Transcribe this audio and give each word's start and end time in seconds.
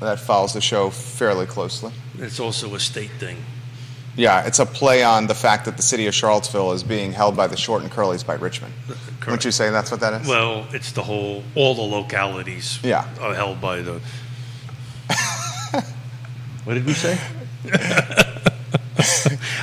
That 0.00 0.18
follows 0.20 0.52
the 0.52 0.60
show 0.60 0.90
fairly 0.90 1.46
closely. 1.46 1.92
It's 2.18 2.40
also 2.40 2.74
a 2.74 2.80
state 2.80 3.10
thing. 3.18 3.36
Yeah, 4.16 4.46
it's 4.46 4.60
a 4.60 4.66
play 4.66 5.02
on 5.02 5.26
the 5.26 5.34
fact 5.34 5.64
that 5.64 5.76
the 5.76 5.82
city 5.82 6.06
of 6.06 6.14
Charlottesville 6.14 6.70
is 6.72 6.84
being 6.84 7.12
held 7.12 7.36
by 7.36 7.46
the 7.48 7.56
Short 7.56 7.82
and 7.82 7.90
Curlies 7.90 8.24
by 8.24 8.34
Richmond. 8.34 8.72
Wouldn't 9.26 9.44
you 9.44 9.50
say 9.50 9.70
that's 9.70 9.90
what 9.90 10.00
that 10.00 10.20
is? 10.22 10.28
Well, 10.28 10.66
it's 10.72 10.92
the 10.92 11.02
whole, 11.02 11.42
all 11.56 11.74
the 11.74 11.82
localities 11.82 12.78
Yeah. 12.82 13.08
are 13.20 13.34
held 13.34 13.60
by 13.60 13.82
the. 13.82 14.00
what 16.64 16.74
did 16.74 16.86
we 16.86 16.92
say? 16.92 17.18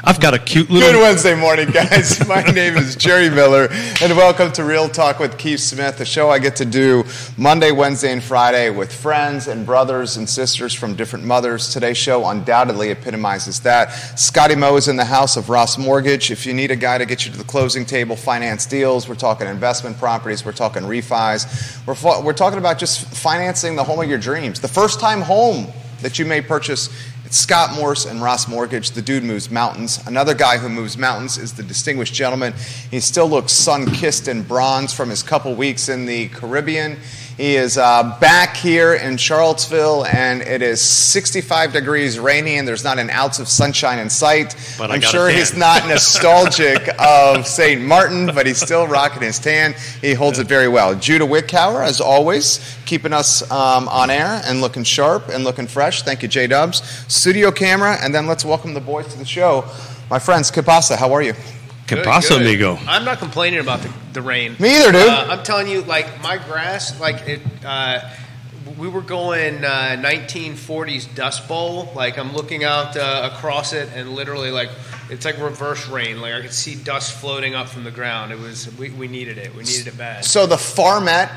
I've 0.03 0.19
got 0.19 0.33
a 0.33 0.39
cute 0.39 0.67
little. 0.71 0.93
Good 0.93 0.99
Wednesday 0.99 1.35
morning, 1.35 1.69
guys. 1.69 2.27
My 2.27 2.41
name 2.41 2.75
is 2.75 2.95
Jerry 2.95 3.29
Miller, 3.29 3.67
and 4.01 4.17
welcome 4.17 4.51
to 4.53 4.63
Real 4.63 4.89
Talk 4.89 5.19
with 5.19 5.37
Keith 5.37 5.59
Smith, 5.59 5.99
a 5.99 6.05
show 6.05 6.31
I 6.31 6.39
get 6.39 6.55
to 6.55 6.65
do 6.65 7.03
Monday, 7.37 7.71
Wednesday, 7.71 8.11
and 8.11 8.23
Friday 8.23 8.71
with 8.71 8.91
friends 8.91 9.47
and 9.47 9.63
brothers 9.63 10.17
and 10.17 10.27
sisters 10.27 10.73
from 10.73 10.95
different 10.95 11.23
mothers. 11.23 11.71
Today's 11.71 11.97
show 11.97 12.25
undoubtedly 12.25 12.89
epitomizes 12.89 13.59
that. 13.59 13.91
Scotty 14.17 14.55
Moe 14.55 14.75
is 14.75 14.87
in 14.87 14.95
the 14.95 15.05
house 15.05 15.37
of 15.37 15.49
Ross 15.49 15.77
Mortgage. 15.77 16.31
If 16.31 16.47
you 16.47 16.53
need 16.55 16.71
a 16.71 16.75
guy 16.75 16.97
to 16.97 17.05
get 17.05 17.27
you 17.27 17.31
to 17.33 17.37
the 17.37 17.43
closing 17.43 17.85
table, 17.85 18.15
finance 18.15 18.65
deals, 18.65 19.07
we're 19.07 19.13
talking 19.13 19.45
investment 19.45 19.99
properties, 19.99 20.43
we're 20.43 20.51
talking 20.51 20.81
refis, 20.81 21.45
we're, 21.85 22.23
we're 22.23 22.33
talking 22.33 22.57
about 22.57 22.79
just 22.79 23.05
financing 23.05 23.75
the 23.75 23.83
home 23.83 23.99
of 23.99 24.09
your 24.09 24.17
dreams, 24.17 24.61
the 24.61 24.67
first 24.67 24.99
time 24.99 25.21
home 25.21 25.67
that 26.01 26.19
you 26.19 26.25
may 26.25 26.41
purchase. 26.41 26.89
It's 27.31 27.37
Scott 27.37 27.73
Morris 27.77 28.05
and 28.05 28.21
Ross 28.21 28.49
Mortgage. 28.49 28.91
The 28.91 29.01
dude 29.01 29.23
moves 29.23 29.49
mountains. 29.49 30.05
Another 30.05 30.33
guy 30.33 30.57
who 30.57 30.67
moves 30.67 30.97
mountains 30.97 31.37
is 31.37 31.53
the 31.53 31.63
distinguished 31.63 32.13
gentleman. 32.13 32.53
He 32.91 32.99
still 32.99 33.29
looks 33.29 33.53
sun 33.53 33.85
kissed 33.85 34.27
and 34.27 34.45
bronze 34.45 34.91
from 34.91 35.09
his 35.09 35.23
couple 35.23 35.55
weeks 35.55 35.87
in 35.87 36.05
the 36.05 36.27
Caribbean. 36.27 36.97
He 37.41 37.55
is 37.55 37.75
uh, 37.75 38.15
back 38.19 38.55
here 38.55 38.93
in 38.93 39.17
Charlottesville, 39.17 40.05
and 40.05 40.43
it 40.43 40.61
is 40.61 40.79
65 40.79 41.73
degrees 41.73 42.19
rainy, 42.19 42.59
and 42.59 42.67
there's 42.67 42.83
not 42.83 42.99
an 42.99 43.09
ounce 43.09 43.39
of 43.39 43.47
sunshine 43.47 43.97
in 43.97 44.11
sight. 44.11 44.55
But 44.77 44.91
I'm 44.91 45.01
sure 45.01 45.27
he's 45.27 45.57
not 45.57 45.87
nostalgic 45.87 46.87
of 46.99 47.47
St. 47.47 47.81
Martin, 47.81 48.27
but 48.27 48.45
he's 48.45 48.61
still 48.61 48.85
rocking 48.85 49.23
his 49.23 49.39
tan. 49.39 49.73
He 50.01 50.13
holds 50.13 50.37
it 50.37 50.45
very 50.45 50.67
well. 50.67 50.93
Judah 50.93 51.25
Wickhauer, 51.25 51.83
as 51.83 51.99
always, 51.99 52.77
keeping 52.85 53.11
us 53.11 53.41
um, 53.49 53.87
on 53.87 54.11
air 54.11 54.43
and 54.45 54.61
looking 54.61 54.83
sharp 54.83 55.29
and 55.29 55.43
looking 55.43 55.65
fresh. 55.65 56.03
Thank 56.03 56.21
you, 56.21 56.27
J 56.27 56.45
Dubs. 56.45 56.83
Studio 57.11 57.49
camera, 57.49 57.97
and 58.01 58.13
then 58.13 58.27
let's 58.27 58.45
welcome 58.45 58.75
the 58.75 58.81
boys 58.81 59.07
to 59.13 59.17
the 59.17 59.25
show. 59.25 59.65
My 60.11 60.19
friends, 60.19 60.51
Kipasa, 60.51 60.95
how 60.95 61.11
are 61.11 61.23
you? 61.23 61.33
Que 61.91 61.97
Good, 61.97 62.05
pasa, 62.05 62.35
good. 62.35 62.43
amigo? 62.43 62.79
I'm 62.87 63.03
not 63.03 63.19
complaining 63.19 63.59
about 63.59 63.81
the, 63.81 63.91
the 64.13 64.21
rain. 64.21 64.55
Me 64.59 64.77
either, 64.77 64.93
dude. 64.93 65.09
Uh, 65.09 65.27
I'm 65.29 65.43
telling 65.43 65.67
you, 65.67 65.81
like 65.81 66.21
my 66.21 66.37
grass, 66.37 66.97
like 67.01 67.27
it. 67.27 67.41
Uh, 67.65 68.09
we 68.77 68.87
were 68.87 69.01
going 69.01 69.65
uh, 69.65 69.97
1940s 69.99 71.13
Dust 71.13 71.49
Bowl. 71.49 71.91
Like 71.93 72.17
I'm 72.17 72.31
looking 72.31 72.63
out 72.63 72.95
uh, 72.95 73.29
across 73.33 73.73
it, 73.73 73.89
and 73.93 74.11
literally, 74.11 74.51
like 74.51 74.69
it's 75.09 75.25
like 75.25 75.37
reverse 75.37 75.85
rain. 75.89 76.21
Like 76.21 76.33
I 76.33 76.39
could 76.39 76.53
see 76.53 76.75
dust 76.75 77.11
floating 77.19 77.55
up 77.55 77.67
from 77.67 77.83
the 77.83 77.91
ground. 77.91 78.31
It 78.31 78.39
was 78.39 78.73
we, 78.77 78.91
we 78.91 79.09
needed 79.09 79.37
it. 79.37 79.53
We 79.53 79.63
needed 79.63 79.87
it 79.87 79.97
bad. 79.97 80.23
So 80.23 80.47
the 80.47 80.55
farmet, 80.55 81.29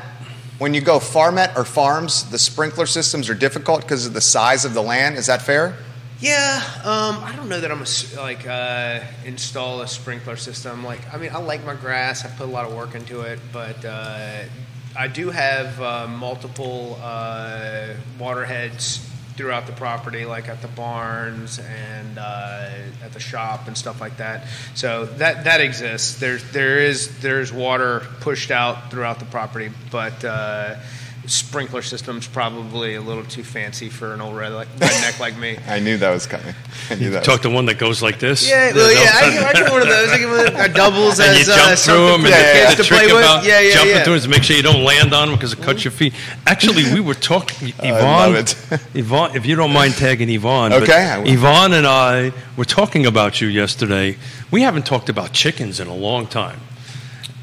when 0.57 0.73
you 0.73 0.79
go 0.79 0.99
farmet 0.99 1.53
or 1.57 1.65
farms, 1.65 2.29
the 2.29 2.39
sprinkler 2.39 2.85
systems 2.85 3.29
are 3.29 3.35
difficult 3.35 3.81
because 3.81 4.05
of 4.05 4.13
the 4.13 4.21
size 4.21 4.63
of 4.63 4.73
the 4.73 4.81
land. 4.81 5.17
Is 5.17 5.25
that 5.25 5.41
fair? 5.41 5.75
Yeah, 6.21 6.61
um, 6.85 7.21
I 7.25 7.33
don't 7.35 7.49
know 7.49 7.59
that 7.59 7.69
I'm 7.69 7.81
a 7.81 8.21
like 8.21 8.47
uh, 8.47 9.01
install 9.25 9.81
a 9.81 9.87
sprinkler 9.87 10.37
system. 10.37 10.83
Like, 10.83 11.13
I 11.13 11.17
mean, 11.17 11.31
I 11.33 11.39
like 11.39 11.65
my 11.65 11.75
grass. 11.75 12.23
I 12.23 12.29
put 12.29 12.47
a 12.47 12.51
lot 12.51 12.65
of 12.65 12.73
work 12.73 12.95
into 12.95 13.21
it, 13.21 13.39
but 13.51 13.83
uh, 13.83 14.43
I 14.97 15.07
do 15.09 15.29
have 15.29 15.81
uh, 15.81 16.07
multiple 16.07 16.97
uh, 17.03 17.89
water 18.17 18.45
heads 18.45 19.05
throughout 19.35 19.67
the 19.67 19.73
property, 19.73 20.23
like 20.23 20.47
at 20.47 20.61
the 20.61 20.69
barns 20.69 21.59
and 21.59 22.17
uh, 22.17 22.69
at 23.03 23.11
the 23.11 23.19
shop 23.19 23.67
and 23.67 23.77
stuff 23.77 23.99
like 23.99 24.15
that. 24.15 24.47
So 24.73 25.05
that 25.17 25.43
that 25.43 25.59
exists. 25.59 26.17
There's 26.17 26.49
there 26.51 26.79
is 26.79 27.19
there's 27.19 27.51
water 27.51 28.07
pushed 28.21 28.51
out 28.51 28.89
throughout 28.89 29.19
the 29.19 29.25
property, 29.25 29.69
but. 29.91 30.23
Uh, 31.25 31.27
Sprinkler 31.27 31.81
system's 31.81 32.27
probably 32.27 32.95
a 32.95 33.01
little 33.01 33.23
too 33.23 33.43
fancy 33.43 33.89
for 33.89 34.13
an 34.13 34.21
old 34.21 34.35
red, 34.35 34.51
redneck 34.51 35.19
like 35.19 35.37
me. 35.37 35.57
I 35.67 35.79
knew 35.79 35.97
that 35.97 36.11
was 36.11 36.25
coming. 36.27 36.53
I 36.89 36.95
knew 36.95 37.09
that. 37.11 37.23
Talk 37.23 37.41
to 37.41 37.49
one 37.49 37.65
that 37.65 37.77
goes 37.79 38.01
like 38.01 38.19
this. 38.19 38.47
Yeah, 38.49 38.73
well, 38.73 38.91
yeah, 38.91 39.09
I 39.13 39.31
get, 39.31 39.55
I 39.55 39.59
get 39.63 39.71
one 39.71 39.81
of 39.81 39.87
those. 39.87 40.09
I 40.09 40.17
get 40.17 40.27
one 40.29 40.47
of 40.47 40.53
those. 40.53 40.73
Doubles 40.75 41.19
and 41.19 41.33
you 41.35 41.41
as 41.41 41.47
jump 41.47 41.59
uh, 41.71 41.75
through 41.75 42.07
them, 42.07 42.21
for 42.21 42.25
and 42.25 42.25
the 42.25 42.29
Yeah, 42.29 42.53
yeah, 42.53 42.65
kids 42.65 42.77
the 42.77 42.83
to 42.83 42.89
play 42.89 43.05
with. 43.07 43.15
about 43.23 43.43
Yeah, 43.45 43.59
yeah, 43.59 43.73
jumping 43.73 43.95
yeah. 43.95 44.03
through 44.03 44.13
is 44.15 44.23
to 44.23 44.29
make 44.29 44.43
sure 44.43 44.55
you 44.57 44.63
don't 44.63 44.83
land 44.83 45.13
on 45.13 45.27
them 45.29 45.35
because 45.37 45.53
it 45.53 45.61
cuts 45.61 45.83
your 45.83 45.91
feet. 45.91 46.13
Actually, 46.45 46.83
we 46.93 46.99
were 46.99 47.13
talking, 47.13 47.73
I 47.79 47.87
Yvonne. 47.87 48.33
love 48.33 48.35
it. 48.35 48.79
Yvonne, 48.95 49.35
if 49.35 49.45
you 49.45 49.55
don't 49.55 49.73
mind 49.73 49.93
tagging 49.95 50.29
Yvonne. 50.29 50.73
Okay, 50.73 50.93
I. 50.93 51.21
Yvonne 51.23 51.73
and 51.73 51.87
I 51.87 52.31
were 52.57 52.65
talking 52.65 53.05
about 53.05 53.41
you 53.41 53.47
yesterday. 53.47 54.17
We 54.51 54.61
haven't 54.61 54.85
talked 54.85 55.09
about 55.09 55.33
chickens 55.33 55.79
in 55.79 55.87
a 55.87 55.95
long 55.95 56.27
time. 56.27 56.59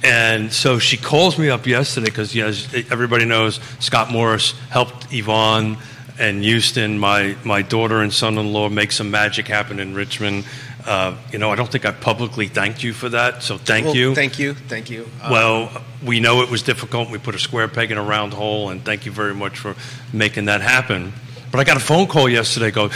And 0.05 0.53
so 0.53 0.79
she 0.79 0.97
calls 0.97 1.39
me 1.39 1.49
up 1.49 1.67
yesterday 1.67 2.07
because, 2.07 2.37
as 2.37 2.73
everybody 2.91 3.25
knows, 3.25 3.61
Scott 3.79 4.11
Morris 4.11 4.53
helped 4.71 5.13
Yvonne 5.13 5.77
and 6.19 6.43
Houston, 6.43 6.99
my, 6.99 7.37
my 7.45 7.63
daughter 7.63 8.01
and 8.01 8.13
son 8.13 8.37
in 8.37 8.53
law, 8.53 8.69
make 8.69 8.93
some 8.93 9.11
magic 9.11 9.47
happen 9.49 9.79
in 9.81 9.95
Richmond. 9.95 10.45
Uh, 10.85 11.17
you 11.31 11.39
know, 11.39 11.51
I 11.51 11.55
don't 11.55 11.71
think 11.71 11.87
I 11.87 11.93
publicly 11.93 12.49
thanked 12.49 12.83
you 12.83 12.93
for 12.93 13.09
that, 13.11 13.43
so 13.45 13.57
thank 13.57 13.87
Well, 13.87 13.95
you. 13.95 14.15
Thank 14.15 14.39
you. 14.39 14.55
Thank 14.55 14.91
you. 14.91 15.09
Um, 15.23 15.31
Well, 15.31 15.83
we 16.05 16.19
know 16.19 16.43
it 16.43 16.51
was 16.51 16.63
difficult. 16.63 17.09
We 17.09 17.19
put 17.19 17.37
a 17.37 17.39
square 17.39 17.69
peg 17.69 17.93
in 17.93 17.99
a 17.99 18.03
round 18.03 18.33
hole, 18.33 18.71
and 18.71 18.85
thank 18.85 19.07
you 19.07 19.13
very 19.13 19.35
much 19.35 19.59
for 19.59 19.77
making 20.13 20.47
that 20.47 20.61
happen. 20.61 21.13
But 21.53 21.61
I 21.61 21.65
got 21.65 21.77
a 21.77 21.81
phone 21.81 22.07
call 22.09 22.29
yesterday. 22.29 22.71
Go, 22.73 22.89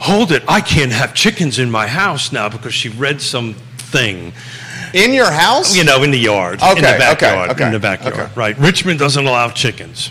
hold 0.00 0.32
it! 0.32 0.42
I 0.48 0.60
can't 0.60 0.92
have 0.92 1.14
chickens 1.14 1.58
in 1.58 1.70
my 1.70 1.86
house 1.86 2.32
now 2.32 2.48
because 2.48 2.72
she 2.72 2.88
read 2.88 3.20
something, 3.20 4.32
In 4.94 5.12
your 5.12 5.30
house? 5.30 5.76
you 5.76 5.84
know, 5.84 6.02
in 6.02 6.10
the 6.10 6.18
yard, 6.18 6.60
in 6.62 6.68
Okay, 6.68 6.80
the 6.80 6.88
okay, 6.88 6.98
backyard, 6.98 7.50
okay, 7.50 7.66
in 7.66 7.72
the 7.72 7.78
backyard. 7.78 8.14
okay. 8.14 8.28
Right? 8.34 8.56
Richmond 8.58 8.98
doesn't 8.98 9.24
allow 9.26 9.50
chickens. 9.50 10.10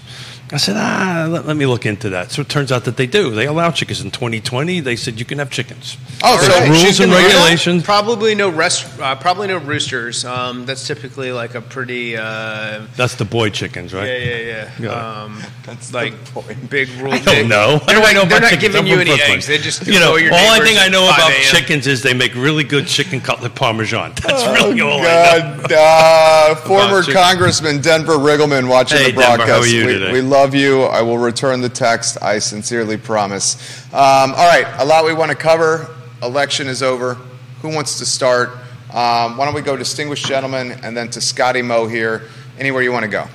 I 0.49 0.55
said, 0.57 0.75
ah, 0.77 1.27
let, 1.29 1.45
let 1.45 1.57
me 1.57 1.65
look 1.65 1.85
into 1.85 2.09
that. 2.11 2.31
So 2.31 2.41
it 2.41 2.47
turns 2.47 2.71
out 2.71 2.85
that 2.85 2.95
they 2.95 3.05
do. 3.05 3.31
They 3.31 3.47
allow 3.47 3.69
chickens 3.69 3.99
in 4.01 4.11
2020. 4.11 4.79
They 4.79 4.95
said 4.95 5.19
you 5.19 5.25
can 5.25 5.39
have 5.39 5.49
chickens. 5.51 5.97
Oh, 6.23 6.37
so 6.39 6.47
There's 6.47 6.77
she's 6.79 6.83
rules 6.83 6.99
and 7.01 7.11
gonna 7.11 7.21
do 7.23 7.27
that? 7.27 7.33
regulations. 7.35 7.83
probably 7.83 8.33
no 8.33 8.49
rest. 8.49 8.97
Uh, 8.97 9.15
probably 9.15 9.47
no 9.47 9.57
roosters. 9.57 10.23
Um, 10.23 10.65
that's 10.65 10.87
typically 10.87 11.33
like 11.33 11.55
a 11.55 11.59
pretty. 11.61 12.15
Uh, 12.15 12.87
That's 12.95 13.15
the 13.15 13.25
boy 13.25 13.49
chickens, 13.49 13.93
right? 13.93 14.07
yeah, 14.07 14.17
yeah, 14.17 14.37
yeah. 14.39 14.71
Yeah. 14.79 15.21
Um, 15.23 15.43
That's 15.65 15.93
like 15.93 16.13
the 16.23 16.31
point. 16.31 16.69
big 16.69 16.87
rule. 17.01 17.11
I 17.13 17.19
don't 17.19 17.49
know. 17.49 17.79
They're, 17.85 17.97
I 17.97 18.01
like, 18.01 18.15
know 18.15 18.23
they're 18.23 18.37
about 18.37 18.41
not 18.43 18.49
chickens. 18.51 18.61
giving 18.61 18.81
I'm 18.81 18.87
you 18.87 18.99
any 19.01 19.09
Brooklyn. 19.09 19.31
eggs. 19.31 19.47
They 19.47 19.57
just 19.57 19.85
you 19.85 19.99
know 19.99 20.15
your 20.15 20.31
all 20.31 20.39
I 20.51 20.59
think 20.63 20.79
I 20.79 20.87
know 20.87 21.03
about 21.09 21.31
chickens 21.43 21.87
is 21.87 22.01
they 22.03 22.13
make 22.13 22.33
really 22.35 22.63
good 22.63 22.87
chicken 22.87 23.19
cutlet 23.19 23.53
parmesan. 23.53 24.13
That's 24.23 24.43
Oh, 24.43 24.53
really 24.53 24.79
all 24.79 25.01
I 25.01 25.57
know. 25.69 25.75
Uh, 25.75 26.55
former. 26.55 27.03
Congressman 27.03 27.81
Denver 27.81 28.13
Riggleman 28.13 28.69
watching 28.69 28.97
Hey, 28.99 29.11
the 29.11 29.19
Denver, 29.19 29.37
broadcast. 29.37 29.49
how 29.49 29.59
are 29.59 29.67
you 29.67 29.85
we, 29.85 29.93
today? 29.93 30.11
we 30.13 30.21
love 30.21 30.36
you. 30.45 30.83
I 30.83 31.01
will 31.01 31.17
return 31.17 31.61
the 31.61 31.69
text. 31.69 32.21
I 32.21 32.39
sincerely 32.39 32.97
promise. 32.97 33.85
Um, 33.87 34.33
all 34.35 34.47
right, 34.47 34.67
a 34.79 34.85
lot 34.85 35.05
we 35.05 35.13
want 35.13 35.31
to 35.31 35.37
cover. 35.37 35.95
Election 36.21 36.67
is 36.67 36.83
over. 36.83 37.15
Who 37.61 37.69
wants 37.69 37.97
to 37.99 38.05
start? 38.05 38.49
Um, 38.89 39.37
why 39.37 39.45
don't 39.45 39.53
we 39.53 39.61
go 39.61 39.75
distinguished 39.75 40.25
gentlemen 40.25 40.79
and 40.83 40.95
then 40.95 41.09
to 41.09 41.21
Scotty 41.21 41.61
Moe 41.61 41.87
here. 41.87 42.29
Anywhere 42.59 42.81
you 42.81 42.91
want 42.91 43.03
to 43.03 43.09
go. 43.09 43.27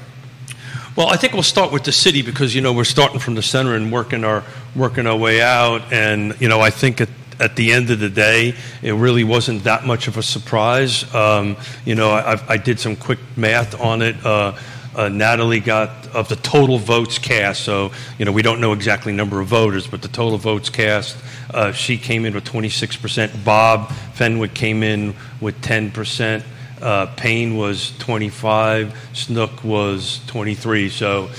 Well, 0.97 1.09
I 1.09 1.17
think 1.17 1.33
we'll 1.33 1.43
start 1.43 1.73
with 1.73 1.85
the 1.85 1.93
city 1.93 2.23
because 2.23 2.55
you 2.55 2.61
know 2.61 2.73
we're 2.73 2.85
starting 2.85 3.19
from 3.19 3.35
the 3.35 3.43
center 3.43 3.75
and 3.75 3.91
working 3.91 4.25
our 4.25 4.45
working 4.77 5.07
our 5.07 5.17
way 5.17 5.41
out, 5.41 5.93
and 5.93 6.39
you 6.41 6.49
know 6.49 6.61
I 6.61 6.71
think 6.71 7.01
at, 7.01 7.09
at 7.41 7.57
the 7.57 7.73
end 7.73 7.91
of 7.91 7.99
the 7.99 8.11
day, 8.11 8.55
it 8.83 8.93
really 8.93 9.25
wasn't 9.25 9.65
that 9.65 9.87
much 9.87 10.07
of 10.07 10.17
a 10.17 10.23
surprise. 10.23 11.13
Um, 11.15 11.57
you 11.85 11.95
know, 11.95 12.11
I, 12.11 12.39
I 12.47 12.57
did 12.57 12.79
some 12.79 12.97
quick 12.97 13.19
math 13.37 13.81
on 13.81 14.03
it. 14.03 14.17
Uh, 14.25 14.53
uh, 14.95 15.09
Natalie 15.09 15.61
got 15.61 16.09
of 16.09 16.29
the 16.29 16.37
total 16.37 16.79
votes 16.79 17.19
cast, 17.19 17.65
so 17.65 17.93
you 18.19 18.25
know 18.25 18.33
we 18.33 18.43
don't 18.43 18.61
know 18.61 18.73
exactly 18.73 19.13
number 19.13 19.41
of 19.41 19.49
voters, 19.49 19.87
but 19.87 20.03
the 20.03 20.09
total 20.09 20.39
votes 20.39 20.69
cast, 20.71 21.17
uh, 21.53 21.73
she 21.73 21.97
came 21.97 22.25
in 22.25 22.35
with 22.35 22.45
26 22.45 22.97
percent. 22.97 23.45
Bob 23.45 23.91
Fenwick 24.15 24.55
came 24.55 24.83
in 24.83 25.15
with 25.41 25.61
10 25.63 25.91
percent. 25.93 26.45
Uh, 26.81 27.07
Payne 27.17 27.57
was 27.57 27.97
25, 27.99 29.11
Snook 29.13 29.63
was 29.63 30.21
23. 30.27 30.89
So 30.89 31.31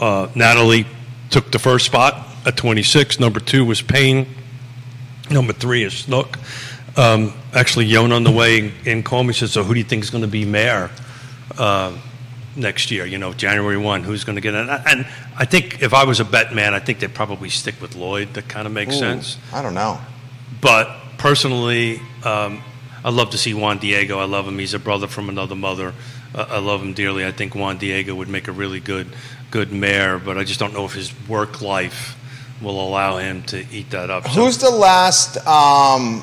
uh, 0.00 0.28
Natalie 0.36 0.86
took 1.28 1.50
the 1.50 1.58
first 1.58 1.86
spot 1.86 2.24
at 2.46 2.56
26. 2.56 3.18
Number 3.18 3.40
two 3.40 3.64
was 3.64 3.82
Payne. 3.82 4.28
Number 5.28 5.52
three 5.52 5.82
is 5.82 5.92
Snook. 5.92 6.38
Um, 6.96 7.34
actually, 7.52 7.86
Yon 7.86 8.12
on 8.12 8.22
the 8.22 8.30
way 8.30 8.72
in 8.84 9.02
called 9.02 9.26
me 9.26 9.32
said, 9.32 9.50
"So 9.50 9.64
who 9.64 9.74
do 9.74 9.80
you 9.80 9.84
think 9.84 10.04
is 10.04 10.10
going 10.10 10.22
to 10.22 10.28
be 10.28 10.44
mayor 10.44 10.90
uh, 11.58 11.92
next 12.56 12.90
year? 12.90 13.06
You 13.06 13.18
know, 13.18 13.32
January 13.32 13.76
one. 13.76 14.02
Who's 14.02 14.24
going 14.24 14.36
to 14.36 14.42
get 14.42 14.54
it?" 14.54 14.68
And 14.68 15.06
I 15.36 15.44
think 15.44 15.82
if 15.82 15.94
I 15.94 16.04
was 16.04 16.20
a 16.20 16.24
bet 16.24 16.54
man, 16.54 16.74
I 16.74 16.78
think 16.80 16.98
they'd 17.00 17.14
probably 17.14 17.50
stick 17.50 17.80
with 17.80 17.94
Lloyd. 17.96 18.34
That 18.34 18.48
kind 18.48 18.66
of 18.66 18.72
makes 18.72 18.96
Ooh, 18.96 18.98
sense. 18.98 19.38
I 19.52 19.62
don't 19.62 19.74
know. 19.74 20.00
But 20.60 20.90
personally, 21.18 22.00
um, 22.24 22.62
I 23.04 23.10
love 23.10 23.30
to 23.30 23.38
see 23.38 23.54
Juan 23.54 23.78
Diego. 23.78 24.18
I 24.18 24.24
love 24.24 24.48
him. 24.48 24.58
He's 24.58 24.74
a 24.74 24.78
brother 24.78 25.06
from 25.06 25.28
another 25.28 25.54
mother. 25.54 25.92
Uh, 26.34 26.46
I 26.48 26.58
love 26.58 26.82
him 26.82 26.92
dearly. 26.92 27.24
I 27.24 27.32
think 27.32 27.54
Juan 27.54 27.78
Diego 27.78 28.14
would 28.14 28.28
make 28.28 28.48
a 28.48 28.52
really 28.52 28.80
good, 28.80 29.08
good 29.50 29.72
mayor. 29.72 30.18
But 30.18 30.38
I 30.38 30.44
just 30.44 30.58
don't 30.58 30.74
know 30.74 30.84
if 30.84 30.94
his 30.94 31.12
work 31.28 31.62
life 31.62 32.16
will 32.60 32.80
allow 32.80 33.18
him 33.18 33.42
to 33.44 33.64
eat 33.70 33.90
that 33.90 34.10
up. 34.10 34.24
So- 34.24 34.30
Who's 34.30 34.58
the 34.58 34.70
last 34.70 35.36
um, 35.46 36.22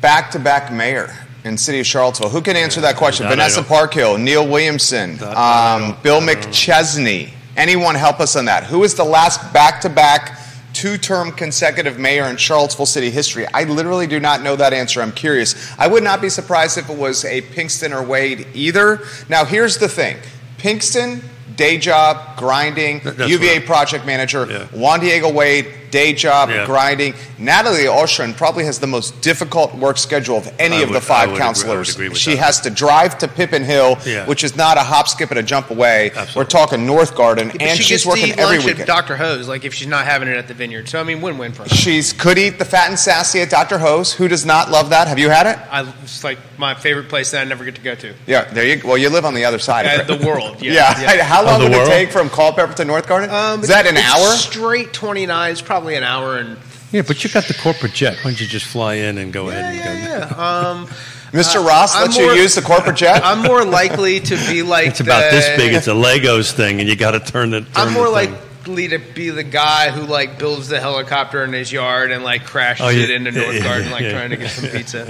back-to-back 0.00 0.72
mayor 0.72 1.14
in 1.48 1.58
city 1.58 1.80
of 1.80 1.86
Charlottesville? 1.86 2.28
Who 2.28 2.40
can 2.40 2.56
answer 2.56 2.80
that 2.82 2.96
question? 2.96 3.24
That 3.24 3.30
Vanessa 3.30 3.62
Parkhill, 3.62 4.18
Neil 4.18 4.46
Williamson, 4.46 5.12
um, 5.22 5.96
Bill 6.02 6.20
I 6.20 6.26
don't 6.26 6.26
know. 6.26 6.32
McChesney. 6.34 7.30
Anyone 7.56 7.96
help 7.96 8.20
us 8.20 8.36
on 8.36 8.44
that? 8.44 8.64
Who 8.64 8.84
is 8.84 8.94
the 8.94 9.04
last 9.04 9.52
back-to-back 9.52 10.38
two-term 10.74 11.32
consecutive 11.32 11.98
mayor 11.98 12.26
in 12.26 12.36
Charlottesville 12.36 12.86
city 12.86 13.10
history? 13.10 13.46
I 13.52 13.64
literally 13.64 14.06
do 14.06 14.20
not 14.20 14.42
know 14.42 14.54
that 14.54 14.72
answer. 14.72 15.02
I'm 15.02 15.10
curious. 15.10 15.74
I 15.76 15.88
would 15.88 16.04
not 16.04 16.20
be 16.20 16.28
surprised 16.28 16.78
if 16.78 16.88
it 16.88 16.96
was 16.96 17.24
a 17.24 17.42
Pinkston 17.42 17.92
or 17.92 18.04
Wade 18.06 18.46
either. 18.54 19.00
Now, 19.28 19.44
here's 19.44 19.78
the 19.78 19.88
thing: 19.88 20.18
Pinkston. 20.58 21.24
Day 21.56 21.76
job, 21.76 22.36
grinding, 22.36 23.00
that's 23.00 23.28
UVA 23.28 23.58
right. 23.58 23.66
project 23.66 24.06
manager. 24.06 24.46
Yeah. 24.48 24.66
Juan 24.66 25.00
Diego 25.00 25.32
Wade, 25.32 25.87
day 25.90 26.12
job, 26.12 26.50
Yeah. 26.50 26.66
grinding. 26.66 27.14
Natalie 27.38 27.84
Oshrin 27.84 28.36
probably 28.36 28.64
has 28.64 28.78
the 28.78 28.86
most 28.86 29.20
difficult 29.20 29.74
work 29.74 29.98
schedule 29.98 30.36
of 30.36 30.50
any 30.58 30.76
I 30.76 30.80
of 30.80 30.88
the 30.88 30.94
would- 30.94 31.02
I 31.02 31.06
five 31.06 31.28
would 31.28 31.34
agree- 31.36 31.44
counselors. 31.44 31.94
agree 31.94 32.14
she 32.14 32.34
that. 32.34 32.44
has 32.44 32.60
to 32.60 32.70
drive 32.70 33.18
to 33.18 33.28
Pippin 33.28 33.64
Hill, 33.64 33.98
Yeah. 34.04 34.24
which 34.26 34.42
is 34.44 34.56
not 34.56 34.76
a 34.76 34.80
hop, 34.82 35.08
skip, 35.08 35.30
and 35.30 35.38
a 35.38 35.42
jump 35.42 35.70
away. 35.70 36.06
Absolutely. 36.14 36.32
We're 36.40 36.44
talking 36.44 36.86
North 36.86 37.14
Garden, 37.14 37.48
But 37.52 37.62
and 37.62 37.76
she 37.78 37.84
she's 37.84 38.06
working 38.06 38.28
eat 38.28 38.38
every 38.38 38.56
lunch 38.58 38.64
weekend. 38.64 38.80
at 38.82 38.86
Dr. 38.86 39.16
Ho's, 39.16 39.48
like 39.48 39.64
if 39.64 39.74
she's 39.74 39.86
not 39.86 40.04
having 40.06 40.28
it 40.28 40.36
at 40.36 40.48
the 40.48 40.54
vineyard. 40.54 40.88
So 40.88 41.00
I 41.00 41.02
mean, 41.04 41.20
win-win 41.20 41.52
for 41.52 41.62
her. 41.62 41.68
She's 41.68 42.12
could 42.12 42.38
eat 42.38 42.58
the 42.58 42.64
fat 42.64 42.88
and 42.88 42.98
sassy 42.98 43.40
at 43.40 43.50
Dr. 43.50 43.78
Ho's. 43.78 44.12
Who 44.12 44.28
does 44.28 44.44
not 44.44 44.70
love 44.70 44.90
that? 44.90 45.08
Have 45.08 45.18
you 45.18 45.30
had 45.30 45.46
it? 45.46 45.58
I, 45.70 45.84
it's 46.02 46.24
like 46.24 46.38
my 46.58 46.74
favorite 46.74 47.08
place 47.08 47.30
that 47.30 47.40
I 47.40 47.44
never 47.44 47.64
get 47.64 47.74
to 47.76 47.80
go 47.80 47.94
to. 47.94 48.12
Yeah, 48.26 48.44
there 48.52 48.64
you. 48.64 48.80
Well, 48.84 48.98
you 48.98 49.08
live 49.10 49.24
on 49.24 49.34
the 49.34 49.44
other 49.44 49.58
side 49.58 49.86
Uh, 49.86 50.02
of 50.02 50.10
it. 50.10 50.18
the 50.20 50.26
world, 50.26 50.56
yeah. 50.60 50.98
Yeah. 51.00 51.22
How 51.22 51.44
long 51.44 51.60
the 51.60 51.66
would 51.70 51.72
it 51.78 51.86
take 51.86 52.10
from 52.12 52.28
Culpeper 52.30 52.72
to 52.74 52.84
North 52.84 53.06
Garden? 53.06 53.30
Um, 53.30 53.62
is 53.62 53.68
that 53.68 53.86
an 53.86 53.96
it's 53.96 54.06
hour? 54.06 54.30
Straight 54.36 54.92
29 54.92 55.52
is 55.52 55.60
probably 55.62 55.77
an 55.86 56.02
hour 56.04 56.36
and. 56.38 56.56
yeah, 56.92 57.02
but 57.02 57.22
you 57.24 57.30
got 57.30 57.44
the 57.44 57.54
corporate 57.54 57.92
jet. 57.92 58.16
Why 58.18 58.30
don't 58.30 58.40
you 58.40 58.46
just 58.46 58.66
fly 58.66 58.94
in 58.94 59.18
and 59.18 59.32
go 59.32 59.50
Yeah, 59.50 59.56
ahead 59.58 59.86
and 59.86 60.02
yeah, 60.02 60.28
go? 60.30 60.36
yeah. 60.36 60.68
Um, 60.70 60.86
Mr. 61.32 61.56
uh, 61.62 61.66
Ross 61.68 61.94
I'm 61.94 62.04
lets 62.06 62.18
more- 62.18 62.32
you 62.34 62.40
use 62.42 62.54
the 62.54 62.62
corporate 62.62 62.96
jet. 63.04 63.22
I'm 63.24 63.42
more 63.42 63.64
likely 63.64 64.20
to 64.20 64.36
be 64.48 64.62
like. 64.74 64.88
It's 64.88 65.00
about 65.00 65.30
the- 65.30 65.36
this 65.36 65.56
big. 65.56 65.74
It's 65.74 65.86
a 65.88 65.90
Legos 65.92 66.52
thing, 66.52 66.80
and 66.80 66.88
you 66.88 66.96
got 66.96 67.10
to 67.12 67.20
turn 67.20 67.52
it. 67.54 67.64
I'm 67.74 67.92
more 67.92 68.08
likely 68.08 68.88
to 68.88 68.98
be 68.98 69.30
the 69.30 69.42
guy 69.44 69.90
who 69.90 70.02
like 70.02 70.38
builds 70.38 70.68
the 70.68 70.78
helicopter 70.80 71.42
in 71.44 71.52
his 71.54 71.72
yard 71.72 72.10
and 72.10 72.22
like 72.22 72.44
crashes 72.44 72.84
Oh, 72.84 72.90
yeah. 72.90 73.04
it 73.04 73.10
into 73.10 73.30
North 73.32 73.54
Yeah, 73.54 73.62
Garden, 73.62 73.86
yeah, 73.88 73.92
like 73.92 74.02
yeah. 74.02 74.12
trying 74.12 74.30
to 74.30 74.36
get 74.36 74.50
some 74.50 74.68
pizza. 74.70 75.04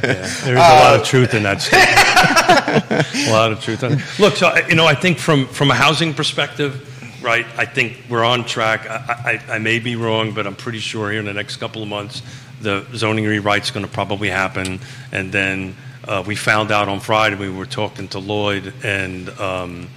There's 0.00 0.44
a 0.48 0.54
lot 0.54 1.00
of 1.00 1.06
truth 1.06 1.32
in 1.34 1.42
that 1.44 1.62
statement. 1.62 3.28
a 3.28 3.32
lot 3.32 3.52
of 3.52 3.60
truth. 3.62 3.82
In 3.84 4.02
Look, 4.22 4.36
so 4.36 4.54
you 4.68 4.74
know, 4.74 4.86
I 4.86 4.94
think 4.94 5.18
from 5.18 5.46
from 5.46 5.70
a 5.70 5.74
housing 5.74 6.12
perspective, 6.14 6.93
right? 7.24 7.46
I 7.56 7.64
think 7.64 7.96
we're 8.08 8.24
on 8.24 8.44
track. 8.44 8.88
I, 8.88 9.40
I, 9.48 9.54
I 9.54 9.58
may 9.58 9.78
be 9.78 9.96
wrong, 9.96 10.32
but 10.34 10.46
I'm 10.46 10.54
pretty 10.54 10.78
sure 10.78 11.10
here 11.10 11.20
in 11.20 11.26
the 11.26 11.32
next 11.32 11.56
couple 11.56 11.82
of 11.82 11.88
months, 11.88 12.22
the 12.60 12.86
zoning 12.94 13.24
rewrite's 13.24 13.70
going 13.70 13.86
to 13.86 13.92
probably 13.92 14.28
happen, 14.28 14.80
and 15.10 15.32
then. 15.32 15.76
Uh, 16.06 16.22
we 16.26 16.36
found 16.36 16.70
out 16.70 16.86
on 16.86 17.00
Friday 17.00 17.34
we 17.34 17.48
were 17.48 17.64
talking 17.64 18.06
to 18.08 18.18
Lloyd 18.18 18.74
and 18.84 19.30
um, 19.40 19.88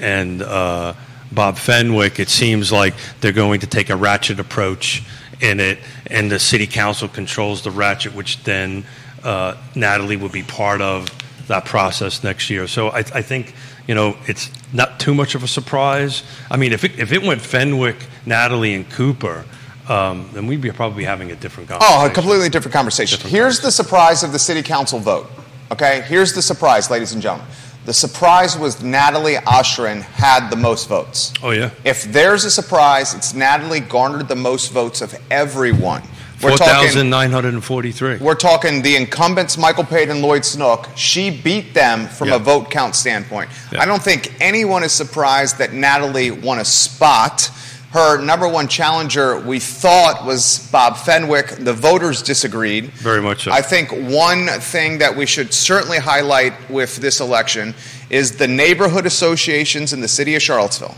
and 0.00 0.42
uh, 0.42 0.92
Bob 1.30 1.56
Fenwick. 1.56 2.18
It 2.18 2.28
seems 2.28 2.72
like 2.72 2.94
they're 3.20 3.30
going 3.30 3.60
to 3.60 3.68
take 3.68 3.88
a 3.88 3.94
ratchet 3.94 4.40
approach 4.40 5.04
in 5.40 5.60
it, 5.60 5.78
and 6.06 6.30
the 6.30 6.40
city 6.40 6.66
council 6.66 7.06
controls 7.06 7.62
the 7.62 7.70
ratchet, 7.70 8.12
which 8.12 8.42
then 8.42 8.84
uh, 9.22 9.56
Natalie 9.76 10.16
would 10.16 10.32
be 10.32 10.42
part 10.42 10.80
of 10.80 11.08
that 11.46 11.64
process 11.64 12.24
next 12.24 12.50
year. 12.50 12.66
So 12.66 12.88
I, 12.88 12.98
I 12.98 13.22
think 13.22 13.54
you 13.86 13.94
know 13.94 14.16
it's 14.26 14.50
not 14.72 15.00
too 15.00 15.14
much 15.14 15.34
of 15.34 15.42
a 15.42 15.48
surprise. 15.48 16.22
I 16.50 16.56
mean, 16.56 16.72
if 16.72 16.84
it, 16.84 16.98
if 16.98 17.12
it 17.12 17.22
went 17.22 17.40
Fenwick, 17.40 17.96
Natalie, 18.26 18.74
and 18.74 18.88
Cooper, 18.90 19.44
um, 19.88 20.28
then 20.32 20.46
we'd 20.46 20.60
be 20.60 20.70
probably 20.70 21.04
having 21.04 21.30
a 21.30 21.36
different 21.36 21.68
conversation. 21.68 22.00
Oh, 22.00 22.06
a 22.06 22.10
completely 22.10 22.48
different 22.48 22.72
conversation. 22.72 23.16
Different 23.16 23.34
Here's 23.34 23.60
the 23.60 23.72
surprise 23.72 24.22
of 24.22 24.32
the 24.32 24.38
city 24.38 24.62
council 24.62 24.98
vote. 24.98 25.30
Okay, 25.70 26.02
here's 26.02 26.32
the 26.34 26.42
surprise, 26.42 26.90
ladies 26.90 27.12
and 27.12 27.22
gentlemen. 27.22 27.46
The 27.84 27.92
surprise 27.92 28.56
was 28.56 28.80
Natalie 28.80 29.34
Oshrin 29.34 30.02
had 30.02 30.50
the 30.50 30.56
most 30.56 30.88
votes. 30.88 31.32
Oh 31.42 31.50
yeah. 31.50 31.70
If 31.84 32.04
there's 32.04 32.44
a 32.44 32.50
surprise, 32.50 33.12
it's 33.12 33.34
Natalie 33.34 33.80
garnered 33.80 34.28
the 34.28 34.36
most 34.36 34.70
votes 34.70 35.00
of 35.00 35.14
everyone. 35.30 36.02
We're 36.42 36.56
talking, 36.56 36.74
thousand 36.88 37.10
nine 37.10 37.30
hundred 37.30 37.54
and 37.54 37.64
forty-three. 37.64 38.16
we're 38.18 38.34
talking 38.34 38.82
the 38.82 38.96
incumbents, 38.96 39.56
Michael 39.56 39.84
Payne 39.84 40.10
and 40.10 40.22
Lloyd 40.22 40.44
Snook. 40.44 40.88
She 40.96 41.30
beat 41.30 41.74
them 41.74 42.06
from 42.08 42.28
Yeah. 42.28 42.36
a 42.36 42.38
vote 42.38 42.70
count 42.70 42.94
standpoint. 42.96 43.50
Yeah. 43.72 43.80
I 43.82 43.84
don't 43.86 44.02
think 44.02 44.34
anyone 44.40 44.82
is 44.82 44.92
surprised 44.92 45.58
that 45.58 45.72
Natalie 45.72 46.30
won 46.30 46.58
a 46.58 46.64
spot. 46.64 47.50
Her 47.92 48.18
number 48.22 48.48
one 48.48 48.68
challenger, 48.68 49.38
we 49.38 49.58
thought, 49.60 50.24
was 50.24 50.66
Bob 50.72 50.96
Fenwick. 50.96 51.48
The 51.58 51.74
voters 51.74 52.22
disagreed. 52.22 52.86
Very 52.92 53.20
much 53.20 53.44
so. 53.44 53.52
I 53.52 53.60
think 53.60 53.90
one 53.92 54.46
thing 54.46 54.96
that 54.98 55.14
we 55.14 55.26
should 55.26 55.52
certainly 55.52 55.98
highlight 55.98 56.54
with 56.70 56.96
this 56.96 57.20
election 57.20 57.74
is 58.08 58.36
the 58.38 58.48
neighborhood 58.48 59.04
associations 59.04 59.92
in 59.92 60.00
the 60.00 60.08
city 60.08 60.34
of 60.34 60.40
Charlottesville. 60.40 60.96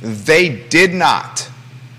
They 0.00 0.48
did 0.68 0.94
not, 0.94 1.48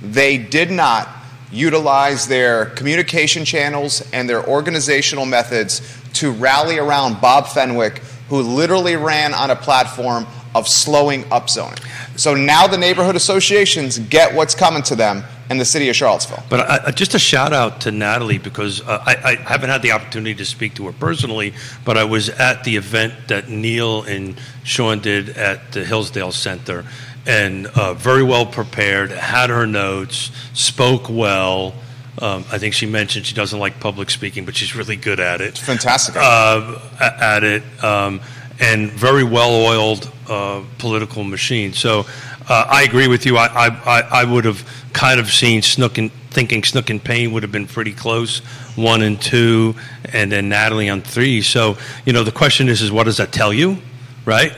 they 0.01 0.37
did 0.37 0.71
not 0.71 1.09
utilize 1.53 2.27
their 2.27 2.65
communication 2.67 3.45
channels 3.45 4.01
and 4.11 4.29
their 4.29 4.45
organizational 4.47 5.25
methods 5.25 5.81
to 6.13 6.31
rally 6.31 6.77
around 6.77 7.21
Bob 7.21 7.47
Fenwick, 7.47 7.99
who 8.29 8.41
literally 8.41 8.95
ran 8.95 9.33
on 9.33 9.51
a 9.51 9.55
platform 9.55 10.25
of 10.55 10.67
slowing 10.67 11.25
up 11.31 11.49
zoning. 11.49 11.79
So 12.15 12.35
now 12.35 12.67
the 12.67 12.77
neighborhood 12.77 13.15
associations 13.15 13.97
get 13.99 14.33
what's 14.35 14.53
coming 14.53 14.83
to 14.83 14.95
them 14.95 15.23
in 15.49 15.57
the 15.57 15.65
city 15.65 15.89
of 15.89 15.95
Charlottesville. 15.95 16.43
But 16.49 16.87
I, 16.87 16.91
just 16.91 17.15
a 17.15 17.19
shout 17.19 17.53
out 17.53 17.81
to 17.81 17.91
Natalie 17.91 18.37
because 18.37 18.81
uh, 18.81 19.03
I, 19.05 19.15
I 19.23 19.35
haven't 19.35 19.69
had 19.69 19.81
the 19.81 19.91
opportunity 19.91 20.35
to 20.35 20.45
speak 20.45 20.75
to 20.75 20.85
her 20.85 20.93
personally, 20.93 21.53
but 21.83 21.97
I 21.97 22.03
was 22.03 22.29
at 22.29 22.63
the 22.63 22.75
event 22.75 23.13
that 23.27 23.49
Neil 23.49 24.03
and 24.03 24.39
Sean 24.63 24.99
did 24.99 25.29
at 25.29 25.71
the 25.71 25.83
Hillsdale 25.83 26.31
Center, 26.31 26.85
and 27.25 27.67
uh, 27.67 27.93
very 27.93 28.23
well 28.23 28.45
prepared, 28.45 29.11
had 29.11 29.49
her 29.49 29.65
notes, 29.67 30.31
spoke 30.53 31.09
well. 31.09 31.73
Um, 32.21 32.45
I 32.51 32.57
think 32.59 32.73
she 32.73 32.85
mentioned 32.85 33.25
she 33.25 33.33
doesn't 33.35 33.57
like 33.59 33.79
public 33.79 34.09
speaking, 34.09 34.45
but 34.45 34.55
she's 34.55 34.75
really 34.75 34.95
good 34.95 35.19
at 35.19 35.41
it. 35.41 35.57
Fantastic. 35.57 36.15
Uh, 36.17 36.79
at 36.99 37.43
it, 37.43 37.63
um, 37.83 38.21
and 38.59 38.91
very 38.91 39.23
well-oiled 39.23 40.11
uh, 40.29 40.63
political 40.77 41.23
machine. 41.23 41.73
So 41.73 42.05
uh, 42.47 42.65
I 42.69 42.83
agree 42.83 43.07
with 43.07 43.25
you. 43.25 43.37
I, 43.37 43.47
I, 43.47 43.67
I- 43.99 44.21
I 44.21 44.23
would 44.25 44.45
have 44.45 44.63
kind 44.93 45.19
of 45.19 45.31
seen 45.31 45.61
Snook 45.63 45.97
and 45.97 46.11
thinking 46.29 46.63
Snook 46.63 46.89
and 46.89 47.03
Payne 47.03 47.31
would 47.33 47.43
have 47.43 47.51
been 47.51 47.67
pretty 47.67 47.93
close, 47.93 48.39
one 48.75 49.01
and 49.01 49.19
two, 49.21 49.75
and 50.13 50.31
then 50.31 50.49
Natalie 50.49 50.89
on 50.89 51.01
three. 51.01 51.41
So 51.41 51.77
you 52.05 52.13
know 52.13 52.23
the 52.23 52.31
question 52.31 52.69
is, 52.69 52.81
is 52.81 52.91
what 52.91 53.05
does 53.05 53.17
that 53.17 53.31
tell 53.31 53.51
you, 53.53 53.77
right? 54.25 54.53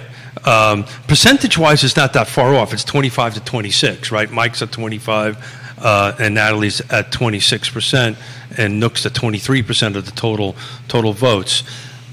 Um, 0.45 0.85
percentage-wise, 1.07 1.83
it's 1.83 1.97
not 1.97 2.13
that 2.13 2.27
far 2.27 2.55
off. 2.55 2.73
It's 2.73 2.83
25 2.83 3.35
to 3.35 3.39
26, 3.41 4.11
right? 4.11 4.29
Mike's 4.29 4.61
at 4.61 4.71
25, 4.71 5.75
uh, 5.79 6.15
and 6.19 6.35
Natalie's 6.35 6.81
at 6.91 7.11
26 7.11 7.69
percent, 7.69 8.17
and 8.57 8.79
Nook's 8.79 9.05
at 9.05 9.13
23 9.13 9.63
percent 9.63 9.95
of 9.95 10.05
the 10.05 10.11
total 10.11 10.55
total 10.87 11.13
votes. 11.13 11.63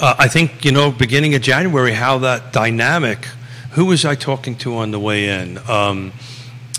Uh, 0.01 0.15
I 0.19 0.29
think 0.29 0.65
you 0.65 0.73
know, 0.73 0.91
beginning 0.91 1.35
of 1.35 1.43
January, 1.43 1.93
how 1.93 2.19
that 2.19 2.53
dynamic. 2.53 3.27
Who 3.73 3.87
was 3.87 4.05
I 4.05 4.17
talking 4.17 4.57
to 4.57 4.77
on 4.77 4.91
the 4.91 5.01
way 5.01 5.29
in? 5.29 5.57
Um, 5.69 6.13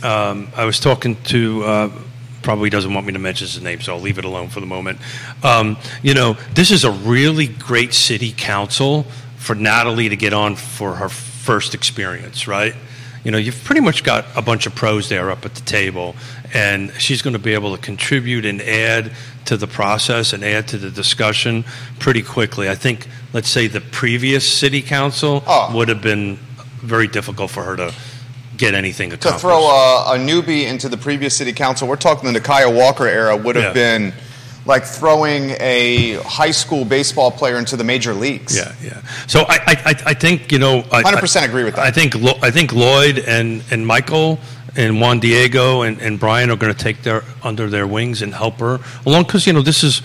um, 0.03 0.51
I 0.55 0.65
was 0.65 0.79
talking 0.79 1.15
to. 1.23 1.63
Uh, 1.63 1.89
probably 2.43 2.69
doesn't 2.69 2.93
want 2.93 3.07
me 3.07 3.13
to 3.13 3.19
mention 3.19 3.47
his 3.47 3.61
name, 3.61 3.79
so 3.79 3.95
I'll 3.95 4.01
leave 4.01 4.17
it 4.17 4.25
alone 4.25 4.49
for 4.49 4.59
the 4.59 4.65
moment. 4.65 4.99
Um, 5.43 5.77
you 6.01 6.13
know, 6.13 6.33
this 6.53 6.71
is 6.71 6.83
a 6.83 6.91
really 6.91 7.47
great 7.47 7.93
city 7.93 8.33
council 8.35 9.03
for 9.37 9.55
Natalie 9.55 10.09
to 10.09 10.17
get 10.17 10.33
on 10.33 10.55
for 10.55 10.95
her 10.95 11.09
first 11.43 11.73
experience, 11.75 12.47
right? 12.47 12.73
You 13.25 13.31
know, 13.31 13.37
you've 13.37 13.61
pretty 13.65 13.81
much 13.81 14.03
got 14.03 14.25
a 14.35 14.41
bunch 14.41 14.65
of 14.65 14.75
pros 14.75 15.09
there 15.09 15.29
up 15.29 15.45
at 15.45 15.55
the 15.55 15.61
table, 15.61 16.15
and 16.53 16.91
she's 16.97 17.21
going 17.21 17.33
to 17.33 17.39
be 17.39 17.53
able 17.53 17.75
to 17.75 17.81
contribute 17.81 18.45
and 18.45 18.61
add 18.61 19.11
to 19.45 19.57
the 19.57 19.67
process 19.67 20.31
and 20.31 20.41
add 20.43 20.67
to 20.69 20.77
the 20.77 20.89
discussion 20.89 21.65
pretty 21.99 22.21
quickly. 22.21 22.69
I 22.69 22.75
think, 22.75 23.07
let's 23.33 23.49
say, 23.49 23.67
the 23.67 23.81
previous 23.81 24.49
city 24.51 24.81
council 24.81 25.43
Oh. 25.45 25.75
would 25.75 25.89
have 25.89 26.01
been 26.01 26.37
very 26.81 27.07
difficult 27.07 27.51
for 27.51 27.63
her 27.63 27.75
to 27.75 27.93
get 28.55 28.73
anything 28.73 29.11
accomplished. 29.11 29.35
to 29.35 29.41
throw 29.41 29.63
a, 29.65 30.15
a 30.15 30.17
newbie 30.17 30.63
into 30.65 30.87
the 30.87 30.97
previous 30.97 31.35
city 31.35 31.51
council, 31.51 31.87
we're 31.89 31.95
talking 31.97 32.31
the 32.31 32.39
Nikuyah 32.39 32.73
Walker 32.73 33.05
era, 33.07 33.35
would 33.35 33.55
have 33.57 33.75
Yeah. 33.75 33.97
been 33.97 34.13
like 34.65 34.85
throwing 34.85 35.51
a 35.59 36.13
high 36.23 36.51
school 36.51 36.85
baseball 36.85 37.31
player 37.31 37.57
into 37.57 37.75
the 37.75 37.83
major 37.83 38.13
leagues. 38.13 38.55
Yeah, 38.55 38.73
yeah. 38.81 39.01
So 39.27 39.41
I, 39.41 39.59
I, 39.67 39.95
I- 40.05 40.13
think 40.13 40.51
you 40.51 40.59
know, 40.59 40.79
I, 40.91 41.03
100% 41.03 41.43
agree 41.43 41.63
with 41.63 41.75
that. 41.75 41.85
I 41.85 41.91
think 41.91 42.15
I 42.41 42.49
think 42.49 42.73
Lloyd 42.73 43.19
and 43.19 43.63
and 43.71 43.85
Michael 43.85 44.39
and 44.75 44.99
Juan 45.01 45.19
Diego 45.19 45.81
and, 45.81 46.01
and 46.01 46.19
Brian 46.19 46.49
are 46.49 46.55
going 46.55 46.73
to 46.73 46.79
take 46.79 47.03
their 47.03 47.23
under 47.43 47.69
their 47.69 47.85
wings 47.85 48.21
and 48.21 48.33
help 48.33 48.59
her 48.59 48.79
along 49.05 49.23
because 49.23 49.45
you 49.45 49.53
know 49.53 49.61
this 49.61 49.83
is 49.83 50.01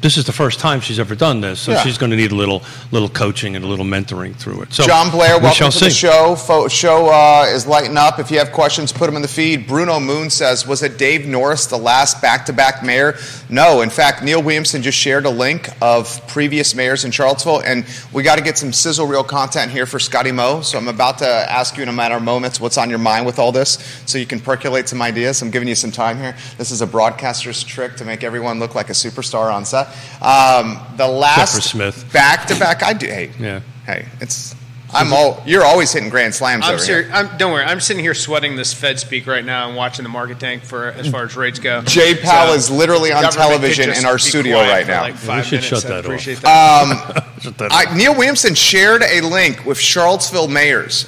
this 0.00 0.16
is 0.16 0.24
the 0.24 0.32
first 0.32 0.60
time 0.60 0.80
she's 0.80 0.98
ever 1.00 1.14
done 1.14 1.40
this, 1.40 1.58
so 1.60 1.72
Yeah. 1.72 1.82
she's 1.82 1.98
going 1.98 2.10
to 2.10 2.16
need 2.16 2.30
a 2.30 2.34
little 2.34 2.62
little 2.92 3.08
coaching 3.08 3.56
and 3.56 3.64
a 3.64 3.68
little 3.68 3.84
mentoring 3.84 4.34
through 4.36 4.62
it. 4.62 4.72
So 4.72 4.84
John 4.86 5.10
Blair, 5.10 5.38
we 5.38 5.44
welcome 5.44 5.70
to 5.70 5.78
the 5.80 5.90
show. 5.90 6.36
Fo- 6.36 6.68
show 6.68 7.08
uh, 7.08 7.46
is 7.48 7.66
lighting 7.66 7.96
up. 7.96 8.18
If 8.18 8.30
you 8.30 8.38
have 8.38 8.52
questions, 8.52 8.92
put 8.92 9.06
them 9.06 9.16
in 9.16 9.22
the 9.22 9.28
feed. 9.28 9.66
Bruno 9.66 9.98
Moon 9.98 10.30
says, 10.30 10.66
"Was 10.66 10.82
it 10.82 10.98
Dave 10.98 11.26
Norris 11.26 11.66
the 11.66 11.76
last 11.78 12.22
back-to-back 12.22 12.84
mayor?" 12.84 13.16
No. 13.48 13.80
In 13.80 13.90
fact, 13.90 14.22
Neil 14.22 14.42
Williamson 14.42 14.82
just 14.82 14.96
shared 14.98 15.26
a 15.26 15.30
link 15.30 15.68
of 15.82 16.24
previous 16.28 16.74
mayors 16.74 17.04
in 17.04 17.10
Charlottesville, 17.10 17.60
and 17.60 17.84
we 18.12 18.22
got 18.22 18.36
to 18.36 18.42
get 18.44 18.56
some 18.56 18.72
sizzle 18.72 19.06
reel 19.06 19.24
content 19.24 19.70
here 19.72 19.86
for 19.86 19.98
Scotty 19.98 20.30
Moe. 20.32 20.60
So 20.60 20.78
I'm 20.78 20.88
about 20.88 21.18
to 21.18 21.26
ask 21.28 21.76
you 21.76 21.82
in 21.82 21.88
a 21.88 21.92
matter 21.92 22.14
of 22.14 22.22
moments 22.22 22.60
what's 22.60 22.78
on 22.78 22.88
your 22.90 22.98
mind 23.00 23.26
with 23.26 23.38
all 23.38 23.50
this, 23.52 23.78
so 24.06 24.18
you 24.18 24.26
can 24.26 24.38
percolate 24.38 24.88
some 24.88 25.02
ideas. 25.02 25.42
I'm 25.42 25.50
giving 25.50 25.66
you 25.68 25.74
some 25.74 25.90
time 25.90 26.18
here. 26.18 26.36
This 26.56 26.70
is 26.70 26.82
a 26.82 26.86
broadcaster's 26.86 27.64
trick 27.64 27.96
to 27.96 28.04
make 28.04 28.22
everyone 28.22 28.58
look 28.60 28.74
like 28.74 28.90
a 28.90 28.92
superstar 28.94 29.52
on 29.52 29.64
set. 29.64 29.87
Um, 30.20 30.78
the 30.96 31.06
last 31.06 31.54
for 31.54 31.60
Smith. 31.60 32.12
back-to-back, 32.12 32.82
I 32.82 32.92
do. 32.92 33.06
Hey, 33.06 33.30
Yeah. 33.38 33.60
Hey, 33.86 34.06
it's 34.20 34.54
I'm 34.92 35.12
all 35.12 35.42
you're 35.46 35.64
always 35.64 35.92
hitting 35.92 36.08
grand 36.08 36.34
slams 36.34 36.64
I'm 36.64 36.74
over 36.74 36.82
serious. 36.82 37.06
here. 37.08 37.14
I'm, 37.14 37.36
don't 37.36 37.52
worry. 37.52 37.62
I'm 37.64 37.78
sitting 37.78 38.02
here 38.02 38.14
sweating 38.14 38.56
this 38.56 38.72
Fed 38.72 38.98
speak 38.98 39.26
right 39.26 39.44
now 39.44 39.68
and 39.68 39.76
watching 39.76 40.02
the 40.02 40.08
market 40.08 40.40
tank 40.40 40.62
for 40.64 40.88
as 40.88 41.08
far 41.10 41.24
as 41.24 41.36
rates 41.36 41.58
go. 41.58 41.82
Jay 41.82 42.14
Powell 42.14 42.48
So, 42.48 42.54
is 42.54 42.70
literally 42.70 43.12
on 43.12 43.30
television 43.30 43.90
in 43.90 44.06
our 44.06 44.18
studio 44.18 44.56
right 44.60 44.86
now. 44.86 45.02
Like 45.02 45.14
five 45.16 45.44
should 45.44 45.60
minutes. 45.60 45.66
shut 45.68 45.84
I'd 45.84 45.90
that 45.90 45.98
off. 46.00 46.04
appreciate 46.06 46.38
that. 46.40 47.24
Shut 47.42 47.58
that 47.58 47.70
I, 47.72 47.94
Neil 47.94 48.14
Williamson 48.14 48.54
shared 48.54 49.02
a 49.02 49.20
link 49.20 49.64
with 49.66 49.78
Charlottesville 49.78 50.48
mayors. 50.48 51.06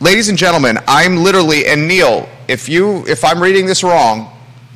Ladies 0.00 0.28
and 0.28 0.38
gentlemen, 0.38 0.78
I'm 0.86 1.16
literally 1.18 1.66
and 1.66 1.86
Neil, 1.88 2.28
if 2.46 2.68
you 2.68 3.04
if 3.08 3.24
I'm 3.24 3.42
reading 3.42 3.66
this 3.66 3.82
wrong, 3.82 4.30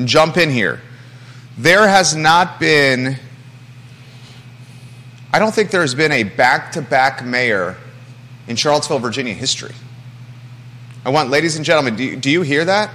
jump 0.05 0.37
in 0.37 0.51
here. 0.51 0.81
There 1.59 1.87
has 1.89 2.15
not 2.17 2.59
been 2.59 3.19
I 5.33 5.39
don't 5.39 5.55
think 5.55 5.71
there's 5.71 5.95
been 5.95 6.12
a 6.12 6.25
back-to-back 6.25 7.25
mayor 7.25 7.77
in 8.49 8.57
Charlottesville, 8.57 8.99
Virginia 8.99 9.33
history. 9.33 9.75
I 11.05 11.11
want, 11.11 11.31
ladies 11.31 11.57
and 11.57 11.65
gentlemen, 11.65 11.97
do 11.97 12.05
you, 12.05 12.17
do 12.17 12.31
you 12.31 12.43
hear 12.43 12.65
that? 12.65 12.91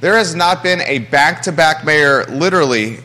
There 0.00 0.16
has 0.16 0.34
not 0.34 0.62
been 0.62 0.82
a 0.82 0.98
back 0.98 1.42
to 1.42 1.52
back 1.52 1.84
mayor, 1.84 2.24
literally, 2.26 2.98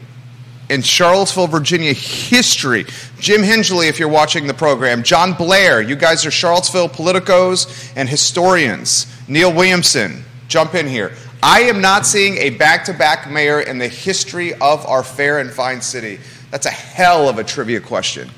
in 0.70 0.84
Charlottesville, 0.84 1.48
Virginia 1.48 1.94
history. 1.94 2.86
Jim 3.20 3.42
Hingeley, 3.42 3.88
if 3.88 3.98
you're 4.00 4.08
watching 4.08 4.46
the 4.46 4.54
program, 4.54 5.02
John 5.02 5.34
Blair, 5.34 5.82
you 5.82 5.96
guys 5.96 6.26
are 6.26 6.32
Charlottesville 6.32 6.90
politicos 6.90 7.92
and 7.96 8.08
historians. 8.08 9.08
Neil 9.28 9.52
Williamson, 9.52 10.24
jump 10.48 10.76
in 10.76 10.88
here. 10.88 11.14
I 11.42 11.62
am 11.62 11.82
not 11.82 12.06
seeing 12.06 12.38
a 12.38 12.52
back 12.52 12.84
to 12.86 12.94
back 12.94 13.32
mayor 13.32 13.62
in 13.62 13.80
the 13.80 13.88
history 13.88 14.54
of 14.56 14.86
our 14.86 15.04
fair 15.04 15.40
and 15.40 15.50
fine 15.50 15.82
city. 15.82 16.20
That's 16.52 16.66
a 16.66 16.72
hell 16.72 17.28
of 17.30 17.40
a 17.40 17.44
trivia 17.44 17.80
question. 17.80 18.30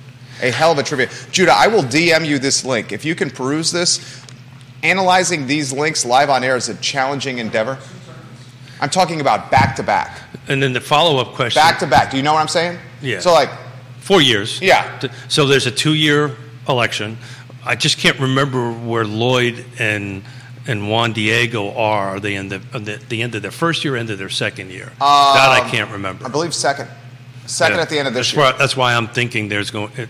A 0.42 0.52
hell 0.52 0.72
of 0.72 0.78
a 0.78 0.84
trivia. 0.84 1.10
Judah, 1.32 1.54
I 1.54 1.68
will 1.68 1.84
DM 1.84 2.26
you 2.26 2.40
this 2.40 2.66
link. 2.66 2.92
If 2.92 3.06
you 3.06 3.16
can 3.16 3.30
peruse 3.30 3.72
this, 3.72 4.24
analyzing 4.84 5.48
these 5.48 5.72
links 5.72 6.06
live 6.06 6.30
on 6.30 6.44
air 6.44 6.56
is 6.56 6.70
a 6.70 6.76
challenging 6.76 7.38
endeavor. 7.38 7.78
I'm 8.80 8.90
talking 8.90 9.22
about 9.22 9.52
back 9.52 9.76
to 9.76 9.84
back. 9.84 10.22
And 10.48 10.62
then 10.62 10.74
the 10.74 10.82
follow 10.82 11.22
up 11.22 11.36
question. 11.36 11.62
Back 11.62 11.80
to 11.80 11.88
back. 11.88 12.12
Do 12.12 12.18
you 12.18 12.24
know 12.24 12.34
what 12.34 12.42
I'm 12.42 12.48
saying? 12.48 12.80
Yeah. 13.02 13.20
So, 13.20 13.32
like, 13.32 13.50
Four 14.02 14.22
years. 14.22 14.60
Yeah. 14.60 15.00
So 15.28 15.46
there's 15.46 15.68
a 15.68 15.72
two 15.72 15.94
year 15.94 16.36
election. 16.68 17.18
I 17.64 17.76
just 17.76 18.00
can't 18.00 18.20
remember 18.20 18.72
where 18.72 19.06
Lloyd 19.06 19.64
and 19.78 20.24
and 20.68 20.90
Juan 20.90 21.14
Diego 21.14 21.72
are. 21.76 22.16
Are 22.16 22.20
they 22.20 22.36
in 22.36 22.50
the, 22.50 22.58
the, 22.58 23.00
the 23.10 23.22
end 23.22 23.36
of 23.36 23.44
their 23.44 23.52
first 23.52 23.86
year, 23.86 23.96
end 23.96 24.10
of 24.10 24.18
their 24.18 24.30
second 24.30 24.72
year? 24.72 24.92
that 25.00 25.00
I 25.00 25.62
um, 25.64 25.70
can't 25.70 25.92
remember. 25.92 26.26
I 26.26 26.30
believe 26.30 26.54
second. 26.54 26.90
Second 27.52 27.78
Yeah. 27.78 27.82
at 27.84 27.90
the 27.90 28.00
end 28.00 28.08
of 28.08 28.14
this 28.14 28.28
that's 28.28 28.36
year. 28.38 28.46
Why, 28.46 28.58
that's 28.58 28.78
why 28.78 28.94
I'm 28.96 29.08
thinking 29.08 29.50
there's 29.50 29.72
going. 29.72 29.92
It, 29.98 30.10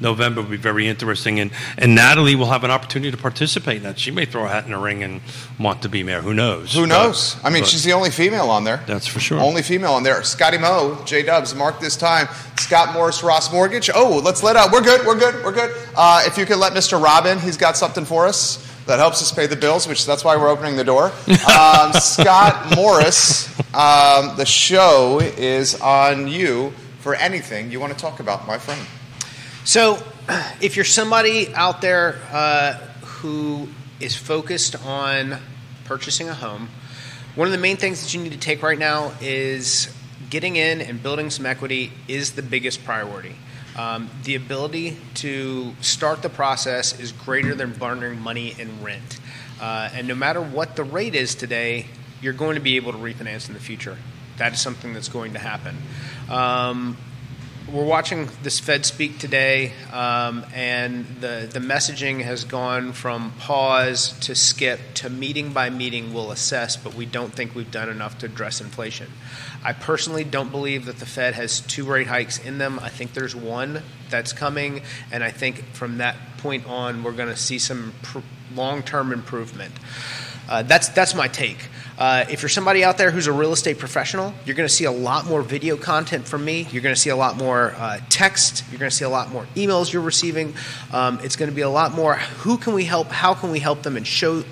November 0.00 0.42
will 0.42 0.50
be 0.50 0.56
very 0.58 0.86
interesting, 0.86 1.40
and, 1.40 1.50
and 1.78 1.94
Natalie 1.94 2.34
will 2.34 2.50
have 2.50 2.64
an 2.64 2.70
opportunity 2.70 3.10
to 3.10 3.16
participate 3.16 3.78
in 3.78 3.82
that. 3.84 3.98
She 3.98 4.10
may 4.10 4.26
throw 4.26 4.44
a 4.44 4.48
hat 4.48 4.64
in 4.64 4.72
the 4.72 4.76
ring 4.76 5.02
and 5.02 5.22
want 5.58 5.80
to 5.82 5.88
be 5.88 6.02
mayor. 6.02 6.20
Who 6.20 6.34
knows? 6.34 6.74
Who 6.74 6.82
But- 6.82 6.88
knows? 6.88 7.36
I 7.42 7.48
mean, 7.48 7.62
but 7.62 7.68
she's 7.70 7.84
the 7.84 7.92
only 7.94 8.10
female 8.10 8.50
on 8.50 8.64
there. 8.64 8.82
that's 8.86 9.06
for 9.06 9.20
sure. 9.20 9.38
Only 9.40 9.62
female 9.62 9.94
on 9.94 10.02
there. 10.02 10.22
Scotty 10.24 10.58
Moe, 10.58 11.00
J 11.06 11.22
Dubs, 11.22 11.54
mark 11.54 11.80
this 11.80 11.96
time. 11.96 12.28
Scott 12.58 12.92
Morris, 12.92 13.22
Ross 13.22 13.50
Mortgage. 13.52 13.88
Oh, 13.94 14.20
let's 14.22 14.42
let 14.42 14.56
out. 14.56 14.72
We're 14.72 14.82
good. 14.82 15.06
We're 15.06 15.18
good. 15.18 15.42
We're 15.44 15.52
good. 15.52 15.74
Uh, 15.96 16.22
if 16.26 16.36
you 16.36 16.44
could 16.44 16.58
let 16.58 16.72
Mr. 16.74 17.02
Robin, 17.02 17.38
he's 17.38 17.56
got 17.56 17.76
something 17.76 18.04
for 18.04 18.26
us 18.26 18.58
that 18.86 18.98
helps 18.98 19.22
us 19.22 19.32
pay 19.32 19.46
the 19.46 19.56
bills, 19.56 19.88
which 19.88 20.04
that's 20.04 20.24
why 20.24 20.36
we're 20.36 20.48
opening 20.48 20.76
the 20.76 20.84
door. 20.84 21.06
Um, 21.06 21.92
Scott 22.00 22.74
Morris, 22.76 23.48
um, 23.74 24.36
the 24.36 24.44
show 24.46 25.20
is 25.20 25.80
on 25.80 26.28
you 26.28 26.72
for 27.00 27.14
anything 27.14 27.70
you 27.70 27.80
want 27.80 27.92
to 27.92 27.98
talk 27.98 28.20
about, 28.20 28.46
my 28.46 28.58
friend. 28.58 28.80
So, 29.64 29.98
if 30.60 30.76
you're 30.76 30.84
somebody 30.84 31.52
out 31.54 31.80
there 31.80 32.20
uh, 32.32 32.74
who 33.02 33.68
is 34.00 34.16
focused 34.16 34.76
on 34.84 35.38
purchasing 35.84 36.28
a 36.28 36.34
home, 36.34 36.68
one 37.34 37.48
of 37.48 37.52
the 37.52 37.58
main 37.58 37.76
things 37.76 38.02
that 38.02 38.14
you 38.14 38.22
need 38.22 38.32
to 38.32 38.38
take 38.38 38.62
right 38.62 38.78
now 38.78 39.12
is 39.20 39.94
getting 40.30 40.56
in 40.56 40.80
and 40.80 41.02
building 41.02 41.30
some 41.30 41.46
equity 41.46 41.92
is 42.08 42.32
the 42.32 42.42
biggest 42.42 42.84
priority. 42.84 43.36
Um, 43.76 44.08
the 44.22 44.36
ability 44.36 44.96
to 45.14 45.74
start 45.80 46.22
the 46.22 46.28
process 46.28 46.98
is 46.98 47.12
greater 47.12 47.54
than 47.54 47.72
burning 47.72 48.20
money 48.20 48.54
in 48.58 48.82
rent. 48.82 49.18
Uh, 49.60 49.90
and 49.92 50.06
no 50.06 50.14
matter 50.14 50.40
what 50.40 50.76
the 50.76 50.84
rate 50.84 51.14
is 51.14 51.34
today, 51.34 51.86
you're 52.20 52.32
going 52.32 52.54
to 52.54 52.60
be 52.60 52.76
able 52.76 52.92
to 52.92 52.98
refinance 52.98 53.48
in 53.48 53.54
the 53.54 53.60
future. 53.60 53.98
That 54.36 54.52
is 54.52 54.60
something 54.60 54.94
that's 54.94 55.08
going 55.08 55.32
to 55.32 55.38
happen. 55.38 55.76
Um, 56.28 56.96
we're 57.72 57.84
watching 57.84 58.28
this 58.42 58.60
Fed 58.60 58.84
speak 58.84 59.18
today, 59.18 59.72
um, 59.90 60.44
and 60.52 61.06
the, 61.20 61.48
the 61.50 61.60
messaging 61.60 62.20
has 62.22 62.44
gone 62.44 62.92
from 62.92 63.32
pause 63.38 64.18
to 64.20 64.34
skip 64.34 64.80
to 64.94 65.08
meeting 65.08 65.52
by 65.52 65.70
meeting 65.70 66.12
we'll 66.12 66.30
assess, 66.30 66.76
but 66.76 66.94
we 66.94 67.06
don't 67.06 67.32
think 67.32 67.54
we've 67.54 67.70
done 67.70 67.88
enough 67.88 68.18
to 68.18 68.26
address 68.26 68.60
inflation. 68.60 69.10
I 69.64 69.72
personally 69.72 70.24
don't 70.24 70.50
believe 70.50 70.84
that 70.86 70.98
the 70.98 71.06
Fed 71.06 71.34
has 71.34 71.60
two 71.60 71.84
rate 71.84 72.06
hikes 72.06 72.38
in 72.38 72.58
them. 72.58 72.78
I 72.80 72.90
think 72.90 73.14
there's 73.14 73.34
one 73.34 73.82
that's 74.10 74.34
coming, 74.34 74.82
and 75.10 75.24
I 75.24 75.30
think 75.30 75.64
from 75.72 75.98
that 75.98 76.16
point 76.38 76.66
on, 76.66 77.02
we're 77.02 77.12
going 77.12 77.30
to 77.30 77.36
see 77.36 77.58
some 77.58 77.94
pr- 78.02 78.18
long 78.54 78.82
term 78.82 79.10
improvement. 79.10 79.72
Uh, 80.48 80.62
that's 80.62 80.88
that's 80.90 81.14
my 81.14 81.28
take. 81.28 81.70
Uh, 81.96 82.24
if 82.28 82.42
you're 82.42 82.48
somebody 82.48 82.82
out 82.82 82.98
there 82.98 83.10
who's 83.10 83.28
a 83.28 83.32
real 83.32 83.52
estate 83.52 83.78
professional, 83.78 84.34
you're 84.44 84.56
going 84.56 84.68
to 84.68 84.74
see 84.74 84.84
a 84.84 84.90
lot 84.90 85.26
more 85.26 85.42
video 85.42 85.76
content 85.76 86.26
from 86.26 86.44
me. 86.44 86.66
You're 86.70 86.82
going 86.82 86.94
to 86.94 87.00
see 87.00 87.10
a 87.10 87.16
lot 87.16 87.36
more 87.36 87.72
uh, 87.76 88.00
text. 88.08 88.64
You're 88.70 88.80
going 88.80 88.90
to 88.90 88.96
see 88.96 89.04
a 89.04 89.08
lot 89.08 89.30
more 89.30 89.46
emails 89.54 89.92
you're 89.92 90.02
receiving. 90.02 90.54
Um, 90.92 91.20
it's 91.22 91.36
going 91.36 91.50
to 91.50 91.54
be 91.54 91.62
a 91.62 91.68
lot 91.68 91.92
more. 91.92 92.16
Who 92.16 92.58
can 92.58 92.74
we 92.74 92.84
help? 92.84 93.08
How 93.08 93.34
can 93.34 93.50
we 93.50 93.60
help 93.60 93.82
them? 93.82 93.96
And 93.96 94.06
show 94.06 94.42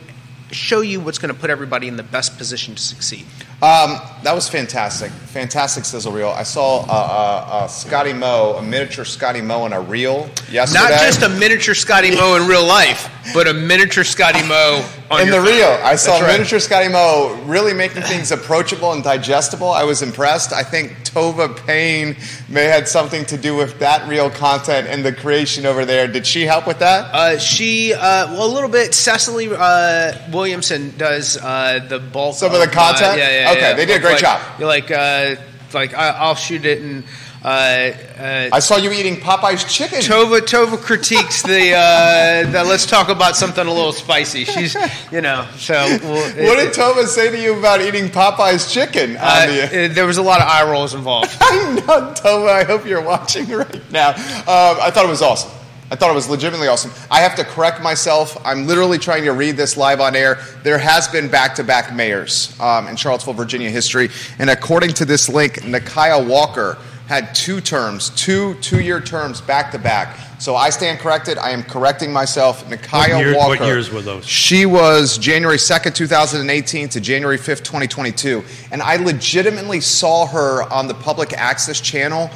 show 0.52 0.82
you 0.82 1.00
what's 1.00 1.18
going 1.18 1.34
to 1.34 1.40
put 1.40 1.50
everybody 1.50 1.88
in 1.88 1.96
the 1.96 2.02
best 2.02 2.36
position 2.36 2.74
to 2.74 2.82
succeed. 2.82 3.24
Um, 3.62 3.96
that 4.22 4.34
was 4.34 4.48
fantastic. 4.48 5.10
Fantastic 5.10 5.84
sizzle 5.84 6.12
reel. 6.12 6.28
I 6.28 6.42
saw 6.42 6.80
uh, 6.80 6.84
uh, 6.84 6.86
uh, 6.88 7.66
Scotty 7.68 8.12
Moe, 8.12 8.56
a 8.58 8.62
miniature 8.62 9.04
Scotty 9.04 9.40
Moe 9.40 9.66
in 9.66 9.72
a 9.72 9.80
reel 9.80 10.28
yesterday. 10.50 10.80
Not 10.80 10.90
just 10.90 11.22
a 11.22 11.28
miniature 11.28 11.74
Scotty 11.74 12.14
Moe 12.14 12.36
in 12.36 12.46
real 12.46 12.66
life, 12.66 13.08
but 13.32 13.48
a 13.48 13.54
miniature 13.54 14.04
Scotty 14.04 14.46
Moe 14.46 14.84
in 15.20 15.30
the 15.30 15.40
reel. 15.40 15.78
I 15.82 15.96
saw 15.96 16.18
right. 16.18 16.32
miniature 16.32 16.60
Scotty 16.60 16.88
Moe 16.88 17.40
really 17.44 17.74
making 17.74 18.02
things 18.02 18.32
approachable 18.32 18.92
and 18.92 19.02
digestible. 19.02 19.70
I 19.70 19.84
was 19.84 20.02
impressed. 20.02 20.52
I 20.52 20.62
think 20.62 20.92
Tova 21.04 21.54
Payne 21.66 22.16
may 22.48 22.64
had 22.64 22.88
something 22.88 23.24
to 23.26 23.36
do 23.36 23.54
with 23.54 23.78
that 23.80 24.08
real 24.08 24.30
content 24.30 24.88
and 24.88 25.04
the 25.04 25.12
creation 25.12 25.66
over 25.66 25.84
there. 25.84 26.06
Did 26.08 26.26
she 26.26 26.42
help 26.42 26.66
with 26.66 26.78
that? 26.78 27.14
Uh, 27.14 27.38
she, 27.38 27.92
uh, 27.92 27.98
well, 28.32 28.46
a 28.46 28.52
little 28.52 28.70
bit. 28.70 28.94
Cecily 28.94 29.48
uh, 29.52 30.12
Williamson 30.30 30.96
does 30.96 31.36
uh, 31.36 31.84
the 31.88 31.98
bulk. 31.98 32.36
Some 32.36 32.52
of 32.52 32.60
the 32.60 32.68
uh, 32.68 32.70
content? 32.70 33.18
yeah, 33.18 33.42
yeah, 33.42 33.50
Okay, 33.52 33.60
yeah. 33.60 33.74
they 33.74 33.86
did 33.86 33.98
a 33.98 34.00
great 34.00 34.12
like, 34.12 34.20
job. 34.20 34.40
You're 34.58 34.68
like, 34.68 34.90
uh, 34.90 35.36
like 35.74 35.94
I, 35.94 36.10
I'll 36.10 36.34
shoot 36.34 36.64
it, 36.64 36.80
and 36.82 37.04
I 37.44 38.58
saw 38.60 38.76
you 38.76 38.92
eating 38.92 39.16
Popeye's 39.16 39.64
chicken. 39.64 39.98
Tova 40.00 40.40
Tova 40.40 40.78
critiques 40.78 41.42
the, 41.42 41.72
uh, 41.74 42.50
the. 42.50 42.64
Let's 42.64 42.86
talk 42.86 43.08
about 43.08 43.36
something 43.36 43.66
a 43.66 43.72
little 43.72 43.92
spicy. 43.92 44.44
She's, 44.44 44.76
you 45.10 45.20
know, 45.20 45.46
so. 45.56 45.74
Well, 46.02 46.46
what 46.46 46.56
did 46.56 46.72
Tova 46.72 47.06
say 47.06 47.30
to 47.30 47.40
you 47.40 47.58
about 47.58 47.80
eating 47.80 48.08
Popeye's 48.08 48.72
chicken? 48.72 49.16
uh, 49.18 49.46
the- 49.46 49.84
uh, 49.90 49.94
there 49.94 50.06
was 50.06 50.18
a 50.18 50.22
lot 50.22 50.40
of 50.40 50.48
eye 50.48 50.68
rolls 50.70 50.94
involved. 50.94 51.36
I 51.40 51.74
know, 51.74 52.12
Tova. 52.14 52.48
I 52.48 52.64
hope 52.64 52.86
you're 52.86 53.02
watching 53.02 53.48
right 53.48 53.90
now. 53.92 54.10
Um, 54.10 54.78
I 54.80 54.90
thought 54.90 55.04
it 55.04 55.08
was 55.10 55.22
awesome. 55.22 55.50
I 55.90 55.94
thought 55.94 56.10
it 56.10 56.14
was 56.14 56.26
legitimately 56.26 56.68
awesome. 56.68 56.90
I 57.10 57.20
have 57.20 57.34
to 57.36 57.44
correct 57.44 57.82
myself. 57.82 58.38
I'm 58.46 58.66
literally 58.66 58.96
trying 58.96 59.24
to 59.24 59.32
read 59.32 59.58
this 59.58 59.76
live 59.76 60.00
on 60.00 60.16
air. 60.16 60.38
There 60.62 60.78
has 60.78 61.06
been 61.06 61.28
back-to-back 61.28 61.94
mayors 61.94 62.58
um, 62.60 62.88
in 62.88 62.96
Charlottesville, 62.96 63.34
Virginia 63.34 63.68
history, 63.68 64.08
and 64.38 64.48
according 64.48 64.94
to 64.94 65.04
this 65.04 65.28
link, 65.28 65.56
Nikuyah 65.56 66.26
Walker 66.26 66.78
had 67.08 67.34
two 67.34 67.60
terms, 67.60 68.10
two 68.10 68.54
two-year 68.60 69.00
terms 69.00 69.40
back-to-back. 69.40 70.16
So 70.40 70.56
I 70.56 70.70
stand 70.70 70.98
corrected. 70.98 71.38
I 71.38 71.50
am 71.50 71.62
correcting 71.62 72.12
myself. 72.12 72.64
Nikuyah 72.68 73.18
year- 73.18 73.36
Walker. 73.36 73.50
what 73.60 73.60
years 73.66 73.90
were 73.90 74.02
those? 74.02 74.26
She 74.26 74.66
was 74.66 75.18
January 75.18 75.58
2nd, 75.58 75.94
2018 75.94 76.88
to 76.90 77.00
January 77.00 77.38
5th, 77.38 77.62
2022. 77.62 78.44
And 78.72 78.82
I 78.82 78.96
legitimately 78.96 79.80
saw 79.80 80.26
her 80.26 80.62
on 80.72 80.88
the 80.88 80.94
public 80.94 81.32
access 81.32 81.80
channel 81.80 82.30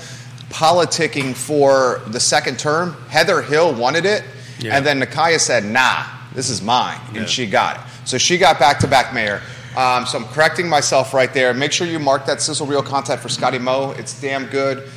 politicking 0.51 1.35
for 1.35 2.01
the 2.09 2.21
second 2.21 2.59
term. 2.59 2.97
Heather 3.09 3.43
Hill 3.43 3.75
wanted 3.75 4.07
it, 4.07 4.23
Yeah. 4.59 4.77
and 4.77 4.87
then 4.87 5.01
Nikuyah 5.01 5.41
said, 5.41 5.65
"Nah, 5.65 6.05
this 6.35 6.49
is 6.49 6.63
mine," 6.63 6.99
Yeah. 7.13 7.21
and 7.23 7.29
she 7.29 7.47
got 7.47 7.77
it. 7.77 7.83
So 8.05 8.19
she 8.19 8.39
got 8.39 8.59
back 8.61 8.79
to 8.81 8.87
back 8.87 9.13
mayor. 9.13 9.43
Um, 9.77 10.07
so 10.07 10.19
I'm 10.19 10.25
correcting 10.27 10.69
myself 10.69 11.13
right 11.13 11.33
there. 11.35 11.53
Make 11.53 11.73
sure 11.73 11.87
you 11.87 11.99
mark 11.99 12.25
that 12.27 12.41
sizzle 12.41 12.67
reel 12.67 12.83
content 12.83 13.21
for 13.21 13.29
Scotty 13.29 13.59
Moe. 13.59 13.91
It's 13.99 14.19
damn 14.21 14.47
good. 14.47 14.89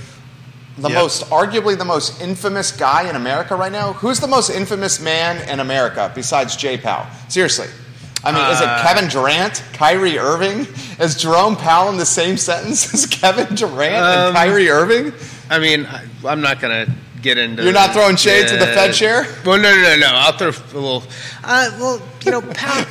The 0.77 0.89
Yep. 0.89 0.97
most, 0.97 1.23
arguably 1.29 1.77
the 1.77 1.83
most 1.83 2.21
infamous 2.21 2.71
guy 2.71 3.09
in 3.09 3.17
America 3.17 3.55
right 3.57 3.71
now. 3.71 3.91
Who's 3.93 4.21
the 4.21 4.27
most 4.27 4.49
infamous 4.49 5.01
man 5.01 5.37
in 5.49 5.59
America 5.59 6.09
besides 6.15 6.55
Jay 6.55 6.77
Powell? 6.77 7.05
Seriously. 7.27 7.67
I 8.23 8.31
mean, 8.31 8.45
is 8.51 8.61
it 8.61 8.67
Uh, 8.67 8.81
Kevin 8.83 9.09
Durant, 9.09 9.63
Kyrie 9.73 10.17
Irving? 10.17 10.67
Is 10.99 11.15
Jerome 11.15 11.55
Powell 11.57 11.89
in 11.89 11.97
the 11.97 12.05
same 12.05 12.37
sentence 12.37 12.93
as 12.93 13.05
Kevin 13.05 13.55
Durant 13.55 13.93
and 13.95 14.27
Um, 14.29 14.33
Kyrie 14.33 14.69
Irving? 14.69 15.11
I 15.49 15.59
mean, 15.59 15.85
I, 15.85 16.03
I'm 16.25 16.39
not 16.41 16.61
going 16.61 16.85
to 16.85 16.91
get 17.21 17.37
into. 17.37 17.63
You're 17.63 17.73
not 17.73 17.91
throwing 17.91 18.15
shade 18.15 18.47
to 18.47 18.55
the 18.57 18.67
Fed 18.67 18.93
chair? 18.93 19.25
Well, 19.45 19.57
no, 19.57 19.75
no, 19.75 19.81
no, 19.81 19.95
no. 19.97 20.07
I'll 20.13 20.37
throw 20.37 20.49
a 20.49 20.51
little. 20.79 21.03
Uh, 21.43 21.69
well, 21.79 22.01
you 22.23 22.31
know, 22.31 22.41
Powell. 22.53 22.85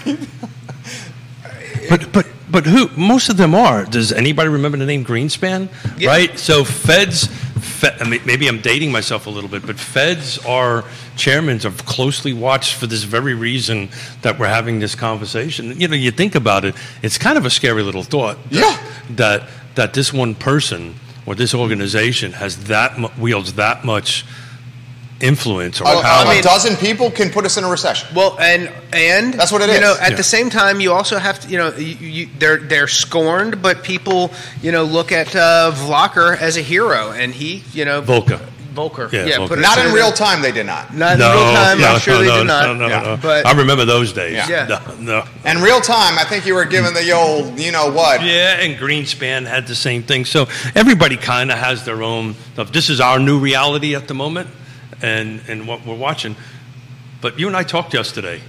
But 1.88 2.12
but 2.12 2.26
but 2.50 2.66
who? 2.66 2.88
Most 2.96 3.28
of 3.28 3.36
them 3.36 3.54
are. 3.54 3.84
Does 3.84 4.12
anybody 4.12 4.48
remember 4.48 4.78
the 4.78 4.86
name 4.86 5.04
Greenspan? 5.04 5.68
Yeah. 5.98 6.08
Right. 6.08 6.38
So 6.38 6.64
Feds. 6.64 7.28
Fe, 7.58 7.88
I 8.00 8.08
mean, 8.08 8.20
maybe 8.24 8.46
I'm 8.48 8.60
dating 8.60 8.92
myself 8.92 9.26
a 9.26 9.30
little 9.30 9.50
bit, 9.50 9.66
but 9.66 9.76
Feds 9.78 10.38
are 10.46 10.84
chairmen 11.16 11.58
are 11.66 11.70
closely 11.86 12.32
watched 12.32 12.74
for 12.74 12.86
this 12.86 13.02
very 13.02 13.34
reason 13.34 13.88
that 14.22 14.38
we're 14.38 14.48
having 14.48 14.78
this 14.80 14.94
conversation. 14.94 15.78
You 15.80 15.88
know, 15.88 15.96
you 15.96 16.10
think 16.12 16.34
about 16.34 16.64
it, 16.64 16.74
it's 17.02 17.18
kind 17.18 17.36
of 17.36 17.44
a 17.44 17.50
scary 17.50 17.82
little 17.82 18.04
thought. 18.04 18.36
That, 18.50 18.52
Yeah. 18.52 19.14
That 19.16 19.48
that 19.74 19.94
this 19.94 20.12
one 20.12 20.34
person 20.34 20.94
or 21.26 21.34
this 21.34 21.54
organization 21.54 22.32
has 22.32 22.64
that 22.64 22.98
mu- 22.98 23.08
wields 23.18 23.52
that 23.54 23.84
much 23.84 24.24
influence 25.20 25.80
or 25.80 25.84
A, 25.84 26.00
power. 26.02 26.26
a 26.26 26.34
mean- 26.34 26.42
dozen 26.42 26.76
people 26.76 27.10
can 27.10 27.30
put 27.30 27.44
us 27.44 27.56
in 27.56 27.64
a 27.64 27.68
recession. 27.68 28.08
Well, 28.14 28.36
and 28.40 28.70
and 28.92 29.34
That's 29.34 29.50
what 29.52 29.62
it 29.62 29.68
you 29.68 29.74
is. 29.74 29.80
know, 29.80 29.96
at 30.00 30.10
Yeah. 30.12 30.16
the 30.16 30.22
same 30.22 30.48
time, 30.50 30.80
you 30.80 30.92
also 30.92 31.18
have 31.18 31.40
to, 31.40 31.48
you 31.48 31.58
know, 31.58 31.72
you, 31.76 31.84
you, 32.08 32.28
they're 32.38 32.58
they're 32.58 32.88
scorned, 32.88 33.60
but 33.60 33.82
people, 33.82 34.32
you 34.62 34.70
know, 34.72 34.84
look 34.84 35.10
at 35.12 35.34
uh, 35.34 35.72
Volcker 35.74 36.36
as 36.40 36.56
a 36.56 36.62
hero, 36.62 37.10
and 37.10 37.34
he, 37.34 37.62
you 37.72 37.84
know, 37.84 38.02
Volcker. 38.02 38.40
Volcker, 38.74 39.10
Yeah, 39.10 39.24
yeah, 39.24 39.36
Volcker. 39.38 39.60
Not 39.60 39.76
in 39.78 39.92
real 39.92 40.12
time, 40.12 40.40
they 40.40 40.52
did 40.52 40.64
not. 40.66 40.94
not 40.94 41.14
in 41.14 41.18
no, 41.18 41.32
real 41.34 41.52
time. 41.52 41.80
no, 41.80 41.86
I'm 41.88 41.98
sure 41.98 42.14
no, 42.14 42.20
they 42.20 42.26
no, 42.28 42.38
did 42.38 42.46
not. 42.46 42.66
No, 42.66 42.74
no, 42.74 42.86
Yeah. 42.88 43.00
no. 43.02 43.16
But- 43.20 43.44
I 43.44 43.52
remember 43.52 43.84
those 43.84 44.12
days. 44.12 44.34
Yeah. 44.34 44.48
Yeah. 44.48 44.80
No, 45.00 45.22
no. 45.44 45.50
In 45.50 45.60
real 45.62 45.80
time, 45.80 46.16
I 46.16 46.22
think 46.22 46.46
you 46.46 46.54
were 46.54 46.64
given 46.64 46.94
the 46.94 47.10
old, 47.10 47.58
you 47.58 47.72
know 47.72 47.90
what? 47.90 48.22
Yeah, 48.22 48.60
and 48.60 48.78
Greenspan 48.78 49.46
had 49.48 49.66
the 49.66 49.74
same 49.74 50.04
thing. 50.04 50.24
So 50.26 50.46
everybody 50.76 51.16
kind 51.16 51.50
of 51.50 51.58
has 51.58 51.84
their 51.84 52.04
own 52.04 52.36
stuff. 52.54 52.70
This 52.70 52.88
is 52.88 53.00
our 53.00 53.18
new 53.18 53.40
reality 53.40 53.96
at 53.96 54.06
the 54.06 54.14
moment, 54.14 54.48
and 55.02 55.40
and 55.48 55.66
what 55.66 55.84
we're 55.86 55.96
watching. 55.96 56.36
But 57.20 57.38
you 57.38 57.46
and 57.46 57.56
I 57.56 57.62
talked 57.62 57.94
yesterday. 57.94 58.40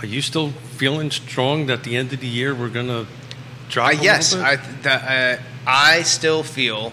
Are 0.00 0.06
you 0.06 0.20
still 0.20 0.50
feeling 0.50 1.10
strong 1.10 1.66
that 1.66 1.78
at 1.78 1.84
the 1.84 1.96
end 1.96 2.12
of 2.12 2.20
the 2.20 2.26
year 2.26 2.54
we're 2.54 2.68
gonna 2.68 3.06
drop? 3.68 3.88
Uh, 3.90 4.02
yes, 4.02 4.34
I, 4.34 4.56
that, 4.82 5.38
uh, 5.38 5.42
I 5.66 6.02
still 6.02 6.42
feel 6.42 6.92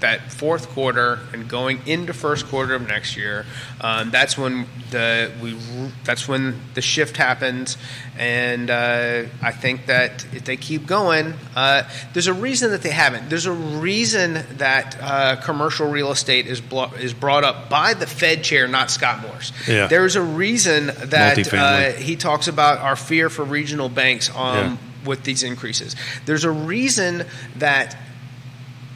that 0.00 0.32
fourth 0.32 0.68
quarter 0.70 1.18
and 1.32 1.48
going 1.48 1.80
into 1.86 2.12
first 2.12 2.46
quarter 2.46 2.74
of 2.74 2.86
next 2.88 3.16
year, 3.16 3.46
um, 3.80 4.10
that's 4.10 4.36
when 4.38 4.66
the 4.90 5.30
we 5.42 5.56
that's 6.04 6.26
when 6.28 6.60
the 6.74 6.82
shift 6.82 7.16
happens, 7.16 7.76
and 8.18 8.70
uh, 8.70 9.22
I 9.42 9.52
think 9.52 9.86
that 9.86 10.24
if 10.34 10.44
they 10.44 10.56
keep 10.56 10.86
going, 10.86 11.34
uh, 11.54 11.82
there's 12.12 12.26
a 12.26 12.34
reason 12.34 12.70
that 12.72 12.82
they 12.82 12.90
haven't. 12.90 13.28
There's 13.30 13.46
a 13.46 13.52
reason 13.52 14.44
that 14.58 14.96
uh, 15.00 15.36
commercial 15.36 15.88
real 15.90 16.10
estate 16.10 16.46
is 16.46 16.60
blo- 16.60 16.92
is 16.98 17.14
brought 17.14 17.44
up 17.44 17.68
by 17.70 17.94
the 17.94 18.06
Fed 18.06 18.42
chair, 18.44 18.66
not 18.68 18.90
Scott 18.90 19.22
Morris. 19.22 19.52
Yeah. 19.68 19.86
There's 19.86 20.16
a 20.16 20.22
reason 20.22 20.86
that 20.86 21.52
uh, 21.52 21.92
he 21.92 22.16
talks 22.16 22.48
about 22.48 22.78
our 22.78 22.96
fear 22.96 23.30
for 23.30 23.44
regional 23.44 23.88
banks. 23.88 24.30
Um, 24.34 24.56
Yeah. 24.56 24.76
with 25.02 25.22
these 25.22 25.42
increases. 25.42 25.96
There's 26.26 26.44
a 26.44 26.50
reason 26.50 27.24
that 27.56 27.96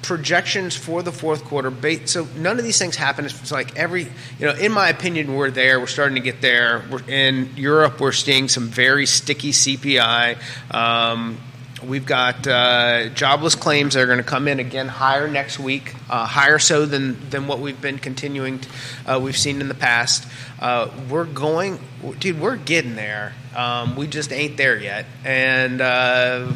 projections 0.04 0.76
for 0.76 1.02
the 1.02 1.10
fourth 1.10 1.44
quarter 1.44 1.72
so 2.04 2.28
none 2.36 2.58
of 2.58 2.64
these 2.64 2.78
things 2.78 2.94
happen. 2.94 3.24
It's 3.24 3.50
like 3.50 3.74
every 3.76 4.02
you 4.38 4.46
know 4.46 4.52
in 4.52 4.70
my 4.70 4.90
opinion 4.90 5.34
we're 5.34 5.50
there 5.50 5.80
we're 5.80 5.86
starting 5.86 6.16
to 6.16 6.20
get 6.20 6.42
there. 6.42 6.84
We're 6.90 7.08
in 7.08 7.50
europe 7.56 8.00
we're 8.00 8.12
seeing 8.12 8.48
some 8.48 8.68
very 8.68 9.06
sticky 9.06 9.52
cpi 9.52 10.36
um, 10.74 11.38
we've 11.82 12.04
got 12.04 12.46
uh, 12.46 13.08
jobless 13.10 13.54
claims 13.54 13.94
that 13.94 14.02
are 14.02 14.06
going 14.06 14.18
to 14.18 14.24
come 14.24 14.46
in 14.46 14.60
again 14.60 14.88
higher 14.88 15.26
next 15.26 15.58
week 15.58 15.94
uh, 16.10 16.26
higher 16.26 16.58
so 16.58 16.84
than 16.84 17.30
than 17.30 17.46
what 17.46 17.60
we've 17.60 17.80
been 17.80 17.98
continuing 17.98 18.58
to, 18.58 18.68
uh, 19.06 19.18
we've 19.18 19.38
seen 19.38 19.62
in 19.62 19.68
the 19.68 19.74
past. 19.74 20.28
Uh, 20.60 20.90
we're 21.08 21.24
going 21.24 21.78
dude 22.18 22.38
we're 22.38 22.56
getting 22.56 22.94
there. 22.94 23.32
Um, 23.56 23.96
we 23.96 24.06
just 24.06 24.32
ain't 24.32 24.58
there 24.58 24.78
yet. 24.78 25.06
And 25.24 25.80
uh, 25.80 26.52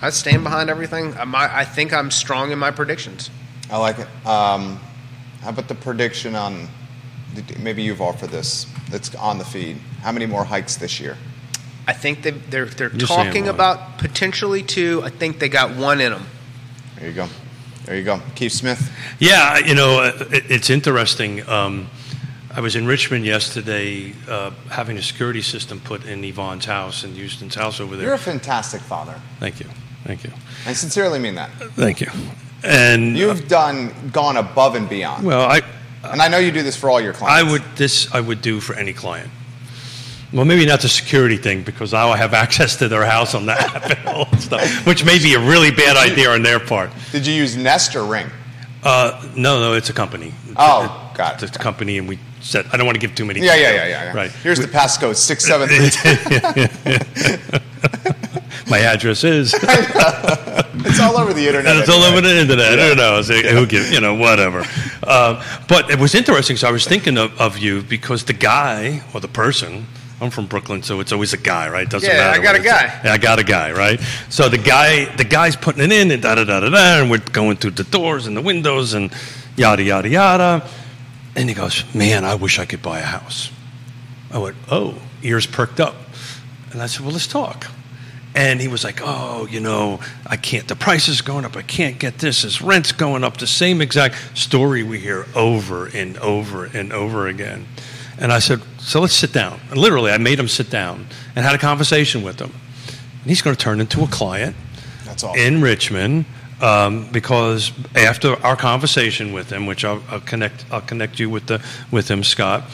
I 0.00 0.10
stand 0.10 0.44
behind 0.44 0.70
everything. 0.70 1.14
I'm, 1.16 1.34
I 1.34 1.58
I 1.58 1.64
think 1.64 1.92
I'm 1.92 2.10
strong 2.10 2.52
in 2.52 2.58
my 2.58 2.70
predictions. 2.70 3.30
I 3.70 3.78
like 3.78 3.98
it. 3.98 4.08
Um, 4.26 4.80
how 5.42 5.50
about 5.50 5.68
the 5.68 5.74
prediction 5.74 6.34
on? 6.34 6.68
Maybe 7.58 7.82
you've 7.82 8.00
offered 8.00 8.30
this. 8.30 8.66
It's 8.90 9.14
on 9.14 9.38
the 9.38 9.44
feed. 9.44 9.76
How 10.02 10.12
many 10.12 10.26
more 10.26 10.44
hikes 10.44 10.76
this 10.76 10.98
year? 10.98 11.16
I 11.86 11.92
think 11.92 12.22
they, 12.22 12.32
they're 12.32 12.66
they're 12.66 12.90
You're 12.90 13.06
talking 13.06 13.48
about 13.48 13.98
potentially 13.98 14.62
two. 14.62 15.02
I 15.04 15.10
think 15.10 15.38
they 15.38 15.48
got 15.48 15.76
one 15.76 16.00
in 16.00 16.12
them. 16.12 16.26
There 16.96 17.08
you 17.08 17.14
go. 17.14 17.28
There 17.84 17.96
you 17.96 18.04
go. 18.04 18.20
Keith 18.34 18.52
Smith. 18.52 18.92
Yeah, 19.18 19.58
you 19.58 19.74
know, 19.74 20.00
uh, 20.02 20.24
it, 20.30 20.50
it's 20.50 20.68
interesting. 20.68 21.48
Um, 21.48 21.88
I 22.54 22.60
was 22.60 22.76
in 22.76 22.86
Richmond 22.86 23.24
yesterday, 23.24 24.12
uh, 24.28 24.50
having 24.70 24.98
a 24.98 25.02
security 25.02 25.40
system 25.42 25.80
put 25.80 26.04
in 26.04 26.24
Yvonne's 26.24 26.64
house 26.64 27.04
and 27.04 27.14
Houston's 27.14 27.54
house 27.54 27.80
over 27.80 27.96
there. 27.96 28.06
You're 28.06 28.14
a 28.14 28.18
fantastic 28.18 28.80
father. 28.82 29.18
Thank 29.38 29.60
you, 29.60 29.66
thank 30.08 30.24
you, 30.24 30.32
I 30.66 30.72
sincerely 30.72 31.18
mean 31.20 31.34
that. 31.36 31.50
thank 31.76 32.00
you. 32.00 32.10
And 32.64 33.16
You've 33.16 33.46
done 33.46 33.92
gone 34.10 34.36
above 34.36 34.74
and 34.74 34.88
beyond. 34.88 35.24
well, 35.24 35.42
I 35.48 35.60
And 36.02 36.20
I 36.20 36.26
know 36.28 36.38
you 36.38 36.50
do 36.50 36.62
this 36.64 36.76
for 36.76 36.90
all 36.90 37.00
your 37.00 37.12
clients. 37.12 37.38
I 37.38 37.52
would 37.52 37.62
this 37.76 38.12
I 38.12 38.20
would 38.20 38.40
do 38.42 38.58
for 38.60 38.74
any 38.74 38.92
client. 38.92 39.30
Well, 40.32 40.44
maybe 40.44 40.66
not 40.66 40.80
the 40.80 40.88
security 40.88 41.36
thing 41.36 41.62
because 41.62 41.92
now 41.92 42.10
I 42.10 42.16
have 42.16 42.34
access 42.34 42.76
to 42.76 42.88
their 42.88 43.04
house 43.06 43.34
on 43.34 43.46
the 43.46 43.52
app 43.52 43.84
and 43.90 44.08
all 44.08 44.24
that 44.26 44.40
stuff, 44.40 44.86
which 44.90 45.04
may 45.04 45.18
be 45.18 45.34
a 45.34 45.38
really 45.38 45.70
bad 45.70 45.96
idea 45.96 46.30
on 46.30 46.42
their 46.42 46.58
part. 46.60 46.90
Did 47.12 47.26
you 47.26 47.32
use 47.32 47.56
Nest 47.56 47.94
or 47.96 48.04
Ring? 48.04 48.26
Uh, 48.82 49.12
no, 49.36 49.60
no, 49.60 49.72
it's 49.74 49.88
a 49.90 49.94
company. 49.94 50.32
Oh, 50.56 51.12
got 51.14 51.42
it. 51.42 51.46
It's 51.46 51.56
a 51.56 51.60
company, 51.60 51.98
and 51.98 52.08
we 52.08 52.18
said 52.40 52.66
I 52.72 52.76
don't 52.76 52.86
want 52.86 52.96
to 52.96 53.00
give 53.06 53.14
too 53.14 53.24
many. 53.24 53.40
Yeah, 53.40 53.54
yeah, 53.54 53.70
yeah, 53.70 53.86
yeah. 53.86 54.04
yeah. 54.04 54.12
Right. 54.16 54.30
Here's 54.42 54.58
the 54.58 54.66
passcode 54.68 55.16
six 55.16 55.44
seven 55.44 55.68
three. 55.68 55.90
My 58.70 58.78
address 58.80 59.24
is. 59.24 59.54
It's 60.80 61.00
all 61.00 61.18
over 61.18 61.32
the 61.34 61.46
internet. 61.46 61.72
And 61.72 61.80
it's 61.80 61.88
all 61.90 62.02
over 62.02 62.20
the 62.20 62.40
internet. 62.40 62.78
Yeah. 62.78 62.88
Who 62.90 62.94
knows? 62.94 63.28
Who 63.28 63.66
gives, 63.66 63.90
you 63.92 64.00
know, 64.00 64.14
whatever. 64.14 64.64
Uh, 65.02 65.44
but 65.68 65.90
it 65.90 65.98
was 65.98 66.14
interesting. 66.14 66.56
So 66.56 66.68
I 66.68 66.70
was 66.70 66.86
thinking 66.86 67.18
of, 67.18 67.38
of 67.40 67.58
you 67.58 67.82
because 67.82 68.24
the 68.24 68.32
guy 68.32 69.02
or 69.12 69.20
the 69.20 69.28
person. 69.28 69.86
I'm 70.20 70.30
from 70.30 70.46
Brooklyn, 70.46 70.82
so 70.82 71.00
it's 71.00 71.12
always 71.12 71.32
a 71.32 71.36
guy, 71.36 71.68
right? 71.68 71.88
Doesn't 71.88 72.08
Yeah, 72.08 72.16
matter. 72.16 72.40
I 72.40 72.42
got 72.42 72.56
a 72.56 72.60
guy. 72.60 73.00
Yeah, 73.04 73.12
I 73.12 73.18
got 73.18 73.38
a 73.38 73.44
guy, 73.44 73.72
right? 73.72 74.00
So 74.30 74.48
the 74.48 74.58
guy, 74.58 75.04
the 75.16 75.24
guy's 75.24 75.54
putting 75.56 75.82
it 75.82 75.92
in, 75.92 76.10
and 76.10 76.22
da 76.22 76.34
da 76.36 76.44
da 76.44 76.60
da 76.60 76.68
da, 76.70 77.00
and 77.02 77.10
we're 77.10 77.18
going 77.18 77.56
through 77.56 77.72
the 77.72 77.84
doors 77.84 78.26
and 78.26 78.36
the 78.36 78.40
windows 78.42 78.94
and 78.94 79.12
yada 79.56 79.82
yada 79.82 80.08
yada. 80.08 80.68
And 81.36 81.48
he 81.48 81.54
goes, 81.54 81.84
"Man, 81.94 82.24
I 82.24 82.34
wish 82.36 82.58
I 82.58 82.64
could 82.66 82.82
buy 82.82 82.98
a 83.00 83.04
house." 83.04 83.50
I 84.32 84.38
went, 84.38 84.56
"Oh," 84.70 84.94
ears 85.22 85.46
perked 85.46 85.78
up, 85.80 85.94
and 86.72 86.82
I 86.82 86.86
said, 86.86 87.02
"Well, 87.02 87.12
let's 87.12 87.26
talk." 87.26 87.66
And 88.34 88.60
he 88.60 88.68
was 88.68 88.84
like, 88.84 89.00
"Oh, 89.02 89.46
you 89.50 89.60
know, 89.60 90.00
I 90.26 90.36
can't. 90.36 90.68
The 90.68 90.76
price 90.76 91.08
is 91.08 91.22
going 91.22 91.44
up. 91.44 91.56
I 91.56 91.62
can't 91.62 91.98
get 91.98 92.18
this. 92.18 92.42
His 92.42 92.60
rent's 92.62 92.92
going 92.92 93.24
up. 93.24 93.38
The 93.38 93.46
same 93.46 93.80
exact 93.80 94.16
story 94.36 94.82
we 94.82 94.98
hear 95.00 95.26
over 95.34 95.86
and 95.86 96.16
over 96.18 96.66
and 96.66 96.92
over 96.92 97.26
again." 97.26 97.66
And 98.18 98.32
I 98.32 98.38
said, 98.40 98.60
"So 98.78 99.00
let's 99.00 99.14
sit 99.14 99.32
down." 99.32 99.60
And 99.70 99.78
literally, 99.78 100.12
I 100.12 100.18
made 100.18 100.38
him 100.38 100.48
sit 100.48 100.70
down 100.70 101.06
and 101.34 101.44
had 101.44 101.54
a 101.54 101.58
conversation 101.58 102.22
with 102.22 102.40
him. 102.40 102.52
And 103.22 103.26
he's 103.30 103.42
going 103.42 103.56
to 103.56 103.62
turn 103.62 103.80
into 103.80 104.02
a 104.02 104.08
client 104.08 104.56
That's 105.04 105.24
all. 105.24 105.34
in 105.34 105.60
Richmond 105.62 106.24
um, 106.60 107.08
because 107.12 107.72
after 107.94 108.34
our 108.44 108.56
conversation 108.56 109.32
with 109.32 109.50
him, 109.50 109.66
which 109.66 109.84
I'll, 109.84 110.02
I'll 110.10 110.20
connect, 110.20 110.64
I'll 110.70 110.80
connect 110.80 111.18
you 111.18 111.30
with 111.30 111.46
the 111.46 111.64
with 111.90 112.10
him, 112.10 112.24
Scott. 112.24 112.64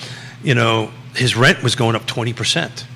You 0.43 0.55
know, 0.55 0.91
his 1.15 1.37
rent 1.37 1.63
was 1.63 1.75
going 1.75 1.97
up 1.97 2.07
twenty 2.07 2.33
percent. 2.33 2.87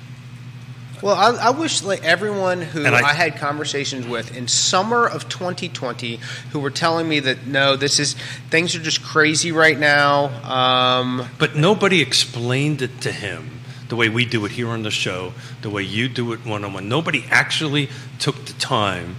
Well, 1.01 1.15
I, 1.15 1.47
I 1.47 1.49
wish 1.51 1.81
like 1.83 2.03
everyone 2.03 2.61
who 2.61 2.85
I, 2.85 3.01
I- 3.01 3.13
had 3.13 3.37
conversations 3.37 4.05
with 4.05 4.35
in 4.35 4.47
summer 4.47 5.07
of 5.07 5.29
2020 5.29 6.17
who 6.51 6.59
were 6.59 6.69
telling 6.69 7.07
me 7.07 7.19
that 7.21 7.47
no, 7.47 7.75
this 7.75 7.99
is 7.99 8.13
things 8.49 8.75
are 8.75 8.79
just 8.79 9.01
crazy 9.01 9.51
right 9.51 9.79
now. 9.79 10.25
Um, 10.43 11.27
But 11.37 11.55
nobody 11.55 12.01
explained 12.01 12.81
it 12.81 12.99
to 13.01 13.11
him 13.11 13.61
the 13.87 13.95
way 13.95 14.09
we 14.09 14.25
do 14.25 14.45
it 14.45 14.51
here 14.51 14.67
on 14.69 14.83
the 14.83 14.91
show, 14.91 15.33
the 15.61 15.69
way 15.69 15.81
you 15.83 16.09
do 16.09 16.33
it 16.33 16.45
one 16.45 16.63
on 16.65 16.73
one. 16.73 16.87
Nobody 16.89 17.23
actually 17.31 17.89
took 18.19 18.45
the 18.45 18.53
time, 18.53 19.15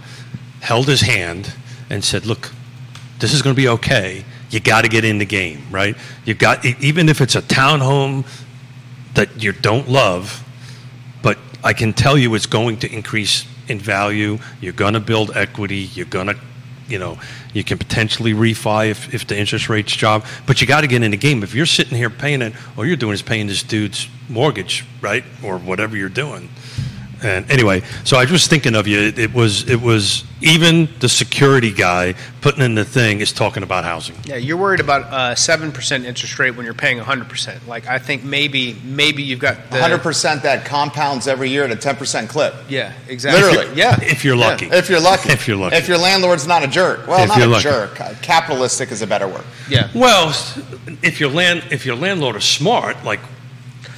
held 0.61 0.87
his 0.87 1.01
hand, 1.01 1.53
and 1.89 2.03
said, 2.03 2.25
Look, 2.25 2.51
this 3.19 3.33
is 3.33 3.41
going 3.41 3.55
to 3.55 3.61
be 3.61 3.67
okay. 3.67 4.23
you 4.51 4.59
got 4.59 4.83
to 4.83 4.87
get 4.89 5.03
in 5.03 5.17
the 5.17 5.25
game, 5.25 5.63
right? 5.71 5.95
You 6.25 6.35
got 6.35 6.63
even 6.63 7.09
if 7.09 7.21
it's 7.21 7.35
a 7.35 7.41
townhome 7.41 8.25
that 9.15 9.43
you 9.43 9.51
don't 9.51 9.89
love, 9.89 10.43
I 11.63 11.73
can 11.73 11.93
tell 11.93 12.17
you 12.17 12.33
it's 12.35 12.45
going 12.45 12.77
to 12.79 12.91
increase 12.91 13.45
in 13.67 13.79
value. 13.79 14.39
You're 14.59 14.73
going 14.73 14.93
to 14.93 14.99
build 14.99 15.35
equity. 15.35 15.89
You're 15.93 16.05
going 16.05 16.27
to, 16.27 16.37
you 16.87 16.99
know, 16.99 17.19
you 17.53 17.63
can 17.63 17.77
potentially 17.77 18.33
refi 18.33 18.89
if, 18.89 19.13
if 19.13 19.27
the 19.27 19.37
interest 19.37 19.69
rates 19.69 19.95
drop. 19.95 20.25
But 20.45 20.61
you 20.61 20.67
got 20.67 20.81
to 20.81 20.87
get 20.87 21.03
in 21.03 21.11
the 21.11 21.17
game. 21.17 21.43
If 21.43 21.53
you're 21.53 21.65
sitting 21.65 21.97
here 21.97 22.09
paying 22.09 22.41
it, 22.41 22.53
all 22.77 22.85
you're 22.85 22.95
doing 22.95 23.13
is 23.13 23.21
paying 23.21 23.47
this 23.47 23.63
dude's 23.63 24.07
mortgage, 24.29 24.85
right, 25.01 25.23
or 25.43 25.57
whatever 25.57 25.95
you're 25.95 26.09
doing. 26.09 26.49
And 27.23 27.49
anyway, 27.51 27.81
so 28.03 28.17
I 28.17 28.25
was 28.25 28.47
thinking 28.47 28.75
of 28.75 28.87
you. 28.87 28.99
It, 28.99 29.19
it 29.19 29.33
was 29.33 29.69
it 29.69 29.79
was 29.81 30.23
even 30.41 30.89
the 30.99 31.07
security 31.09 31.71
guy 31.71 32.15
putting 32.41 32.63
in 32.63 32.73
the 32.73 32.83
thing 32.83 33.19
is 33.19 33.31
talking 33.31 33.61
about 33.61 33.83
housing. 33.83 34.15
Yeah, 34.25 34.37
you're 34.37 34.57
worried 34.57 34.79
about 34.79 35.05
a 35.11 35.35
seven 35.35 35.71
percent 35.71 36.05
interest 36.05 36.39
rate 36.39 36.51
when 36.51 36.65
you're 36.65 36.73
paying 36.73 36.97
hundred 36.97 37.29
percent. 37.29 37.67
Like 37.67 37.85
I 37.87 37.99
think 37.99 38.23
maybe 38.23 38.75
maybe 38.83 39.21
you've 39.21 39.39
got 39.39 39.69
the 39.69 39.77
100% 39.77 40.41
that 40.41 40.65
compounds 40.65 41.27
every 41.27 41.49
year 41.49 41.63
at 41.63 41.71
a 41.71 41.75
10% 41.75 42.27
clip. 42.27 42.55
Yeah, 42.69 42.93
exactly. 43.07 43.41
Literally. 43.43 43.75
Yeah, 43.77 43.99
If 44.01 44.23
you're 44.25 44.35
Yeah. 44.35 44.47
lucky. 44.47 44.65
If 44.67 44.89
you're 44.89 44.99
lucky. 44.99 45.29
If 45.31 45.47
you're 45.47 45.57
lucky. 45.57 45.75
If 45.75 45.87
your 45.87 45.97
landlord's 45.99 46.47
not 46.47 46.63
a 46.63 46.67
jerk. 46.67 47.07
Well, 47.07 47.21
If 47.23 47.27
not 47.29 47.37
you're 47.37 47.47
a 47.47 47.49
lucky. 47.51 47.63
jerk. 47.63 48.01
Uh, 48.01 48.13
Capitalistic 48.21 48.91
is 48.91 49.01
a 49.01 49.07
better 49.07 49.27
word. 49.27 49.43
Yeah. 49.69 49.89
Well, 49.93 50.29
if 51.03 51.19
your 51.19 51.29
land 51.29 51.63
if 51.71 51.85
your 51.85 51.95
landlord 51.95 52.35
is 52.35 52.45
smart, 52.45 53.03
like 53.05 53.19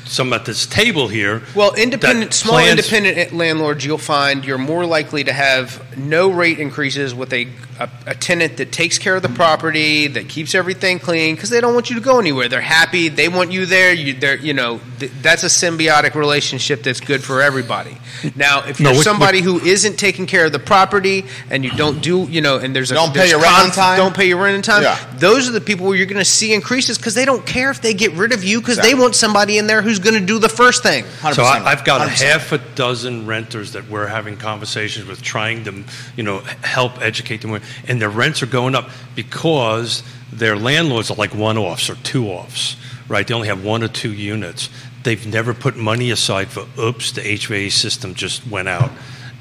some 0.05 0.33
at 0.33 0.45
this 0.45 0.65
table 0.65 1.07
here. 1.07 1.41
Well, 1.55 1.73
independent, 1.75 2.33
small 2.33 2.55
plans- 2.55 2.91
independent 2.91 3.33
landlords, 3.33 3.85
you'll 3.85 3.97
find 3.97 4.43
you're 4.45 4.57
more 4.57 4.85
likely 4.85 5.23
to 5.23 5.33
have 5.33 5.97
no 5.97 6.29
rate 6.31 6.59
increases 6.59 7.13
with 7.13 7.31
a, 7.33 7.47
a, 7.79 7.89
a 8.07 8.15
tenant 8.15 8.57
that 8.57 8.71
takes 8.71 8.97
care 8.97 9.15
of 9.15 9.21
the 9.23 9.29
property, 9.29 10.07
that 10.07 10.29
keeps 10.29 10.53
everything 10.55 10.99
clean, 10.99 11.35
because 11.35 11.49
they 11.49 11.61
don't 11.61 11.73
want 11.73 11.89
you 11.89 11.95
to 11.95 12.01
go 12.01 12.19
anywhere. 12.19 12.47
They're 12.47 12.61
happy, 12.61 13.09
they 13.09 13.29
want 13.29 13.51
you 13.51 13.65
there. 13.65 13.93
You, 13.93 14.13
they're, 14.13 14.37
you 14.37 14.53
know, 14.53 14.79
th- 14.99 15.11
that's 15.21 15.43
a 15.43 15.47
symbiotic 15.47 16.15
relationship 16.15 16.83
that's 16.83 16.99
good 16.99 17.23
for 17.23 17.41
everybody. 17.41 17.97
Now, 18.35 18.63
if 18.67 18.79
No, 18.79 18.89
you're 18.89 18.97
what- 18.97 19.03
somebody 19.03 19.41
who 19.41 19.59
isn't 19.59 19.97
taking 19.97 20.25
care 20.25 20.45
of 20.45 20.51
the 20.51 20.59
property 20.59 21.25
and 21.49 21.63
you 21.63 21.71
don't 21.71 22.01
do, 22.01 22.23
you 22.29 22.41
know, 22.41 22.57
and 22.57 22.75
there's 22.75 22.91
a 22.91 22.95
Don't 22.95 23.13
pay 23.13 23.29
your 23.29 23.39
rent 23.41 23.53
on 23.55 23.71
time? 23.71 23.97
don't 23.97 24.15
pay 24.15 24.27
your 24.27 24.41
rent 24.41 24.55
on 24.55 24.61
time. 24.61 24.83
Yeah. 24.83 24.97
Those 25.17 25.49
are 25.49 25.51
the 25.51 25.61
people 25.61 25.87
where 25.87 25.95
you're 25.95 26.05
going 26.05 26.17
to 26.19 26.25
see 26.25 26.53
increases 26.53 26.97
because 26.97 27.15
they 27.15 27.25
don't 27.25 27.45
care 27.45 27.69
if 27.71 27.81
they 27.81 27.93
get 27.93 28.13
rid 28.13 28.31
of 28.33 28.43
you 28.43 28.59
because 28.59 28.77
they 28.77 28.93
want 28.93 29.15
somebody 29.15 29.57
in 29.57 29.67
there 29.67 29.81
who's 29.81 29.99
going 29.99 30.19
to 30.19 30.25
do 30.25 30.39
the 30.39 30.49
first 30.49 30.83
thing. 30.83 31.03
100%. 31.03 31.33
So 31.35 31.43
I, 31.43 31.63
I've 31.71 31.83
got 31.85 32.01
a 32.01 32.09
100%. 32.09 32.21
half 32.23 32.51
a 32.51 32.57
dozen 32.75 33.25
renters 33.25 33.73
that 33.73 33.89
we're 33.89 34.07
having 34.07 34.37
conversations 34.37 35.05
with, 35.07 35.21
trying 35.21 35.63
to, 35.65 35.83
you 36.15 36.23
know, 36.23 36.39
help 36.61 37.01
educate 37.01 37.41
them, 37.41 37.59
and 37.87 38.01
their 38.01 38.09
rents 38.09 38.41
are 38.43 38.47
going 38.47 38.75
up 38.75 38.89
because 39.15 40.03
their 40.31 40.55
landlords 40.57 41.11
are 41.11 41.15
like 41.15 41.33
one-offs 41.35 41.89
or 41.89 41.95
two-offs, 41.95 42.75
right? 43.07 43.27
They 43.27 43.33
only 43.33 43.47
have 43.47 43.63
one 43.63 43.83
or 43.83 43.87
two 43.87 44.11
units. 44.13 44.69
They've 45.03 45.25
never 45.27 45.53
put 45.53 45.75
money 45.75 46.11
aside 46.11 46.47
for, 46.49 46.65
oops, 46.79 47.11
the 47.11 47.21
HVAC 47.21 47.71
system 47.71 48.13
just 48.15 48.47
went 48.47 48.67
out, 48.69 48.89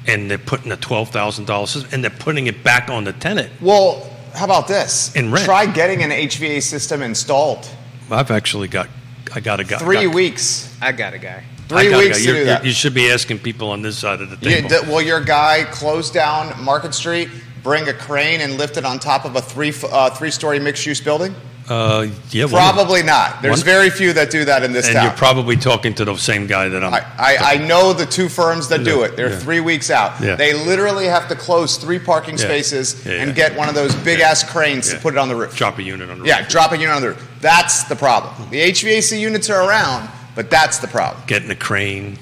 and 0.07 0.29
they're 0.29 0.37
putting 0.37 0.71
a 0.71 0.77
twelve 0.77 1.09
thousand 1.09 1.45
dollars, 1.45 1.85
and 1.93 2.03
they're 2.03 2.09
putting 2.11 2.47
it 2.47 2.63
back 2.63 2.89
on 2.89 3.05
the 3.05 3.13
tenant. 3.13 3.49
Well, 3.61 4.09
how 4.33 4.45
about 4.45 4.67
this? 4.67 5.15
In 5.15 5.31
rent. 5.31 5.45
Try 5.45 5.65
getting 5.65 6.03
an 6.03 6.09
HVAC 6.11 6.61
system 6.63 7.01
installed. 7.01 7.67
I've 8.11 8.29
actually 8.31 8.67
got, 8.67 8.89
I 9.33 9.39
got 9.39 9.59
a 9.59 9.63
guy. 9.63 9.77
Three 9.77 10.05
got, 10.05 10.13
weeks. 10.15 10.75
I 10.81 10.91
got 10.91 11.13
a 11.13 11.17
guy. 11.19 11.43
Three 11.69 11.87
I 11.87 11.89
got 11.89 11.95
a 11.95 12.05
weeks 12.07 12.17
to 12.17 12.23
You're- 12.25 12.39
do 12.39 12.45
that. 12.45 12.65
You 12.65 12.71
should 12.71 12.93
be 12.93 13.09
asking 13.09 13.39
people 13.39 13.69
on 13.69 13.81
this 13.81 13.97
side 13.97 14.19
of 14.21 14.29
the 14.29 14.35
You- 14.49 14.55
table. 14.57 14.69
th- 14.69 14.83
will 14.87 15.01
your 15.01 15.21
guy 15.21 15.63
close 15.71 16.11
down 16.11 16.61
Market 16.61 16.93
Street, 16.93 17.29
bring 17.63 17.87
a 17.87 17.93
crane, 17.93 18.41
and 18.41 18.57
lift 18.57 18.77
it 18.77 18.85
on 18.85 18.99
top 18.99 19.25
of 19.25 19.35
a 19.35 19.41
three 19.41 19.73
uh, 19.91 20.09
three 20.11 20.31
story 20.31 20.59
mixed 20.59 20.85
use 20.85 21.01
building? 21.01 21.33
uh, 21.69 22.05
yeah, 22.31 22.43
one- 22.43 22.51
Probably 22.51 23.03
not. 23.03 23.41
There's 23.41 23.59
One- 23.59 23.65
very 23.65 23.89
few 23.89 24.11
that 24.13 24.29
do 24.29 24.43
that 24.43 24.63
in 24.63 24.73
this 24.73 24.85
and 24.87 24.95
town. 24.95 25.03
you're 25.05 25.13
probably 25.13 25.55
talking 25.55 25.93
to 25.95 26.03
the 26.03 26.17
same 26.17 26.45
guy 26.45 26.67
that 26.67 26.83
I'm. 26.83 26.93
I, 26.93 26.99
I, 27.17 27.37
I 27.53 27.57
know 27.65 27.93
the 27.93 28.05
two 28.05 28.27
firms 28.27 28.67
that 28.67 28.83
do 28.83 29.03
it. 29.03 29.15
They're 29.15 29.29
yeah. 29.29 29.39
three 29.39 29.61
weeks 29.61 29.89
out. 29.89 30.19
Yeah. 30.21 30.35
They 30.35 30.53
literally 30.53 31.05
have 31.05 31.29
to 31.29 31.35
close 31.35 31.77
three 31.77 31.99
parking 31.99 32.37
Yeah. 32.37 32.43
spaces 32.43 33.05
Yeah, 33.05 33.13
and 33.13 33.29
yeah. 33.29 33.35
get 33.47 33.57
one 33.57 33.69
of 33.69 33.75
those 33.75 33.95
big 33.95 34.19
ass 34.19 34.43
cranes 34.43 34.89
Yeah. 34.89 34.97
to 34.97 35.01
put 35.01 35.13
it 35.13 35.17
on 35.17 35.29
the 35.29 35.35
roof. 35.37 35.55
drop 35.55 35.79
a 35.79 35.83
unit 35.83 36.09
on 36.09 36.17
the 36.17 36.23
roof. 36.23 36.27
Yeah, 36.27 36.45
drop 36.49 36.73
a 36.73 36.77
unit 36.77 36.93
on 36.93 37.01
the 37.01 37.09
roof. 37.11 37.29
That's 37.39 37.85
the 37.85 37.95
problem. 37.95 38.49
The 38.49 38.59
HVAC 38.59 39.17
units 39.17 39.49
are 39.49 39.65
around, 39.65 40.09
but 40.35 40.49
that's 40.49 40.79
the 40.79 40.87
problem. 40.89 41.23
Getting 41.27 41.49
a 41.49 41.55
crane, 41.55 42.17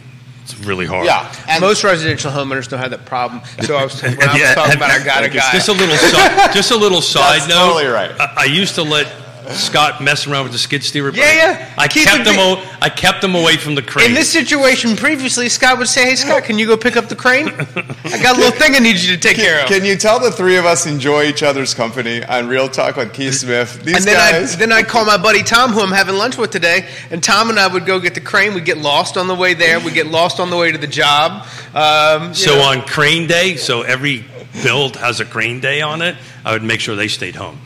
it's 0.53 0.65
really 0.65 0.85
hard. 0.85 1.05
Yeah, 1.05 1.33
and 1.47 1.61
Most 1.61 1.83
residential 1.83 2.31
homeowners 2.31 2.67
don't 2.67 2.79
have 2.79 2.91
that 2.91 3.05
problem. 3.05 3.41
So 3.61 3.75
I 3.75 3.83
was, 3.83 4.01
when 4.01 4.13
I 4.21 4.25
was 4.33 4.41
you- 4.41 4.45
talking 4.55 4.75
about 4.77 4.91
I 4.91 5.03
got 5.03 5.23
a 5.23 5.29
guy. 5.29 5.51
Just 5.51 5.69
a 5.69 5.73
little, 5.73 5.95
si- 5.95 6.53
just 6.53 6.71
a 6.71 6.77
little 6.77 7.01
side 7.01 7.41
That's 7.41 7.49
note. 7.49 7.67
totally 7.73 7.85
right. 7.87 8.11
I, 8.19 8.33
I 8.37 8.43
used 8.45 8.75
to 8.75 8.83
let 8.83 9.07
Scott 9.55 10.01
messing 10.01 10.31
around 10.31 10.43
with 10.43 10.51
the 10.53 10.57
skid 10.57 10.83
steer. 10.83 11.09
Yeah, 11.11 11.23
I- 11.23 11.33
yeah. 11.35 11.73
I 11.77 11.87
Keep 11.87 12.05
kept 12.05 12.25
them. 12.25 12.35
him. 12.35 12.55
big. 12.57 12.65
O- 12.65 12.77
I 12.81 12.89
kept 12.89 13.23
him 13.23 13.35
away 13.35 13.57
from 13.57 13.75
the 13.75 13.81
crane. 13.81 14.07
In 14.07 14.13
this 14.13 14.29
situation 14.31 14.95
previously, 14.95 15.49
Scott 15.49 15.77
would 15.77 15.87
say, 15.87 16.05
"Hey, 16.05 16.15
Scott, 16.15 16.43
can 16.43 16.57
you 16.57 16.65
go 16.67 16.75
pick 16.77 16.97
up 16.97 17.09
the 17.09 17.15
crane? 17.15 17.47
I 17.49 18.17
got 18.21 18.35
a 18.37 18.39
little 18.39 18.57
thing 18.59 18.75
I 18.75 18.79
need 18.79 18.97
you 18.97 19.15
to 19.15 19.17
take 19.21 19.37
care 19.37 19.61
of." 19.61 19.67
Can 19.67 19.85
you 19.85 19.95
tell 19.95 20.19
the 20.19 20.31
three 20.31 20.57
of 20.57 20.65
us 20.65 20.85
enjoy 20.85 21.25
each 21.25 21.43
other's 21.43 21.73
company 21.73 22.23
on 22.23 22.47
Real 22.47 22.67
Talk 22.69 22.95
with 22.95 23.13
Keith 23.13 23.35
Smith? 23.35 23.83
These 23.83 23.97
and 23.97 24.05
then 24.05 24.17
I 24.19 24.31
guys. 24.31 24.57
then 24.57 24.71
I'd 24.71 24.87
call 24.87 25.05
my 25.05 25.17
buddy 25.17 25.43
Tom, 25.43 25.71
who 25.71 25.81
I'm 25.81 25.91
having 25.91 26.15
lunch 26.15 26.37
with 26.37 26.49
today, 26.51 26.87
and 27.11 27.21
Tom 27.23 27.49
and 27.49 27.59
I 27.59 27.67
would 27.67 27.85
go 27.85 27.99
get 27.99 28.15
the 28.15 28.21
crane. 28.21 28.53
We'd 28.53 28.65
get 28.65 28.77
lost 28.79 29.17
on 29.17 29.27
the 29.27 29.35
way 29.35 29.53
there. 29.53 29.79
We'd 29.79 29.93
get 29.93 30.07
lost 30.07 30.39
on 30.39 30.49
the 30.49 30.57
way 30.57 30.71
to 30.71 30.77
the 30.77 30.87
job. 30.87 31.45
Um, 31.75 32.33
so 32.33 32.55
know. 32.55 32.61
on 32.63 32.81
crane 32.81 33.27
day, 33.27 33.55
so 33.57 33.83
every 33.83 34.25
build 34.63 34.95
has 34.97 35.19
a 35.19 35.25
crane 35.25 35.59
day 35.59 35.81
on 35.81 36.01
it. 36.01 36.15
I 36.45 36.53
would 36.53 36.63
make 36.63 36.79
sure 36.79 36.95
they 36.95 37.07
stayed 37.07 37.35
home. 37.35 37.59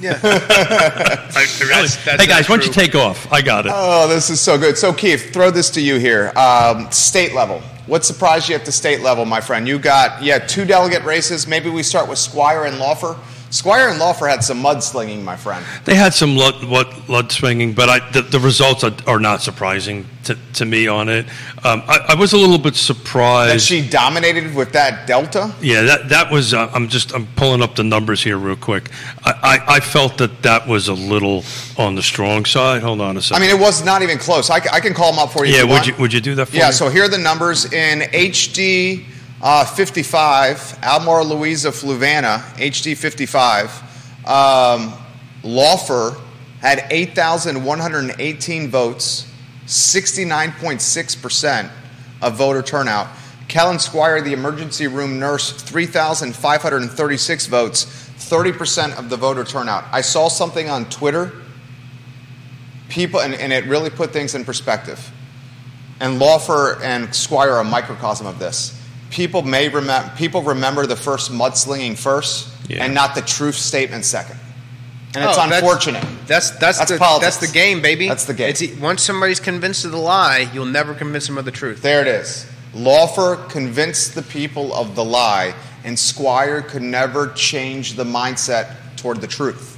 yeah. 0.00 0.18
I, 0.22 1.46
really- 1.60 1.70
that's 1.88 1.94
hey 1.96 2.26
guys, 2.26 2.48
why 2.48 2.56
don't 2.56 2.66
you 2.66 2.72
take 2.72 2.94
off? 2.94 3.30
I 3.32 3.42
got 3.42 3.66
it. 3.66 3.72
Oh, 3.74 4.08
this 4.08 4.30
is 4.30 4.40
so 4.40 4.58
good. 4.58 4.76
So, 4.78 4.92
Keith, 4.92 5.32
throw 5.32 5.50
this 5.50 5.70
to 5.70 5.80
you 5.80 5.98
here. 5.98 6.32
Um, 6.36 6.90
state 6.90 7.34
level. 7.34 7.60
What 7.86 8.04
surprised 8.04 8.48
you 8.48 8.54
at 8.54 8.64
the 8.64 8.72
state 8.72 9.00
level, 9.00 9.24
my 9.24 9.40
friend? 9.40 9.66
You 9.66 9.78
got 9.78 10.22
yeah 10.22 10.38
two 10.38 10.64
delegate 10.64 11.02
races. 11.04 11.46
Maybe 11.48 11.68
we 11.68 11.82
start 11.82 12.08
with 12.08 12.18
Squire 12.18 12.64
and 12.64 12.76
Laufer. 12.76 13.18
Squire 13.52 13.88
and 13.90 14.00
Laufer 14.00 14.30
had 14.30 14.42
some 14.42 14.62
mudslinging, 14.62 15.22
my 15.22 15.36
friend. 15.36 15.62
They 15.84 15.94
had 15.94 16.14
some 16.14 16.34
blood, 16.36 16.64
what, 16.64 17.06
blood 17.06 17.30
swinging, 17.30 17.74
but 17.74 17.90
I, 17.90 18.10
the, 18.10 18.22
the 18.22 18.40
results 18.40 18.82
are, 18.82 18.94
are 19.06 19.20
not 19.20 19.42
surprising 19.42 20.06
to, 20.24 20.38
to 20.54 20.64
me 20.64 20.88
on 20.88 21.10
it. 21.10 21.26
Um, 21.62 21.82
I, 21.86 22.06
I 22.08 22.14
was 22.14 22.32
a 22.32 22.38
little 22.38 22.56
bit 22.56 22.76
surprised. 22.76 23.54
That 23.54 23.60
she 23.60 23.86
dominated 23.86 24.54
with 24.54 24.72
that 24.72 25.06
delta. 25.06 25.54
yeah, 25.60 25.82
that, 25.82 26.08
that 26.08 26.32
was. 26.32 26.54
Uh, 26.54 26.70
I'm 26.72 26.88
just. 26.88 27.14
I'm 27.14 27.26
pulling 27.36 27.60
up 27.60 27.76
the 27.76 27.84
numbers 27.84 28.22
here 28.22 28.38
real 28.38 28.56
quick. 28.56 28.90
I, 29.22 29.58
I, 29.68 29.74
I 29.76 29.80
felt 29.80 30.16
that 30.16 30.42
that 30.44 30.66
was 30.66 30.88
a 30.88 30.94
little 30.94 31.44
on 31.76 31.94
the 31.94 32.02
strong 32.02 32.46
side. 32.46 32.82
Hold 32.82 33.02
on 33.02 33.18
a 33.18 33.20
second. 33.20 33.42
I 33.42 33.46
mean, 33.46 33.54
it 33.54 33.60
was 33.60 33.84
not 33.84 34.00
even 34.00 34.16
close. 34.16 34.48
I, 34.48 34.56
I 34.72 34.80
can 34.80 34.94
call 34.94 35.12
them 35.12 35.18
up 35.18 35.30
for 35.30 35.44
you. 35.44 35.52
yeah, 35.54 35.62
would 35.62 35.70
want. 35.70 35.86
you 35.88 35.94
would 35.98 36.12
you 36.14 36.22
do 36.22 36.34
that 36.36 36.46
for 36.46 36.56
Yeah, 36.56 36.68
me? 36.68 36.72
so 36.72 36.88
here 36.88 37.04
are 37.04 37.08
the 37.08 37.18
numbers 37.18 37.70
in 37.70 38.00
HD 38.00 39.04
uh, 39.42 39.64
55, 39.64 40.78
Albemarle 40.82 41.26
Louisa 41.26 41.70
Fluvanna, 41.70 42.40
HD 42.56 42.96
55. 42.96 43.82
Um, 44.26 44.94
Laufer 45.42 46.20
had 46.60 46.86
8,118 46.90 48.68
votes, 48.68 49.28
69.6% 49.66 51.70
of 52.22 52.36
voter 52.36 52.62
turnout. 52.62 53.08
Kellen 53.48 53.80
Squire, 53.80 54.22
the 54.22 54.32
emergency 54.32 54.86
room 54.86 55.18
nurse, 55.18 55.60
3,536 55.60 57.46
votes, 57.46 57.84
30% 57.84 58.96
of 58.96 59.10
the 59.10 59.16
voter 59.16 59.44
turnout. 59.44 59.84
I 59.90 60.00
saw 60.00 60.28
something 60.28 60.70
on 60.70 60.88
Twitter, 60.88 61.32
people, 62.88 63.20
and, 63.20 63.34
and 63.34 63.52
it 63.52 63.66
really 63.66 63.90
put 63.90 64.12
things 64.12 64.36
in 64.36 64.44
perspective 64.44 65.12
and 66.02 66.20
Laufer 66.20 66.82
and 66.82 67.14
Squire 67.14 67.52
are 67.52 67.60
a 67.60 67.64
microcosm 67.64 68.26
of 68.26 68.40
this. 68.40 68.76
People 69.12 69.42
may 69.42 69.68
remember 69.68 70.10
people 70.16 70.42
remember 70.42 70.86
the 70.86 70.96
first 70.96 71.30
mudslinging 71.30 71.98
first, 71.98 72.48
Yeah. 72.68 72.82
and 72.84 72.94
not 72.94 73.14
the 73.14 73.20
truth 73.20 73.56
statement 73.56 74.06
second. 74.06 74.38
And 75.14 75.22
it's 75.22 75.36
Oh, 75.36 75.42
that's- 75.42 75.60
unfortunate. 75.60 76.02
That's 76.26 76.50
that's, 76.52 76.78
That's 76.78 76.90
the 76.90 76.96
politics. 76.96 77.36
that's 77.36 77.46
the 77.46 77.52
game, 77.52 77.82
baby. 77.82 78.08
That's 78.08 78.24
the 78.24 78.32
game. 78.32 78.48
It's, 78.48 78.62
e, 78.62 78.72
once 78.80 79.02
somebody's 79.02 79.38
convinced 79.40 79.84
of 79.84 79.90
the 79.90 79.98
lie, 79.98 80.48
you'll 80.54 80.64
never 80.64 80.94
convince 80.94 81.26
them 81.26 81.36
of 81.36 81.44
the 81.44 81.50
truth. 81.50 81.82
There 81.82 82.00
it 82.00 82.06
is. 82.06 82.46
Laufer 82.74 83.36
convinced 83.50 84.14
the 84.14 84.22
people 84.22 84.72
of 84.74 84.94
the 84.94 85.04
lie, 85.04 85.54
and 85.84 85.98
Squire 85.98 86.62
could 86.62 86.80
never 86.80 87.28
change 87.34 87.96
the 87.96 88.04
mindset 88.04 88.68
toward 88.96 89.20
the 89.20 89.26
truth. 89.26 89.71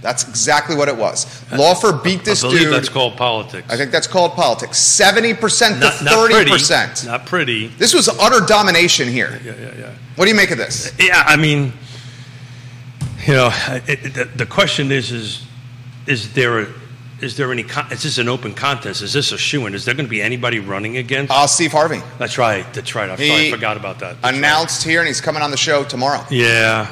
That's 0.00 0.26
exactly 0.28 0.76
what 0.76 0.88
it 0.88 0.96
was. 0.96 1.26
Laufer 1.50 2.02
beat 2.02 2.24
this 2.24 2.42
I 2.42 2.48
believe 2.48 2.62
dude. 2.62 2.72
that's 2.72 2.88
called 2.88 3.16
politics. 3.16 3.68
I 3.70 3.76
think 3.76 3.90
that's 3.90 4.06
called 4.06 4.32
politics. 4.32 4.78
Seventy 4.78 5.34
percent 5.34 5.74
to 5.74 5.80
not, 5.80 6.04
not 6.04 6.30
thirty 6.30 6.50
percent. 6.50 7.04
Not 7.04 7.26
pretty. 7.26 7.68
This 7.68 7.92
was 7.92 8.08
utter 8.08 8.44
domination 8.44 9.08
here. 9.08 9.38
Yeah, 9.44 9.54
yeah, 9.60 9.74
yeah. 9.78 9.94
What 10.16 10.24
do 10.24 10.30
you 10.30 10.36
make 10.36 10.50
of 10.50 10.58
this? 10.58 10.92
Yeah, 10.98 11.22
I 11.26 11.36
mean, 11.36 11.72
you 13.26 13.34
know, 13.34 13.50
it, 13.86 14.04
it, 14.06 14.14
the, 14.14 14.24
the 14.24 14.46
question 14.46 14.90
is, 14.90 15.12
is, 15.12 15.46
is 16.06 16.32
there 16.32 16.60
a, 16.60 16.66
is 17.20 17.36
there 17.36 17.52
any? 17.52 17.62
Con- 17.62 17.92
is 17.92 18.02
this 18.02 18.16
an 18.18 18.28
open 18.28 18.54
contest? 18.54 19.02
Is 19.02 19.12
this 19.12 19.32
a 19.32 19.38
shoe 19.38 19.66
in? 19.66 19.74
Is 19.74 19.84
there 19.84 19.94
going 19.94 20.06
to 20.06 20.10
be 20.10 20.22
anybody 20.22 20.58
running 20.58 20.96
against? 20.96 21.30
Uh, 21.30 21.46
Steve 21.46 21.72
Harvey 21.72 22.00
that's 22.18 22.38
right. 22.38 22.64
That's 22.72 22.94
right. 22.94 23.10
I'm 23.10 23.18
He 23.18 23.48
I 23.48 23.50
forgot 23.50 23.76
about 23.76 23.98
that. 23.98 24.20
That's 24.22 24.36
announced 24.36 24.82
here, 24.82 25.00
and 25.00 25.06
he's 25.06 25.20
coming 25.20 25.42
on 25.42 25.50
the 25.50 25.56
show 25.58 25.84
tomorrow. 25.84 26.20
right. 26.20 26.32
Yeah. 26.32 26.86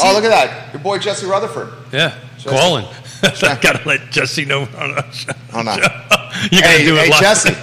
Oh, 0.00 0.14
look 0.14 0.24
at 0.24 0.30
that. 0.30 0.72
Your 0.72 0.82
boy 0.82 0.98
Jesse 0.98 1.26
Rutherford. 1.26 1.72
Yeah. 1.92 2.16
Calling. 2.46 2.86
I 3.22 3.58
gotta 3.60 3.86
let 3.86 4.10
Jesse 4.10 4.44
know. 4.44 4.62
On 4.78 4.98
a 4.98 5.12
show. 5.12 5.32
Hold 5.52 5.68
on. 5.68 5.78
You 6.52 6.60
gotta 6.60 6.78
Hey, 6.78 6.84
do 6.84 6.94
it 6.96 7.04
hey, 7.04 7.10
live. 7.10 7.20
Jesse. 7.22 7.54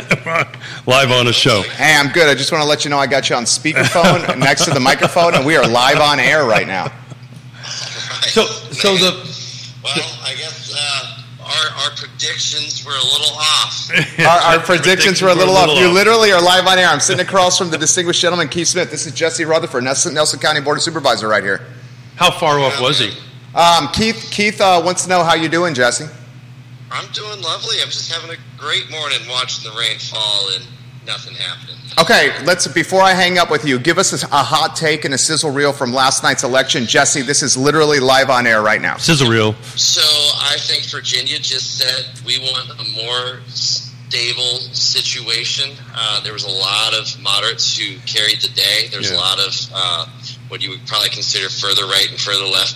live 0.87 1.11
on 1.11 1.27
a 1.27 1.33
show. 1.33 1.61
Hey, 1.61 1.95
I'm 1.95 2.11
good. 2.11 2.27
I 2.27 2.33
just 2.33 2.51
want 2.51 2.63
to 2.63 2.67
let 2.67 2.83
you 2.83 2.89
know 2.89 2.97
I 2.97 3.05
got 3.05 3.29
you 3.29 3.35
on 3.35 3.43
speakerphone 3.43 4.39
next 4.39 4.65
to 4.65 4.71
the 4.71 4.79
microphone, 4.79 5.35
and 5.35 5.45
we 5.45 5.55
are 5.55 5.67
live 5.67 5.99
on 5.99 6.19
air 6.19 6.43
right 6.45 6.65
now. 6.65 6.91
So, 7.63 8.45
so 8.45 8.95
the 8.95 9.11
Well, 9.83 9.93
I 10.25 10.33
guess 10.35 10.73
uh, 10.75 11.43
our, 11.43 11.83
our 11.85 11.91
predictions 11.95 12.83
were 12.83 12.93
a 12.93 13.03
little 13.03 13.35
off. 13.37 13.91
Our, 14.19 14.55
our 14.55 14.59
predictions 14.59 15.21
were 15.21 15.29
a 15.29 15.35
little 15.35 15.55
off. 15.55 15.77
You 15.77 15.89
literally 15.93 16.31
are 16.31 16.41
live 16.41 16.65
on 16.65 16.79
air. 16.79 16.87
I'm 16.87 16.99
sitting 16.99 17.23
across 17.23 17.59
from 17.59 17.69
the 17.69 17.77
distinguished 17.77 18.21
gentleman, 18.21 18.47
Keith 18.49 18.69
Smith. 18.69 18.89
This 18.89 19.05
is 19.05 19.13
Jesse 19.13 19.45
Rutherford, 19.45 19.83
Nelson, 19.83 20.15
Nelson 20.15 20.39
County 20.39 20.61
Board 20.61 20.77
of 20.77 20.83
Supervisor, 20.83 21.27
right 21.27 21.43
here. 21.43 21.61
How 22.15 22.31
far 22.31 22.59
off 22.59 22.81
was 22.81 22.97
he? 22.97 23.11
Um, 23.55 23.87
Keith, 23.93 24.29
Keith 24.31 24.59
uh, 24.59 24.81
wants 24.83 25.03
to 25.03 25.09
know 25.09 25.23
how 25.23 25.35
you're 25.35 25.49
doing, 25.49 25.73
Jesse. 25.73 26.05
I'm 26.91 27.11
doing 27.11 27.41
lovely. 27.41 27.77
I'm 27.81 27.89
just 27.89 28.11
having 28.11 28.29
a 28.35 28.39
great 28.59 28.89
morning 28.91 29.19
watching 29.29 29.69
the 29.71 29.77
rain 29.77 29.97
fall 29.99 30.49
and 30.53 30.63
nothing 31.05 31.33
happening. 31.35 31.75
Okay, 31.99 32.33
let's. 32.45 32.67
Before 32.67 33.01
I 33.01 33.13
hang 33.13 33.37
up 33.37 33.51
with 33.51 33.65
you, 33.65 33.77
give 33.77 33.97
us 33.99 34.23
a, 34.23 34.25
a 34.27 34.43
hot 34.43 34.75
take 34.75 35.05
and 35.05 35.13
a 35.13 35.17
sizzle 35.17 35.51
reel 35.51 35.71
from 35.73 35.91
last 35.93 36.23
night's 36.23 36.43
election, 36.43 36.85
Jesse. 36.85 37.21
This 37.21 37.43
is 37.43 37.55
literally 37.55 37.99
live 37.99 38.29
on 38.31 38.47
air 38.47 38.61
right 38.63 38.81
now. 38.81 38.97
Sizzle 38.97 39.29
reel. 39.29 39.53
So 39.75 40.01
I 40.01 40.55
think 40.59 40.85
Virginia 40.85 41.37
just 41.39 41.77
said 41.77 42.05
we 42.25 42.39
want 42.39 42.71
a 42.79 43.05
more 43.05 43.41
stable 43.47 44.59
situation. 44.73 45.71
Uh, 45.95 46.21
there 46.23 46.33
was 46.33 46.45
a 46.45 46.49
lot 46.49 46.93
of 46.95 47.19
moderates 47.21 47.77
who 47.77 47.97
carried 48.07 48.41
the 48.41 48.49
day. 48.49 48.87
There's 48.91 49.11
Yeah. 49.11 49.17
a 49.17 49.19
lot 49.19 49.39
of 49.39 49.53
uh, 49.73 50.05
what 50.47 50.61
you 50.63 50.69
would 50.71 50.85
probably 50.87 51.09
consider 51.09 51.49
further 51.49 51.85
right 51.85 52.07
and 52.09 52.19
further 52.19 52.45
left 52.45 52.75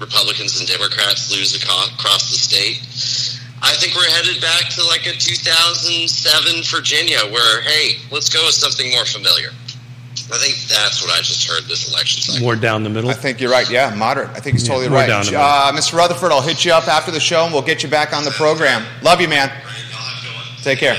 Republicans 0.00 0.58
and 0.58 0.68
Democrats 0.68 1.30
lose 1.30 1.54
across 1.62 2.30
the 2.30 2.36
state. 2.38 2.80
I 3.62 3.74
think 3.76 3.94
we're 3.94 4.08
headed 4.08 4.40
back 4.40 4.70
to 4.70 4.84
like 4.84 5.06
a 5.06 5.12
2007 5.12 6.62
Virginia 6.64 7.18
where, 7.30 7.60
hey, 7.62 7.96
let's 8.10 8.28
go 8.30 8.42
with 8.46 8.54
something 8.54 8.90
more 8.90 9.04
familiar. 9.04 9.50
I 10.32 10.38
think 10.38 10.56
that's 10.68 11.02
what 11.02 11.10
I 11.12 11.20
just 11.22 11.46
heard 11.46 11.64
this 11.64 11.92
election 11.92 12.22
cycle. 12.22 12.42
More 12.42 12.56
down 12.56 12.82
the 12.84 12.88
middle. 12.88 13.10
I 13.10 13.14
think 13.14 13.40
you're 13.40 13.50
right. 13.50 13.68
Yeah, 13.68 13.92
moderate. 13.94 14.30
I 14.30 14.40
think 14.40 14.54
he's 14.54 14.62
Yeah, 14.66 14.68
totally 14.74 14.88
more 14.88 14.98
right. 15.00 15.06
down 15.08 15.24
the 15.26 15.32
middle. 15.32 15.44
Uh, 15.44 15.72
Mr. 15.72 15.94
Rutherford, 15.98 16.32
I'll 16.32 16.40
hit 16.40 16.64
you 16.64 16.72
up 16.72 16.88
after 16.88 17.10
the 17.10 17.20
show 17.20 17.44
and 17.44 17.52
we'll 17.52 17.62
get 17.62 17.82
you 17.82 17.88
back 17.88 18.14
on 18.16 18.24
the 18.24 18.30
program. 18.30 18.84
Love 19.02 19.20
you, 19.20 19.28
man. 19.28 19.50
Take 20.62 20.78
care. 20.78 20.96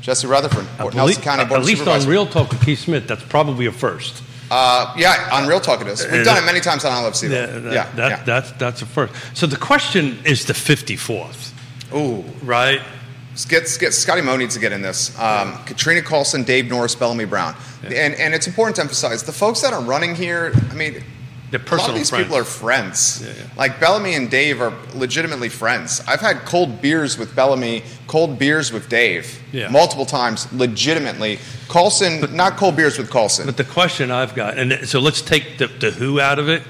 Jesse 0.00 0.26
Rutherford, 0.26 0.66
At 0.78 0.94
Nelson 0.94 1.06
least- 1.06 1.22
County 1.22 1.44
Board 1.44 1.60
at 1.60 1.66
least 1.66 1.86
on 1.86 2.04
Real 2.08 2.26
Talk 2.26 2.50
with 2.50 2.64
Keith 2.64 2.80
Smith, 2.80 3.06
that's 3.06 3.22
probably 3.22 3.66
a 3.66 3.72
first. 3.72 4.20
Uh, 4.54 4.92
yeah, 4.98 5.30
on 5.32 5.48
Real 5.48 5.60
Talk 5.60 5.80
it 5.80 5.86
is. 5.86 6.06
We've 6.12 6.26
done 6.26 6.36
it 6.36 6.44
many 6.44 6.60
times 6.60 6.84
on 6.84 6.92
I 6.92 7.00
Love 7.00 7.16
Yeah, 7.22 7.28
that, 7.46 7.72
Yeah, 7.72 7.90
that, 7.96 8.10
yeah. 8.10 8.22
That's, 8.24 8.52
that's 8.52 8.82
a 8.82 8.86
first. 8.86 9.14
So 9.34 9.46
the 9.46 9.56
question 9.56 10.18
is 10.26 10.44
the 10.44 10.52
54th, 10.52 11.52
Ooh, 11.94 12.22
right? 12.44 12.82
get, 13.48 13.74
get 13.80 13.94
Scotty 13.94 14.20
Moe 14.20 14.36
needs 14.36 14.52
to 14.52 14.60
get 14.60 14.72
in 14.72 14.82
this. 14.82 15.18
Um, 15.18 15.56
Katrina 15.64 16.02
Callsen, 16.02 16.44
Dave 16.44 16.68
Norris, 16.68 16.94
Bellamy 16.94 17.24
Brown, 17.24 17.56
and 17.82 18.14
and 18.14 18.34
it's 18.34 18.46
important 18.46 18.76
to 18.76 18.82
emphasize 18.82 19.22
the 19.22 19.32
folks 19.32 19.62
that 19.62 19.72
are 19.72 19.80
running 19.80 20.14
here. 20.14 20.52
I 20.70 20.74
mean, 20.74 21.02
They're 21.52 21.60
a 21.60 21.76
lot 21.76 21.88
of 21.90 21.94
these 21.94 22.10
friends. 22.10 22.24
people 22.24 22.36
are 22.38 22.44
friends. 22.44 23.22
Yeah, 23.24 23.32
yeah. 23.36 23.42
Like 23.56 23.78
Bellamy 23.78 24.14
and 24.14 24.28
Dave 24.30 24.60
are 24.60 24.72
legitimately 24.94 25.48
friends. 25.50 26.00
I've 26.08 26.20
had 26.20 26.38
cold 26.46 26.80
beers 26.82 27.16
with 27.18 27.36
Bellamy, 27.36 27.82
cold 28.08 28.38
beers 28.38 28.72
with 28.72 28.88
Dave, 28.88 29.38
Yeah. 29.52 29.68
multiple 29.68 30.06
times, 30.06 30.50
legitimately. 30.52 31.38
Callsen, 31.68 32.32
not 32.32 32.56
cold 32.56 32.74
beers 32.76 32.98
with 32.98 33.10
Callsen. 33.10 33.46
But 33.46 33.56
the 33.56 33.64
question 33.64 34.10
I've 34.10 34.34
got, 34.34 34.58
and 34.58 34.88
so 34.88 34.98
let's 34.98 35.20
take 35.22 35.58
the, 35.58 35.66
the 35.68 35.90
who 35.90 36.20
out 36.20 36.38
of 36.38 36.48
it, 36.48 36.62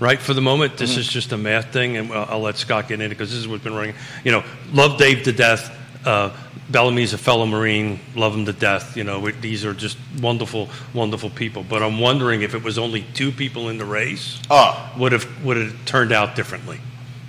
right? 0.00 0.18
For 0.18 0.34
the 0.34 0.40
moment, 0.42 0.76
this 0.78 0.92
Mm-hmm. 0.92 1.00
is 1.00 1.08
just 1.08 1.32
a 1.32 1.36
math 1.36 1.72
thing, 1.72 1.96
and 1.98 2.10
I'll, 2.12 2.26
I'll 2.30 2.40
let 2.40 2.56
Scott 2.56 2.88
get 2.88 2.94
into 2.94 3.06
it 3.06 3.08
because 3.10 3.30
this 3.30 3.38
is 3.38 3.46
what's 3.46 3.62
been 3.62 3.74
running. 3.74 3.94
You 4.24 4.32
know, 4.32 4.44
love 4.72 4.98
Dave 4.98 5.22
to 5.24 5.32
death. 5.32 5.76
Uh, 6.04 6.30
Bellamy's 6.70 7.12
a 7.12 7.18
fellow 7.18 7.46
Marine, 7.46 7.98
love 8.14 8.34
him 8.34 8.46
to 8.46 8.52
death. 8.52 8.96
You 8.96 9.04
know, 9.04 9.18
we- 9.18 9.32
these 9.32 9.64
are 9.64 9.74
just 9.74 9.96
wonderful, 10.20 10.68
wonderful 10.94 11.30
people. 11.30 11.64
But 11.68 11.82
I'm 11.82 11.98
wondering 11.98 12.42
if 12.42 12.54
it 12.54 12.62
was 12.62 12.78
only 12.78 13.02
two 13.14 13.32
people 13.32 13.68
in 13.68 13.76
the 13.78 13.84
race, 13.84 14.38
oh, 14.50 14.92
would 14.96 15.12
have 15.12 15.26
would 15.44 15.56
have 15.56 15.84
turned 15.84 16.12
out 16.12 16.36
differently. 16.36 16.78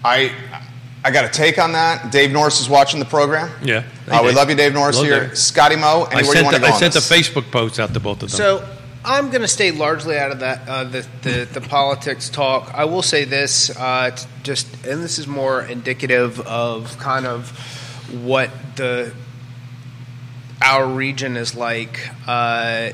I, 0.06 0.32
I 1.04 1.10
got 1.12 1.26
a 1.26 1.30
take 1.30 1.58
on 1.60 1.72
that. 1.74 2.12
Dave 2.12 2.32
Norris 2.32 2.62
is 2.62 2.70
watching 2.70 3.00
the 3.00 3.06
program. 3.06 3.50
Yeah, 3.64 3.84
Uh, 4.08 4.22
we 4.24 4.32
love 4.32 4.50
you, 4.50 4.56
Dave 4.56 4.74
Norris 4.74 4.98
Love 4.98 5.06
here. 5.06 5.28
Dave. 5.28 5.38
Scotty 5.38 5.76
Moe, 5.76 6.04
I 6.10 6.14
anywhere 6.14 6.22
you 6.22 6.32
sent, 6.34 6.44
want 6.46 6.56
to 6.56 6.62
the, 6.62 6.68
go 6.68 6.72
I 6.72 6.74
on 6.76 6.80
sent 6.80 6.94
the 6.94 7.00
this. 7.00 7.12
Facebook 7.12 7.52
post 7.52 7.80
out 7.80 7.94
to 7.94 8.00
both 8.00 8.22
of 8.24 8.30
them. 8.32 8.38
So 8.38 8.68
I'm 9.04 9.30
going 9.32 9.42
to 9.42 9.48
stay 9.48 9.72
largely 9.72 10.18
out 10.18 10.30
of 10.32 10.40
that 10.42 10.68
uh, 10.70 10.84
the, 10.84 11.08
the 11.24 11.48
the 11.54 11.62
politics 11.62 12.30
talk. 12.30 12.72
I 12.76 12.86
will 12.86 13.02
say 13.02 13.26
this, 13.26 13.76
uh, 13.76 14.16
just 14.44 14.68
and 14.86 15.02
this 15.04 15.18
is 15.18 15.26
more 15.26 15.64
indicative 15.64 16.40
of 16.42 16.96
kind 17.00 17.26
of 17.26 17.52
what 18.10 18.50
the 18.76 19.14
our 20.62 20.86
region 20.86 21.38
is 21.38 21.56
like. 21.56 22.10
Uh, 22.28 22.92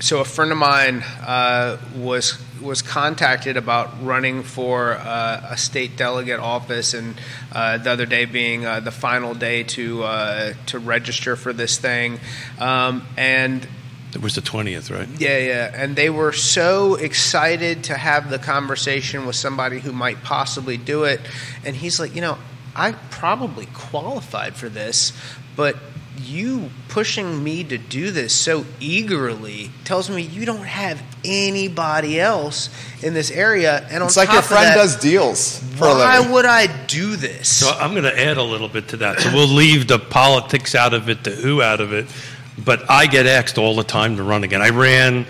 so 0.00 0.20
a 0.20 0.24
friend 0.24 0.50
of 0.50 0.58
mine 0.58 1.02
uh, 1.20 1.78
was 1.96 2.38
was 2.60 2.82
contacted 2.82 3.56
about 3.56 4.02
running 4.04 4.42
for 4.42 4.94
uh, 4.94 5.48
a 5.50 5.56
state 5.56 5.96
delegate 5.96 6.40
office, 6.40 6.94
and 6.94 7.14
uh, 7.52 7.78
the 7.78 7.90
other 7.90 8.06
day 8.06 8.24
being 8.24 8.64
uh, 8.64 8.80
the 8.80 8.90
final 8.90 9.34
day 9.34 9.62
to 9.62 10.02
uh, 10.02 10.54
to 10.66 10.78
register 10.78 11.36
for 11.36 11.52
this 11.52 11.78
thing, 11.78 12.18
um, 12.58 13.06
and 13.16 13.66
it 14.14 14.22
was 14.22 14.34
the 14.34 14.40
twentieth, 14.40 14.90
right? 14.90 15.08
yeah, 15.18 15.38
yeah. 15.38 15.72
And 15.74 15.94
they 15.94 16.10
were 16.10 16.32
so 16.32 16.96
excited 16.96 17.84
to 17.84 17.94
have 17.94 18.30
the 18.30 18.38
conversation 18.38 19.26
with 19.26 19.36
somebody 19.36 19.78
who 19.80 19.92
might 19.92 20.22
possibly 20.22 20.76
do 20.76 21.04
it. 21.04 21.20
And 21.64 21.74
he's 21.76 21.98
like, 21.98 22.14
you 22.14 22.20
know, 22.20 22.38
I 22.76 22.92
probably 23.10 23.66
qualified 23.66 24.54
for 24.54 24.68
this, 24.68 25.12
but 25.56 25.76
you 26.16 26.70
pushing 26.88 27.42
me 27.42 27.64
to 27.64 27.76
do 27.76 28.10
this 28.10 28.32
so 28.32 28.64
eagerly 28.78 29.70
tells 29.84 30.08
me 30.08 30.22
you 30.22 30.44
don't 30.44 30.64
have 30.64 31.02
anybody 31.24 32.20
else 32.20 32.70
in 33.02 33.14
this 33.14 33.30
area. 33.30 33.86
And 33.90 34.02
on 34.02 34.06
It's 34.06 34.16
like 34.16 34.28
top 34.28 34.34
your 34.34 34.42
friend 34.42 34.66
that, 34.66 34.76
does 34.76 34.96
deals 34.96 35.58
for 35.76 35.88
why 35.88 36.18
living. 36.18 36.32
would 36.32 36.44
I 36.44 36.66
do 36.86 37.16
this? 37.16 37.48
So 37.48 37.68
I'm 37.68 37.92
going 37.92 38.04
to 38.04 38.18
add 38.18 38.36
a 38.36 38.42
little 38.42 38.68
bit 38.68 38.88
to 38.88 38.96
that. 38.98 39.20
So 39.20 39.32
we'll 39.32 39.48
leave 39.48 39.88
the 39.88 39.98
politics 39.98 40.74
out 40.74 40.94
of 40.94 41.08
it, 41.08 41.24
the 41.24 41.30
who 41.30 41.60
out 41.60 41.80
of 41.80 41.92
it. 41.92 42.06
But 42.56 42.88
I 42.88 43.06
get 43.06 43.26
asked 43.26 43.58
all 43.58 43.74
the 43.74 43.82
time 43.84 44.16
to 44.16 44.22
run 44.22 44.44
again. 44.44 44.62
I 44.62 44.70
ran 44.70 45.26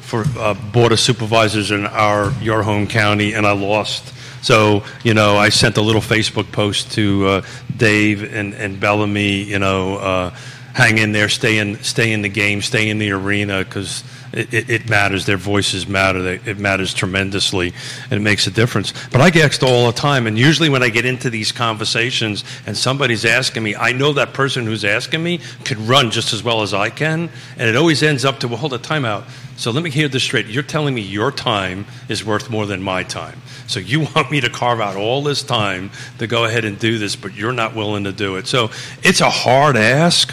for 0.00 0.24
uh, 0.38 0.54
board 0.54 0.92
of 0.92 1.00
supervisors 1.00 1.72
in 1.72 1.84
our 1.86 2.32
your 2.40 2.62
home 2.62 2.86
county, 2.86 3.32
and 3.34 3.44
I 3.44 3.52
lost. 3.52 4.14
So 4.42 4.84
you 5.04 5.14
know, 5.14 5.36
I 5.36 5.48
sent 5.48 5.76
a 5.76 5.82
little 5.82 6.00
Facebook 6.00 6.50
post 6.52 6.92
to 6.92 7.26
uh, 7.26 7.42
Dave 7.76 8.22
and, 8.32 8.54
and 8.54 8.78
Bellamy. 8.78 9.42
You 9.42 9.58
know, 9.58 9.96
uh, 9.96 10.30
hang 10.74 10.98
in 10.98 11.12
there, 11.12 11.28
stay 11.28 11.58
in 11.58 11.82
stay 11.82 12.12
in 12.12 12.22
the 12.22 12.28
game, 12.28 12.62
stay 12.62 12.88
in 12.88 12.98
the 12.98 13.10
arena 13.12 13.64
because. 13.64 14.04
It, 14.32 14.68
it, 14.68 14.90
matters. 14.90 15.26
Their 15.26 15.36
voices 15.36 15.88
matter. 15.88 16.26
It 16.26 16.58
matters 16.58 16.92
tremendously, 16.92 17.72
and 18.04 18.12
it 18.12 18.20
makes 18.20 18.46
a 18.46 18.50
difference. 18.50 18.92
But 19.10 19.20
I 19.20 19.30
get 19.30 19.46
asked 19.46 19.62
all 19.62 19.86
the 19.86 19.92
time, 19.92 20.26
and 20.26 20.38
usually 20.38 20.68
when 20.68 20.82
I 20.82 20.90
get 20.90 21.04
into 21.04 21.30
these 21.30 21.50
conversations 21.50 22.44
and 22.66 22.76
somebody's 22.76 23.24
asking 23.24 23.62
me, 23.62 23.74
I 23.74 23.92
know 23.92 24.12
that 24.14 24.34
person 24.34 24.66
who's 24.66 24.84
asking 24.84 25.22
me 25.22 25.40
could 25.64 25.78
run 25.78 26.10
just 26.10 26.32
as 26.32 26.42
well 26.42 26.62
as 26.62 26.74
I 26.74 26.90
can, 26.90 27.30
and 27.56 27.68
it 27.68 27.76
always 27.76 28.02
ends 28.02 28.24
up 28.24 28.40
to, 28.40 28.48
well, 28.48 28.58
hold 28.58 28.74
a 28.74 28.78
timeout. 28.78 29.24
So 29.58 29.72
let 29.72 29.82
me 29.82 29.90
hear 29.90 30.06
this 30.06 30.22
straight. 30.22 30.46
You're 30.46 30.62
telling 30.62 30.94
me 30.94 31.00
your 31.00 31.32
time 31.32 31.86
is 32.08 32.24
worth 32.24 32.48
more 32.48 32.64
than 32.64 32.80
my 32.80 33.02
time. 33.02 33.42
So 33.66 33.80
you 33.80 34.00
want 34.14 34.30
me 34.30 34.40
to 34.40 34.50
carve 34.50 34.80
out 34.80 34.96
all 34.96 35.22
this 35.22 35.42
time 35.42 35.90
to 36.18 36.26
go 36.26 36.44
ahead 36.44 36.64
and 36.64 36.78
do 36.78 36.98
this, 36.98 37.16
but 37.16 37.34
you're 37.34 37.52
not 37.52 37.74
willing 37.74 38.04
to 38.04 38.12
do 38.12 38.36
it. 38.36 38.46
So 38.46 38.70
it's 39.02 39.20
a 39.20 39.30
hard 39.30 39.76
ask 39.76 40.32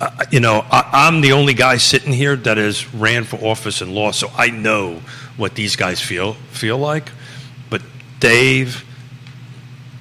uh, 0.00 0.24
you 0.30 0.40
know, 0.40 0.64
I, 0.70 1.06
I'm 1.08 1.20
the 1.20 1.32
only 1.32 1.54
guy 1.54 1.76
sitting 1.76 2.12
here 2.12 2.36
that 2.36 2.56
has 2.56 2.92
ran 2.94 3.24
for 3.24 3.36
office 3.36 3.80
and 3.80 3.94
lost, 3.94 4.20
so 4.20 4.30
I 4.36 4.50
know 4.50 5.02
what 5.36 5.54
these 5.54 5.76
guys 5.76 6.00
feel 6.00 6.34
feel 6.50 6.78
like. 6.78 7.10
But 7.70 7.82
Dave, 8.20 8.84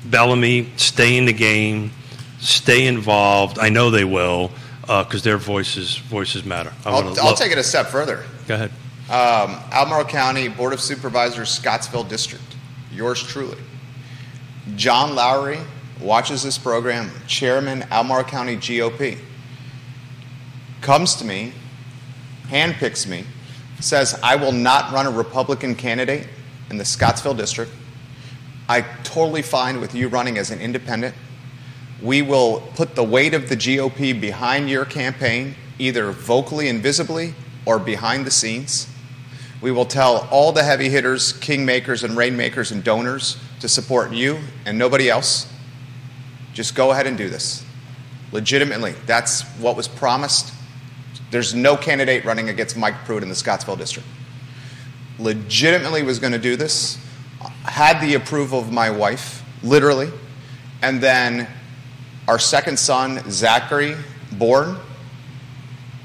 Bellamy, 0.05 0.71
stay 0.77 1.17
in 1.17 1.25
the 1.25 1.33
game, 1.33 1.91
stay 2.39 2.85
involved. 2.85 3.59
I 3.59 3.69
know 3.69 3.89
they 3.89 4.03
will 4.03 4.51
because 4.81 5.23
their 5.23 5.37
voices 5.37 5.97
voices 5.97 6.45
matter. 6.45 6.71
I 6.85 6.89
I'll, 6.89 7.03
wanna 7.03 7.19
I'll 7.21 7.29
lo- 7.29 7.35
take 7.35 7.51
it 7.51 7.57
a 7.57 7.63
step 7.63 7.87
further. 7.87 8.23
Go 8.47 8.55
ahead. 8.55 8.71
Um, 9.09 9.57
Albemarle 9.71 10.05
County 10.05 10.47
Board 10.49 10.73
of 10.73 10.81
Supervisors, 10.81 11.49
Scottsville 11.49 12.03
District. 12.03 12.43
Yours 12.91 13.23
truly. 13.23 13.57
John 14.75 15.15
Lowry 15.15 15.59
watches 16.01 16.43
this 16.43 16.57
program, 16.57 17.09
Chairman, 17.25 17.83
Albemarle 17.89 18.25
County 18.25 18.57
GOP. 18.57 19.17
Comes 20.81 21.15
to 21.15 21.25
me, 21.25 21.53
handpicks 22.49 23.07
me, 23.07 23.25
says, 23.79 24.19
I 24.23 24.35
will 24.35 24.51
not 24.51 24.91
run 24.91 25.05
a 25.05 25.11
Republican 25.11 25.75
candidate 25.75 26.27
in 26.69 26.77
the 26.77 26.85
Scottsville 26.85 27.33
District. 27.33 27.71
I 28.69 28.81
totally 29.03 29.41
fine 29.41 29.79
with 29.79 29.95
you 29.95 30.07
running 30.07 30.37
as 30.37 30.51
an 30.51 30.59
independent. 30.59 31.15
We 32.01 32.21
will 32.21 32.61
put 32.75 32.95
the 32.95 33.03
weight 33.03 33.33
of 33.33 33.49
the 33.49 33.55
GOP 33.55 34.19
behind 34.19 34.69
your 34.69 34.85
campaign, 34.85 35.55
either 35.79 36.11
vocally 36.11 36.69
and 36.69 36.81
visibly 36.81 37.33
or 37.65 37.79
behind 37.79 38.25
the 38.25 38.31
scenes. 38.31 38.87
We 39.61 39.71
will 39.71 39.85
tell 39.85 40.27
all 40.29 40.51
the 40.51 40.63
heavy 40.63 40.89
hitters, 40.89 41.33
kingmakers, 41.33 42.03
and 42.03 42.15
rainmakers 42.15 42.71
and 42.71 42.83
donors 42.83 43.37
to 43.59 43.67
support 43.67 44.13
you 44.13 44.39
and 44.65 44.77
nobody 44.77 45.09
else. 45.09 45.51
Just 46.53 46.75
go 46.75 46.91
ahead 46.91 47.07
and 47.07 47.17
do 47.17 47.29
this. 47.29 47.65
Legitimately, 48.31 48.93
that's 49.05 49.43
what 49.57 49.75
was 49.75 49.87
promised. 49.87 50.53
There's 51.31 51.53
no 51.53 51.75
candidate 51.75 52.25
running 52.25 52.49
against 52.49 52.77
Mike 52.77 52.95
Pruitt 53.05 53.23
in 53.23 53.29
the 53.29 53.35
Scottsville 53.35 53.75
district. 53.75 54.07
Legitimately 55.19 56.03
was 56.03 56.19
going 56.19 56.33
to 56.33 56.39
do 56.39 56.55
this, 56.55 56.97
had 57.63 57.99
the 57.99 58.13
approval 58.15 58.59
of 58.59 58.71
my 58.71 58.89
wife, 58.89 59.43
literally, 59.63 60.11
and 60.81 61.01
then 61.01 61.47
our 62.27 62.39
second 62.39 62.77
son, 62.77 63.21
Zachary, 63.29 63.95
born. 64.33 64.77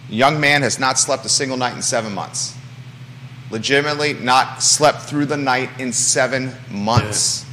Young 0.09 0.41
man 0.41 0.63
has 0.63 0.79
not 0.79 0.99
slept 0.99 1.25
a 1.25 1.29
single 1.29 1.57
night 1.57 1.75
in 1.75 1.83
seven 1.83 2.15
months 2.15 2.57
legitimately 3.53 4.15
not 4.15 4.63
slept 4.63 5.03
through 5.03 5.27
the 5.27 5.37
night 5.37 5.69
in 5.79 5.93
seven 5.93 6.53
months. 6.71 7.45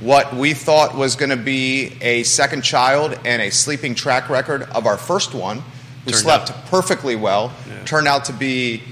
What 0.00 0.34
we 0.34 0.54
thought 0.54 0.96
was 0.96 1.14
going 1.14 1.30
to 1.30 1.36
be 1.36 1.92
a 2.00 2.24
second 2.24 2.62
child 2.62 3.16
and 3.24 3.40
a 3.40 3.50
sleeping 3.50 3.94
track 3.94 4.30
record 4.30 4.62
of 4.62 4.86
our 4.86 4.96
first 4.96 5.34
one, 5.34 5.62
who 6.04 6.10
turned 6.10 6.22
slept 6.22 6.50
out. 6.50 6.66
perfectly 6.66 7.16
well, 7.16 7.52
yeah. 7.68 7.84
turned 7.84 8.08
out 8.08 8.26
to 8.26 8.32
be. 8.32 8.82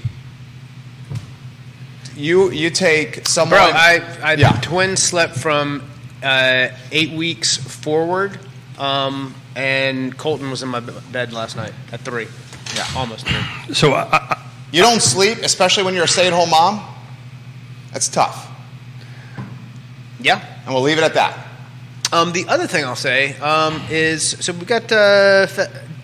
You 2.15 2.51
you 2.51 2.69
take 2.69 3.27
someone. 3.27 3.59
Bro, 3.59 3.71
I, 3.73 4.01
I 4.21 4.33
yeah. 4.33 4.51
twins 4.61 5.01
slept 5.01 5.35
from 5.37 5.83
uh, 6.21 6.69
eight 6.91 7.11
weeks 7.11 7.57
forward, 7.57 8.37
um, 8.77 9.33
and 9.55 10.17
Colton 10.17 10.49
was 10.49 10.61
in 10.61 10.69
my 10.69 10.79
bed 10.79 11.33
last 11.33 11.55
night 11.55 11.73
at 11.91 12.01
three. 12.01 12.27
Yeah, 12.75 12.85
almost 12.95 13.27
three. 13.27 13.73
So 13.73 13.93
I, 13.93 14.37
you 14.71 14.81
don't 14.81 15.01
sleep, 15.01 15.39
especially 15.39 15.83
when 15.83 15.93
you're 15.93 16.05
a 16.05 16.07
stay 16.07 16.27
at 16.27 16.33
home 16.33 16.49
mom? 16.49 16.81
That's 17.91 18.07
tough. 18.07 18.49
Yeah. 20.19 20.43
And 20.65 20.73
we'll 20.73 20.83
leave 20.83 20.97
it 20.97 21.03
at 21.03 21.13
that. 21.15 21.47
Um, 22.13 22.31
the 22.31 22.47
other 22.47 22.67
thing 22.67 22.85
I'll 22.85 22.95
say 22.95 23.37
um, 23.39 23.81
is 23.89 24.37
so 24.43 24.53
we 24.53 24.65
got 24.65 24.91
uh, 24.91 25.47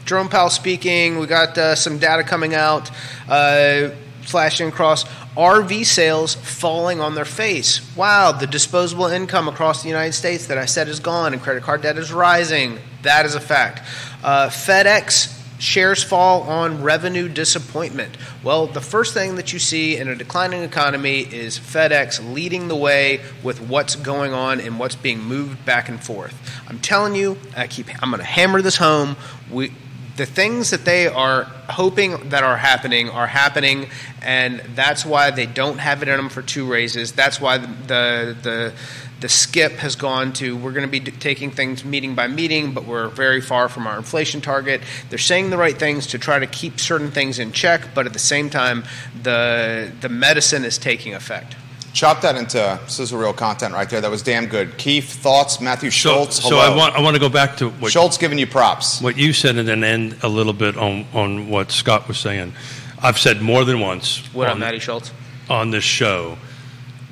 Jerome 0.07 0.29
Powell 0.29 0.49
speaking, 0.49 1.19
we 1.19 1.27
got 1.27 1.57
uh, 1.57 1.75
some 1.75 1.99
data 1.99 2.23
coming 2.23 2.55
out, 2.55 2.89
uh, 3.27 3.89
flashing 4.21 4.69
across. 4.69 5.03
RV 5.35 5.85
sales 5.85 6.33
falling 6.33 7.01
on 7.01 7.13
their 7.13 7.25
face. 7.25 7.81
Wow, 7.93 8.31
the 8.31 8.47
disposable 8.47 9.07
income 9.07 9.49
across 9.49 9.83
the 9.83 9.89
United 9.89 10.13
States 10.13 10.47
that 10.47 10.57
I 10.57 10.65
said 10.65 10.87
is 10.87 11.01
gone 11.01 11.33
and 11.33 11.41
credit 11.41 11.63
card 11.63 11.81
debt 11.81 11.97
is 11.97 12.13
rising. 12.13 12.79
That 13.01 13.25
is 13.25 13.35
a 13.35 13.41
fact. 13.41 13.81
Uh, 14.23 14.47
FedEx 14.47 15.33
shares 15.59 16.01
fall 16.03 16.43
on 16.43 16.81
revenue 16.81 17.27
disappointment. 17.27 18.15
Well, 18.45 18.67
the 18.67 18.79
first 18.79 19.13
thing 19.13 19.35
that 19.35 19.51
you 19.51 19.59
see 19.59 19.97
in 19.97 20.07
a 20.07 20.15
declining 20.15 20.63
economy 20.63 21.19
is 21.19 21.59
FedEx 21.59 22.33
leading 22.33 22.69
the 22.69 22.75
way 22.77 23.19
with 23.43 23.59
what's 23.59 23.97
going 23.97 24.31
on 24.31 24.61
and 24.61 24.79
what's 24.79 24.95
being 24.95 25.19
moved 25.19 25.65
back 25.65 25.89
and 25.89 26.01
forth. 26.01 26.33
I'm 26.69 26.79
telling 26.79 27.13
you, 27.13 27.37
I 27.57 27.67
keep 27.67 27.87
I'm 28.01 28.09
going 28.09 28.19
to 28.19 28.25
hammer 28.25 28.61
this 28.61 28.77
home. 28.77 29.17
We 29.51 29.73
the 30.17 30.25
things 30.25 30.71
that 30.71 30.83
they 30.83 31.07
are 31.07 31.43
hoping 31.69 32.29
that 32.29 32.43
are 32.43 32.57
happening 32.57 33.09
are 33.09 33.27
happening, 33.27 33.87
and 34.21 34.59
that's 34.75 35.05
why 35.05 35.29
they 35.31 35.45
don't 35.45 35.77
have 35.77 36.01
it 36.01 36.09
in 36.09 36.17
them 36.17 36.29
for 36.29 36.41
two 36.41 36.65
raises. 36.65 37.11
That's 37.11 37.39
why 37.39 37.59
the 37.59 38.35
the, 38.41 38.73
the 39.21 39.29
skip 39.29 39.73
has 39.73 39.95
gone 39.95 40.33
to 40.33 40.57
we're 40.57 40.73
going 40.73 40.89
to 40.89 40.99
be 40.99 41.11
taking 41.11 41.51
things 41.51 41.85
meeting 41.85 42.15
by 42.15 42.27
meeting, 42.27 42.73
but 42.73 42.85
we're 42.85 43.09
very 43.09 43.41
far 43.41 43.69
from 43.69 43.85
our 43.85 43.97
inflation 43.97 44.41
target. 44.41 44.81
They're 45.09 45.19
saying 45.19 45.51
the 45.51 45.57
right 45.57 45.77
things 45.77 46.07
to 46.07 46.19
try 46.19 46.39
to 46.39 46.47
keep 46.47 46.79
certain 46.79 47.11
things 47.11 47.37
in 47.37 47.51
check, 47.51 47.93
but 47.93 48.07
at 48.07 48.13
the 48.13 48.19
same 48.19 48.49
time, 48.49 48.85
the 49.21 49.91
the 50.01 50.09
medicine 50.09 50.65
is 50.65 50.79
taking 50.79 51.13
effect. 51.13 51.55
Chop 51.97 52.21
that 52.21 52.35
into 52.35 52.79
sizzle-real 52.85 53.33
content 53.33 53.73
right 53.73 53.89
there. 53.89 54.01
That 54.01 54.11
was 54.11 54.21
damn 54.21 54.45
good. 54.45 54.77
Keith, 54.77 55.11
thoughts? 55.11 55.59
Matthew 55.59 55.89
Schultz. 55.89 56.35
So, 56.35 56.49
so 56.49 56.57
I 56.59 56.75
want 56.75 56.93
I 56.95 57.01
want 57.01 57.15
to 57.15 57.19
go 57.19 57.27
back 57.27 57.57
to 57.57 57.71
what 57.71 57.91
Schultz 57.91 58.19
giving 58.19 58.37
you 58.37 58.45
props. 58.45 59.01
What 59.01 59.17
you 59.17 59.33
said 59.33 59.57
and 59.57 59.67
then 59.67 59.83
end 59.83 60.15
a 60.21 60.29
little 60.29 60.53
bit 60.53 60.77
on 60.77 61.07
on 61.15 61.49
what 61.49 61.71
Scott 61.71 62.07
was 62.07 62.19
saying. 62.19 62.53
I've 63.01 63.17
said 63.17 63.41
more 63.41 63.65
than 63.65 63.79
once. 63.79 64.19
What 64.31 64.47
on, 64.47 64.59
Matty 64.59 64.77
Schultz? 64.77 65.11
On 65.49 65.71
this 65.71 65.83
show 65.83 66.37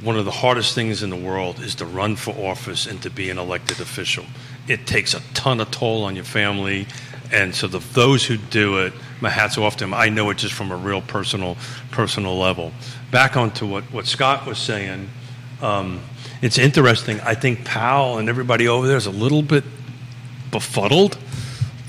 one 0.06 0.18
of 0.18 0.26
the 0.26 0.32
hardest 0.32 0.76
things 0.76 1.02
in 1.02 1.10
the 1.10 1.16
world 1.16 1.60
is 1.60 1.74
to 1.76 1.86
run 1.86 2.16
for 2.16 2.32
office 2.32 2.86
and 2.86 3.02
to 3.02 3.10
be 3.10 3.32
an 3.32 3.40
elected 3.40 3.80
official. 3.80 4.24
It 4.68 4.86
takes 4.86 5.16
a 5.16 5.22
ton 5.34 5.60
of 5.60 5.72
toll 5.72 6.04
on 6.04 6.16
your 6.16 6.26
family, 6.26 6.86
and 7.32 7.56
so 7.56 7.68
the, 7.68 7.80
those 7.80 8.24
who 8.24 8.38
do 8.38 8.80
it, 8.80 8.94
my 9.20 9.30
hats 9.30 9.58
off 9.58 9.78
to 9.78 9.84
them. 9.84 9.96
I 9.96 10.10
know 10.10 10.30
it 10.30 10.38
just 10.38 10.54
from 10.54 10.72
a 10.72 10.76
real 10.76 11.02
personal 11.02 11.58
personal 11.90 12.38
level. 12.38 12.72
Back 13.12 13.38
onto 13.38 13.66
what, 13.66 13.84
what 13.86 14.06
Scott 14.06 14.46
was 14.46 14.58
saying, 14.58 15.10
um, 15.62 16.02
it's 16.42 16.58
interesting. 16.58 17.20
I 17.22 17.36
think 17.36 17.66
Powell 17.66 18.18
and 18.18 18.30
everybody 18.30 18.68
over 18.68 18.88
there 18.88 18.98
is 18.98 19.06
a 19.06 19.12
little 19.12 19.42
bit 19.42 19.64
befuddled 20.52 21.18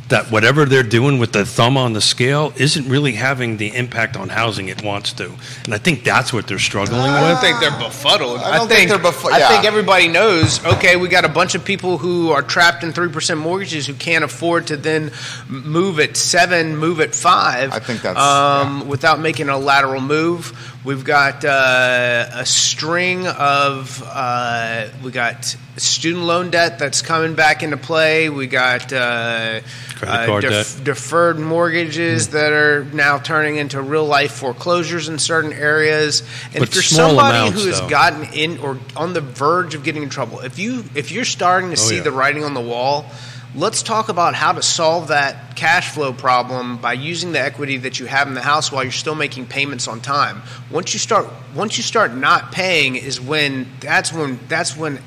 that 0.09 0.31
whatever 0.31 0.65
they're 0.65 0.85
doing 0.85 1.19
with 1.19 1.33
the 1.33 1.45
thumb 1.45 1.77
on 1.77 1.93
the 1.93 2.01
scale 2.01 2.53
isn't 2.57 2.89
really 2.89 3.13
having 3.13 3.57
the 3.57 3.75
impact 3.75 4.17
on 4.17 4.29
housing 4.29 4.69
it 4.69 4.83
wants 4.85 5.13
to. 5.15 5.33
And 5.65 5.75
I 5.75 5.79
think 5.79 6.05
that's 6.05 6.33
what 6.33 6.47
they're 6.47 6.61
struggling 6.61 7.03
with. 7.03 7.11
I 7.11 7.33
don't 7.33 7.41
think 7.41 7.59
they're 7.59 7.71
befuddled. 7.89 8.39
I, 8.39 8.57
don't 8.57 8.69
think, 8.69 8.89
think, 8.89 8.91
they're 8.91 9.11
befuddled. 9.13 9.41
Yeah. 9.41 9.49
I 9.49 9.53
think 9.53 9.65
everybody 9.65 10.07
knows, 10.07 10.65
okay, 10.65 10.97
we 10.97 11.09
got 11.09 11.25
a 11.25 11.29
bunch 11.29 11.57
of 11.57 11.65
people 11.65 11.99
who 11.99 12.31
are 12.31 12.43
trapped 12.43 12.85
in 12.85 12.93
3% 12.93 13.39
mortgages 13.39 13.87
who 13.87 13.95
can't 13.95 14.23
afford 14.23 14.69
to 14.69 14.77
then 14.77 15.11
move 15.49 15.99
at 15.99 16.17
7, 16.17 16.77
move 16.77 17.01
at 17.01 17.15
5. 17.15 17.73
I 17.73 17.79
think 17.81 18.03
that's 18.03 18.19
um, 18.19 18.79
yeah. 18.79 18.85
without 18.85 19.19
making 19.19 19.49
a 19.49 19.59
lateral 19.59 20.01
move. 20.01 20.75
We've 20.87 21.03
got 21.03 21.45
uh, 21.45 22.29
a 22.33 22.47
string 22.47 23.27
of 23.27 24.05
uh, 24.07 24.87
we 25.03 25.11
got 25.11 25.45
student 25.77 26.23
loan 26.23 26.51
debt 26.51 26.79
that's 26.79 27.03
coming 27.03 27.35
back 27.35 27.65
into 27.65 27.77
play. 27.77 28.29
We 28.31 28.47
got 28.47 28.93
uh, 28.93 29.63
uh 30.01 30.41
def- 30.41 30.85
deferred 30.85 31.41
mortgages 31.41 32.29
mm. 32.29 32.31
that 32.33 32.53
are 32.53 32.85
now 32.85 33.19
turning 33.19 33.57
into 33.57 33.83
real 33.83 34.07
life 34.07 34.31
foreclosures 34.31 35.09
in 35.09 35.19
certain 35.19 35.53
areas. 35.53 36.21
And 36.55 36.61
but 36.61 36.69
if 36.69 36.75
you're 36.77 36.83
somebody 36.85 37.37
amounts, 37.37 37.61
who 37.61 37.69
has 37.69 37.81
though. 37.81 37.89
gotten 37.89 38.33
in 38.33 38.59
or 38.59 38.79
on 38.95 39.13
the 39.13 39.21
verge 39.21 39.75
of 39.75 39.83
getting 39.83 40.05
in 40.05 40.09
trouble, 40.09 40.39
if 40.39 40.57
you 40.57 40.85
if 40.95 41.11
you're 41.11 41.25
starting 41.25 41.71
to 41.71 41.77
oh, 41.77 41.85
see 41.85 41.97
yeah. 41.97 42.03
the 42.03 42.13
writing 42.13 42.45
on 42.45 42.55
the 42.55 42.61
wall 42.61 43.11
let's 43.57 43.83
talk 43.83 44.09
about 44.11 44.35
how 44.35 44.53
to 44.53 44.63
solve 44.63 45.09
that 45.09 45.57
cash 45.57 45.91
flow 45.91 46.13
problem 46.13 46.77
by 46.77 46.93
using 46.93 47.33
the 47.33 47.41
equity 47.41 47.79
that 47.79 47.99
you 47.99 48.07
have 48.07 48.29
in 48.29 48.35
the 48.35 48.43
house 48.43 48.71
while 48.71 48.83
you're 48.83 48.93
still 48.93 49.15
making 49.15 49.47
payments 49.47 49.89
on 49.89 50.01
time. 50.01 50.43
Once 50.71 50.93
you 50.93 51.01
start 51.01 51.27
once 51.55 51.77
you 51.77 51.83
start 51.83 52.15
not 52.15 52.53
paying 52.53 52.95
is 52.97 53.21
when 53.21 53.67
that's 53.81 54.13
when 54.13 54.39
that's 54.49 54.77
when 54.77 55.01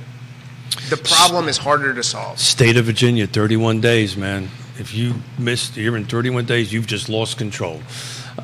the 0.89 0.97
problem 0.97 1.47
is 1.47 1.57
harder 1.57 1.93
to 1.93 2.03
solve. 2.03 2.39
State 2.39 2.77
of 2.77 2.85
Virginia, 2.85 3.27
31 3.27 3.81
days, 3.81 4.17
man. 4.17 4.49
If 4.79 4.93
you 4.93 5.13
missed, 5.37 5.77
you're 5.77 5.97
in 5.97 6.05
31 6.05 6.45
days, 6.45 6.71
you've 6.71 6.87
just 6.87 7.09
lost 7.09 7.37
control. 7.37 7.81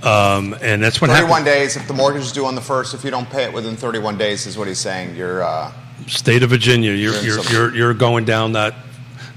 Um, 0.03 0.53
and 0.61 0.83
that's 0.83 0.99
what 0.99 1.09
31 1.09 1.29
happened. 1.29 1.45
days. 1.45 1.77
If 1.77 1.87
the 1.87 1.93
mortgage 1.93 2.23
is 2.23 2.31
due 2.33 2.45
on 2.45 2.55
the 2.55 2.61
first, 2.61 2.93
if 2.93 3.03
you 3.05 3.11
don't 3.11 3.29
pay 3.29 3.45
it 3.45 3.53
within 3.53 3.77
31 3.77 4.17
days, 4.17 4.45
is 4.45 4.57
what 4.57 4.67
he's 4.67 4.79
saying. 4.79 5.15
You're 5.15 5.43
uh, 5.43 5.71
state 6.07 6.43
of 6.43 6.49
Virginia. 6.49 6.91
You're 6.91 7.13
you're, 7.21 7.23
you're, 7.23 7.51
you're, 7.51 7.75
you're 7.75 7.93
going 7.93 8.25
down 8.25 8.51
that 8.51 8.75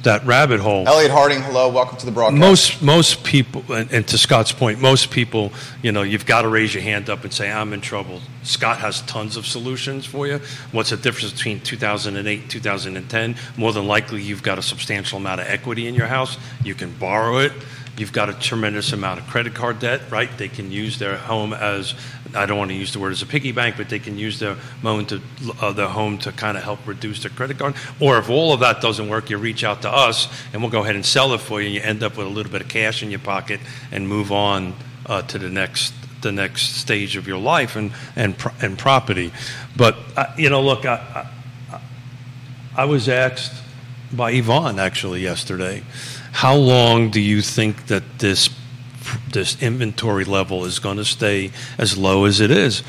that 0.03 0.25
rabbit 0.25 0.61
hole. 0.61 0.87
Elliot 0.87 1.11
Harding, 1.11 1.41
hello, 1.43 1.69
welcome 1.69 1.99
to 1.99 2.07
the 2.07 2.13
broadcast. 2.13 2.41
Most 2.41 2.83
most 2.83 3.25
people, 3.25 3.65
and, 3.73 3.91
and, 3.93 4.07
to 4.09 4.19
Scott's 4.19 4.53
point, 4.53 4.81
most 4.81 5.11
people, 5.11 5.53
you 5.83 5.93
know, 5.93 6.03
you've 6.03 6.27
got 6.27 6.43
to 6.43 6.49
raise 6.49 6.73
your 6.73 6.83
hand 6.83 7.11
up 7.11 7.25
and 7.25 7.33
say, 7.33 7.51
"I'm 7.51 7.73
in 7.73 7.81
trouble." 7.81 8.21
Scott 8.43 8.79
has 8.79 9.03
tons 9.03 9.37
of 9.37 9.47
solutions 9.47 10.07
for 10.07 10.27
you. 10.27 10.41
What's 10.73 10.91
the 10.91 10.97
difference 10.97 11.33
between 11.33 11.61
2008 11.61 12.41
and 12.41 12.51
2010? 12.51 13.37
More 13.57 13.73
than 13.73 13.87
likely, 13.87 14.23
you've 14.23 14.43
got 14.43 14.59
a 14.59 14.63
substantial 14.63 15.19
amount 15.19 15.41
of 15.41 15.49
equity 15.49 15.87
in 15.87 15.95
your 15.95 16.07
house. 16.07 16.39
You 16.65 16.75
can 16.75 16.93
borrow 16.93 17.39
it. 17.39 17.53
You've 17.99 18.13
got 18.13 18.29
a 18.29 18.35
tremendous 18.35 18.93
amount 18.93 19.21
of 19.21 19.27
credit 19.27 19.55
card 19.55 19.81
debt, 19.81 20.03
right? 20.11 20.31
They 20.39 20.49
can 20.49 20.71
use 20.71 20.99
their 20.99 21.17
home 21.17 21.53
as 21.53 21.95
I 22.35 22.47
don't 22.47 22.59
want 22.59 22.71
to 22.71 22.77
use 22.77 22.93
the 22.93 22.99
word 22.99 23.13
as 23.13 23.23
a 23.23 23.27
piggy 23.27 23.53
bank, 23.53 23.77
but 23.77 23.89
they 23.89 23.99
can 23.99 24.19
use 24.19 24.39
their 24.39 24.57
to 24.83 25.21
uh, 25.61 25.73
their 25.73 25.89
home 25.89 26.19
to 26.19 26.33
kind 26.33 26.57
of 26.57 26.63
help 26.63 26.87
reduce 26.87 27.23
their 27.23 27.31
credit 27.31 27.59
card. 27.59 27.75
Or 28.01 28.19
if 28.19 28.31
all 28.31 28.53
of 28.53 28.61
that 28.61 28.81
doesn't 28.81 29.09
work, 29.09 29.31
you 29.31 29.39
reach 29.39 29.65
out 29.65 29.83
to 29.83 29.91
us 29.91 30.29
and 30.53 30.63
we'll 30.63 30.71
go 30.71 30.83
ahead 30.83 30.95
and 30.95 31.05
sell 31.05 31.33
it 31.33 31.41
for 31.41 31.61
you. 31.61 31.67
And 31.67 31.75
you 31.75 31.81
end 31.81 32.03
up 32.03 32.17
with 32.17 32.27
a 32.27 32.31
little 32.31 32.53
bit 32.53 32.63
of 32.63 32.69
cash 32.69 33.03
in 33.03 33.11
your 33.11 33.21
pocket 33.21 33.61
and 33.91 34.09
move 34.09 34.31
on 34.31 34.75
uh, 35.07 35.22
to 35.22 35.39
the 35.39 35.51
next 35.51 35.93
the 36.20 36.33
next 36.33 36.77
stage 36.77 37.16
of 37.16 37.27
your 37.27 37.39
life 37.39 37.77
and 37.77 37.93
and 38.14 38.37
and 38.61 38.79
property. 38.79 39.33
But 39.77 39.97
uh, 40.16 40.27
you 40.37 40.51
know, 40.51 40.62
look, 40.62 40.85
I, 40.85 41.27
I, 41.72 41.81
I 42.77 42.85
was 42.85 43.09
asked 43.09 43.64
by 44.12 44.33
Yvonne 44.33 44.79
actually 44.79 45.20
yesterday 45.20 45.83
how 46.33 46.55
long 46.55 47.11
do 47.11 47.20
you 47.20 47.43
think 47.43 47.87
that 47.87 48.18
this 48.18 48.51
this 49.33 49.62
inventory 49.62 50.24
level 50.24 50.66
is 50.66 50.79
going 50.79 50.99
to 50.99 51.05
stay 51.05 51.51
as 51.79 51.97
low 51.97 52.24
as 52.24 52.41
it 52.41 52.51
is? 52.51 52.83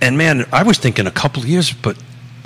And 0.00 0.18
man, 0.18 0.46
I 0.52 0.62
was 0.62 0.78
thinking 0.78 1.06
a 1.06 1.10
couple 1.10 1.42
of 1.42 1.48
years, 1.48 1.72
but 1.72 1.96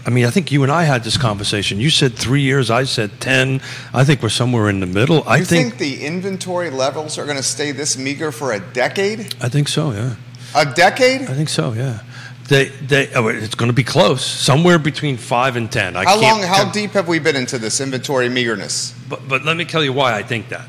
I 0.06 0.10
mean, 0.10 0.24
I 0.24 0.30
think 0.30 0.50
you 0.50 0.62
and 0.62 0.72
I 0.72 0.84
had 0.84 1.04
this 1.04 1.18
conversation. 1.18 1.80
You 1.80 1.90
said 1.90 2.14
three 2.14 2.40
years. 2.40 2.70
I 2.70 2.84
said 2.84 3.20
ten. 3.20 3.60
I 3.92 4.04
think 4.04 4.22
we're 4.22 4.30
somewhere 4.30 4.70
in 4.70 4.80
the 4.80 4.86
middle. 4.86 5.22
I 5.28 5.44
think, 5.44 5.74
think, 5.74 5.78
the 5.78 6.06
inventory 6.06 6.70
levels 6.70 7.18
are 7.18 7.24
going 7.24 7.36
to 7.36 7.42
stay 7.42 7.72
this 7.72 7.98
meager 7.98 8.32
for 8.32 8.52
a 8.52 8.60
decade? 8.60 9.34
I 9.40 9.48
think 9.48 9.68
so. 9.68 9.92
Yeah. 9.92 10.14
A 10.54 10.64
decade? 10.64 11.22
I 11.22 11.34
think 11.34 11.50
so. 11.50 11.72
Yeah. 11.72 12.00
They, 12.48 12.68
they, 12.68 13.12
oh, 13.12 13.28
it's 13.28 13.54
going 13.54 13.68
to 13.68 13.74
be 13.74 13.84
close, 13.84 14.24
somewhere 14.24 14.78
between 14.78 15.18
five 15.18 15.56
and 15.56 15.70
ten. 15.70 15.96
I 15.96 16.04
how 16.04 16.20
long? 16.20 16.40
How 16.40 16.70
deep 16.70 16.92
have 16.92 17.06
we 17.06 17.18
been 17.18 17.36
into 17.36 17.58
this 17.58 17.78
inventory 17.78 18.30
meagerness? 18.30 18.94
But, 19.06 19.28
but 19.28 19.44
let 19.44 19.56
me 19.56 19.66
tell 19.66 19.84
you 19.84 19.92
why 19.92 20.14
I 20.14 20.22
think 20.22 20.48
that. 20.48 20.66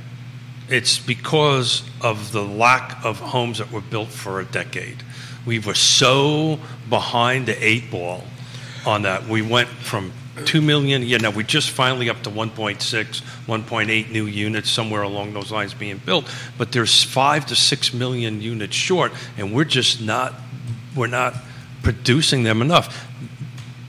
It's 0.67 0.99
because 0.99 1.89
of 2.01 2.33
the 2.33 2.43
lack 2.43 3.03
of 3.03 3.19
homes 3.19 3.57
that 3.59 3.71
were 3.71 3.81
built 3.81 4.09
for 4.09 4.41
a 4.41 4.45
decade. 4.45 5.03
We 5.45 5.59
were 5.59 5.73
so 5.73 6.59
behind 6.89 7.45
the 7.45 7.65
eight 7.65 7.89
ball 7.89 8.25
on 8.85 9.03
that. 9.03 9.27
We 9.27 9.41
went 9.41 9.69
from 9.69 10.11
2 10.45 10.61
million, 10.61 11.01
yeah, 11.03 11.17
now 11.17 11.31
we're 11.31 11.43
just 11.43 11.71
finally 11.71 12.09
up 12.09 12.21
to 12.23 12.29
1.6, 12.29 12.77
1.8 12.77 14.11
new 14.11 14.25
units, 14.25 14.69
somewhere 14.69 15.01
along 15.01 15.33
those 15.33 15.51
lines 15.51 15.73
being 15.73 15.97
built. 15.97 16.29
But 16.57 16.71
there's 16.71 17.03
5 17.03 17.47
to 17.47 17.55
6 17.55 17.93
million 17.93 18.41
units 18.41 18.75
short, 18.75 19.11
and 19.37 19.53
we're 19.53 19.65
just 19.65 20.01
not, 20.01 20.33
we're 20.95 21.07
not 21.07 21.35
producing 21.83 22.43
them 22.43 22.61
enough. 22.61 23.05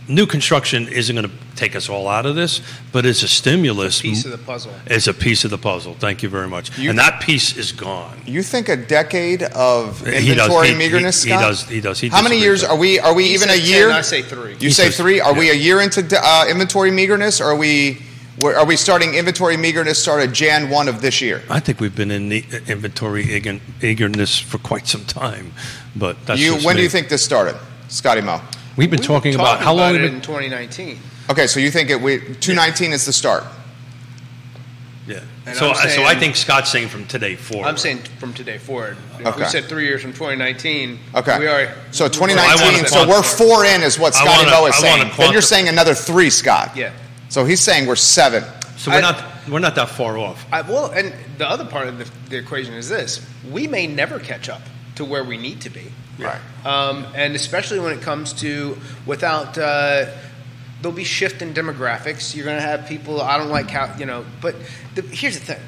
New 0.08 0.26
construction 0.26 0.88
isn't 0.88 1.14
going 1.14 1.28
to 1.28 1.32
take 1.54 1.76
us 1.76 1.88
all 1.88 2.08
out 2.08 2.26
of 2.26 2.34
this, 2.34 2.60
but 2.90 3.06
it's 3.06 3.22
a 3.22 3.28
stimulus. 3.28 4.02
Piece 4.02 4.24
of 4.24 4.32
the 4.32 4.38
puzzle. 4.38 4.72
It's 4.86 5.06
a 5.06 5.14
piece 5.14 5.44
of 5.44 5.52
the 5.52 5.58
puzzle. 5.58 5.94
Thank 6.00 6.24
you 6.24 6.28
very 6.28 6.48
much. 6.48 6.76
You- 6.76 6.90
and 6.90 6.98
that 6.98 7.20
piece 7.20 7.56
is 7.56 7.70
gone. 7.70 8.20
You 8.26 8.42
think 8.42 8.68
a 8.68 8.76
decade 8.76 9.44
of 9.44 10.00
He 10.04 10.10
does- 10.12 10.24
inventory 10.30 10.66
he- 10.68 10.72
he- 10.72 10.78
meagerness? 10.78 11.22
he 11.22 11.30
Scott? 11.30 11.42
does- 11.42 11.62
he 11.68 11.80
does. 11.80 12.00
He 12.00 12.08
How 12.08 12.22
many 12.22 12.40
years 12.40 12.62
with 12.62 12.70
are 12.72 12.76
we? 12.76 12.98
Are 12.98 13.14
we 13.14 13.26
He 13.28 13.34
even 13.34 13.50
a 13.50 13.52
said 13.52 13.60
10, 13.60 13.68
year? 13.70 13.90
I 13.92 14.00
say 14.00 14.22
three. 14.22 14.52
You 14.54 14.56
He 14.68 14.70
say 14.72 14.86
says- 14.86 14.96
three? 14.96 15.20
Are 15.20 15.32
we 15.34 15.48
a 15.50 15.54
year 15.54 15.80
into 15.80 16.04
uh, 16.20 16.46
inventory 16.48 16.90
meagerness? 16.90 17.40
Or 17.40 17.44
are 17.50 17.56
we? 17.56 18.02
we're- 18.42 18.64
we 18.64 18.74
starting 18.74 19.14
inventory 19.14 19.56
meagerness 19.58 20.02
started 20.02 20.32
Jan 20.32 20.70
one 20.70 20.88
of 20.88 21.02
this 21.02 21.20
year? 21.20 21.42
I 21.50 21.60
think 21.60 21.78
we've 21.78 21.94
been 21.94 22.10
in 22.10 22.30
the 22.30 22.42
inventory 22.66 23.32
eager- 23.32 23.60
eagerness 23.82 24.38
for 24.40 24.58
quite 24.58 24.88
some 24.88 25.04
time, 25.04 25.52
but 25.94 26.16
that's 26.26 26.40
You, 26.40 26.54
just 26.54 26.64
when 26.66 26.74
do 26.76 26.82
you 26.82 26.88
think 26.88 27.10
this 27.10 27.22
started, 27.22 27.54
Scotty 27.90 28.20
Mo? 28.20 28.40
we've 28.76 28.90
been 28.90 29.00
We 29.00 29.02
were 29.02 29.06
talking 29.06 29.34
about 29.34 29.60
how 29.60 29.74
long? 29.74 29.94
it 29.94 30.00
have 30.00 30.12
in 30.14 30.20
2019. 30.20 30.98
Okay, 31.28 31.46
so 31.46 31.60
you 31.60 31.70
think 31.70 31.90
it 31.90 32.00
we, 32.00 32.18
219 32.18 32.92
is 32.92 33.04
the 33.06 33.12
start? 33.12 33.44
yeah. 35.06 35.20
And 35.46 35.56
So, 35.56 35.70
I'm 35.70 35.76
uh, 35.76 35.88
so 35.88 36.04
I 36.04 36.14
think 36.14 36.36
Scott's 36.36 36.70
saying 36.70 36.88
from 36.88 37.06
today 37.06 37.34
forward. 37.36 37.66
I'm 37.66 37.76
saying 37.76 37.98
from 38.18 38.32
today 38.32 38.58
forward. 38.58 38.96
Okay. 39.20 39.40
we 39.40 39.44
said 39.46 39.64
three 39.64 39.84
years 39.84 40.02
from 40.02 40.12
2019. 40.12 40.98
Okay. 41.16 41.38
We 41.38 41.46
are. 41.46 41.74
so 41.90 42.08
2019. 42.08 42.74
wanna 42.74 42.88
So 42.88 43.08
we're 43.08 43.22
four 43.22 43.64
in, 43.64 43.82
is 43.82 43.98
what 43.98 44.14
Scotty 44.14 44.44
wanna- 44.46 44.50
Mo 44.50 44.66
is 44.66 44.76
I 44.76 44.80
saying. 44.80 44.98
wanna 45.08 45.16
Then 45.16 45.32
you're 45.32 45.42
saying 45.42 45.68
another 45.68 45.94
three, 45.94 46.30
Scott. 46.30 46.76
Yeah. 46.76 46.92
So 47.28 47.44
he's 47.44 47.60
saying 47.60 47.86
we're 47.86 47.96
seven. 47.96 48.44
so 48.76 48.90
we're 48.90 48.98
I- 48.98 49.00
not 49.00 49.24
we're 49.48 49.58
not 49.58 49.74
that 49.76 49.88
far 49.88 50.16
off. 50.18 50.44
I, 50.52 50.60
well, 50.60 50.86
and 50.92 51.12
the 51.38 51.48
other 51.48 51.64
part 51.64 51.88
of 51.88 51.98
the, 51.98 52.08
the 52.28 52.36
equation 52.36 52.74
is 52.74 52.88
this: 52.88 53.20
we 53.50 53.66
may 53.66 53.86
never 53.86 54.18
catch 54.20 54.48
up 54.48 54.62
to 54.96 55.04
where 55.04 55.24
we 55.24 55.36
need 55.38 55.60
to 55.62 55.70
be. 55.70 55.90
Right. 56.20 56.40
Um, 56.64 57.06
and 57.14 57.34
especially 57.34 57.80
when 57.80 57.92
it 57.92 58.02
comes 58.02 58.32
to 58.34 58.76
without 59.06 59.56
uh, 59.58 60.06
there'll 60.82 60.96
be 60.96 61.04
shift 61.04 61.42
in 61.42 61.54
demographics. 61.54 62.34
You're 62.34 62.44
going 62.44 62.56
to 62.56 62.62
have 62.62 62.86
people 62.86 63.20
I 63.20 63.38
don't 63.38 63.50
like 63.50 63.70
how 63.70 63.94
you 63.96 64.06
know. 64.06 64.24
But 64.40 64.56
the, 64.94 65.02
here's 65.02 65.38
the 65.38 65.44
thing: 65.44 65.60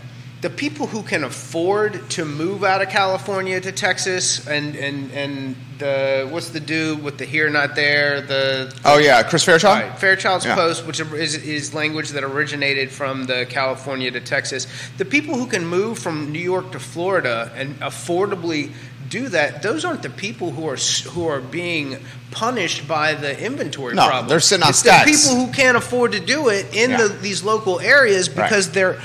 the 0.43 0.51
people 0.51 0.87
who 0.87 1.03
can 1.03 1.25
afford 1.25 2.11
to 2.11 2.25
move 2.25 2.65
out 2.65 2.83
of 2.83 2.89
California 2.89 3.61
to 3.61 3.73
Texas 3.73 4.47
and 4.47 4.75
and 4.77 5.11
and 5.13 5.57
the 5.79 6.29
what's 6.31 6.51
the 6.51 6.61
dude 6.61 7.03
with 7.03 7.19
the 7.19 7.25
here 7.25 7.49
not 7.49 7.75
there 7.75 8.21
the 8.21 8.75
Oh 8.85 8.99
yeah, 8.99 9.23
Chris 9.23 9.45
Fairchild. 9.45 9.81
Right. 9.81 9.99
Fairchild's 9.99 10.45
Yeah. 10.45 10.55
Post, 10.55 10.87
which 10.87 11.01
is, 11.01 11.37
is 11.37 11.75
language 11.75 12.11
that 12.11 12.25
originated 12.25 12.91
from 12.91 13.25
the 13.25 13.47
California 13.49 14.11
to 14.11 14.21
Texas. 14.21 14.67
The 14.99 15.05
people 15.05 15.37
who 15.37 15.47
can 15.47 15.67
move 15.67 15.99
from 15.99 16.33
New 16.33 16.39
York 16.41 16.73
to 16.73 16.81
Florida 16.81 17.53
and 17.57 17.79
affordably 17.81 18.71
do 19.13 19.29
that, 19.29 19.63
those 19.63 19.85
aren't 19.85 20.03
the 20.03 20.11
people 20.11 20.49
who 20.57 20.65
are 20.69 20.77
who 21.13 21.29
are 21.29 21.41
being 21.41 21.97
punished 22.31 22.89
by 22.89 23.15
the 23.15 23.33
inventory 23.49 23.95
No, 23.95 24.07
problem. 24.07 24.29
they're 24.29 24.41
sitting 24.41 24.65
on 24.65 24.71
it's 24.71 24.83
stats. 24.83 25.05
the 25.05 25.13
people 25.13 25.47
who 25.47 25.53
can't 25.53 25.77
afford 25.77 26.13
to 26.13 26.21
do 26.21 26.49
it 26.49 26.65
in 26.75 26.91
Yeah. 26.91 27.03
the, 27.03 27.09
these 27.21 27.43
local 27.45 27.79
areas 27.81 28.29
Right. 28.31 28.49
because 28.49 28.71
they're. 28.71 28.97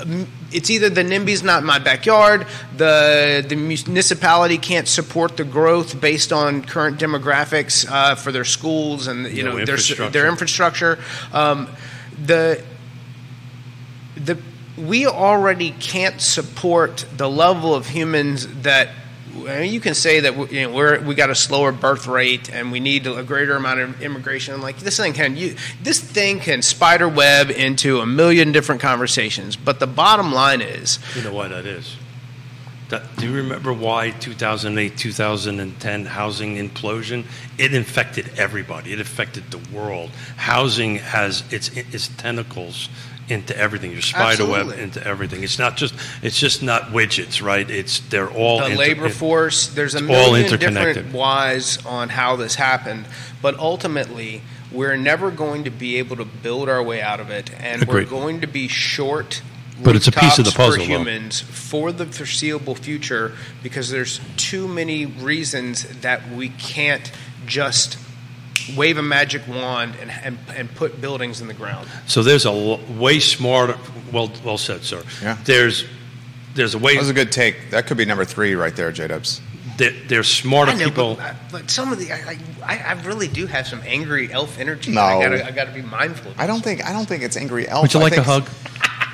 um, 0.00 0.26
It's 0.58 0.68
either 0.68 0.90
the 0.90 1.02
NIMBY's 1.04 1.42
not 1.42 1.60
in 1.62 1.66
my 1.66 1.78
backyard, 1.78 2.44
the 2.76 3.42
the 3.48 3.56
municipality 3.56 4.58
can't 4.58 4.88
support 4.88 5.36
the 5.36 5.44
growth 5.44 5.98
based 5.98 6.30
on 6.32 6.62
current 6.62 6.98
demographics 6.98 7.86
uh, 7.88 8.16
for 8.16 8.32
their 8.32 8.44
schools 8.44 9.06
and 9.06 9.18
you 9.36 9.44
No 9.44 9.50
know 9.50 9.64
their 9.64 9.76
infrastructure. 9.76 10.10
their 10.12 10.28
infrastructure. 10.28 10.98
Um, 11.32 11.68
the 12.26 12.60
the 14.26 14.36
we 14.76 15.06
already 15.06 15.70
can't 15.80 16.20
support 16.20 17.04
the 17.16 17.28
level 17.30 17.74
of 17.74 17.86
humans 17.88 18.46
that 18.62 18.88
well, 18.88 18.96
you 19.34 19.80
can 19.80 19.94
say 19.94 20.20
that 20.20 20.52
you 20.52 20.62
know, 20.62 20.74
we're 20.74 21.00
we 21.00 21.14
got 21.14 21.30
a 21.30 21.34
slower 21.34 21.72
birth 21.72 22.06
rate 22.06 22.52
and 22.52 22.70
we 22.70 22.80
need 22.80 23.06
a 23.06 23.22
greater 23.22 23.56
amount 23.56 23.80
of 23.80 24.02
immigration. 24.02 24.60
Like 24.60 24.78
this 24.78 24.96
thing 24.96 25.12
can 25.12 25.36
you 25.36 25.56
this 25.82 26.00
thing 26.00 26.40
can 26.40 26.62
spider 26.62 27.08
web 27.08 27.50
into 27.50 28.00
a 28.00 28.06
million 28.06 28.52
different 28.52 28.80
conversations. 28.80 29.56
But 29.56 29.80
the 29.80 29.86
bottom 29.86 30.32
line 30.32 30.60
is 30.60 30.98
You 31.16 31.22
know 31.22 31.32
why 31.32 31.48
that 31.48 31.66
is? 31.66 31.96
That, 32.90 33.16
do 33.16 33.26
you 33.26 33.36
remember 33.36 33.72
why 33.72 34.10
2008, 34.10 34.98
2010 34.98 36.04
housing 36.04 36.56
implosion? 36.56 37.24
It 37.56 37.72
infected 37.72 38.30
everybody. 38.36 38.92
It 38.92 39.00
affected 39.00 39.50
the 39.50 39.74
world. 39.74 40.10
Housing 40.36 40.96
has 40.96 41.42
its 41.50 41.68
its 41.74 42.08
tentacles 42.08 42.90
into 43.32 43.56
everything. 43.56 43.90
Your 43.92 44.02
spider 44.02 44.44
web 44.44 44.60
Absolutely. 44.60 44.82
into 44.82 45.06
everything. 45.06 45.42
It's 45.42 45.58
not 45.58 45.76
just 45.76 45.94
it's 46.22 46.38
just 46.38 46.62
not 46.62 46.92
widgets, 46.92 47.42
right? 47.42 47.68
It's 47.68 48.00
they're 48.00 48.30
all 48.30 48.60
the 48.60 48.66
inter- 48.66 48.76
labor 48.78 49.08
force. 49.08 49.68
There's 49.68 49.94
a 49.94 49.98
all 49.98 50.04
million 50.04 50.46
interconnected. 50.46 50.94
different 50.94 51.14
whys 51.14 51.84
on 51.84 52.10
how 52.10 52.36
this 52.36 52.54
happened, 52.54 53.06
but 53.40 53.58
ultimately, 53.58 54.42
we're 54.70 54.96
never 54.96 55.30
going 55.30 55.64
to 55.64 55.70
be 55.70 55.96
able 55.98 56.16
to 56.16 56.24
build 56.24 56.68
our 56.68 56.82
way 56.82 57.02
out 57.02 57.20
of 57.20 57.30
it, 57.30 57.50
and 57.58 57.82
Agreed. 57.82 58.04
we're 58.04 58.10
going 58.10 58.40
to 58.42 58.46
be 58.46 58.68
short. 58.68 59.42
But 59.82 59.96
it's 59.96 60.06
a 60.06 60.12
piece 60.12 60.38
of 60.38 60.44
the 60.44 60.50
rooftops 60.50 60.76
puzzle, 60.76 60.84
for 60.84 60.90
humans 60.92 61.40
for 61.40 61.90
the 61.90 62.06
foreseeable 62.06 62.76
future 62.76 63.32
because 63.62 63.90
there's 63.90 64.20
too 64.36 64.68
many 64.68 65.06
reasons 65.06 65.82
that 66.02 66.30
we 66.30 66.50
can't 66.50 67.10
just 67.46 67.98
wave 68.76 68.98
a 68.98 69.02
magic 69.02 69.46
wand 69.48 69.94
and, 70.00 70.10
and, 70.10 70.38
and 70.56 70.74
put 70.74 71.00
buildings 71.00 71.40
in 71.40 71.48
the 71.48 71.54
ground. 71.54 71.88
So 72.06 72.22
there's 72.22 72.46
a 72.46 72.50
l- 72.50 72.80
way 72.98 73.20
smarter. 73.20 73.76
Well, 74.12 74.30
well 74.44 74.58
said, 74.58 74.82
sir. 74.82 75.02
Yeah. 75.22 75.36
There's 75.44 75.84
there's 76.54 76.74
a 76.74 76.78
way. 76.78 76.94
That 76.94 77.00
was 77.00 77.10
a 77.10 77.14
good 77.14 77.32
take. 77.32 77.70
That 77.70 77.86
could 77.86 77.96
be 77.96 78.04
number 78.04 78.24
three 78.24 78.54
right 78.54 78.74
there, 78.76 78.92
J 78.92 79.06
Dubs. 79.08 79.40
there, 79.78 79.92
there's 80.08 80.28
smarter 80.28 80.72
I 80.72 80.74
know, 80.74 80.84
people. 80.84 81.14
but, 81.14 81.24
uh, 81.24 81.34
but 81.50 81.70
some 81.70 81.92
of 81.92 81.98
the 81.98 82.12
I, 82.12 82.38
I, 82.64 82.78
I 82.78 82.92
really 83.04 83.28
do 83.28 83.46
have 83.46 83.66
some 83.66 83.80
angry 83.86 84.30
elf 84.32 84.58
energy. 84.58 84.92
No. 84.92 85.00
I 85.00 85.22
gotta, 85.22 85.46
I 85.46 85.50
gotta 85.50 85.72
be 85.72 85.82
mindful. 85.82 86.32
Of 86.32 86.40
I 86.40 86.46
don't 86.46 86.62
think 86.62 86.84
I 86.84 86.92
don't 86.92 87.06
think 87.06 87.22
it's 87.22 87.36
angry 87.36 87.66
elf. 87.68 87.82
Would 87.82 87.94
you 87.94 88.00
I 88.00 88.02
like 88.02 88.16
a 88.16 88.22
hug? 88.22 88.48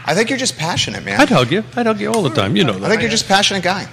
I 0.04 0.14
think 0.14 0.30
you're 0.30 0.38
just 0.38 0.56
passionate, 0.56 1.04
man. 1.04 1.20
I'd 1.20 1.28
hug 1.28 1.52
you. 1.52 1.62
I'd 1.76 1.86
hug 1.86 2.00
you 2.00 2.10
all 2.10 2.22
the 2.22 2.30
time. 2.30 2.56
You 2.56 2.64
know 2.64 2.72
that. 2.72 2.84
I 2.84 2.88
think 2.88 3.02
you're 3.02 3.10
just 3.10 3.28
passionate 3.28 3.62
guy. 3.62 3.86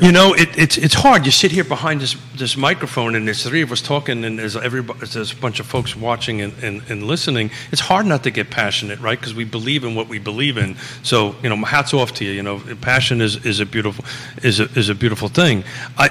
You 0.00 0.12
know, 0.12 0.34
it, 0.34 0.56
it's 0.58 0.76
it's 0.76 0.94
hard. 0.94 1.24
You 1.26 1.32
sit 1.32 1.52
here 1.52 1.64
behind 1.64 2.00
this 2.00 2.16
this 2.34 2.56
microphone, 2.56 3.14
and 3.14 3.26
there's 3.26 3.42
three 3.42 3.62
of 3.62 3.70
us 3.72 3.80
talking, 3.80 4.24
and 4.24 4.38
there's 4.38 4.56
everybody, 4.56 4.98
there's 5.06 5.32
a 5.32 5.36
bunch 5.36 5.60
of 5.60 5.66
folks 5.66 5.94
watching 5.94 6.40
and, 6.40 6.52
and, 6.62 6.82
and 6.88 7.02
listening. 7.04 7.50
It's 7.72 7.80
hard 7.80 8.06
not 8.06 8.22
to 8.24 8.30
get 8.30 8.50
passionate, 8.50 8.98
right? 9.00 9.18
Because 9.18 9.34
we 9.34 9.44
believe 9.44 9.84
in 9.84 9.94
what 9.94 10.08
we 10.08 10.18
believe 10.18 10.56
in. 10.58 10.76
So, 11.02 11.36
you 11.42 11.48
know, 11.48 11.56
hats 11.64 11.94
off 11.94 12.14
to 12.14 12.24
you. 12.24 12.32
You 12.32 12.42
know, 12.42 12.60
passion 12.80 13.20
is, 13.20 13.44
is 13.46 13.60
a 13.60 13.66
beautiful 13.66 14.04
is 14.42 14.60
a, 14.60 14.64
is 14.78 14.88
a 14.88 14.94
beautiful 14.94 15.28
thing. 15.28 15.64
I. 15.96 16.10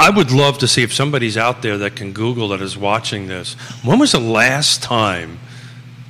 I 0.00 0.10
would 0.10 0.30
love 0.30 0.58
to 0.58 0.68
see 0.68 0.84
if 0.84 0.92
somebody's 0.92 1.36
out 1.36 1.60
there 1.60 1.76
that 1.78 1.96
can 1.96 2.12
Google 2.12 2.50
that 2.50 2.60
is 2.60 2.78
watching 2.78 3.26
this. 3.26 3.54
When 3.82 3.98
was 3.98 4.12
the 4.12 4.20
last 4.20 4.80
time 4.80 5.40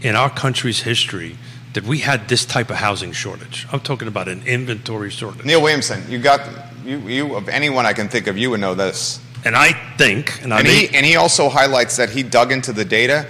in 0.03 0.15
our 0.15 0.29
country's 0.29 0.83
history 0.83 1.39
that 1.73 1.85
we 1.85 2.01
had 2.01 2.29
this 2.29 2.45
type 2.45 2.69
of 2.69 2.77
housing 2.77 3.13
shortage? 3.13 3.67
I'm 3.73 3.81
talking 3.81 4.07
about 4.07 4.29
an 4.29 4.43
inventory 4.47 5.09
shortage. 5.09 5.47
Neil 5.47 5.63
Williamson, 5.63 6.05
you 6.07 6.19
got 6.19 6.41
you 6.85 6.99
you 6.99 7.35
of 7.35 7.49
anyone 7.49 7.87
I 7.87 7.93
can 7.93 8.09
think 8.09 8.27
of, 8.27 8.37
you 8.39 8.51
would 8.51 8.61
know 8.61 8.75
this. 8.75 9.21
And 9.45 9.55
I 9.57 9.73
think, 9.97 10.43
and 10.43 10.53
I 10.53 10.59
And 10.59 10.67
may, 10.69 10.87
he 10.87 10.97
and 10.97 11.07
he 11.07 11.17
also 11.17 11.49
highlights 11.49 11.97
that 11.97 12.11
he 12.11 12.23
dug 12.23 12.51
into 12.53 12.73
the 12.73 12.85
data. 12.85 13.27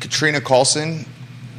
Katrina 0.00 0.40
Callsen 0.40 1.06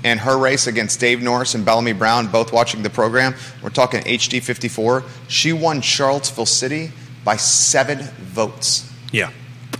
and 0.04 0.20
her 0.22 0.38
race 0.38 0.68
against 0.68 1.00
Dave 1.00 1.22
Norris 1.22 1.56
and 1.56 1.66
Bellamy 1.66 1.94
Brown, 1.94 2.28
both 2.28 2.54
watching 2.54 2.84
the 2.84 2.90
program. 2.90 3.36
We're 3.62 3.70
talking 3.70 4.02
HD 4.02 4.42
54. 4.42 5.04
She 5.28 5.52
won 5.54 5.82
Charlottesville 5.82 6.46
City 6.46 6.92
by 7.26 7.36
seven 7.36 8.00
votes. 8.20 8.90
yeah, 9.12 9.32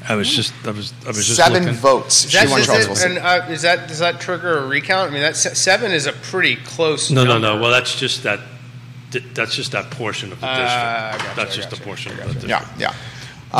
I 0.10 0.16
was 0.16 0.30
just, 0.30 0.54
I 0.66 0.72
was, 0.72 0.92
I 1.06 1.08
was 1.10 1.26
just 1.26 1.36
Seven 1.38 1.64
looking. 1.64 1.78
votes. 1.78 2.26
Is 2.26 2.32
She 2.32 2.38
that, 2.38 2.50
won 2.50 2.60
is 2.60 2.66
Charlottesville 2.66 2.96
it, 2.96 3.00
City. 3.00 3.16
and 3.18 3.26
uh, 3.26 3.46
is 3.50 3.62
that 3.62 3.88
does 3.88 4.00
that 4.00 4.20
trigger 4.20 4.58
a 4.58 4.68
recount? 4.68 5.10
I 5.10 5.14
mean, 5.14 5.22
that 5.22 5.38
seven 5.38 5.92
is 5.92 6.06
a 6.08 6.12
pretty 6.14 6.58
close. 6.58 7.10
No, 7.12 7.24
no, 7.24 7.38
no. 7.38 7.60
Well, 7.62 7.72
that's 7.72 7.96
just 7.98 8.24
that. 8.24 8.40
That's 9.34 9.56
just 9.56 9.72
that 9.72 9.90
portion 9.92 10.32
of 10.32 10.40
the 10.40 10.48
Ah, 10.48 11.12
district. 11.12 11.24
I 11.24 11.28
gotcha, 11.28 11.36
that's 11.36 11.54
I 11.54 11.56
just 11.56 11.68
a 11.68 11.72
gotcha, 11.72 11.84
portion 11.84 12.12
I 12.12 12.16
of 12.16 12.20
the 12.20 12.48
gotcha. 12.48 12.48
district. 12.48 12.80
Yeah, 12.80 12.88
yeah. 12.92 12.96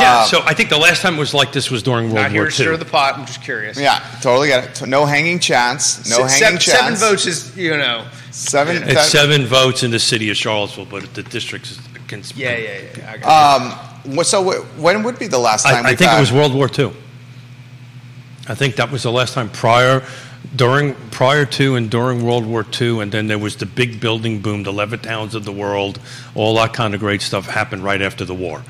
Yeah, 0.00 0.18
Uh, 0.20 0.24
so 0.26 0.42
I 0.46 0.54
think 0.54 0.68
the 0.68 0.78
last 0.78 1.02
time 1.02 1.16
it 1.16 1.18
was 1.18 1.34
like 1.34 1.50
this 1.52 1.68
was 1.68 1.82
during 1.82 2.04
World 2.12 2.22
Not 2.22 2.30
here 2.30 2.42
War 2.42 2.46
to 2.50 2.52
stir 2.54 2.76
the 2.76 2.84
pot. 2.84 3.18
I'm 3.18 3.26
just 3.26 3.42
curious. 3.42 3.76
Yeah, 3.76 3.98
totally 4.22 4.46
get 4.46 4.80
it. 4.82 4.86
No 4.86 5.04
hanging 5.04 5.40
chance. 5.40 6.08
No 6.08 6.18
Se- 6.18 6.22
hanging 6.22 6.38
seven, 6.38 6.58
chance. 6.60 6.78
seven 6.78 6.94
votes 6.94 7.26
is 7.26 7.56
you 7.56 7.76
know. 7.76 8.06
Seven. 8.30 8.84
It's 8.88 9.08
seven 9.08 9.46
votes 9.46 9.82
in 9.82 9.90
the 9.90 9.98
city 9.98 10.30
of 10.30 10.36
Charlottesville, 10.36 10.84
but 10.86 11.12
the 11.14 11.24
district 11.24 11.66
is 11.72 11.80
against. 11.96 12.36
Yeah, 12.36 12.56
yeah, 12.56 12.70
yeah. 12.98 13.10
I 13.12 13.16
got 13.16 13.60
Um, 14.06 14.14
what- 14.14 14.28
so 14.28 14.44
wh- 14.48 14.78
when 14.78 15.02
would 15.02 15.18
be 15.18 15.26
the 15.26 15.38
last 15.40 15.64
time? 15.64 15.84
I, 15.84 15.88
I 15.88 15.90
we've 15.90 15.98
think 15.98 16.10
had- 16.12 16.18
it 16.18 16.20
was 16.20 16.30
World 16.30 16.54
War 16.54 16.70
II. 16.78 16.92
I 18.48 18.54
think 18.54 18.76
that 18.76 18.92
was 18.92 19.02
the 19.02 19.10
last 19.12 19.34
time 19.34 19.48
prior, 19.48 20.04
during, 20.54 20.94
prior 21.10 21.44
to 21.46 21.76
and 21.76 21.90
during 21.90 22.24
World 22.24 22.46
War 22.46 22.66
II, 22.80 23.00
and 23.00 23.12
then 23.12 23.26
there 23.26 23.38
was 23.38 23.56
the 23.56 23.66
big 23.66 24.00
building 24.00 24.40
boom, 24.40 24.62
the 24.62 24.72
Levittowns 24.72 25.34
of 25.34 25.44
the 25.44 25.52
world, 25.52 26.00
all 26.34 26.54
that 26.56 26.72
kind 26.72 26.94
of 26.94 27.00
great 27.00 27.22
stuff 27.22 27.46
happened 27.46 27.84
right 27.84 28.02
after 28.02 28.24
the 28.24 28.34
war. 28.34 28.62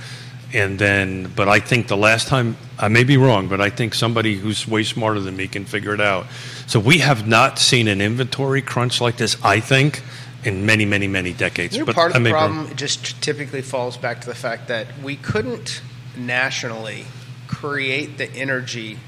And 0.53 0.79
then, 0.79 1.33
but 1.37 1.49
I 1.49 1.61
think 1.61 1.87
the 1.87 1.97
last 1.97 2.27
time, 2.27 2.57
I 2.79 2.89
may 2.89 3.05
be 3.05 3.16
wrong, 3.16 3.49
but 3.49 3.61
I 3.61 3.71
think 3.71 3.95
somebody 3.95 4.37
who's 4.37 4.66
way 4.66 4.83
smarter 4.83 5.21
than 5.21 5.37
me 5.37 5.47
can 5.47 5.64
figure 5.64 5.95
it 5.95 6.01
out. 6.01 6.27
So 6.66 6.81
we 6.81 6.99
have 6.99 7.27
not 7.27 7.59
seen 7.59 7.87
an 7.87 8.01
inventory 8.01 8.61
crunch 8.61 9.01
like 9.01 9.16
this, 9.16 9.37
I 9.45 9.61
think, 9.61 10.03
in 10.45 10.66
many, 10.66 10.85
many, 10.85 11.07
many 11.07 11.33
decades. 11.33 11.75
You 11.75 11.81
know, 11.81 11.87
but 11.87 11.95
part 11.95 12.16
of 12.16 12.25
the 12.25 12.33
wrong. 12.33 12.55
problem 12.55 12.77
just 12.77 13.23
typically 13.23 13.62
falls 13.62 13.97
back 13.97 14.23
to 14.23 14.27
the 14.27 14.35
fact 14.35 14.68
that 14.68 14.87
we 15.03 15.14
couldn't 15.16 15.83
nationally 16.16 17.05
create 17.47 18.18
the 18.18 18.29
energy 18.33 18.99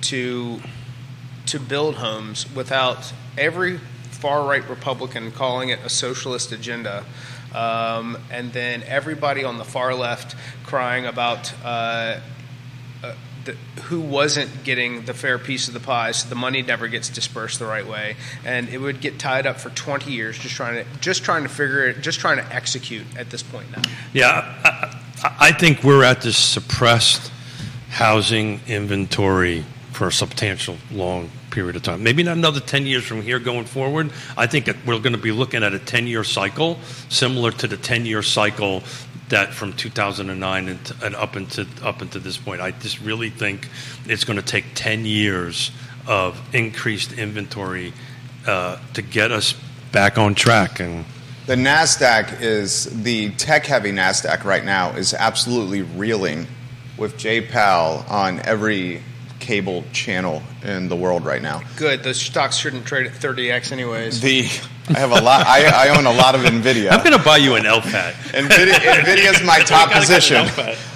to 0.00 0.60
to 1.48 1.60
build 1.60 1.96
homes 1.96 2.50
without 2.54 3.12
every 3.36 3.78
far 4.10 4.46
right 4.46 4.68
Republican 4.68 5.30
calling 5.32 5.68
it 5.68 5.78
a 5.84 5.88
socialist 5.88 6.52
agenda, 6.52 7.04
um, 7.54 8.18
and 8.30 8.52
then 8.52 8.82
everybody 8.84 9.44
on 9.44 9.58
the 9.58 9.64
far 9.64 9.94
left 9.94 10.36
crying 10.64 11.06
about. 11.06 11.52
Uh, 11.64 12.20
uh, 13.02 13.14
who 13.84 14.00
wasn't 14.00 14.64
getting 14.64 15.06
the 15.06 15.14
fair 15.14 15.38
piece 15.38 15.68
of 15.68 15.74
the 15.74 15.80
pie, 15.80 16.10
so 16.10 16.28
the 16.28 16.34
money 16.34 16.60
never 16.60 16.86
gets 16.86 17.08
dispersed 17.08 17.58
the 17.58 17.64
right 17.64 17.86
way, 17.86 18.16
and 18.44 18.68
it 18.68 18.76
would 18.78 19.00
get 19.00 19.18
tied 19.18 19.46
up 19.46 19.58
for 19.58 19.70
20 19.70 20.10
years 20.10 20.38
just 20.38 20.54
trying 20.54 20.84
to 20.84 21.00
just 21.00 21.24
trying 21.24 21.44
to 21.44 21.48
figure 21.48 21.86
it, 21.86 22.02
just 22.02 22.20
trying 22.20 22.36
to 22.36 22.54
execute 22.54 23.06
at 23.16 23.30
this 23.30 23.42
point 23.42 23.70
now. 23.74 23.80
Yeah, 24.12 24.54
I, 24.64 25.00
I, 25.22 25.36
I 25.48 25.52
think 25.52 25.82
we're 25.82 26.04
at 26.04 26.20
this 26.20 26.36
suppressed 26.36 27.32
housing 27.88 28.60
inventory 28.66 29.64
for 29.92 30.08
a 30.08 30.12
substantial 30.12 30.76
long 30.90 31.30
period 31.50 31.76
of 31.76 31.82
time. 31.82 32.02
Maybe 32.02 32.22
not 32.22 32.36
another 32.36 32.60
10 32.60 32.86
years 32.86 33.04
from 33.04 33.22
here 33.22 33.38
going 33.38 33.64
forward. 33.64 34.10
I 34.36 34.46
think 34.46 34.66
we're 34.86 34.98
going 34.98 35.12
to 35.14 35.18
be 35.18 35.32
looking 35.32 35.62
at 35.62 35.74
a 35.74 35.78
10 35.78 36.06
year 36.06 36.24
cycle 36.24 36.78
similar 37.08 37.50
to 37.52 37.66
the 37.66 37.76
10 37.76 38.06
year 38.06 38.22
cycle 38.22 38.82
that 39.28 39.52
from 39.52 39.72
2009 39.74 40.68
and, 40.68 40.92
and 41.02 41.14
up 41.14 41.36
into 41.36 41.66
up 41.82 42.02
into 42.02 42.18
this 42.18 42.36
point. 42.36 42.60
I 42.60 42.70
just 42.70 43.00
really 43.00 43.30
think 43.30 43.68
it's 44.06 44.24
going 44.24 44.38
to 44.38 44.44
take 44.44 44.64
10 44.74 45.04
years 45.04 45.70
of 46.06 46.40
increased 46.54 47.12
inventory 47.12 47.92
uh, 48.46 48.78
to 48.94 49.02
get 49.02 49.30
us 49.30 49.54
back 49.92 50.18
on 50.18 50.34
track 50.34 50.80
and 50.80 51.04
The 51.46 51.54
NASDAQ 51.54 52.40
is 52.40 52.84
the 53.02 53.30
tech 53.32 53.66
heavy 53.66 53.92
NASDAQ 53.92 54.44
right 54.44 54.64
now 54.64 54.90
is 54.90 55.14
absolutely 55.14 55.82
reeling 55.82 56.46
with 56.96 57.18
Powell 57.50 58.04
on 58.08 58.40
every 58.40 59.02
cable 59.48 59.82
channel 59.94 60.42
in 60.62 60.90
the 60.90 60.94
world 60.94 61.24
right 61.24 61.40
now. 61.40 61.62
Good. 61.76 62.02
Those 62.02 62.20
stocks 62.20 62.58
shouldn't 62.58 62.84
trade 62.84 63.06
at 63.06 63.14
30x 63.14 63.72
anyways. 63.72 64.20
The 64.20 64.42
I 64.94 64.98
have 64.98 65.10
a 65.10 65.22
lot. 65.22 65.46
I, 65.46 65.86
I 65.86 65.96
own 65.96 66.04
a 66.04 66.12
lot 66.12 66.34
of 66.34 66.42
Nvidia. 66.42 66.90
I'm 66.90 67.02
going 67.02 67.16
to 67.16 67.24
buy 67.24 67.38
you 67.38 67.54
an 67.54 67.62
LPAT. 67.62 68.12
Nvidia, 68.32 68.74
Nvidia 68.74 69.34
is 69.34 69.42
my 69.42 69.58
top 69.64 69.90
position. 69.90 70.46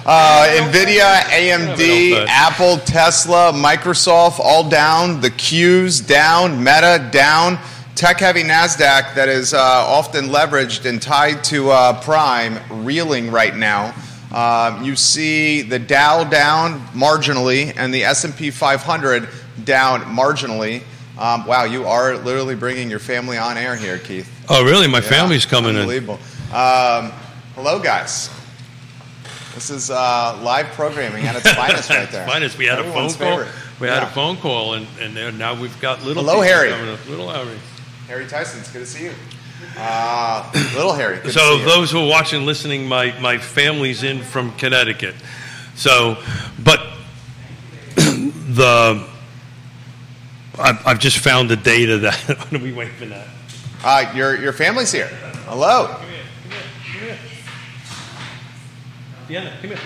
Uh, 0.05 0.69
Nvidia, 0.69 1.21
AMD, 1.21 2.27
Apple, 2.27 2.77
Tesla, 2.77 3.51
Microsoft, 3.55 4.39
all 4.39 4.69
down. 4.69 5.19
The 5.19 5.31
Qs 5.31 6.07
down. 6.07 6.63
Meta 6.63 7.09
down. 7.11 7.57
Tech 7.95 8.19
heavy 8.19 8.43
Nasdaq 8.43 9.15
that 9.15 9.29
is 9.29 9.55
uh, 9.55 9.57
often 9.57 10.25
leveraged 10.25 10.87
and 10.87 11.01
tied 11.01 11.43
to 11.45 11.71
uh, 11.71 11.99
Prime 12.01 12.59
reeling 12.85 13.31
right 13.31 13.55
now. 13.55 13.95
Um, 14.33 14.83
you 14.83 14.95
see 14.95 15.61
the 15.61 15.77
Dow 15.79 16.23
down 16.23 16.79
marginally 16.87 17.73
and 17.77 17.93
the 17.93 18.03
S&P 18.05 18.49
500 18.51 19.29
down 19.63 20.01
marginally. 20.01 20.81
Um, 21.19 21.45
wow, 21.45 21.65
you 21.65 21.85
are 21.85 22.17
literally 22.17 22.55
bringing 22.55 22.89
your 22.89 22.99
family 22.99 23.37
on 23.37 23.57
air 23.57 23.75
here, 23.75 23.99
Keith. 23.99 24.27
Oh, 24.49 24.63
really? 24.65 24.87
My 24.87 24.99
Yeah, 24.99 25.09
family's 25.09 25.45
coming 25.45 25.71
in. 25.75 25.81
Unbelievable. 25.81 26.15
Um, 26.51 27.11
hello, 27.55 27.79
guys. 27.79 28.29
This 29.53 29.69
is 29.69 29.91
uh, 29.91 30.39
live 30.41 30.65
programming 30.69 31.25
at 31.25 31.35
its 31.35 31.51
finest 31.53 31.91
right 31.91 32.09
there. 32.09 32.25
Finest. 32.25 32.57
We 32.57 32.65
had 32.65 32.79
Everyone's 32.79 33.13
a 33.13 33.17
phone 33.19 33.27
call. 33.27 33.37
favorite. 33.45 33.55
We 33.79 33.87
had 33.87 34.01
a 34.01 34.07
phone 34.07 34.37
call, 34.37 34.73
and, 34.73 34.87
and 34.99 35.37
now 35.37 35.59
we've 35.59 35.79
got 35.79 36.03
little. 36.03 36.23
Hello, 36.23 36.41
Harry. 36.41 36.71
Little 37.07 37.29
Harry. 37.29 37.57
Harry 38.07 38.25
Tyson, 38.27 38.59
it's 38.61 38.71
good 38.71 38.79
to 38.79 38.85
see 38.87 39.03
you. 39.05 39.13
Uh, 39.77 40.49
little 40.75 40.93
Harry, 40.93 41.19
good 41.19 41.33
So 41.33 41.57
those 41.57 41.91
who 41.91 41.99
are 42.05 42.09
watching, 42.09 42.45
listening, 42.45 42.87
my 42.87 43.17
my 43.19 43.37
family's 43.37 44.03
in 44.03 44.21
from 44.21 44.55
Connecticut. 44.57 45.15
So, 45.75 46.17
but 46.63 46.79
the 47.95 49.07
I've, 50.59 50.85
I've 50.85 50.99
just 50.99 51.17
found 51.17 51.49
the 51.49 51.55
data 51.55 51.97
that. 51.99 52.15
what 52.27 52.53
are 52.53 52.63
we 52.63 52.71
waiting 52.73 52.93
for 52.95 53.05
that? 53.05 53.27
Uh, 53.83 54.11
your, 54.15 54.39
your 54.39 54.53
family's 54.53 54.91
here. 54.91 55.07
Hello. 55.45 55.87
Come 55.87 56.09
here. 56.09 56.19
Come 56.43 56.51
here. 57.01 57.17
Come 59.27 59.39
here. 59.39 59.41
Deanna, 59.41 59.61
come 59.61 59.69
here. 59.71 59.79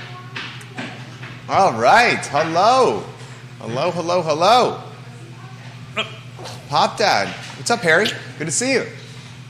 All 1.50 1.74
right. 1.80 2.26
Hello. 2.26 3.04
Hello, 3.60 3.92
hello, 3.92 4.22
hello. 4.22 4.84
Pop 6.70 6.98
Dad. 6.98 7.30
What's 7.58 7.72
up, 7.72 7.80
Harry? 7.80 8.08
Good 8.38 8.46
to 8.46 8.52
see 8.52 8.74
you. 8.74 8.86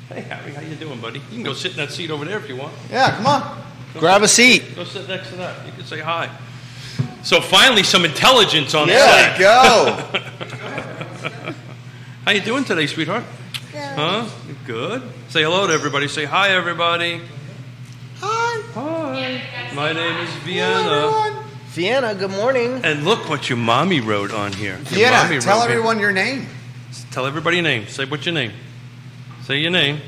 Hey, 0.09 0.21
Harry, 0.21 0.53
how 0.53 0.61
you 0.61 0.75
doing, 0.75 0.99
buddy? 1.01 1.19
You 1.19 1.25
can 1.35 1.43
go 1.43 1.53
sit 1.53 1.71
in 1.71 1.77
that 1.77 1.91
seat 1.91 2.09
over 2.11 2.23
there 2.25 2.37
if 2.37 2.47
you 2.47 2.55
want. 2.55 2.73
Yeah, 2.89 3.15
come 3.17 3.25
on. 3.27 3.63
Grab 3.95 4.21
a 4.23 4.27
seat. 4.27 4.75
Go 4.75 4.83
sit 4.83 5.07
next 5.07 5.29
to 5.29 5.35
that. 5.37 5.65
You 5.65 5.71
can 5.73 5.83
say 5.85 5.99
hi. 5.99 6.29
So 7.23 7.41
finally, 7.41 7.83
some 7.83 8.05
intelligence 8.05 8.73
on 8.73 8.87
There 8.87 8.97
we 8.97 9.39
that. 9.43 10.13
go. 10.13 11.53
How 12.25 12.31
you 12.31 12.41
doing 12.41 12.63
today, 12.63 12.87
sweetheart? 12.87 13.23
Huh? 13.73 14.27
You 14.47 14.55
Good. 14.65 15.01
Say 15.29 15.43
hello 15.43 15.67
to 15.67 15.73
everybody. 15.73 16.07
Say 16.07 16.25
hi, 16.25 16.49
everybody. 16.51 17.21
Hi. 18.19 18.61
Hi. 18.73 19.73
My 19.75 19.91
name 19.93 20.15
is 20.21 20.29
Hello, 20.29 20.45
Vienna. 20.45 20.95
everyone. 21.27 21.43
Vienna, 21.69 22.15
good 22.15 22.31
morning. 22.31 22.81
And 22.83 23.03
look 23.03 23.29
what 23.29 23.49
your 23.49 23.57
mommy 23.57 23.99
wrote 23.99 24.31
on 24.31 24.51
here. 24.53 24.77
Your 24.91 25.11
mommy 25.11 25.29
Vienna, 25.29 25.41
tell 25.41 25.59
wrote 25.59 25.67
here. 25.67 25.77
everyone 25.77 25.99
your 25.99 26.11
name. 26.11 26.47
Tell 27.11 27.25
everybody 27.25 27.57
your 27.57 27.63
name. 27.63 27.87
Say 27.87 28.05
what's 28.05 28.25
your 28.25 28.33
name. 28.33 28.51
Say 29.47 29.59
your 29.59 29.71
name. 29.71 30.01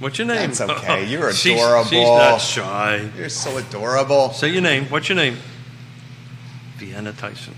What's 0.00 0.18
your 0.18 0.26
name? 0.26 0.48
That's 0.48 0.60
uh, 0.60 0.64
okay. 0.72 1.04
Uh, 1.04 1.06
You're 1.06 1.32
She's- 1.32 1.38
She's, 1.38 1.60
adorable. 1.62 2.16
not 2.18 2.38
shy. 2.40 3.08
You're 3.16 3.28
so 3.28 3.56
adorable. 3.58 4.32
Say 4.32 4.48
your 4.48 4.60
name. 4.60 4.86
What's 4.86 5.08
your 5.08 5.14
name? 5.14 5.36
Vienna 6.78 7.12
Tyson. 7.12 7.54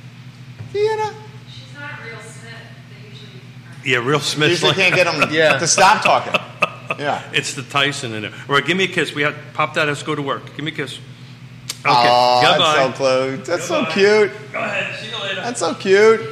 Vienna. 0.71 1.15
She's 1.51 1.73
not 1.75 1.93
real 2.05 2.21
Smith. 2.21 2.53
They 2.91 3.09
usually. 3.09 3.91
Yeah, 3.91 4.07
real 4.07 4.21
Smith. 4.21 4.51
Usually 4.51 4.75
can't 4.75 4.95
get 4.95 5.05
them 5.05 5.31
Yeah. 5.33 5.59
to 5.59 5.67
stop 5.67 6.03
talking. 6.05 6.35
Yeah. 6.99 7.23
It's 7.33 7.55
the 7.55 7.63
Tyson 7.63 8.13
in 8.15 8.25
it. 8.25 8.33
All 8.49 8.55
right, 8.57 8.65
give 8.67 8.77
me 8.77 8.85
a 8.85 8.89
kiss. 8.89 9.15
We 9.15 9.23
have 9.23 9.35
pop 9.55 9.75
that. 9.75 9.87
Let's 9.89 10.03
go 10.03 10.15
to 10.15 10.23
work. 10.23 10.45
Give 10.57 10.65
me 10.65 10.73
a 10.73 10.75
kiss. 10.75 10.99
Okay. 11.81 11.89
Aw, 11.91 12.41
Goodbye. 12.43 13.37
that's 13.45 13.67
so 13.67 13.85
cute. 13.85 13.95
That's 14.27 14.31
so 14.31 14.31
cute. 14.33 14.53
Go 14.53 14.59
ahead. 14.59 14.99
See 14.99 15.11
you 15.11 15.19
later. 15.23 15.41
That's 15.43 15.61
so 15.61 15.75
cute. 15.75 16.21
You 16.21 16.27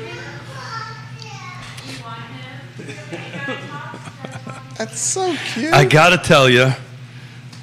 want 2.02 2.20
him? 2.80 4.62
That's 4.78 5.00
so 5.00 5.34
cute. 5.52 5.72
I 5.72 5.84
gotta 5.84 6.18
tell 6.18 6.48
you, 6.48 6.70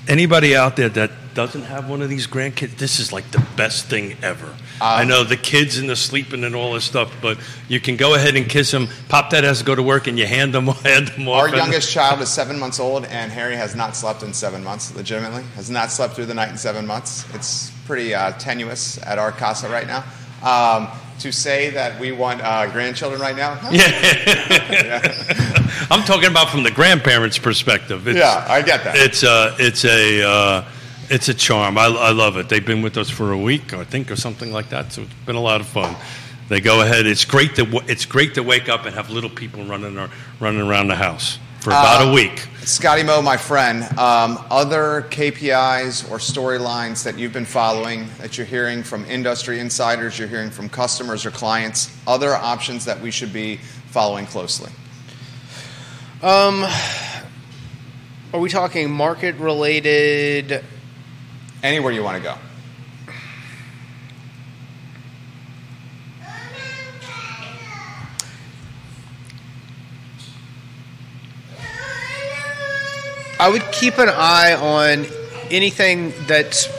anybody 0.08 0.56
out 0.56 0.76
there 0.76 0.90
that 0.90 1.12
doesn't 1.34 1.64
have 1.64 1.90
one 1.90 2.02
of 2.02 2.10
these 2.10 2.28
grandkids, 2.28 2.78
this 2.78 3.00
is 3.00 3.12
like 3.12 3.30
the 3.32 3.46
best 3.56 3.86
thing 3.86 4.16
ever. 4.22 4.54
I 4.82 5.06
know 5.06 5.24
the 5.24 5.38
kids 5.38 5.78
and 5.78 5.90
the 5.90 5.96
sleeping 5.96 6.44
and 6.44 6.56
all 6.56 6.74
this 6.74 6.84
stuff, 6.84 7.16
but 7.22 7.38
you 7.70 7.80
can 7.80 7.96
go 7.96 8.16
ahead 8.16 8.36
and 8.36 8.50
kiss 8.50 8.70
them. 8.72 8.90
Pop 9.08 9.30
that 9.30 9.44
has 9.44 9.60
to 9.60 9.66
go 9.66 9.76
to 9.76 9.84
work, 9.84 10.08
and 10.08 10.20
you 10.20 10.26
hand 10.26 10.54
them 10.54 10.68
hand 10.86 11.08
them 11.10 11.28
off. 11.28 11.50
Our 11.50 11.56
youngest 11.56 11.92
child 11.92 12.22
is 12.22 12.30
seven 12.30 12.60
months 12.60 12.80
old, 12.80 13.06
and 13.06 13.32
Harry 13.32 13.56
has 13.56 13.76
not 13.76 13.96
slept 13.96 14.24
in 14.24 14.34
seven 14.34 14.64
months, 14.64 14.94
legitimately. 14.96 15.44
Has 15.56 15.70
not 15.70 15.92
slept 15.92 16.16
through 16.16 16.26
the 16.26 16.34
night 16.34 16.50
in 16.50 16.58
seven 16.58 16.86
months. 16.86 17.26
It's 17.34 17.72
pretty 17.86 18.14
uh, 18.14 18.32
tenuous 18.34 19.02
at 19.04 19.20
our 19.20 19.32
casa 19.32 19.70
right 19.70 19.88
now. 19.88 20.04
Um, 20.44 20.90
to 21.20 21.32
say 21.32 21.70
that 21.72 22.00
we 22.00 22.12
want 22.12 22.42
uh, 22.42 22.68
grandchildren 22.72 23.22
right 23.22 23.36
now? 23.36 23.56
huh? 23.62 23.70
I'm 25.90 26.04
talking 26.04 26.30
about 26.30 26.50
from 26.50 26.64
the 26.64 26.72
grandparents' 26.72 27.38
perspective. 27.38 28.08
It's, 28.08 28.18
Yeah, 28.18 28.46
I 28.48 28.62
get 28.62 28.84
that. 28.84 28.96
It's 28.98 29.24
a 29.24 29.56
it's 29.60 29.86
a 29.86 30.24
uh, 30.28 30.66
it's 31.10 31.30
a 31.30 31.34
charm. 31.34 31.78
I, 31.78 31.86
I 31.86 32.12
love 32.12 32.38
it. 32.38 32.50
They've 32.50 32.66
been 32.66 32.82
with 32.82 32.98
us 32.98 33.10
for 33.10 33.32
a 33.32 33.38
week, 33.38 33.74
I 33.74 33.84
think, 33.84 34.10
or 34.12 34.16
something 34.16 34.52
like 34.52 34.70
that. 34.70 34.92
So 34.94 35.02
it's 35.04 35.14
been 35.26 35.36
a 35.36 35.42
lot 35.42 35.62
of 35.62 35.68
fun. 35.68 35.96
They 36.50 36.60
go 36.62 36.82
ahead. 36.82 37.06
It's 37.06 37.26
great 37.26 37.56
to 37.56 37.66
it's 37.88 38.06
great 38.06 38.34
to 38.36 38.44
wake 38.44 38.70
up 38.70 38.86
and 38.86 38.96
have 38.96 39.10
little 39.10 39.30
people 39.30 39.64
running 39.66 39.98
ar- 39.98 40.10
running 40.40 40.62
around 40.62 40.88
the 40.88 40.96
house 40.96 41.38
for 41.62 41.70
about 41.72 42.02
Uh, 42.06 42.10
a 42.10 42.14
week. 42.14 42.48
Scotty 42.66 43.04
Mo, 43.04 43.22
my 43.22 43.36
friend, 43.36 43.84
um, 44.00 44.40
other 44.50 45.06
KPIs 45.10 46.10
or 46.10 46.18
storylines 46.18 47.04
that 47.04 47.20
you've 47.20 47.34
been 47.34 47.44
following 47.44 48.08
that 48.20 48.38
you're 48.38 48.48
hearing 48.48 48.84
from 48.84 49.04
industry 49.04 49.60
insiders, 49.60 50.18
you're 50.18 50.30
hearing 50.30 50.50
from 50.50 50.70
customers 50.70 51.26
or 51.26 51.32
clients, 51.32 51.94
other 52.08 52.34
options 52.34 52.86
that 52.86 53.02
we 53.02 53.12
should 53.12 53.34
be 53.34 53.58
following 53.90 54.26
closely? 54.26 54.72
Um, 56.22 56.66
are 58.34 58.40
we 58.40 58.48
talking 58.50 58.90
market 58.90 59.36
related? 59.36 60.64
Anywhere 61.62 61.92
you 61.92 62.02
want 62.02 62.16
to 62.16 62.24
go. 62.24 62.38
I 73.44 73.50
would 73.50 73.74
keep 73.74 73.98
an 73.98 74.08
eye 74.08 74.54
on 74.54 75.06
anything 75.52 76.14
that's 76.28 76.70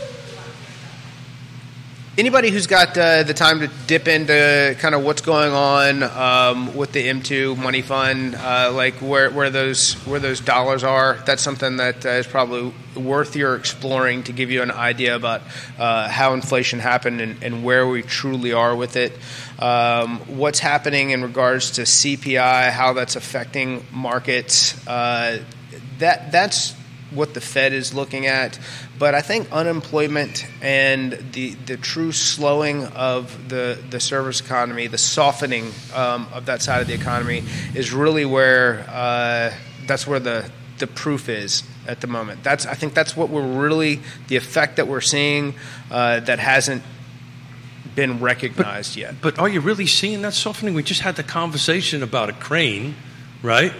anybody 2.17 2.51
who's 2.51 2.67
got 2.67 2.97
uh, 2.97 3.23
the 3.23 3.35
time 3.35 3.61
to 3.61 3.71
dip 3.87 4.09
into 4.09 4.75
kind 4.79 4.95
of 4.95 5.05
what's 5.05 5.21
going 5.21 5.53
on 5.53 6.03
um, 6.03 6.75
with 6.75 6.93
the 6.93 7.07
M2 7.07 7.59
money 7.59 7.83
fund, 7.83 8.35
uh, 8.35 8.73
like 8.73 8.95
where, 8.95 9.31
where 9.31 9.51
those 9.51 9.93
where 10.07 10.19
those 10.19 10.41
dollars 10.41 10.85
are. 10.85 11.19
That's 11.27 11.43
something 11.43 11.77
that 11.77 12.07
uh, 12.07 12.09
is 12.13 12.27
probably 12.27 12.73
worth 12.97 13.37
your 13.37 13.57
exploring 13.57 14.23
to 14.23 14.33
give 14.33 14.51
you 14.51 14.63
an 14.63 14.71
idea 14.71 15.17
about 15.17 15.43
uh, 15.79 16.09
how 16.09 16.33
inflation 16.33 16.79
happened 16.79 17.21
and, 17.21 17.43
and 17.43 17.63
where 17.63 17.87
we 17.87 18.01
truly 18.01 18.55
are 18.55 18.75
with 18.75 18.97
it. 18.97 19.13
Um, 19.59 20.19
what's 20.39 20.61
happening 20.61 21.11
in 21.11 21.23
regards 21.23 21.73
to 21.73 21.83
CPI, 21.83 22.71
how 22.71 22.95
that's 22.95 23.17
affecting 23.17 23.85
markets. 23.93 24.83
That 25.99 26.33
that's 26.33 26.75
what 27.11 27.35
the 27.35 27.41
Fed 27.41 27.73
is 27.73 27.95
looking 27.95 28.27
at. 28.27 28.59
But 28.99 29.15
I 29.15 29.21
think 29.21 29.51
unemployment 29.53 30.47
and 30.61 31.13
the 31.33 31.55
the 31.55 31.77
true 31.77 32.13
slowing 32.13 32.85
of 32.85 33.49
the 33.49 33.79
the 33.91 34.01
service 34.01 34.41
economy, 34.41 34.87
the 34.87 34.99
softening 34.99 35.73
um, 35.95 36.27
of 36.33 36.47
that 36.47 36.63
side 36.63 36.83
of 36.83 36.89
the 36.89 36.95
economy, 36.95 37.45
is 37.75 37.93
really 37.93 38.25
where 38.25 38.85
uh, 38.89 39.53
that's 39.87 40.07
where 40.07 40.21
the 40.21 40.51
the 40.79 40.87
proof 40.87 41.29
is 41.29 41.63
at 41.87 42.01
the 42.01 42.07
moment. 42.07 42.43
That's 42.43 42.67
I 42.67 42.75
think 42.75 42.95
that's 42.95 43.17
what 43.17 43.31
we're 43.31 43.47
really 43.47 44.01
the 44.29 44.37
effect 44.37 44.77
that 44.77 44.89
we're 44.89 45.01
seeing 45.01 45.55
uh, 45.91 46.21
that 46.21 46.39
hasn't 46.39 46.83
been 47.95 48.21
recognized 48.21 48.97
yet. 48.97 49.15
But 49.21 49.39
are 49.39 49.49
you 49.49 49.61
really 49.61 49.87
seeing 49.87 50.23
that 50.23 50.35
softening? 50.35 50.75
We 50.75 50.83
just 50.83 51.03
had 51.03 51.17
the 51.17 51.23
conversation 51.23 52.03
about 52.03 52.29
a 52.29 52.33
crane, 52.33 52.97
right? 53.43 53.73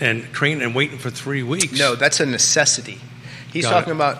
And 0.00 0.32
crane 0.32 0.60
and 0.62 0.74
waiting 0.74 0.98
for 0.98 1.10
three 1.10 1.42
weeks. 1.42 1.78
No, 1.78 1.94
that's 1.94 2.18
a 2.20 2.26
necessity. 2.26 2.98
He's 3.52 3.64
Got 3.64 3.70
talking 3.72 3.92
it. 3.92 3.96
about 3.96 4.18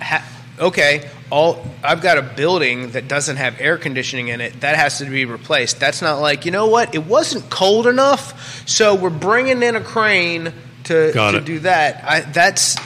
ha- 0.00 0.24
okay, 0.60 1.08
all 1.30 1.66
I've 1.82 2.00
got 2.00 2.18
a 2.18 2.22
building 2.22 2.92
that 2.92 3.08
doesn't 3.08 3.36
have 3.36 3.60
air 3.60 3.76
conditioning 3.78 4.28
in 4.28 4.40
it 4.40 4.60
that 4.60 4.76
has 4.76 4.98
to 4.98 5.06
be 5.06 5.24
replaced. 5.24 5.80
That's 5.80 6.00
not 6.02 6.20
like 6.20 6.44
you 6.44 6.52
know 6.52 6.68
what? 6.68 6.94
It 6.94 7.04
wasn't 7.04 7.50
cold 7.50 7.86
enough, 7.88 8.66
so 8.68 8.94
we're 8.94 9.10
bringing 9.10 9.62
in 9.62 9.74
a 9.74 9.80
crane 9.80 10.52
to, 10.84 11.10
Got 11.12 11.32
to 11.32 11.38
it. 11.38 11.44
do 11.44 11.58
that. 11.60 12.04
I, 12.04 12.20
that's 12.20 12.76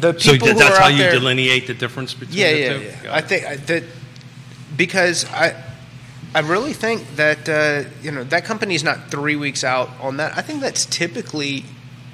the 0.00 0.12
people 0.12 0.20
So 0.20 0.32
people 0.32 0.46
th- 0.46 0.56
who 0.56 0.62
that's 0.62 0.76
are 0.78 0.80
how 0.80 0.86
out 0.86 0.92
you 0.92 0.98
there. 0.98 1.10
delineate 1.12 1.66
the 1.66 1.74
difference 1.74 2.14
between 2.14 2.38
Yeah, 2.38 2.52
the 2.52 2.58
yeah, 2.60 2.72
two? 2.72 2.80
yeah. 2.84 3.02
Got 3.02 3.12
I 3.12 3.18
it. 3.18 3.24
think 3.26 3.66
that 3.66 3.84
because 4.76 5.24
I. 5.26 5.64
I 6.32 6.40
really 6.42 6.74
think 6.74 7.16
that 7.16 7.48
uh, 7.48 7.88
you 8.02 8.12
know 8.12 8.22
that 8.22 8.44
company's 8.44 8.84
not 8.84 9.10
three 9.10 9.34
weeks 9.34 9.64
out 9.64 9.90
on 10.00 10.18
that. 10.18 10.38
I 10.38 10.42
think 10.42 10.60
that's 10.60 10.86
typically 10.86 11.64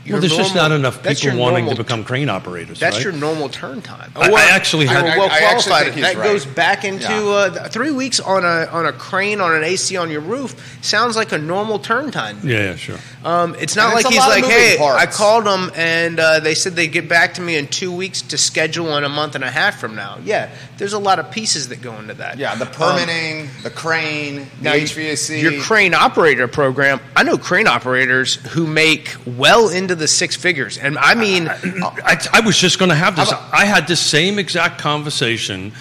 Well, 0.09 0.21
there's 0.21 0.37
just 0.37 0.55
not 0.55 0.73
enough 0.73 1.03
people 1.03 1.39
wanting 1.39 1.65
normal 1.67 1.77
to 1.77 1.83
become 1.85 2.05
crane 2.05 2.29
operators. 2.29 2.79
That's 2.81 2.97
right? 2.97 3.05
your 3.05 3.13
normal 3.13 3.49
turn 3.49 3.83
time. 3.83 4.13
I- 4.17 4.31
I 4.31 4.43
actually 4.51 4.87
had- 4.87 5.05
you're 5.05 5.15
I- 5.15 5.19
well 5.19 5.31
actually 5.31 5.47
qualified. 5.47 5.83
think 5.85 5.95
he's 5.97 6.05
that 6.05 6.17
right. 6.17 6.25
goes 6.25 6.45
back 6.47 6.85
into 6.85 7.05
Yeah. 7.13 7.31
uh, 7.31 7.69
three 7.69 7.91
weeks 7.91 8.21
on 8.21 8.45
a 8.45 8.67
on 8.73 8.87
a 8.87 8.93
crane 8.93 9.41
on 9.41 9.55
an 9.55 9.65
AC 9.65 9.97
on 9.97 10.11
your 10.11 10.21
roof. 10.21 10.55
Sounds 10.83 11.17
like 11.17 11.33
a 11.33 11.39
normal 11.39 11.79
turn 11.79 12.11
time. 12.11 12.39
Yeah, 12.45 12.59
yeah, 12.59 12.77
sure. 12.77 12.99
Um, 13.25 13.57
it's 13.59 13.75
not 13.75 13.87
And 13.87 13.95
like 13.97 14.05
a 14.05 14.09
he's 14.11 14.19
like, 14.19 14.45
hey, 14.45 14.77
parts. 14.79 15.03
I 15.03 15.07
called 15.07 15.45
them 15.47 15.73
and 15.75 16.21
uh, 16.21 16.39
they 16.41 16.55
said 16.55 16.77
they'd 16.77 16.87
get 16.93 17.09
back 17.09 17.35
to 17.35 17.41
me 17.41 17.57
in 17.57 17.67
two 17.67 17.91
weeks 17.91 18.23
to 18.23 18.39
schedule 18.39 18.97
in 18.97 19.03
a 19.03 19.09
month 19.09 19.35
and 19.35 19.43
a 19.43 19.51
half 19.51 19.81
from 19.81 19.97
now. 19.97 20.19
Yeah, 20.25 20.49
there's 20.79 20.93
a 20.93 20.99
lot 20.99 21.19
of 21.19 21.33
pieces 21.33 21.69
that 21.71 21.83
go 21.83 21.95
into 21.99 22.15
that. 22.15 22.39
Yeah, 22.39 22.55
the 22.55 22.67
Um, 22.67 22.71
permitting, 22.73 23.51
the 23.65 23.71
crane, 23.71 24.49
the 24.61 24.65
now, 24.71 24.73
HVAC. 24.75 25.43
Your 25.43 25.61
crane 25.63 25.93
operator 25.95 26.47
program. 26.47 27.01
I 27.17 27.25
know 27.25 27.37
crane 27.37 27.67
operators 27.67 28.37
who 28.51 28.67
make 28.67 29.17
well 29.27 29.69
into 29.71 29.96
the 29.97 30.09
six 30.09 30.37
figures, 30.37 30.79
and 30.79 30.99
I 30.99 31.15
mean, 31.15 31.49
I, 31.49 32.19
I 32.33 32.41
was 32.41 32.57
just 32.57 32.79
going 32.79 32.91
to 32.91 32.95
have 32.95 33.17
this. 33.17 33.33
I 33.53 33.65
had 33.65 33.87
this 33.89 34.01
same 34.01 34.39
exact 34.39 34.79
conversation 34.79 35.73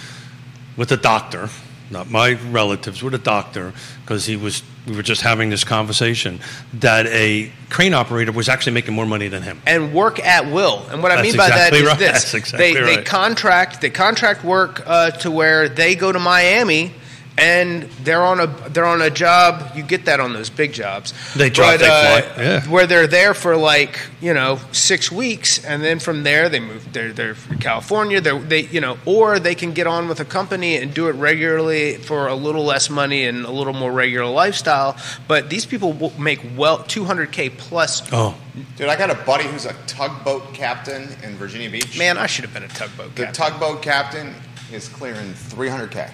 with 0.76 0.92
a 0.92 0.96
doctor, 0.96 1.48
not 1.90 2.10
my 2.10 2.32
relatives, 2.50 3.02
with 3.02 3.14
a 3.14 3.18
doctor, 3.18 3.72
because 4.02 4.26
he 4.26 4.36
was. 4.36 4.62
We 4.86 4.94
were 4.94 5.02
just 5.02 5.22
having 5.22 5.50
this 5.50 5.64
conversation 5.64 6.38
that 6.74 7.06
a 7.06 7.50
crane 7.70 7.92
operator 7.92 8.30
was 8.30 8.48
actually 8.48 8.74
making 8.74 8.94
more 8.94 9.04
money 9.06 9.26
than 9.26 9.42
him. 9.42 9.60
and 9.66 9.92
work 9.92 10.20
at 10.20 10.46
will. 10.46 10.86
And 10.90 11.02
what 11.02 11.10
I 11.10 11.16
That's 11.16 11.28
mean 11.28 11.36
by 11.36 11.48
exactly 11.48 11.82
that 11.82 11.84
is 11.84 11.88
right. 11.88 11.98
this: 12.12 12.34
exactly 12.34 12.72
they 12.74 12.96
they 12.96 13.02
contract 13.02 13.80
they 13.80 13.90
contract 13.90 14.44
work 14.44 14.82
uh, 14.86 15.10
to 15.22 15.30
where 15.30 15.68
they 15.68 15.96
go 15.96 16.12
to 16.12 16.20
Miami. 16.20 16.92
And 17.38 17.82
they're 18.02 18.22
on 18.22 18.40
a 18.40 18.46
they're 18.46 18.86
on 18.86 19.02
a 19.02 19.10
job. 19.10 19.72
You 19.76 19.82
get 19.82 20.06
that 20.06 20.20
on 20.20 20.32
those 20.32 20.48
big 20.48 20.72
jobs. 20.72 21.12
They 21.34 21.50
drive, 21.50 21.80
But, 21.80 21.86
they 21.86 21.90
uh, 21.90 22.22
fly, 22.32 22.42
yeah. 22.42 22.60
Where 22.68 22.86
they're 22.86 23.06
there 23.06 23.34
for 23.34 23.56
like 23.56 23.98
you 24.22 24.32
know 24.32 24.58
six 24.72 25.12
weeks, 25.12 25.62
and 25.62 25.82
then 25.82 25.98
from 25.98 26.22
there 26.22 26.48
they 26.48 26.60
move. 26.60 26.90
They're 26.94 27.12
they're 27.12 27.34
from 27.34 27.58
California. 27.58 28.22
They're, 28.22 28.38
they 28.38 28.60
you 28.62 28.80
know, 28.80 28.96
or 29.04 29.38
they 29.38 29.54
can 29.54 29.72
get 29.72 29.86
on 29.86 30.08
with 30.08 30.18
a 30.20 30.24
company 30.24 30.76
and 30.78 30.94
do 30.94 31.08
it 31.08 31.12
regularly 31.12 31.96
for 31.98 32.26
a 32.28 32.34
little 32.34 32.64
less 32.64 32.88
money 32.88 33.26
and 33.26 33.44
a 33.44 33.50
little 33.50 33.74
more 33.74 33.92
regular 33.92 34.30
lifestyle. 34.30 34.96
But 35.28 35.50
these 35.50 35.66
people 35.66 35.92
will 35.92 36.18
make 36.18 36.40
well 36.56 36.78
two 36.84 37.04
hundred 37.04 37.32
k 37.32 37.50
plus 37.50 38.02
Oh, 38.12 38.34
Dude, 38.78 38.88
I 38.88 38.96
got 38.96 39.10
a 39.10 39.14
buddy 39.26 39.44
who's 39.44 39.66
a 39.66 39.74
tugboat 39.86 40.54
captain 40.54 41.08
in 41.22 41.36
Virginia 41.36 41.68
Beach. 41.68 41.98
Man, 41.98 42.16
I 42.16 42.26
should 42.26 42.46
have 42.46 42.54
been 42.54 42.62
a 42.62 42.68
tugboat 42.68 43.08
captain. 43.14 43.26
the 43.26 43.32
tugboat 43.32 43.82
captain 43.82 44.34
is 44.72 44.88
clearing 44.88 45.32
300k. 45.34 46.10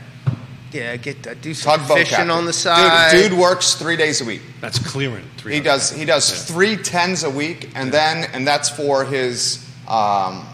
Yeah, 0.72 0.96
get 0.96 1.26
uh, 1.26 1.34
do 1.34 1.54
some 1.54 1.78
Tugboat 1.78 1.98
fishing 1.98 2.10
captain. 2.16 2.30
on 2.30 2.44
the 2.46 2.52
side. 2.52 3.10
Dude, 3.12 3.30
dude 3.30 3.38
works 3.38 3.74
three 3.74 3.96
days 3.96 4.20
a 4.20 4.24
week. 4.24 4.42
that's 4.60 4.78
clearing. 4.78 5.24
Three. 5.36 5.54
He 5.54 5.60
does 5.60 5.90
he 5.90 6.04
does 6.04 6.44
three 6.44 6.76
tens 6.76 7.24
a 7.24 7.30
week, 7.30 7.70
and 7.74 7.92
then 7.92 8.28
and 8.32 8.46
that's 8.46 8.68
for 8.70 9.04
his 9.04 9.68
um, 9.88 10.46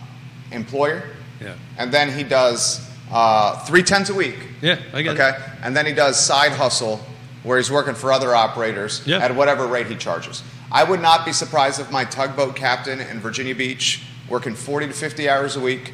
employer, 0.53 1.03
Yeah, 1.41 1.55
and 1.79 1.93
then 1.93 2.11
he 2.17 2.23
does 2.25 2.81
uh, 3.11 3.59
three 3.65 3.83
tens 3.83 4.11
a 4.11 4.15
week. 4.15 4.37
yeah, 4.63 4.79
I 4.93 5.03
get 5.03 5.15
Okay, 5.19 5.31
it. 5.37 5.43
and 5.63 5.77
then 5.77 5.87
he 5.87 5.93
does 5.93 6.19
side 6.19 6.53
hustle 6.53 7.01
where 7.45 7.57
he's 7.59 7.71
working 7.71 7.95
for 7.95 8.13
other 8.13 8.35
operators 8.35 9.03
Yeah. 9.07 9.19
at 9.19 9.35
whatever 9.35 9.67
rate 9.67 9.87
he 9.87 9.95
charges. 9.97 10.43
I 10.73 10.85
would 10.85 11.01
not 11.01 11.25
be 11.25 11.33
surprised 11.33 11.81
if 11.81 11.91
my 11.91 12.05
tugboat 12.05 12.57
captain 12.57 13.01
in 13.01 13.21
Virginia 13.21 13.55
Beach, 13.55 14.03
working 14.29 14.55
40 14.55 14.89
to 14.89 14.93
50 14.93 15.29
hours 15.29 15.57
a 15.57 15.61
week 15.61 15.93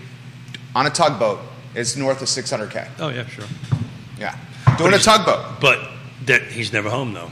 on 0.75 0.87
a 0.87 0.91
tugboat, 0.91 1.39
is 1.77 1.97
north 1.97 2.23
of 2.23 2.29
600k. 2.29 2.89
Oh 2.99 3.09
yeah, 3.11 3.27
sure. 3.27 3.45
Yeah, 4.19 4.37
doing 4.79 4.95
a 4.95 4.99
tugboat. 4.99 5.61
But 5.61 5.81
that 6.27 6.43
he's 6.43 6.73
never 6.73 6.91
home 6.91 7.13
though. 7.13 7.31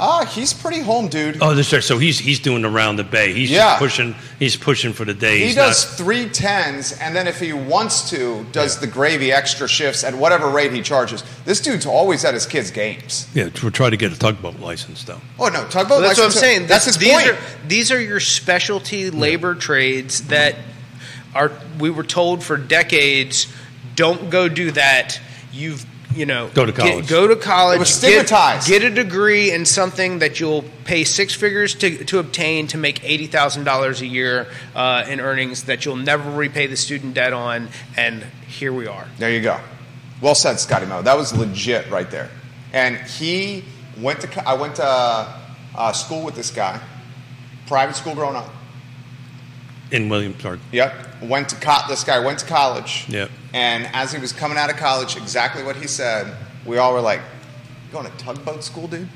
Ah, 0.00 0.24
he's 0.26 0.54
pretty 0.54 0.78
home, 0.80 1.08
dude. 1.08 1.38
Oh, 1.40 1.54
that's 1.56 1.72
right. 1.72 1.82
So 1.82 1.98
he's 1.98 2.20
he's 2.20 2.38
doing 2.38 2.64
around 2.64 2.96
the 2.96 3.02
bay. 3.04 3.32
He's 3.34 3.50
Yeah. 3.50 3.64
just 3.70 3.78
pushing. 3.80 4.14
He's 4.38 4.54
pushing 4.54 4.92
for 4.92 5.04
the 5.04 5.12
day. 5.14 5.38
He 5.40 5.44
He's 5.46 5.54
does 5.56 5.84
not- 5.88 5.96
three 5.96 6.28
tens, 6.28 6.92
and 6.92 7.16
then 7.16 7.26
if 7.26 7.40
he 7.40 7.52
wants 7.52 8.08
to, 8.10 8.46
does 8.52 8.78
the 8.78 8.86
gravy 8.86 9.32
extra 9.32 9.66
shifts 9.66 10.04
at 10.04 10.14
whatever 10.14 10.48
rate 10.48 10.72
he 10.72 10.82
charges. 10.82 11.24
This 11.44 11.60
dude's 11.60 11.84
always 11.84 12.24
at 12.24 12.32
his 12.34 12.46
kids' 12.46 12.70
games. 12.70 13.26
yeah, 13.34 13.48
we're 13.60 13.70
trying 13.70 13.90
to 13.90 13.96
get 13.96 14.12
a 14.12 14.18
tugboat 14.18 14.60
license 14.60 15.02
though. 15.02 15.20
Oh 15.36 15.48
no, 15.48 15.64
tugboat. 15.64 15.90
Well, 15.90 16.00
that's 16.02 16.18
what 16.18 16.24
I'm 16.26 16.28
license- 16.28 16.40
saying. 16.40 16.66
That's 16.68 16.84
This- 16.84 16.94
his 16.94 17.02
these 17.02 17.12
point. 17.14 17.28
Are, 17.30 17.38
these 17.66 17.90
are 17.90 18.00
your 18.00 18.20
specialty 18.20 19.10
labor 19.10 19.56
trades 19.56 20.20
that 20.28 20.54
are. 21.34 21.50
We 21.80 21.90
were 21.90 22.04
told 22.04 22.44
for 22.44 22.56
decades, 22.56 23.48
don't 23.96 24.30
go 24.30 24.48
do 24.48 24.70
that. 24.72 25.18
You've 25.52 25.84
you 26.18 26.26
know 26.26 26.48
Go 26.54 26.66
to 26.66 26.72
get- 26.72 26.80
college. 26.90 27.08
go 27.08 27.26
to 27.28 27.36
college. 27.36 27.76
It 27.76 27.80
was 27.80 27.88
get- 27.90 27.96
stigmatized. 28.26 28.68
Get, 28.68 28.82
a 28.82 28.90
degree 28.90 29.52
in 29.52 29.64
something 29.64 30.18
that 30.18 30.40
you'll 30.40 30.64
pay 30.84 31.04
six 31.04 31.32
figures 31.34 31.74
to, 31.76 32.04
to 32.04 32.18
obtain 32.18 32.66
to 32.68 32.76
make 32.78 33.02
eighty 33.04 33.26
thousand 33.26 33.64
dollars 33.64 34.00
a 34.02 34.06
year 34.06 34.48
uh, 34.74 35.04
in 35.08 35.20
earnings 35.20 35.64
that 35.64 35.84
you'll 35.84 35.96
never 35.96 36.30
repay 36.30 36.66
the 36.66 36.76
student 36.76 37.14
debt 37.14 37.32
on. 37.32 37.68
And 37.96 38.24
here 38.48 38.72
we 38.72 38.86
are. 38.86 39.06
There 39.18 39.30
you 39.30 39.40
go. 39.40 39.58
Well 40.20 40.34
said, 40.34 40.58
Scotty 40.58 40.86
Mo. 40.86 41.02
That 41.02 41.16
was 41.16 41.32
legit 41.36 41.88
right 41.90 42.10
there. 42.10 42.28
And 42.72 42.96
he 42.96 43.64
went 43.98 44.20
to. 44.22 44.48
I 44.48 44.54
went 44.54 44.74
to 44.76 44.84
uh, 44.84 45.92
school 45.92 46.24
with 46.24 46.34
this 46.34 46.50
guy, 46.50 46.80
private 47.66 47.94
school 47.94 48.14
growing 48.14 48.36
up. 48.36 48.50
In 49.90 50.08
Williamsburg. 50.08 50.60
Yep. 50.72 51.07
Went 51.22 51.48
to 51.50 51.56
co- 51.56 51.86
this 51.88 52.04
guy 52.04 52.18
went 52.24 52.38
to 52.40 52.46
college. 52.46 53.04
Yep. 53.08 53.30
And 53.54 53.88
as 53.92 54.12
he 54.12 54.18
was 54.20 54.32
coming 54.32 54.56
out 54.58 54.70
of 54.70 54.76
college, 54.76 55.16
exactly 55.16 55.62
what 55.62 55.76
he 55.76 55.86
said, 55.86 56.32
we 56.64 56.78
all 56.78 56.92
were 56.92 57.00
like, 57.00 57.20
"You 57.86 57.92
going 57.92 58.10
to 58.10 58.16
tugboat 58.18 58.62
school, 58.64 58.86
dude?" 58.88 59.08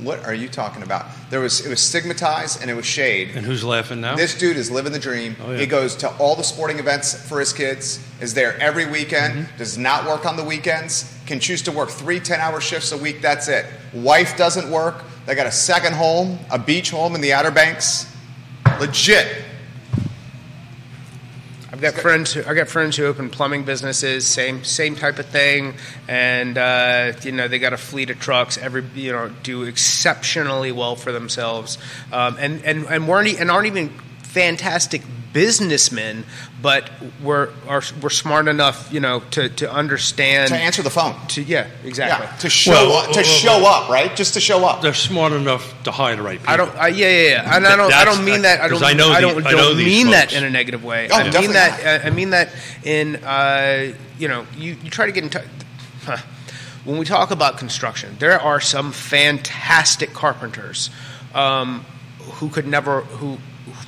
What 0.00 0.24
are 0.24 0.34
you 0.34 0.48
talking 0.48 0.82
about? 0.82 1.06
There 1.30 1.38
was 1.40 1.64
it 1.64 1.68
was 1.68 1.80
stigmatized 1.80 2.60
and 2.60 2.68
it 2.70 2.74
was 2.74 2.86
shade. 2.86 3.30
And 3.36 3.46
who's 3.46 3.62
laughing 3.62 4.00
now? 4.00 4.16
This 4.16 4.36
dude 4.36 4.56
is 4.56 4.68
living 4.70 4.90
the 4.92 4.98
dream. 4.98 5.36
Oh, 5.44 5.52
yeah. 5.52 5.58
He 5.58 5.66
goes 5.66 5.94
to 5.96 6.08
all 6.16 6.34
the 6.34 6.42
sporting 6.42 6.78
events 6.80 7.14
for 7.28 7.38
his 7.38 7.52
kids, 7.52 8.00
is 8.20 8.34
there 8.34 8.58
every 8.58 8.86
weekend, 8.86 9.34
Mm-hmm. 9.46 9.58
does 9.58 9.78
not 9.78 10.06
work 10.06 10.26
on 10.26 10.36
the 10.36 10.42
weekends, 10.42 11.16
can 11.26 11.38
choose 11.38 11.62
to 11.62 11.72
work 11.72 11.88
three 11.90 12.18
10 12.18 12.40
hour 12.40 12.60
shifts 12.60 12.90
a 12.90 12.96
week, 12.98 13.20
that's 13.22 13.46
it. 13.48 13.64
Wife 13.92 14.36
doesn't 14.36 14.68
work. 14.70 15.04
They 15.26 15.36
got 15.36 15.46
a 15.46 15.52
second 15.52 15.92
home, 15.94 16.38
a 16.50 16.58
beach 16.58 16.90
home 16.90 17.14
in 17.14 17.20
the 17.20 17.32
Outer 17.32 17.52
Banks. 17.52 18.06
Legit. 18.80 19.44
Got 21.82 21.94
friends. 21.94 22.36
I 22.36 22.54
got 22.54 22.68
friends 22.68 22.96
who 22.96 23.06
open 23.06 23.28
plumbing 23.28 23.64
businesses. 23.64 24.24
Same 24.24 24.62
same 24.62 24.94
type 24.94 25.18
of 25.18 25.26
thing, 25.26 25.74
and 26.06 26.56
uh, 26.56 27.14
you 27.22 27.32
know 27.32 27.48
they 27.48 27.58
got 27.58 27.72
a 27.72 27.76
fleet 27.76 28.08
of 28.08 28.20
trucks. 28.20 28.56
Every 28.56 28.84
you 28.94 29.10
know 29.10 29.30
do 29.42 29.64
exceptionally 29.64 30.70
well 30.70 30.94
for 30.94 31.10
themselves, 31.10 31.78
um, 32.12 32.36
and 32.38 32.64
and 32.64 32.86
and 32.86 33.08
weren't 33.08 33.40
and 33.40 33.50
aren't 33.50 33.66
even 33.66 33.88
fantastic 34.22 35.02
businessmen, 35.32 36.24
but 36.60 36.90
we're 37.22 37.48
are 37.68 37.82
we're 38.00 38.10
smart 38.10 38.48
enough, 38.48 38.92
you 38.92 39.00
know, 39.00 39.20
to 39.32 39.48
to 39.50 39.72
understand 39.72 40.48
To 40.48 40.56
answer 40.56 40.82
the 40.82 40.90
phone. 40.90 41.14
to 41.28 41.42
yeah 41.42 41.68
exactly. 41.84 42.26
Yeah, 42.26 42.36
to 42.36 42.50
show 42.50 42.72
Well, 42.72 42.92
up, 42.92 43.10
to 43.12 43.16
well, 43.20 43.24
show 43.24 43.66
up, 43.66 43.88
right? 43.90 44.14
Just 44.14 44.34
to 44.34 44.40
show 44.40 44.64
up. 44.66 44.82
They're 44.82 44.94
smart 44.94 45.32
enough 45.32 45.74
to 45.84 45.90
hire 45.90 46.16
the 46.16 46.22
right 46.22 46.38
people. 46.38 46.52
I 46.52 46.56
don't. 46.56 46.76
I, 46.76 46.88
yeah, 46.88 47.08
yeah, 47.08 47.28
yeah. 47.30 47.56
And 47.56 47.66
I 47.66 47.76
don't. 47.76 47.92
I 47.92 48.04
don't 48.04 48.24
mean 48.24 48.42
that. 48.42 48.60
I 48.60 48.68
'cause 48.68 48.80
don't. 48.80 48.88
I 48.90 48.92
know 48.94 49.10
I 49.10 49.20
the- 49.20 49.28
don't, 49.28 49.46
I 49.46 49.50
know 49.52 49.58
don't 49.58 49.76
these 49.76 49.86
mean 50.04 50.10
that 50.12 50.32
in 50.32 50.44
a 50.44 50.50
negative 50.50 50.84
way. 50.84 51.08
Oh, 51.10 51.14
I 51.16 51.22
mean 51.24 51.32
definitely 51.32 51.54
that. 51.54 52.06
I 52.06 52.10
mean 52.10 52.30
that 52.30 52.48
in. 52.84 53.16
Uh, 53.16 53.94
you 54.18 54.28
know, 54.28 54.46
you, 54.56 54.76
you 54.84 54.90
try 54.90 55.06
to 55.06 55.12
get 55.12 55.24
in 55.24 55.30
touch. 55.30 55.46
Huh. 56.04 56.16
When 56.84 56.98
we 56.98 57.04
talk 57.04 57.30
about 57.30 57.58
construction, 57.58 58.16
there 58.18 58.40
are 58.40 58.60
some 58.60 58.92
fantastic 58.92 60.12
carpenters 60.12 60.90
um, 61.34 61.84
who 62.34 62.48
could 62.48 62.66
never 62.66 63.00
who. 63.02 63.38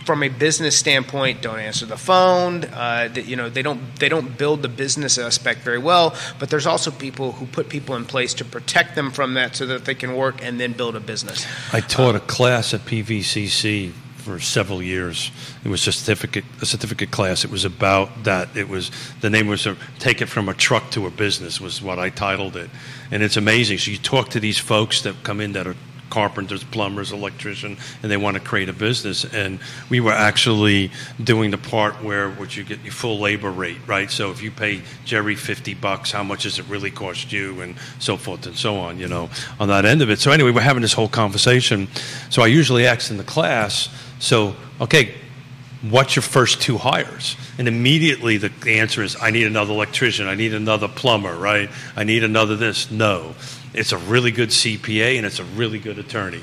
From 0.05 0.23
a 0.23 0.29
business 0.29 0.77
standpoint, 0.77 1.43
don't 1.43 1.59
answer 1.59 1.87
the 1.87 1.97
phone. 1.97 2.65
Uh, 2.65 3.09
that 3.13 3.27
you 3.27 3.37
know 3.37 3.49
they 3.49 3.63
don't 3.63 3.81
they 3.97 4.09
don't 4.09 4.37
build 4.37 4.63
the 4.63 4.69
business 4.69 5.19
aspect 5.19 5.61
very 5.61 5.79
well. 5.79 6.15
But 6.39 6.51
there's 6.51 6.67
also 6.67 6.91
people 6.91 7.33
who 7.33 7.47
put 7.47 7.69
people 7.69 7.97
in 7.97 8.05
place 8.05 8.35
to 8.35 8.45
protect 8.45 8.95
them 8.95 9.11
from 9.11 9.35
that, 9.35 9.57
so 9.57 9.67
that 9.67 9.85
they 9.85 9.95
can 9.95 10.15
work 10.15 10.43
and 10.43 10.61
then 10.61 10.73
build 10.73 10.97
a 10.97 11.01
business. 11.01 11.47
I 11.73 11.81
taught 11.81 12.15
a 12.15 12.21
class 12.21 12.75
at 12.75 12.81
PVCC 12.81 13.93
for 14.25 14.41
several 14.41 14.83
years. 14.83 15.31
It 15.65 15.69
was 15.69 15.87
a 15.87 15.93
certificate, 15.93 16.45
a 16.63 16.67
certificate 16.67 17.11
class. 17.11 17.45
It 17.45 17.51
was 17.51 17.65
about 17.65 18.25
that. 18.25 18.57
It 18.57 18.69
was 18.69 18.91
the 19.21 19.31
name 19.31 19.47
was 19.47 19.67
uh, 19.67 19.77
"Take 19.99 20.23
It 20.23 20.27
from 20.27 20.49
a 20.49 20.55
Truck 20.55 20.91
to 20.93 21.07
a 21.07 21.11
Business" 21.11 21.61
was 21.61 21.83
what 21.83 21.99
I 21.99 22.09
titled 22.09 22.57
it, 22.57 22.71
and 23.11 23.23
it's 23.23 23.37
amazing. 23.37 23.79
So 23.79 23.91
you 23.91 23.99
talk 23.99 24.31
to 24.31 24.41
these 24.41 24.59
folks 24.59 25.03
that 25.03 25.23
come 25.23 25.41
in 25.41 25.53
that 25.53 25.67
are 25.67 25.77
carpenters, 26.11 26.63
plumbers, 26.65 27.13
electrician, 27.13 27.77
and 28.03 28.11
they 28.11 28.17
want 28.17 28.37
to 28.37 28.43
create 28.43 28.69
a 28.69 28.73
business. 28.73 29.25
And 29.25 29.59
we 29.91 30.01
were 30.01 30.13
actually 30.13 30.91
doing 31.23 31.51
the 31.51 31.59
part 31.59 32.03
where 32.03 32.31
what 32.31 32.57
you 32.57 32.65
get 32.65 32.81
your 32.83 32.93
full 32.93 33.19
labor 33.19 33.51
rate, 33.51 33.79
right? 33.87 34.11
So 34.11 34.31
if 34.31 34.43
you 34.43 34.51
pay 34.51 34.83
Jerry 35.05 35.35
fifty 35.35 35.75
bucks, 35.75 36.13
how 36.13 36.23
much 36.23 36.45
does 36.45 36.59
it 36.59 36.67
really 36.69 36.91
cost 36.91 37.33
you, 37.33 37.61
and 37.61 37.77
so 37.99 38.17
forth 38.17 38.47
and 38.47 38.57
so 38.57 38.77
on. 38.77 38.99
You 38.99 39.09
know, 39.09 39.31
on 39.59 39.69
that 39.69 39.85
end 39.85 40.03
of 40.03 40.11
it. 40.11 40.21
So 40.21 40.31
anyway, 40.31 40.51
we're 40.51 40.61
having 40.61 40.83
this 40.83 40.93
whole 40.93 41.09
conversation. 41.09 41.89
So 42.31 42.43
I 42.43 42.47
usually 42.47 42.87
ask 42.87 43.11
in 43.11 43.17
the 43.17 43.25
class, 43.25 43.89
so 44.19 44.55
okay. 44.81 45.15
What's 45.91 46.17
your 46.17 46.23
first 46.23 46.63
two 46.63 46.79
hires? 46.79 47.37
And 47.59 47.69
immediately 47.69 48.39
the, 48.39 48.49
the 48.49 48.79
answer 48.79 49.03
is, 49.03 49.17
I 49.21 49.31
need 49.31 49.47
another 49.47 49.75
electrician, 49.75 50.27
I 50.27 50.35
need 50.35 50.55
another 50.55 50.89
plumber, 50.89 51.37
right? 51.37 51.69
I 51.95 52.05
need 52.05 52.25
another 52.25 52.57
this. 52.57 52.91
No, 52.91 53.35
it's 53.75 53.93
a 53.93 53.99
really 53.99 54.31
good 54.31 54.51
CPA 54.51 55.17
and 55.17 55.27
it's 55.27 55.41
a 55.41 55.45
really 55.45 55.79
good 55.79 55.99
attorney, 55.99 56.43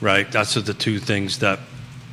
right? 0.00 0.30
That's 0.30 0.54
the 0.54 0.74
two 0.74 0.98
things 0.98 1.38
that 1.38 1.60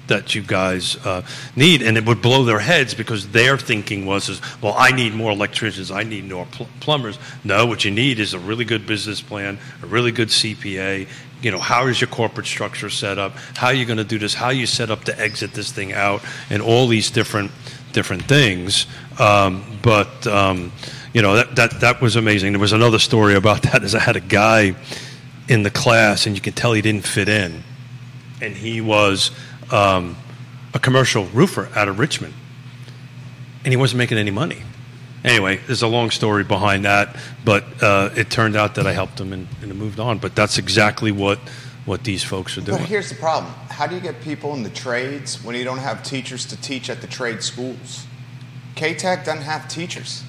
that 0.07 0.35
you 0.35 0.41
guys 0.41 0.97
uh, 1.05 1.21
need, 1.55 1.81
and 1.81 1.97
it 1.97 2.05
would 2.05 2.21
blow 2.21 2.43
their 2.43 2.59
heads 2.59 2.93
because 2.93 3.29
their 3.29 3.57
thinking 3.57 4.05
was, 4.05 4.27
is, 4.27 4.41
well, 4.61 4.75
I 4.77 4.91
need 4.91 5.13
more 5.13 5.31
electricians, 5.31 5.89
I 5.89 6.03
need 6.03 6.29
more 6.29 6.45
pl- 6.51 6.67
plumbers. 6.81 7.17
No, 7.45 7.65
what 7.65 7.85
you 7.85 7.91
need 7.91 8.19
is 8.19 8.33
a 8.33 8.39
really 8.39 8.65
good 8.65 8.85
business 8.85 9.21
plan, 9.21 9.57
a 9.81 9.85
really 9.85 10.11
good 10.11 10.27
CPA. 10.27 11.07
You 11.41 11.51
know, 11.51 11.59
how 11.59 11.87
is 11.87 12.01
your 12.01 12.09
corporate 12.09 12.45
structure 12.45 12.89
set 12.89 13.17
up? 13.17 13.37
How 13.55 13.67
are 13.67 13.73
you 13.73 13.85
going 13.85 13.97
to 13.97 14.03
do 14.03 14.19
this? 14.19 14.33
How 14.33 14.49
you 14.49 14.65
set 14.65 14.91
up 14.91 15.05
to 15.05 15.17
exit 15.17 15.53
this 15.53 15.71
thing 15.71 15.93
out, 15.93 16.21
and 16.49 16.61
all 16.61 16.87
these 16.87 17.09
different 17.09 17.51
different 17.93 18.23
things. 18.23 18.87
Um, 19.17 19.63
but 19.81 20.27
um, 20.27 20.71
you 21.13 21.21
know, 21.21 21.35
that, 21.35 21.55
that 21.55 21.79
that 21.81 22.01
was 22.01 22.15
amazing. 22.15 22.53
There 22.53 22.59
was 22.59 22.73
another 22.73 22.99
story 22.99 23.35
about 23.35 23.61
that. 23.71 23.83
Is 23.83 23.95
I 23.95 23.99
had 23.99 24.15
a 24.15 24.21
guy 24.21 24.75
in 25.47 25.63
the 25.63 25.71
class, 25.71 26.25
and 26.25 26.35
you 26.35 26.41
could 26.41 26.55
tell 26.55 26.73
he 26.73 26.81
didn't 26.81 27.05
fit 27.05 27.27
in 27.27 27.63
and 28.41 28.55
he 28.55 28.81
was 28.81 29.31
um, 29.71 30.17
a 30.73 30.79
commercial 30.79 31.25
roofer 31.27 31.69
out 31.75 31.87
of 31.87 31.99
Richmond, 31.99 32.33
and 33.63 33.71
he 33.71 33.77
wasn't 33.77 33.99
making 33.99 34.17
any 34.17 34.31
money. 34.31 34.63
Anyway, 35.23 35.57
there's 35.67 35.83
a 35.83 35.87
long 35.87 36.09
story 36.09 36.43
behind 36.43 36.83
that, 36.85 37.15
but 37.45 37.63
uh, 37.83 38.09
it 38.15 38.31
turned 38.31 38.55
out 38.55 38.75
that 38.75 38.87
I 38.87 38.93
helped 38.93 39.19
him 39.19 39.31
and, 39.31 39.47
and 39.61 39.73
moved 39.75 39.99
on. 39.99 40.17
But 40.17 40.35
that's 40.35 40.57
exactly 40.57 41.11
what 41.11 41.37
what 41.85 42.03
these 42.03 42.23
folks 42.23 42.57
are 42.57 42.61
doing. 42.61 42.77
But 42.77 42.87
here's 42.87 43.09
the 43.09 43.15
problem. 43.15 43.51
How 43.69 43.87
do 43.87 43.95
you 43.95 44.01
get 44.01 44.21
people 44.21 44.53
in 44.53 44.63
the 44.63 44.69
trades 44.69 45.43
when 45.43 45.55
you 45.55 45.63
don't 45.63 45.79
have 45.79 46.03
teachers 46.03 46.45
to 46.47 46.61
teach 46.61 46.89
at 46.89 47.01
the 47.01 47.07
trade 47.07 47.41
schools? 47.43 48.05
CATEC 48.75 49.25
doesn't 49.25 49.41
have 49.41 49.67
teachers. 49.67 50.23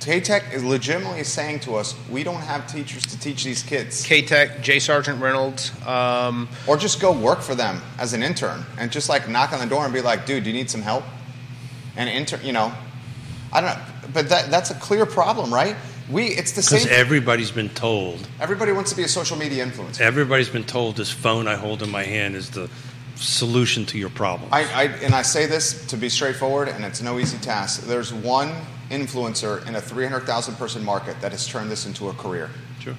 CATEC 0.00 0.52
is 0.54 0.64
legitimately 0.64 1.24
saying 1.24 1.60
to 1.60 1.76
us, 1.76 1.94
we 2.10 2.24
don't 2.24 2.40
have 2.40 2.66
teachers 2.66 3.04
to 3.06 3.18
teach 3.20 3.44
these 3.44 3.62
kids. 3.62 4.04
CATEC, 4.06 4.62
J 4.62 4.78
Sargeant 4.78 5.20
Reynolds. 5.20 5.72
Um, 5.86 6.48
Or 6.66 6.76
just 6.76 7.00
go 7.00 7.12
work 7.12 7.40
for 7.42 7.54
them 7.54 7.82
as 7.98 8.14
an 8.14 8.22
intern 8.22 8.64
and 8.78 8.90
just 8.90 9.08
like 9.10 9.28
knock 9.28 9.52
on 9.52 9.60
the 9.60 9.66
door 9.66 9.84
and 9.84 9.92
be 9.92 10.00
like, 10.00 10.24
dude, 10.24 10.44
do 10.44 10.50
you 10.50 10.56
need 10.56 10.70
some 10.70 10.80
help? 10.82 11.04
And 11.96 12.08
intern, 12.08 12.40
you 12.42 12.52
know, 12.52 12.72
I 13.52 13.60
don't 13.60 13.70
know. 13.76 13.82
But 14.14 14.28
that, 14.30 14.50
that's 14.50 14.70
a 14.70 14.74
clear 14.74 15.04
problem, 15.06 15.52
right? 15.52 15.76
We, 16.10 16.26
it's 16.28 16.52
the 16.52 16.62
same. 16.62 16.78
Because 16.78 16.90
same. 16.90 17.00
everybody's 17.00 17.50
been 17.50 17.68
told, 17.68 18.26
Everybody 18.40 18.72
wants 18.72 18.90
to 18.90 18.96
be 18.96 19.02
a 19.04 19.08
social 19.08 19.36
media 19.36 19.64
influencer. 19.64 20.00
everybody's 20.00 20.48
been 20.48 20.64
told 20.64 20.96
this 20.96 21.10
phone 21.10 21.46
I 21.46 21.54
hold 21.56 21.82
in 21.82 21.90
my 21.90 22.02
hand 22.02 22.34
is 22.34 22.50
the 22.50 22.68
solution 23.16 23.84
to 23.86 23.98
your 23.98 24.08
problem. 24.08 24.48
I, 24.50 24.64
I, 24.64 24.84
and 25.04 25.14
I 25.14 25.22
say 25.22 25.46
this 25.46 25.86
to 25.88 25.96
be 25.96 26.08
straightforward, 26.08 26.68
and 26.68 26.84
it's 26.84 27.02
no 27.02 27.18
easy 27.18 27.36
task. 27.38 27.82
There's 27.82 28.12
one 28.14 28.52
influencer 28.90 29.66
in 29.66 29.76
a 29.76 29.80
300,000 29.80 30.54
person 30.56 30.84
market 30.84 31.20
that 31.20 31.32
has 31.32 31.46
turned 31.46 31.70
this 31.70 31.86
into 31.86 32.08
a 32.08 32.12
career, 32.14 32.50
Sure. 32.80 32.94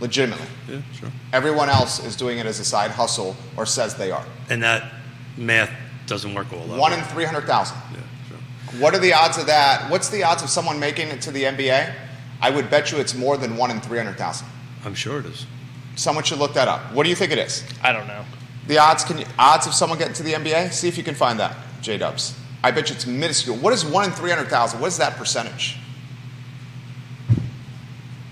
legitimately. 0.00 0.46
Yeah, 0.68 0.80
sure. 0.98 1.10
Everyone 1.32 1.68
else 1.68 2.04
is 2.04 2.16
doing 2.16 2.38
it 2.38 2.46
as 2.46 2.58
a 2.60 2.64
side 2.64 2.90
hustle 2.90 3.36
or 3.56 3.66
says 3.66 3.94
they 3.94 4.10
are. 4.10 4.24
And 4.48 4.62
that 4.62 4.92
math 5.36 5.70
doesn't 6.06 6.34
work 6.34 6.52
all 6.52 6.66
that 6.66 6.78
One 6.78 6.92
in 6.92 7.02
300,000. 7.04 7.76
Yeah, 7.92 7.98
sure. 8.28 8.80
What 8.80 8.94
are 8.94 8.98
the 8.98 9.14
odds 9.14 9.38
of 9.38 9.46
that? 9.46 9.88
What's 9.90 10.08
the 10.08 10.24
odds 10.24 10.42
of 10.42 10.50
someone 10.50 10.78
making 10.80 11.08
it 11.08 11.20
to 11.22 11.30
the 11.30 11.44
NBA? 11.44 11.92
I 12.42 12.50
would 12.50 12.70
bet 12.70 12.90
you 12.90 12.98
it's 12.98 13.14
more 13.14 13.36
than 13.36 13.56
one 13.56 13.70
in 13.70 13.80
300,000. 13.80 14.46
I'm 14.84 14.94
sure 14.94 15.20
it 15.20 15.26
is. 15.26 15.46
Someone 15.96 16.24
should 16.24 16.38
look 16.38 16.54
that 16.54 16.68
up. 16.68 16.92
What 16.94 17.04
do 17.04 17.10
you 17.10 17.16
think 17.16 17.30
it 17.32 17.38
is? 17.38 17.62
I 17.82 17.92
don't 17.92 18.06
know. 18.06 18.24
The 18.66 18.78
odds 18.78 19.04
can 19.04 19.18
you, 19.18 19.26
odds 19.38 19.66
of 19.66 19.74
someone 19.74 19.98
getting 19.98 20.14
to 20.14 20.22
the 20.22 20.32
NBA? 20.34 20.70
See 20.72 20.88
if 20.88 20.96
you 20.96 21.04
can 21.04 21.14
find 21.14 21.38
that, 21.40 21.56
J 21.82 21.98
Dubs. 21.98 22.34
I 22.62 22.70
bet 22.70 22.90
you 22.90 22.94
it's 22.94 23.06
minuscule. 23.06 23.56
What 23.56 23.72
is 23.72 23.84
one 23.84 24.04
in 24.04 24.10
three 24.10 24.30
hundred 24.30 24.48
thousand? 24.48 24.80
What 24.80 24.88
is 24.88 24.98
that 24.98 25.16
percentage? 25.16 25.76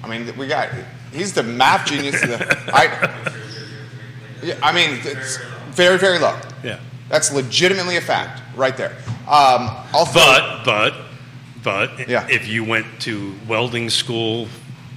I 0.03 0.09
mean, 0.09 0.37
we 0.37 0.47
got. 0.47 0.69
He's 1.13 1.33
the 1.33 1.43
math 1.43 1.87
genius. 1.87 2.21
The, 2.21 2.37
I, 2.73 3.33
yeah, 4.43 4.59
I 4.63 4.73
mean, 4.73 4.99
it's 5.03 5.39
very, 5.71 5.99
very 5.99 6.19
low. 6.19 6.39
Yeah. 6.63 6.81
That's 7.09 7.33
legitimately 7.33 7.97
a 7.97 8.01
fact, 8.01 8.43
right 8.55 8.77
there. 8.77 8.97
Um, 9.27 9.71
But, 9.93 10.65
but, 10.65 10.95
but, 11.63 12.09
Yeah. 12.09 12.27
if 12.31 12.47
you 12.47 12.65
went 12.65 12.87
to 13.01 13.35
welding 13.49 13.89
school, 13.91 14.49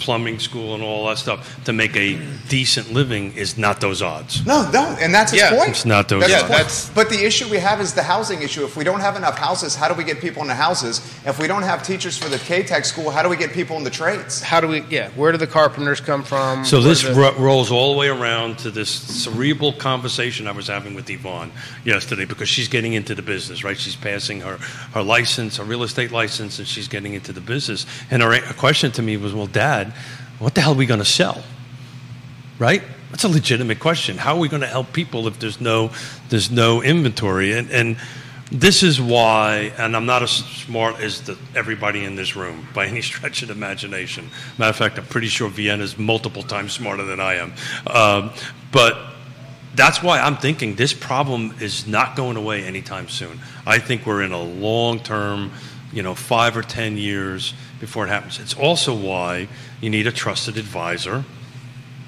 plumbing 0.01 0.39
school, 0.39 0.73
and 0.73 0.83
all 0.83 1.07
that 1.07 1.17
stuff 1.19 1.63
to 1.65 1.73
make 1.73 1.95
a 1.95 2.19
decent 2.49 2.91
living, 2.91 3.33
is 3.33 3.57
not 3.57 3.79
those 3.79 4.01
odds. 4.01 4.45
No, 4.45 4.69
no, 4.71 4.97
and 4.99 5.13
that's 5.13 5.31
his 5.31 5.41
Yeah. 5.41 5.51
point. 5.51 5.69
It's 5.69 5.85
not 5.85 6.09
those 6.09 6.21
That's 6.21 6.33
odds. 6.33 6.41
point. 6.43 6.51
That's- 6.57 6.89
but 6.93 7.09
the 7.09 7.23
issue 7.23 7.47
we 7.47 7.57
have 7.59 7.79
is 7.79 7.93
the 7.93 8.03
housing 8.03 8.41
issue. 8.41 8.65
If 8.65 8.75
we 8.75 8.83
don't 8.83 8.99
have 8.99 9.15
enough 9.15 9.37
houses, 9.37 9.75
how 9.75 9.87
do 9.87 9.93
we 9.93 10.03
get 10.03 10.19
people 10.19 10.41
into 10.41 10.55
houses? 10.55 11.01
If 11.25 11.37
we 11.39 11.47
don't 11.47 11.63
have 11.63 11.83
teachers 11.85 12.17
for 12.17 12.29
the 12.29 12.37
CATEC 12.39 12.85
school, 12.85 13.11
how 13.11 13.21
do 13.23 13.29
we 13.29 13.37
get 13.37 13.53
people 13.53 13.77
in 13.77 13.83
the 13.83 13.89
trades? 13.89 14.41
How 14.41 14.59
do 14.59 14.67
we? 14.67 14.83
Yeah, 14.89 15.09
where 15.15 15.31
do 15.31 15.37
the 15.37 15.47
carpenters 15.47 16.01
come 16.01 16.23
from? 16.23 16.65
So 16.65 16.79
Where 16.79 16.89
this 16.89 17.01
do- 17.01 17.13
ro- 17.13 17.35
rolls 17.37 17.71
all 17.71 17.93
the 17.93 17.97
way 17.99 18.07
around 18.07 18.57
to 18.59 18.71
this 18.71 18.89
cerebral 18.89 19.73
conversation 19.73 20.47
I 20.47 20.51
was 20.51 20.67
having 20.67 20.93
with 20.95 21.09
Yvonne 21.09 21.51
yesterday 21.85 22.25
because 22.25 22.49
she's 22.49 22.67
getting 22.67 22.93
into 22.93 23.13
the 23.15 23.21
business, 23.21 23.63
right? 23.63 23.79
She's 23.79 23.95
passing 23.95 24.41
her, 24.41 24.57
her 24.93 25.03
license, 25.03 25.57
her 25.57 25.63
real 25.63 25.83
estate 25.83 26.11
license, 26.11 26.57
and 26.59 26.67
she's 26.67 26.87
getting 26.87 27.13
into 27.13 27.31
the 27.31 27.41
business. 27.41 27.85
And 28.09 28.21
her 28.21 28.33
a- 28.33 28.53
question 28.53 28.91
to 28.93 29.01
me 29.01 29.17
was, 29.17 29.33
well, 29.33 29.47
Dad, 29.47 29.90
what 30.39 30.55
the 30.55 30.61
hell 30.61 30.73
are 30.73 30.77
we 30.77 30.85
going 30.85 30.99
to 30.99 31.05
sell? 31.05 31.43
Right? 32.59 32.83
That's 33.09 33.23
a 33.23 33.29
legitimate 33.29 33.79
question. 33.79 34.17
How 34.17 34.35
are 34.35 34.39
we 34.39 34.47
going 34.47 34.61
to 34.61 34.67
help 34.67 34.93
people 34.93 35.27
if 35.27 35.39
there's 35.39 35.59
no 35.59 35.91
there's 36.29 36.51
no 36.51 36.81
inventory? 36.81 37.53
And 37.53 37.69
and 37.71 37.97
this 38.51 38.83
is 38.83 38.99
why, 38.99 39.71
and 39.77 39.95
I'm 39.95 40.05
not 40.05 40.23
as 40.23 40.31
smart 40.31 40.99
as 40.99 41.21
the, 41.21 41.37
everybody 41.55 42.03
in 42.03 42.17
this 42.17 42.35
room 42.35 42.67
by 42.73 42.85
any 42.85 43.01
stretch 43.01 43.43
of 43.43 43.49
imagination. 43.49 44.29
Matter 44.57 44.69
of 44.69 44.75
fact, 44.75 44.97
I'm 44.97 45.05
pretty 45.05 45.27
sure 45.27 45.49
Vienna's 45.49 45.97
multiple 45.97 46.43
times 46.43 46.73
smarter 46.73 47.03
than 47.03 47.19
I 47.19 47.35
am. 47.35 47.53
Um, 47.87 48.31
But 48.71 48.97
that's 49.75 50.01
why 50.01 50.19
I'm 50.19 50.37
thinking 50.37 50.75
this 50.75 50.93
problem 50.93 51.55
is 51.59 51.87
not 51.87 52.15
going 52.15 52.37
away 52.37 52.63
anytime 52.63 53.09
soon. 53.09 53.39
I 53.65 53.79
think 53.79 54.05
we're 54.05 54.21
in 54.23 54.31
a 54.31 54.41
long 54.41 54.99
term, 54.99 55.51
you 55.93 56.03
know, 56.03 56.15
five 56.15 56.57
or 56.57 56.61
10 56.61 56.97
years 56.97 57.53
before 57.79 58.05
it 58.05 58.09
happens. 58.09 58.39
It's 58.39 58.53
also 58.53 58.93
why 58.93 59.47
you 59.81 59.89
need 59.89 60.07
a 60.07 60.11
trusted 60.11 60.57
advisor. 60.57 61.25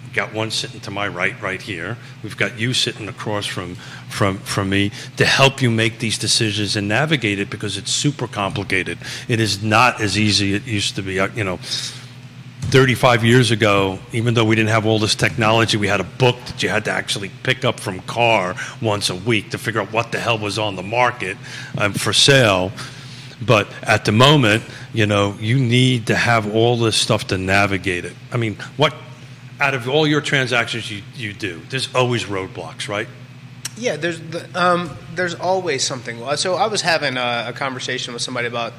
We've 0.03 0.13
got 0.13 0.33
one 0.33 0.51
sitting 0.51 0.79
to 0.81 0.91
my 0.91 1.07
right, 1.07 1.39
right 1.41 1.61
here. 1.61 1.97
We've 2.21 2.37
got 2.37 2.59
you 2.59 2.73
sitting 2.73 3.09
across 3.09 3.47
from, 3.47 3.75
from, 4.09 4.37
from 4.37 4.69
me 4.69 4.91
to 5.17 5.25
help 5.25 5.61
you 5.61 5.71
make 5.71 5.97
these 5.97 6.19
decisions 6.19 6.75
and 6.75 6.87
navigate 6.87 7.39
it 7.39 7.49
because 7.49 7.77
it's 7.77 7.91
super 7.91 8.27
complicated. 8.27 8.99
It 9.27 9.39
is 9.39 9.63
not 9.63 9.99
as 9.99 10.17
easy 10.17 10.53
as 10.53 10.61
it 10.61 10.67
used 10.67 10.95
to 10.97 11.01
be. 11.01 11.19
Uh, 11.19 11.29
You 11.35 11.43
know, 11.43 11.59
35 12.73 13.23
years 13.23 13.51
ago, 13.51 13.99
even 14.13 14.33
though 14.33 14.45
we 14.45 14.55
didn't 14.55 14.69
have 14.69 14.85
all 14.85 14.99
this 14.99 15.15
technology, 15.15 15.77
we 15.77 15.87
had 15.87 15.99
a 15.99 16.03
book 16.03 16.37
that 16.45 16.63
you 16.63 16.69
had 16.69 16.85
to 16.85 16.91
actually 16.91 17.29
pick 17.43 17.65
up 17.65 17.79
from 17.79 17.99
car 18.01 18.55
once 18.81 19.09
a 19.09 19.15
week 19.15 19.51
to 19.51 19.57
figure 19.57 19.81
out 19.81 19.91
what 19.91 20.11
the 20.11 20.19
hell 20.19 20.37
was 20.37 20.57
on 20.57 20.75
the 20.75 20.83
market 20.83 21.37
um, 21.77 21.93
for 21.93 22.13
sale. 22.13 22.71
But 23.45 23.67
at 23.81 24.05
the 24.05 24.11
moment, 24.11 24.63
you 24.93 25.05
know, 25.05 25.35
you 25.39 25.59
need 25.59 26.07
to 26.07 26.15
have 26.15 26.53
all 26.53 26.77
this 26.77 26.95
stuff 26.95 27.27
to 27.27 27.37
navigate 27.37 28.05
it. 28.05 28.13
I 28.31 28.37
mean, 28.37 28.57
what 28.77 28.93
out 29.59 29.73
of 29.73 29.87
all 29.87 30.05
your 30.05 30.21
transactions 30.21 30.91
you, 30.91 31.01
you 31.15 31.33
do, 31.33 31.61
there's 31.69 31.93
always 31.95 32.25
roadblocks, 32.25 32.87
right? 32.87 33.07
Yeah, 33.77 33.95
there's 33.95 34.19
the, 34.19 34.47
um, 34.53 34.91
there's 35.15 35.35
always 35.35 35.83
something. 35.83 36.19
So 36.35 36.55
I 36.55 36.67
was 36.67 36.81
having 36.81 37.17
a, 37.17 37.45
a 37.47 37.53
conversation 37.53 38.13
with 38.13 38.21
somebody 38.21 38.47
about 38.47 38.73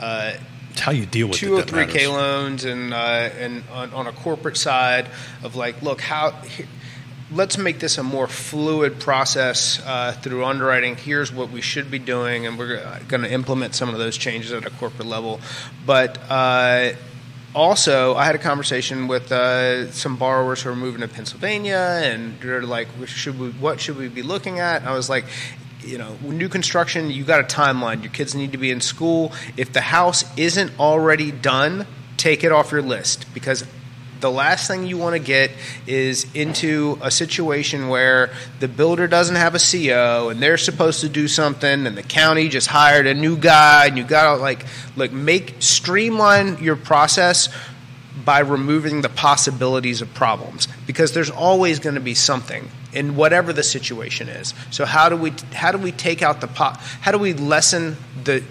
uh, 0.00 0.32
how 0.76 0.92
you 0.92 1.06
deal 1.06 1.28
with 1.28 1.36
203K 1.36 2.08
loans 2.08 2.64
and 2.64 2.92
uh, 2.92 2.96
and 3.38 3.62
on, 3.70 3.92
on 3.92 4.06
a 4.06 4.12
corporate 4.12 4.56
side 4.56 5.08
of 5.42 5.56
like, 5.56 5.82
look 5.82 6.00
how. 6.00 6.34
Let's 7.32 7.56
make 7.56 7.78
this 7.78 7.96
a 7.98 8.02
more 8.02 8.26
fluid 8.26 8.98
process 8.98 9.80
uh, 9.86 10.12
through 10.12 10.44
underwriting. 10.44 10.96
Here's 10.96 11.32
what 11.32 11.50
we 11.50 11.60
should 11.60 11.88
be 11.88 12.00
doing, 12.00 12.46
and 12.46 12.58
we're 12.58 13.00
going 13.06 13.22
to 13.22 13.32
implement 13.32 13.76
some 13.76 13.88
of 13.90 13.98
those 13.98 14.16
changes 14.16 14.52
at 14.52 14.66
a 14.66 14.70
corporate 14.70 15.06
level. 15.06 15.40
But 15.86 16.18
uh, 16.28 16.94
also, 17.54 18.16
I 18.16 18.24
had 18.24 18.34
a 18.34 18.38
conversation 18.38 19.06
with 19.06 19.30
uh, 19.30 19.92
some 19.92 20.16
borrowers 20.16 20.62
who 20.62 20.70
are 20.70 20.76
moving 20.76 21.02
to 21.02 21.08
Pennsylvania, 21.08 22.00
and 22.02 22.38
they're 22.40 22.62
like, 22.62 22.88
"Should 23.06 23.38
we? 23.38 23.50
What 23.50 23.80
should 23.80 23.96
we 23.96 24.08
be 24.08 24.22
looking 24.22 24.58
at?" 24.58 24.80
And 24.80 24.88
I 24.88 24.94
was 24.94 25.08
like, 25.08 25.24
you 25.82 25.98
know, 25.98 26.16
new 26.22 26.48
construction, 26.48 27.10
you 27.10 27.24
got 27.24 27.40
a 27.40 27.44
timeline. 27.44 28.02
Your 28.02 28.12
kids 28.12 28.34
need 28.34 28.52
to 28.52 28.58
be 28.58 28.70
in 28.70 28.80
school. 28.80 29.32
If 29.56 29.72
the 29.72 29.80
house 29.80 30.24
isn't 30.36 30.78
already 30.78 31.30
done, 31.30 31.86
take 32.16 32.44
it 32.44 32.52
off 32.52 32.72
your 32.72 32.82
list 32.82 33.32
because 33.34 33.64
the 34.20 34.30
last 34.30 34.68
thing 34.68 34.86
you 34.86 34.98
want 34.98 35.14
to 35.14 35.18
get 35.18 35.50
is 35.86 36.26
into 36.34 36.98
a 37.02 37.10
situation 37.10 37.88
where 37.88 38.32
the 38.58 38.68
builder 38.68 39.06
doesn't 39.06 39.36
have 39.36 39.54
a 39.54 39.58
CO 39.58 40.28
and 40.28 40.40
they're 40.40 40.58
supposed 40.58 41.00
to 41.00 41.08
do 41.08 41.28
something 41.28 41.86
and 41.86 41.96
the 41.96 42.02
county 42.02 42.48
just 42.48 42.66
hired 42.66 43.06
a 43.06 43.14
new 43.14 43.36
guy 43.36 43.86
and 43.86 43.96
you 43.96 44.04
got 44.04 44.34
to 44.34 44.40
like 44.40 44.64
like 44.96 45.12
make 45.12 45.54
streamline 45.60 46.62
your 46.62 46.76
process 46.76 47.48
by 48.24 48.40
removing 48.40 49.00
the 49.00 49.08
possibilities 49.08 50.02
of 50.02 50.12
problems 50.14 50.68
because 50.86 51.12
there's 51.12 51.30
always 51.30 51.78
going 51.78 51.94
to 51.94 52.00
be 52.00 52.14
something 52.14 52.68
in 52.92 53.16
whatever 53.16 53.52
the 53.52 53.62
situation 53.62 54.28
is. 54.28 54.52
So 54.70 54.84
how 54.84 55.08
do 55.08 55.16
we 55.16 55.32
how 55.52 55.72
do 55.72 55.78
we 55.78 55.92
take 55.92 56.22
out 56.22 56.40
the 56.40 56.48
po- 56.48 56.74
how 57.00 57.12
do 57.12 57.18
we 57.18 57.32
lessen 57.32 57.96
the 58.24 58.42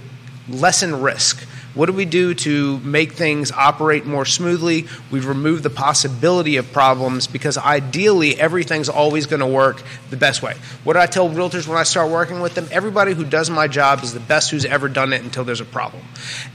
lessen 0.47 1.01
risk? 1.01 1.45
What 1.75 1.85
do 1.85 1.93
we 1.93 2.05
do 2.05 2.33
to 2.33 2.79
make 2.79 3.13
things 3.13 3.51
operate 3.51 4.05
more 4.05 4.25
smoothly? 4.25 4.87
We 5.11 5.19
remove 5.19 5.63
the 5.63 5.69
possibility 5.69 6.57
of 6.57 6.71
problems 6.71 7.27
because 7.27 7.57
ideally 7.57 8.39
everything's 8.39 8.89
always 8.89 9.27
going 9.27 9.41
to 9.41 9.47
work 9.47 9.83
the 10.09 10.17
best 10.17 10.41
way. 10.41 10.55
What 10.83 10.93
do 10.93 10.99
I 10.99 11.05
tell 11.05 11.29
realtors 11.29 11.67
when 11.67 11.77
I 11.77 11.83
start 11.83 12.09
working 12.11 12.41
with 12.41 12.55
them? 12.55 12.67
Everybody 12.71 13.13
who 13.13 13.23
does 13.23 13.49
my 13.49 13.67
job 13.67 14.03
is 14.03 14.13
the 14.13 14.19
best 14.19 14.51
who's 14.51 14.65
ever 14.65 14.89
done 14.89 15.13
it 15.13 15.21
until 15.21 15.43
there's 15.43 15.61
a 15.61 15.65
problem. 15.65 16.03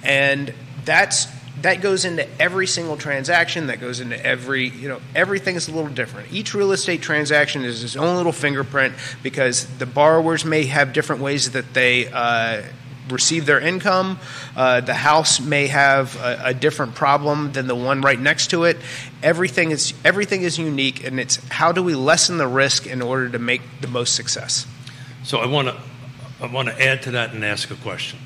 And 0.02 0.52
that's 0.84 1.26
that 1.62 1.80
goes 1.80 2.04
into 2.04 2.28
every 2.42 2.66
single 2.66 2.96
transaction 2.96 3.68
that 3.68 3.80
goes 3.80 4.00
into 4.00 4.22
every 4.26 4.68
you 4.68 4.88
know 4.88 5.00
everything 5.14 5.54
is 5.56 5.68
a 5.68 5.72
little 5.72 5.90
different 5.90 6.30
each 6.32 6.52
real 6.52 6.72
estate 6.72 7.00
transaction 7.00 7.64
is 7.64 7.82
its 7.82 7.96
own 7.96 8.16
little 8.16 8.32
fingerprint 8.32 8.94
because 9.22 9.66
the 9.78 9.86
borrowers 9.86 10.44
may 10.44 10.64
have 10.64 10.92
different 10.92 11.22
ways 11.22 11.52
that 11.52 11.72
they 11.72 12.08
uh, 12.08 12.60
receive 13.10 13.46
their 13.46 13.60
income 13.60 14.18
uh, 14.56 14.80
the 14.80 14.94
house 14.94 15.40
may 15.40 15.66
have 15.66 16.16
a, 16.16 16.40
a 16.46 16.54
different 16.54 16.94
problem 16.94 17.52
than 17.52 17.66
the 17.66 17.74
one 17.74 18.00
right 18.00 18.20
next 18.20 18.48
to 18.50 18.64
it 18.64 18.76
everything 19.22 19.70
is 19.70 19.94
everything 20.04 20.42
is 20.42 20.58
unique 20.58 21.04
and 21.04 21.20
it's 21.20 21.36
how 21.48 21.72
do 21.72 21.82
we 21.82 21.94
lessen 21.94 22.38
the 22.38 22.46
risk 22.46 22.86
in 22.86 23.02
order 23.02 23.28
to 23.28 23.38
make 23.38 23.60
the 23.80 23.88
most 23.88 24.14
success 24.14 24.66
So 25.24 25.38
I 25.38 25.46
want 25.46 25.68
to 25.68 25.76
I 26.40 26.46
want 26.46 26.68
to 26.68 26.82
add 26.82 27.02
to 27.02 27.12
that 27.12 27.32
and 27.32 27.42
ask 27.44 27.70
a 27.70 27.76
question. 27.76 28.18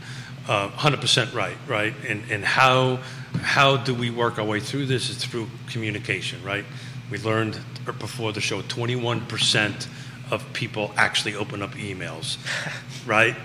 Uh, 0.49 0.69
100% 0.71 1.35
right, 1.35 1.57
right? 1.69 1.95
And 2.09 2.25
and 2.31 2.45
how 2.45 2.99
how 3.41 3.77
do 3.77 3.95
we 3.95 4.11
work 4.11 4.39
our 4.39 4.45
way 4.45 4.59
through 4.61 4.87
this? 4.87 5.09
Is 5.09 5.25
through 5.25 5.49
communication, 5.69 6.43
right? 6.43 6.65
We 7.11 7.19
learned 7.19 7.59
before 7.85 8.33
the 8.33 8.41
show 8.41 8.63
21% 8.63 9.87
of 10.31 10.53
people 10.53 10.93
actually 10.97 11.37
open 11.37 11.63
up 11.63 11.71
emails, 11.73 12.37
right? 13.07 13.37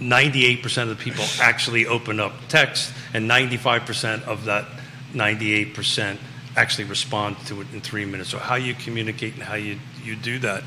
98% 0.00 0.82
of 0.82 0.88
the 0.88 0.96
people 0.96 1.24
actually 1.40 1.86
open 1.86 2.18
up 2.18 2.32
text, 2.48 2.92
and 3.12 3.30
95% 3.30 4.24
of 4.24 4.46
that 4.46 4.66
98% 5.12 6.16
actually 6.56 6.84
respond 6.84 7.36
to 7.46 7.60
it 7.60 7.66
in 7.72 7.80
three 7.80 8.04
minutes. 8.04 8.30
So, 8.30 8.38
how 8.38 8.56
you 8.56 8.74
communicate 8.74 9.34
and 9.34 9.42
how 9.42 9.54
you, 9.54 9.78
you 10.02 10.16
do 10.16 10.38
that. 10.40 10.64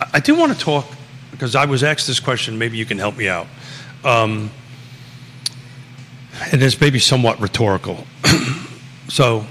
I, 0.00 0.10
I 0.14 0.20
do 0.20 0.34
want 0.34 0.52
to 0.52 0.58
talk, 0.58 0.86
because 1.30 1.54
I 1.54 1.64
was 1.64 1.82
asked 1.82 2.06
this 2.06 2.20
question, 2.20 2.58
maybe 2.58 2.76
you 2.76 2.86
can 2.86 2.98
help 2.98 3.16
me 3.16 3.28
out. 3.28 3.46
Um, 4.04 4.50
and 6.52 6.62
it's 6.62 6.80
maybe 6.80 6.98
somewhat 6.98 7.40
rhetorical. 7.40 8.06
so, 9.08 9.46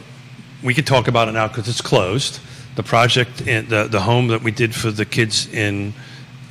we 0.64 0.74
could 0.74 0.88
talk 0.88 1.08
about 1.08 1.28
it 1.28 1.34
now 1.34 1.48
because 1.48 1.68
it's 1.68 1.82
closed. 1.82 2.40
The 2.76 2.84
project, 2.84 3.42
in, 3.42 3.70
the, 3.70 3.88
the 3.88 4.02
home 4.02 4.30
that 4.30 4.42
we 4.42 4.52
did 4.52 4.74
for 4.74 4.92
the 4.92 5.06
kids 5.06 5.48
in, 5.54 5.94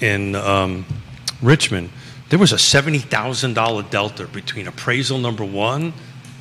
in 0.01 0.35
um, 0.37 0.87
Richmond, 1.43 1.91
there 2.35 2.41
was 2.41 2.53
a 2.53 2.57
$70,000 2.57 3.91
delta 3.91 4.27
between 4.27 4.67
appraisal 4.67 5.19
number 5.19 5.45
one 5.45 5.93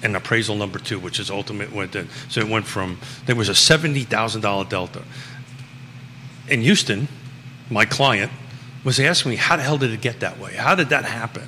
and 0.02 0.16
appraisal 0.16 0.56
number 0.56 0.80
two, 0.80 0.98
which 0.98 1.20
is 1.20 1.30
ultimate 1.30 1.72
went 1.72 1.96
in. 1.96 2.10
So 2.30 2.42
it 2.42 2.48
went 2.48 2.66
from, 2.66 2.98
there 3.28 3.36
was 3.36 3.48
a 3.48 3.52
$70,000 3.52 4.70
delta. 4.70 5.04
In 6.50 6.62
Houston, 6.62 7.08
my 7.70 7.86
client 7.86 8.32
was 8.84 9.00
asking 9.00 9.30
me, 9.30 9.36
how 9.36 9.56
the 9.56 9.62
hell 9.62 9.78
did 9.78 9.92
it 9.92 10.02
get 10.02 10.22
that 10.22 10.40
way? 10.40 10.54
How 10.54 10.74
did 10.74 10.90
that 10.90 11.06
happen? 11.06 11.48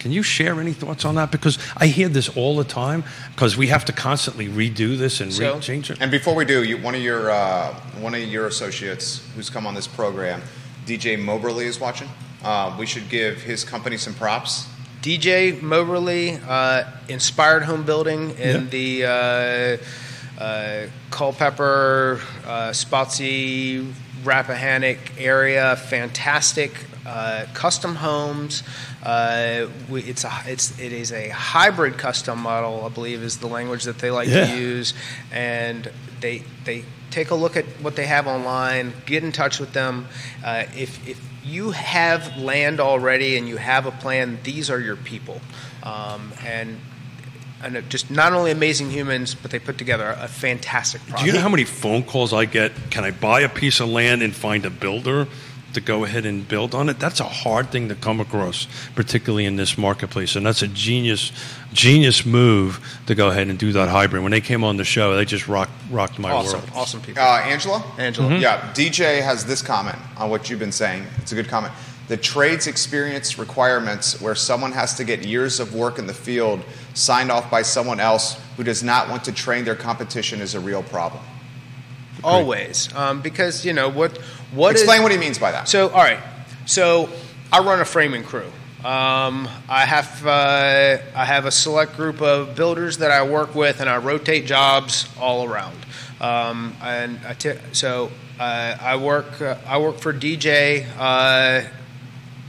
Can 0.00 0.10
you 0.10 0.24
share 0.24 0.60
any 0.60 0.72
thoughts 0.72 1.04
on 1.04 1.14
that? 1.14 1.30
Because 1.30 1.56
I 1.76 1.86
hear 1.86 2.08
this 2.08 2.28
all 2.36 2.56
the 2.56 2.64
time 2.64 3.04
because 3.36 3.56
we 3.56 3.68
have 3.68 3.84
to 3.84 3.92
constantly 3.92 4.48
redo 4.48 4.98
this 4.98 5.20
and 5.20 5.32
So- 5.32 5.60
change 5.60 5.88
it. 5.88 5.98
And 6.00 6.10
before 6.10 6.34
we 6.34 6.44
do, 6.44 6.64
you, 6.64 6.78
one 6.78 6.96
of 6.96 7.00
your 7.00 7.30
uh, 7.30 7.74
one 8.00 8.16
of 8.16 8.22
your 8.22 8.48
associates 8.48 9.22
who's 9.36 9.48
come 9.48 9.68
on 9.68 9.76
this 9.76 9.86
program, 9.86 10.42
DJ 10.84 11.16
Moberly, 11.16 11.66
is 11.66 11.78
watching. 11.78 12.08
Uh, 12.42 12.74
we 12.78 12.86
should 12.86 13.08
give 13.08 13.42
his 13.42 13.64
company 13.64 13.96
some 13.96 14.14
props. 14.14 14.66
DJ 15.02 15.60
Moberly, 15.60 16.40
uh, 16.46 16.84
inspired 17.08 17.62
home 17.64 17.84
building 17.84 18.30
in 18.38 18.68
Yeah. 18.70 18.70
the 18.70 19.80
uh, 20.38 20.42
uh, 20.42 20.86
Culpeper, 21.10 22.20
uh, 22.46 22.70
Spotsy, 22.70 23.92
Rappahannock 24.24 24.98
area. 25.18 25.76
Fantastic 25.76 26.72
uh, 27.06 27.46
custom 27.54 27.94
homes. 27.96 28.62
Uh, 29.02 29.66
we, 29.88 30.02
it's 30.02 30.24
a 30.24 30.32
it's 30.46 30.78
it 30.78 30.92
is 30.92 31.12
a 31.12 31.28
hybrid 31.30 31.96
custom 31.96 32.40
model, 32.40 32.84
I 32.84 32.88
believe, 32.88 33.22
is 33.22 33.38
the 33.38 33.46
language 33.46 33.84
that 33.84 33.98
they 33.98 34.10
like 34.10 34.28
Yeah. 34.28 34.46
to 34.46 34.56
use, 34.60 34.94
and 35.32 35.90
they 36.20 36.42
they 36.64 36.84
take 37.10 37.30
a 37.30 37.34
look 37.34 37.56
at 37.56 37.64
what 37.80 37.96
they 37.96 38.06
have 38.06 38.26
online, 38.26 38.92
get 39.06 39.22
in 39.24 39.32
touch 39.32 39.58
with 39.60 39.72
them. 39.72 40.06
Uh, 40.44 40.64
if 40.76 41.06
if 41.08 41.18
you 41.48 41.70
have 41.70 42.36
land 42.36 42.80
already 42.80 43.36
and 43.36 43.48
you 43.48 43.56
have 43.56 43.86
a 43.86 43.90
plan, 43.90 44.38
these 44.42 44.70
are 44.70 44.80
your 44.80 44.96
people, 44.96 45.40
um, 45.82 46.32
and 46.44 46.78
and 47.60 47.90
just 47.90 48.08
not 48.08 48.32
only 48.32 48.52
amazing 48.52 48.90
humans, 48.90 49.34
but 49.34 49.50
they 49.50 49.58
put 49.58 49.78
together 49.78 50.16
a 50.20 50.28
fantastic 50.28 51.00
project. 51.02 51.20
Do 51.20 51.26
you 51.26 51.32
know 51.32 51.40
how 51.40 51.48
many 51.48 51.64
phone 51.64 52.04
calls 52.04 52.32
I 52.32 52.44
get? 52.44 52.72
Can 52.90 53.02
I 53.02 53.10
buy 53.10 53.40
a 53.40 53.48
piece 53.48 53.80
of 53.80 53.88
land 53.88 54.22
and 54.22 54.34
find 54.34 54.64
a 54.64 54.70
builder 54.70 55.26
to 55.74 55.80
go 55.80 56.04
ahead 56.04 56.24
and 56.26 56.46
build 56.46 56.74
on 56.74 56.88
it? 56.88 56.98
That's 56.98 57.20
a 57.20 57.24
hard 57.24 57.70
thing 57.70 57.88
to 57.88 57.94
come 57.94 58.20
across, 58.20 58.66
particularly 58.94 59.44
in 59.44 59.56
this 59.56 59.76
marketplace. 59.78 60.36
And 60.36 60.44
that's 60.46 60.62
a 60.62 60.68
genius, 60.68 61.32
genius 61.72 62.24
move 62.24 62.80
to 63.06 63.14
go 63.14 63.28
ahead 63.28 63.48
and 63.48 63.58
do 63.58 63.72
that 63.72 63.88
hybrid. 63.88 64.22
When 64.22 64.32
they 64.32 64.40
came 64.40 64.64
on 64.64 64.76
the 64.76 64.84
show, 64.84 65.14
they 65.16 65.24
just 65.24 65.48
rocked, 65.48 65.72
rocked 65.90 66.18
my 66.18 66.30
awesome, 66.30 66.60
world. 66.60 66.72
awesome 66.74 67.00
people. 67.00 67.22
Uh, 67.22 67.40
Angela? 67.40 67.84
Angela. 67.98 68.28
Mhm. 68.30 68.40
Yeah, 68.40 68.72
DJ 68.74 69.20
has 69.22 69.44
this 69.44 69.62
comment 69.62 69.98
on 70.16 70.30
what 70.30 70.48
you've 70.50 70.58
been 70.60 70.72
saying. 70.72 71.06
It's 71.18 71.32
a 71.32 71.34
good 71.34 71.48
comment. 71.48 71.72
The 72.08 72.16
trades 72.16 72.66
experience 72.66 73.38
requirements 73.38 74.18
where 74.18 74.34
someone 74.34 74.72
has 74.72 74.94
to 74.94 75.04
get 75.04 75.26
years 75.26 75.60
of 75.60 75.74
work 75.74 75.98
in 75.98 76.06
the 76.06 76.14
field 76.14 76.62
signed 76.94 77.30
off 77.30 77.50
by 77.50 77.60
someone 77.60 78.00
else 78.00 78.36
who 78.56 78.64
does 78.64 78.82
not 78.82 79.10
want 79.10 79.24
to 79.24 79.32
train 79.32 79.64
their 79.64 79.74
competition 79.74 80.40
is 80.40 80.54
a 80.54 80.60
real 80.60 80.82
problem. 80.82 81.22
Always, 82.24 82.92
um, 82.94 83.20
because 83.22 83.64
you 83.64 83.72
know 83.72 83.88
what 83.88 84.16
what 84.52 84.74
is- 84.74 84.82
Explain 84.82 85.02
what 85.02 85.12
he 85.12 85.18
means 85.18 85.38
by 85.38 85.52
that. 85.52 85.68
so, 85.68 85.88
all 85.88 86.02
right. 86.02 86.20
So, 86.66 87.08
I 87.52 87.60
run 87.60 87.80
a 87.80 87.84
framing 87.84 88.24
crew. 88.24 88.50
Um, 88.84 89.48
I 89.68 89.84
have 89.86 90.26
uh, 90.26 90.98
I 91.16 91.24
have 91.24 91.46
a 91.46 91.50
select 91.50 91.96
group 91.96 92.20
of 92.22 92.54
builders 92.54 92.98
that 92.98 93.10
I 93.10 93.22
work 93.26 93.54
with, 93.54 93.80
and 93.80 93.88
I 93.90 93.96
rotate 93.98 94.46
jobs 94.46 95.08
all 95.20 95.44
around. 95.44 95.76
Um, 96.20 96.74
and 96.82 97.18
I 97.26 97.34
t- 97.34 97.54
so 97.72 98.10
uh, 98.38 98.76
I 98.80 98.96
work 98.96 99.40
uh, 99.40 99.56
I 99.66 99.78
work 99.78 99.98
for 99.98 100.12
DJ 100.12 100.86
uh, 100.98 101.68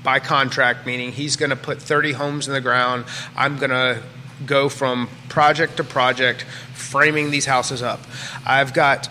by 0.03 0.19
contract, 0.19 0.85
meaning 0.85 1.11
he's 1.11 1.35
going 1.35 1.49
to 1.49 1.55
put 1.55 1.81
30 1.81 2.11
homes 2.13 2.47
in 2.47 2.53
the 2.53 2.61
ground. 2.61 3.05
I'm 3.35 3.57
going 3.57 3.71
to 3.71 4.01
go 4.45 4.69
from 4.69 5.09
project 5.29 5.77
to 5.77 5.83
project, 5.83 6.43
framing 6.73 7.31
these 7.31 7.45
houses 7.45 7.81
up. 7.81 7.99
I've 8.45 8.73
got 8.73 9.09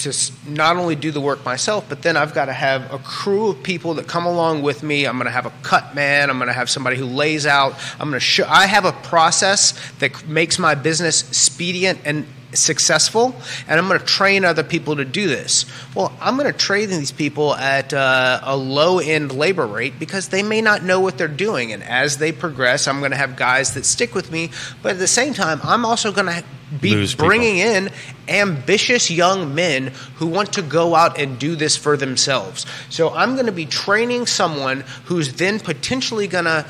to 0.00 0.32
not 0.48 0.76
only 0.76 0.94
do 0.96 1.10
the 1.10 1.20
work 1.20 1.44
myself, 1.44 1.86
but 1.88 2.02
then 2.02 2.16
I've 2.16 2.34
got 2.34 2.46
to 2.46 2.52
have 2.52 2.92
a 2.92 2.98
crew 2.98 3.48
of 3.48 3.62
people 3.62 3.94
that 3.94 4.06
come 4.06 4.26
along 4.26 4.62
with 4.62 4.82
me. 4.82 5.06
I'm 5.06 5.16
going 5.16 5.26
to 5.26 5.32
have 5.32 5.46
a 5.46 5.52
cut 5.62 5.94
man. 5.94 6.30
I'm 6.30 6.38
going 6.38 6.48
to 6.48 6.54
have 6.54 6.70
somebody 6.70 6.96
who 6.96 7.04
lays 7.04 7.46
out. 7.46 7.74
I'm 7.98 8.08
going 8.08 8.12
to 8.12 8.20
show. 8.20 8.46
I 8.46 8.66
have 8.66 8.84
a 8.84 8.92
process 8.92 9.72
that 9.98 10.26
makes 10.26 10.58
my 10.58 10.74
business 10.74 11.28
expedient 11.28 12.00
and 12.04 12.26
successful, 12.52 13.34
and 13.68 13.78
I'm 13.78 13.86
going 13.86 14.00
to 14.00 14.04
train 14.04 14.44
other 14.44 14.64
people 14.64 14.96
to 14.96 15.04
do 15.04 15.28
this. 15.28 15.66
Well, 15.94 16.12
I'm 16.20 16.36
going 16.36 16.50
to 16.50 16.58
train 16.58 16.90
these 16.90 17.12
people 17.12 17.54
at 17.54 17.92
uh, 17.92 18.40
a 18.42 18.56
low 18.56 18.98
end 18.98 19.32
labor 19.32 19.66
rate 19.66 19.98
because 19.98 20.28
they 20.28 20.42
may 20.42 20.60
not 20.60 20.82
know 20.82 21.00
what 21.00 21.18
they're 21.18 21.28
doing. 21.28 21.72
And 21.72 21.82
as 21.82 22.18
they 22.18 22.32
progress, 22.32 22.88
I'm 22.88 22.98
going 22.98 23.12
to 23.12 23.16
have 23.16 23.36
guys 23.36 23.74
that 23.74 23.84
stick 23.84 24.14
with 24.14 24.30
me. 24.30 24.50
But 24.82 24.92
at 24.92 24.98
the 24.98 25.06
same 25.06 25.34
time, 25.34 25.60
I'm 25.62 25.84
also 25.84 26.12
going 26.12 26.26
to 26.26 26.44
be 26.80 26.94
Lose 26.94 27.14
people. 27.14 27.26
bringing 27.26 27.58
in 27.58 27.90
ambitious 28.28 29.10
young 29.10 29.54
men 29.54 29.88
who 30.16 30.26
want 30.26 30.52
to 30.52 30.62
go 30.62 30.94
out 30.94 31.18
and 31.18 31.38
do 31.38 31.56
this 31.56 31.76
for 31.76 31.96
themselves. 31.96 32.66
So 32.88 33.10
I'm 33.10 33.34
going 33.34 33.46
to 33.46 33.52
be 33.52 33.66
training 33.66 34.26
someone 34.26 34.84
who's 35.06 35.34
then 35.34 35.58
potentially 35.58 36.28
going 36.28 36.44
to 36.44 36.64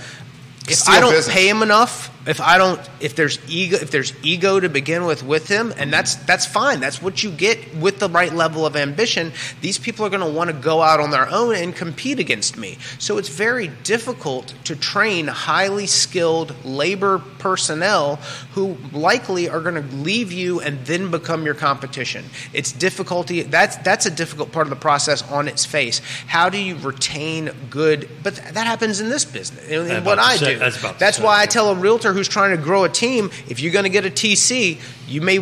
if 0.71 0.89
I 0.89 1.01
don't 1.01 1.11
business. 1.11 1.35
pay 1.35 1.49
him 1.49 1.63
enough, 1.63 2.11
if 2.27 2.41
I 2.41 2.59
don't 2.59 2.81
if 3.01 3.17
there's 3.17 3.39
ego 3.49 3.79
if 3.81 3.91
there's 3.91 4.13
ego 4.23 4.61
to 4.61 4.69
begin 4.69 5.05
with 5.05 5.23
with 5.23 5.49
him 5.49 5.73
and 5.77 5.93
that's 5.93 6.17
that's 6.17 6.45
fine. 6.45 6.81
That's 6.81 7.01
what 7.01 7.23
you 7.23 7.31
get 7.31 7.75
with 7.77 7.99
the 7.99 8.09
right 8.11 8.33
level 8.33 8.67
of 8.67 8.77
ambition. 8.77 9.33
These 9.63 9.79
people 9.79 10.05
are 10.05 10.11
going 10.11 10.21
to 10.21 10.31
want 10.31 10.51
to 10.51 10.57
go 10.57 10.83
out 10.83 11.01
on 11.01 11.11
their 11.11 11.29
own 11.29 11.55
and 11.55 11.75
compete 11.75 12.19
against 12.19 12.59
me. 12.59 12.77
So 12.99 13.17
it's 13.17 13.31
very 13.31 13.69
difficult 13.69 14.55
to 14.65 14.77
train 14.77 15.29
highly 15.29 15.87
skilled 15.87 16.55
labor 16.65 17.21
personnel 17.39 18.17
who 18.53 18.77
likely 18.93 19.49
are 19.49 19.61
going 19.61 19.83
to 19.83 19.97
leave 19.97 20.31
you 20.31 20.61
and 20.61 20.85
then 20.85 21.11
become 21.11 21.47
your 21.47 21.55
competition. 21.55 22.27
It's 22.53 22.71
difficulty 22.71 23.43
that's 23.43 23.77
that's 23.79 24.05
a 24.05 24.11
difficult 24.11 24.53
part 24.53 24.67
of 24.67 24.71
the 24.71 24.77
process 24.77 25.23
on 25.31 25.49
its 25.49 25.65
face. 25.65 26.01
How 26.27 26.51
do 26.51 26.59
you 26.59 26.77
retain 26.77 27.51
good 27.71 28.11
but 28.23 28.37
that 28.37 28.67
happens 28.67 29.01
in 29.01 29.09
this 29.09 29.25
business. 29.25 29.67
In, 29.67 29.91
in 29.91 30.05
what 30.05 30.19
I 30.19 30.37
do. 30.37 30.60
That's 30.61 30.79
about 30.79 30.99
That's 30.99 31.19
why 31.19 31.41
I 31.43 31.47
tell 31.47 31.71
a 31.71 31.75
realtor 31.75 32.13
who's 32.13 32.29
trying 32.29 32.57
to 32.57 32.63
grow 32.63 32.85
a 32.85 32.89
team, 32.89 33.31
if 33.49 33.61
you're 33.61 33.73
going 33.73 33.85
to 33.85 33.91
get 33.91 34.07
a 34.07 34.11
TC, 34.11 34.79
you 35.09 35.21
may 35.21 35.39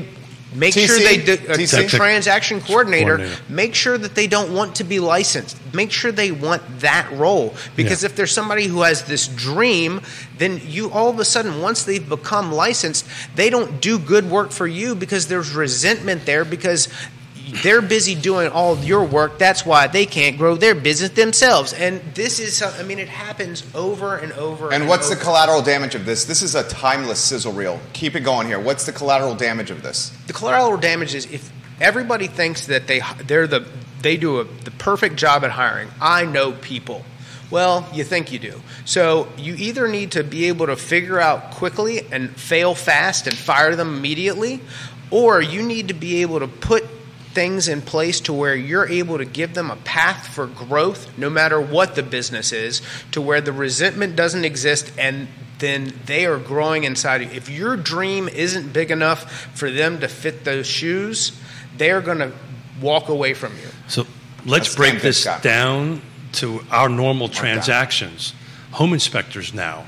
make 0.54 0.74
TC? 0.74 0.86
sure 0.86 0.98
they 0.98 1.18
do 1.18 1.32
a 1.34 1.56
TC? 1.58 1.88
transaction 1.90 2.60
coordinator, 2.62 3.16
Coordinator. 3.18 3.42
make 3.50 3.74
sure 3.74 3.98
that 3.98 4.14
they 4.14 4.26
don't 4.26 4.54
want 4.54 4.76
to 4.76 4.84
be 4.84 4.98
licensed. 4.98 5.58
Make 5.74 5.92
sure 5.92 6.10
they 6.10 6.32
want 6.32 6.62
that 6.80 7.12
role 7.12 7.54
because 7.76 8.02
Yeah. 8.02 8.06
if 8.06 8.16
there's 8.16 8.32
somebody 8.32 8.64
who 8.66 8.80
has 8.80 9.02
this 9.02 9.28
dream, 9.28 10.00
then 10.38 10.62
you 10.66 10.90
all 10.90 11.10
of 11.10 11.18
a 11.18 11.24
sudden 11.26 11.60
once 11.60 11.82
they've 11.84 12.08
become 12.08 12.50
licensed, 12.52 13.04
they 13.36 13.50
don't 13.50 13.80
do 13.82 13.98
good 13.98 14.30
work 14.30 14.50
for 14.50 14.66
you 14.66 14.94
because 14.94 15.26
there's 15.26 15.50
resentment 15.54 16.24
there 16.24 16.46
because 16.46 16.88
they're 17.62 17.82
busy 17.82 18.14
doing 18.14 18.48
all 18.48 18.78
your 18.78 19.04
work. 19.04 19.38
That's 19.38 19.64
why 19.64 19.86
they 19.86 20.06
can't 20.06 20.36
grow 20.36 20.56
their 20.56 20.74
business 20.74 21.10
themselves. 21.10 21.72
And 21.72 22.00
this 22.14 22.38
is, 22.38 22.62
I 22.62 22.82
mean, 22.82 22.98
it 22.98 23.08
happens 23.08 23.64
over 23.74 24.16
and 24.16 24.32
over. 24.32 24.72
And 24.72 24.88
what's 24.88 25.08
the 25.08 25.16
collateral 25.16 25.62
damage 25.62 25.94
of 25.94 26.04
this? 26.04 26.24
This 26.24 26.42
is 26.42 26.54
a 26.54 26.68
timeless 26.68 27.18
sizzle 27.18 27.52
reel. 27.52 27.80
Keep 27.92 28.16
it 28.16 28.20
going 28.20 28.46
here. 28.46 28.60
What's 28.60 28.84
the 28.86 28.92
collateral 28.92 29.34
damage 29.34 29.70
of 29.70 29.82
this? 29.82 30.10
the 30.26 30.32
collateral 30.32 30.76
damage 30.76 31.14
is 31.14 31.26
if 31.32 31.50
everybody 31.80 32.26
thinks 32.26 32.66
that 32.66 32.86
they 32.86 33.00
they're 33.24 33.46
the 33.46 33.66
they 34.02 34.16
do 34.16 34.40
a, 34.40 34.44
the 34.44 34.70
perfect 34.72 35.16
job 35.16 35.44
at 35.44 35.50
hiring. 35.50 35.88
I 36.00 36.24
know 36.24 36.52
people. 36.52 37.04
Well, 37.50 37.88
you 37.92 38.04
think 38.04 38.30
you 38.30 38.38
do. 38.38 38.60
So 38.84 39.28
you 39.38 39.54
either 39.54 39.88
need 39.88 40.12
to 40.12 40.22
be 40.22 40.46
able 40.48 40.66
to 40.66 40.76
figure 40.76 41.18
out 41.18 41.52
quickly 41.52 42.02
and 42.12 42.30
fail 42.36 42.74
fast 42.74 43.26
and 43.26 43.36
fire 43.36 43.74
them 43.74 43.96
immediately, 43.96 44.60
or 45.10 45.40
you 45.40 45.62
need 45.62 45.88
to 45.88 45.94
be 45.94 46.20
able 46.22 46.40
to 46.40 46.46
put 46.46 46.84
things 47.34 47.68
in 47.68 47.82
place 47.82 48.20
to 48.20 48.32
where 48.32 48.54
you're 48.54 48.88
able 48.88 49.18
to 49.18 49.24
give 49.24 49.54
them 49.54 49.70
a 49.70 49.76
path 49.76 50.26
for 50.28 50.46
growth 50.46 51.16
no 51.18 51.28
matter 51.30 51.60
what 51.60 51.94
the 51.94 52.02
business 52.02 52.52
is 52.52 52.82
to 53.12 53.20
where 53.20 53.40
the 53.40 53.52
resentment 53.52 54.16
doesn't 54.16 54.44
exist 54.44 54.92
and 54.98 55.28
then 55.58 55.92
they 56.06 56.24
are 56.26 56.38
growing 56.38 56.84
inside 56.84 57.22
of 57.22 57.30
you. 57.32 57.36
If 57.36 57.48
your 57.48 57.76
dream 57.76 58.28
isn't 58.28 58.72
big 58.72 58.90
enough 58.90 59.30
for 59.56 59.70
them 59.70 60.00
to 60.00 60.08
fit 60.08 60.44
those 60.44 60.66
shoes, 60.66 61.38
they're 61.76 62.00
going 62.00 62.18
to 62.18 62.32
walk 62.80 63.08
away 63.08 63.34
from 63.34 63.52
you. 63.56 63.68
So 63.88 64.02
let's 64.46 64.46
Let's 64.46 64.76
break 64.76 64.94
this 64.94 65.02
this 65.02 65.24
guy. 65.24 65.40
down 65.40 66.00
to 66.34 66.60
our 66.70 66.88
normal 66.88 67.28
transactions. 67.28 68.34
Home 68.72 68.92
inspectors 68.92 69.52
now 69.52 69.86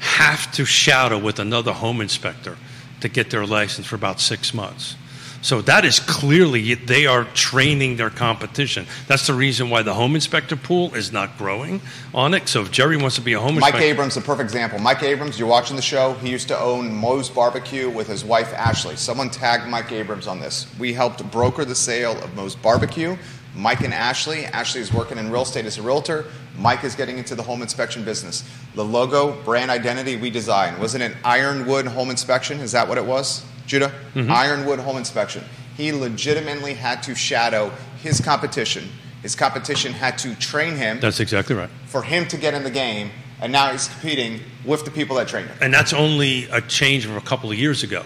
have 0.00 0.50
to 0.52 0.64
shadow 0.64 1.18
with 1.18 1.38
another 1.38 1.72
home 1.72 2.00
inspector 2.00 2.56
to 3.00 3.08
get 3.08 3.30
their 3.30 3.44
license 3.46 3.86
for 3.86 3.96
about 3.96 4.20
six 4.20 4.54
months. 4.54 4.96
So 5.44 5.60
that 5.60 5.84
is 5.84 6.00
clearly 6.00 6.72
they 6.72 7.04
are 7.04 7.24
training 7.34 7.96
their 7.96 8.08
competition. 8.08 8.86
That's 9.06 9.26
the 9.26 9.34
reason 9.34 9.68
why 9.68 9.82
the 9.82 9.92
home 9.92 10.14
inspector 10.14 10.56
pool 10.56 10.94
is 10.94 11.12
not 11.12 11.36
growing 11.36 11.82
on 12.14 12.32
it. 12.32 12.48
So 12.48 12.62
if 12.62 12.70
Jerry 12.70 12.96
wants 12.96 13.16
to 13.16 13.20
be 13.20 13.34
a 13.34 13.38
home 13.38 13.56
Mike 13.56 13.74
inspector, 13.74 13.76
Mike 13.76 13.84
Abrams, 13.84 14.16
a 14.16 14.22
perfect 14.22 14.44
example. 14.44 14.78
Mike 14.78 15.02
Abrams, 15.02 15.38
you're 15.38 15.46
watching 15.46 15.76
the 15.76 15.82
show. 15.82 16.14
He 16.14 16.30
used 16.30 16.48
to 16.48 16.58
own 16.58 16.90
Moe's 16.90 17.28
Barbecue 17.28 17.90
with 17.90 18.06
his 18.06 18.24
wife 18.24 18.54
Ashley. 18.54 18.96
Someone 18.96 19.28
tagged 19.28 19.68
Mike 19.68 19.92
Abrams 19.92 20.26
on 20.26 20.40
this. 20.40 20.66
We 20.78 20.94
helped 20.94 21.22
broker 21.30 21.66
the 21.66 21.74
sale 21.74 22.18
of 22.24 22.34
Moe's 22.34 22.56
Barbecue. 22.56 23.14
Mike 23.54 23.82
and 23.82 23.92
Ashley. 23.92 24.46
Ashley 24.46 24.80
is 24.80 24.94
working 24.94 25.18
in 25.18 25.30
real 25.30 25.42
estate 25.42 25.66
as 25.66 25.76
a 25.76 25.82
realtor. 25.82 26.24
Mike 26.56 26.84
is 26.84 26.94
getting 26.94 27.18
into 27.18 27.34
the 27.34 27.42
home 27.42 27.60
inspection 27.60 28.02
business. 28.02 28.48
The 28.76 28.84
logo, 28.84 29.32
brand 29.42 29.70
identity 29.70 30.16
we 30.16 30.30
designed. 30.30 30.78
Wasn't 30.78 31.02
it 31.02 31.14
Ironwood 31.22 31.86
Home 31.86 32.08
Inspection? 32.08 32.60
Is 32.60 32.72
that 32.72 32.88
what 32.88 32.96
it 32.96 33.04
was, 33.04 33.44
Judah? 33.66 33.92
Mm-hmm. 34.14 34.30
Ironwood 34.30 34.78
Home 34.80 34.96
Inspection. 34.96 35.44
He 35.76 35.92
legitimately 35.92 36.74
had 36.74 37.02
to 37.04 37.14
shadow 37.14 37.72
his 38.02 38.20
competition. 38.20 38.88
His 39.22 39.34
competition 39.34 39.92
had 39.92 40.18
to 40.18 40.34
train 40.36 40.76
him 40.76 41.00
that's 41.00 41.20
exactly 41.20 41.56
right. 41.56 41.70
for 41.86 42.02
him 42.02 42.28
to 42.28 42.36
get 42.36 42.54
in 42.54 42.62
the 42.62 42.70
game, 42.70 43.10
and 43.40 43.50
now 43.50 43.72
he's 43.72 43.88
competing 43.88 44.40
with 44.64 44.84
the 44.84 44.90
people 44.90 45.16
that 45.16 45.28
trained 45.28 45.48
him. 45.48 45.56
And 45.60 45.72
that's 45.72 45.92
only 45.92 46.44
a 46.50 46.60
change 46.60 47.06
of 47.06 47.16
a 47.16 47.20
couple 47.22 47.50
of 47.50 47.58
years 47.58 47.82
ago 47.82 48.04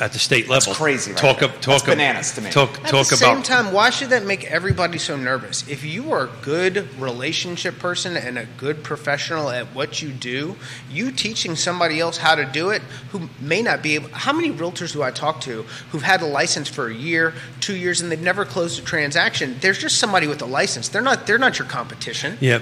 at 0.00 0.12
the 0.12 0.18
state 0.18 0.48
level. 0.48 0.74
crazy 0.74 1.12
right 1.12 1.18
talk 1.18 1.38
there. 1.38 1.48
up, 1.48 1.54
talk 1.60 1.66
That's 1.66 1.82
up- 1.82 1.88
bananas 1.88 2.32
to 2.32 2.40
me. 2.40 2.50
Talk, 2.50 2.70
At 2.80 2.88
talk 2.88 3.06
the 3.06 3.14
about 3.14 3.18
same 3.36 3.42
time, 3.42 3.72
why 3.72 3.90
should 3.90 4.10
that 4.10 4.24
make 4.24 4.44
everybody 4.44 4.98
so 4.98 5.16
nervous? 5.16 5.66
If 5.68 5.84
you 5.84 6.12
are 6.12 6.24
a 6.24 6.30
good 6.42 6.88
relationship 7.00 7.78
person 7.78 8.16
and 8.16 8.36
a 8.36 8.46
good 8.58 8.82
professional 8.82 9.50
at 9.50 9.66
what 9.74 10.02
you 10.02 10.10
do, 10.10 10.56
you 10.90 11.12
teaching 11.12 11.54
somebody 11.54 12.00
else 12.00 12.16
how 12.16 12.34
to 12.34 12.44
do 12.44 12.70
it 12.70 12.82
who 13.10 13.28
may 13.40 13.62
not 13.62 13.82
be 13.82 13.94
able. 13.94 14.08
How 14.10 14.32
many 14.32 14.50
realtors 14.50 14.92
do 14.92 15.02
I 15.02 15.12
talk 15.12 15.40
to 15.42 15.62
who've 15.90 16.02
had 16.02 16.22
a 16.22 16.26
license 16.26 16.68
for 16.68 16.88
a 16.88 16.94
year, 16.94 17.32
two 17.60 17.76
years, 17.76 18.00
and 18.00 18.10
they've 18.10 18.20
never 18.20 18.44
closed 18.44 18.80
a 18.82 18.84
transaction? 18.84 19.56
There's 19.60 19.78
just 19.78 19.98
somebody 20.00 20.26
with 20.26 20.42
a 20.42 20.46
license. 20.46 20.88
They're 20.88 21.02
not. 21.02 21.26
They're 21.26 21.38
not 21.38 21.58
your 21.60 21.68
competition. 21.68 22.36
Yeah, 22.40 22.60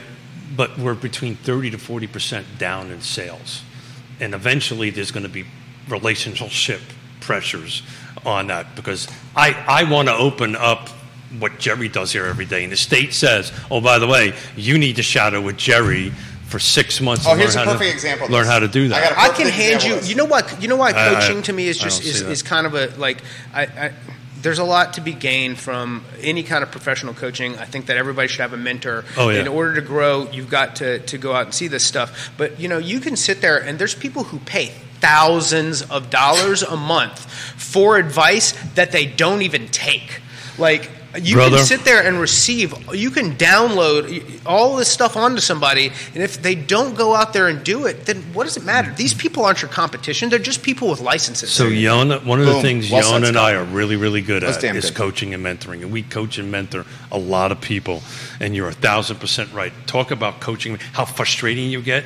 but 0.54 0.78
we're 0.78 0.94
between 0.94 1.36
30 1.36 1.70
to 1.70 1.78
40 1.78 2.06
percent 2.08 2.46
down 2.58 2.90
in 2.90 3.00
sales, 3.00 3.62
and 4.20 4.34
eventually 4.34 4.90
there's 4.90 5.10
going 5.10 5.22
to 5.24 5.30
be 5.32 5.46
relationship 5.88 6.80
pressures 7.22 7.82
on 8.26 8.48
that 8.48 8.74
because 8.76 9.08
I 9.34 9.52
I 9.66 9.84
want 9.90 10.08
to 10.08 10.14
open 10.14 10.54
up 10.56 10.88
what 11.38 11.58
Jerry 11.58 11.88
does 11.88 12.12
here 12.12 12.26
every 12.26 12.44
day, 12.44 12.62
and 12.62 12.70
the 12.72 12.76
state 12.76 13.14
says, 13.14 13.52
oh 13.70 13.80
by 13.80 13.98
the 13.98 14.06
way, 14.06 14.34
you 14.56 14.76
need 14.78 14.96
to 14.96 15.02
shadow 15.02 15.40
with 15.40 15.56
Jerry 15.56 16.10
for 16.46 16.58
six 16.58 17.00
months. 17.00 17.24
Oh, 17.26 17.34
here's 17.34 17.54
a 17.54 17.60
how 17.60 17.64
to- 17.64 17.70
perfect 17.72 17.94
example. 17.94 18.28
Learn 18.28 18.46
how 18.46 18.58
to 18.58 18.68
do 18.68 18.84
I 18.84 18.88
that. 18.88 19.14
got 19.14 19.18
a 19.18 19.32
I 19.32 19.34
can 19.36 19.48
hand 19.48 19.82
you. 19.82 19.98
You 20.00 20.14
know 20.14 20.26
what? 20.26 20.60
You 20.60 20.68
know 20.68 20.76
why 20.76 20.90
I- 20.90 21.08
I- 21.08 21.14
coaching 21.20 21.42
to 21.44 21.52
me 21.52 21.66
is 21.68 21.78
just 21.78 22.02
don't 22.02 22.10
is, 22.10 22.18
see 22.18 22.24
that. 22.24 22.30
is 22.30 22.42
kind 22.42 22.66
of 22.66 22.74
a 22.74 22.88
like. 22.98 23.22
I, 23.54 23.62
I 23.62 23.92
there's 24.42 24.58
a 24.58 24.64
lot 24.64 24.94
to 24.94 25.00
be 25.00 25.12
gained 25.12 25.56
from 25.56 26.04
any 26.20 26.42
kind 26.42 26.64
of 26.64 26.70
professional 26.72 27.14
coaching. 27.14 27.56
I 27.58 27.64
think 27.64 27.86
that 27.86 27.96
everybody 27.96 28.26
should 28.26 28.40
have 28.40 28.52
a 28.52 28.56
mentor. 28.56 29.04
Oh, 29.16 29.28
yeah. 29.28 29.40
In 29.40 29.46
order 29.46 29.76
to 29.76 29.80
grow, 29.80 30.28
you've 30.32 30.50
got 30.50 30.76
to 30.76 30.98
to 30.98 31.16
go 31.16 31.32
out 31.32 31.44
and 31.46 31.54
see 31.54 31.68
this 31.68 31.84
stuff. 31.84 32.32
But 32.36 32.60
you 32.60 32.68
know, 32.68 32.78
you 32.78 33.00
can 33.00 33.16
sit 33.16 33.40
there 33.40 33.56
and 33.58 33.78
there's 33.78 33.94
people 33.94 34.24
who 34.24 34.38
pay 34.40 34.74
thousands 35.02 35.82
of 35.90 36.08
dollars 36.10 36.62
a 36.62 36.76
month 36.76 37.18
for 37.60 37.96
advice 37.98 38.52
that 38.74 38.92
they 38.92 39.04
don't 39.06 39.42
even 39.42 39.66
take. 39.68 40.20
Like 40.58 40.90
You 41.20 41.34
Brother. 41.36 41.56
can 41.58 41.66
sit 41.66 41.84
there 41.84 42.02
and 42.06 42.18
receive. 42.20 42.72
You 42.94 43.10
can 43.10 43.32
download 43.36 44.40
all 44.46 44.76
this 44.76 44.88
stuff 44.88 45.14
onto 45.16 45.40
somebody, 45.40 45.92
and 46.14 46.22
if 46.22 46.40
they 46.40 46.54
don't 46.54 46.94
go 46.94 47.14
out 47.14 47.32
there 47.34 47.48
and 47.48 47.62
do 47.64 47.84
it, 47.86 48.06
then 48.06 48.22
what 48.32 48.44
does 48.44 48.56
it 48.56 48.64
matter? 48.64 48.90
These 48.96 49.12
people 49.14 49.44
aren't 49.44 49.60
your 49.60 49.70
competition; 49.70 50.30
they're 50.30 50.38
just 50.38 50.62
people 50.62 50.88
with 50.88 51.00
licenses. 51.00 51.50
So 51.50 51.66
Yonna, 51.68 52.24
one 52.24 52.40
of 52.40 52.46
the 52.46 52.60
things 52.62 52.90
Well 52.90 53.02
said, 53.02 53.10
Yonna 53.12 53.28
and 53.28 53.36
Scott. 53.36 53.52
I 53.52 53.56
are 53.56 53.64
really, 53.64 53.96
really 53.96 54.22
good 54.22 54.42
That's 54.42 54.62
at 54.64 54.76
is 54.76 54.86
good. 54.86 54.96
coaching 54.96 55.34
and 55.34 55.44
mentoring, 55.44 55.82
and 55.82 55.92
we 55.92 56.02
coach 56.02 56.38
and 56.38 56.50
mentor 56.50 56.86
a 57.10 57.18
lot 57.18 57.52
of 57.52 57.60
people. 57.60 58.02
And 58.40 58.56
you're 58.56 58.68
a 58.68 58.72
thousand 58.88 59.18
percent 59.20 59.52
right. 59.52 59.72
Talk 59.86 60.12
about 60.12 60.40
coaching, 60.40 60.78
how 60.92 61.04
frustrating 61.04 61.68
you 61.70 61.82
get. 61.82 62.04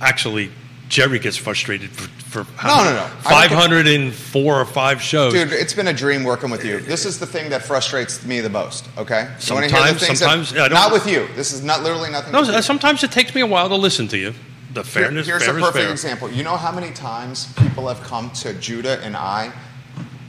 Actually, 0.00 0.50
Jerry 0.88 1.18
gets 1.18 1.36
frustrated 1.36 1.90
for, 1.90 2.44
for 2.44 2.64
No, 2.66 2.84
no, 2.84 2.94
no. 2.94 3.06
504 3.22 4.60
or 4.60 4.64
five 4.64 5.02
shows. 5.02 5.32
Dude, 5.32 5.52
it's 5.52 5.74
been 5.74 5.88
a 5.88 5.92
dream 5.92 6.22
working 6.22 6.48
with 6.50 6.64
you. 6.64 6.78
This 6.80 7.04
is 7.04 7.18
the 7.18 7.26
thing 7.26 7.50
that 7.50 7.62
frustrates 7.64 8.24
me 8.24 8.40
the 8.40 8.48
most. 8.50 8.86
Okay, 8.96 9.28
You 9.46 9.54
wanna 9.54 9.66
hear 9.68 9.76
the 9.92 9.98
Sometimes- 9.98 10.50
things 10.50 10.52
that, 10.52 10.70
not 10.72 10.92
with 10.92 11.06
you. 11.08 11.28
This 11.34 11.52
is 11.52 11.62
not 11.64 11.82
literally 11.82 12.10
nothing. 12.10 12.32
no, 12.32 12.42
you. 12.42 12.62
sometimes 12.62 13.02
it 13.02 13.10
takes 13.10 13.34
me 13.34 13.40
a 13.40 13.46
while 13.46 13.68
to 13.68 13.74
listen 13.74 14.06
to 14.08 14.18
you. 14.18 14.32
The 14.74 14.82
Here- 14.82 14.84
fairness, 14.84 15.26
Here's 15.26 15.42
fair 15.44 15.56
a 15.56 15.60
perfect 15.60 15.90
example. 15.90 16.30
You 16.30 16.44
know 16.44 16.56
how 16.56 16.70
many 16.70 16.92
times 16.92 17.48
people 17.56 17.88
have 17.88 18.02
come 18.02 18.30
to 18.42 18.52
Judah 18.54 19.00
and 19.02 19.16
I, 19.16 19.50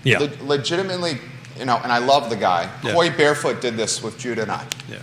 Yeah, 0.04 0.20
le- 0.20 0.32
legitimately, 0.42 1.20
you 1.60 1.66
know, 1.66 1.80
and 1.84 1.92
I 1.92 1.98
love 2.00 2.30
the 2.30 2.36
guy. 2.38 2.70
Yeah. 2.84 2.94
Coy 2.94 3.10
Barefoot 3.12 3.62
did 3.62 3.76
this 3.78 4.02
with 4.02 4.18
Judah 4.18 4.44
and 4.44 4.52
I. 4.52 4.64
yeah. 4.90 4.98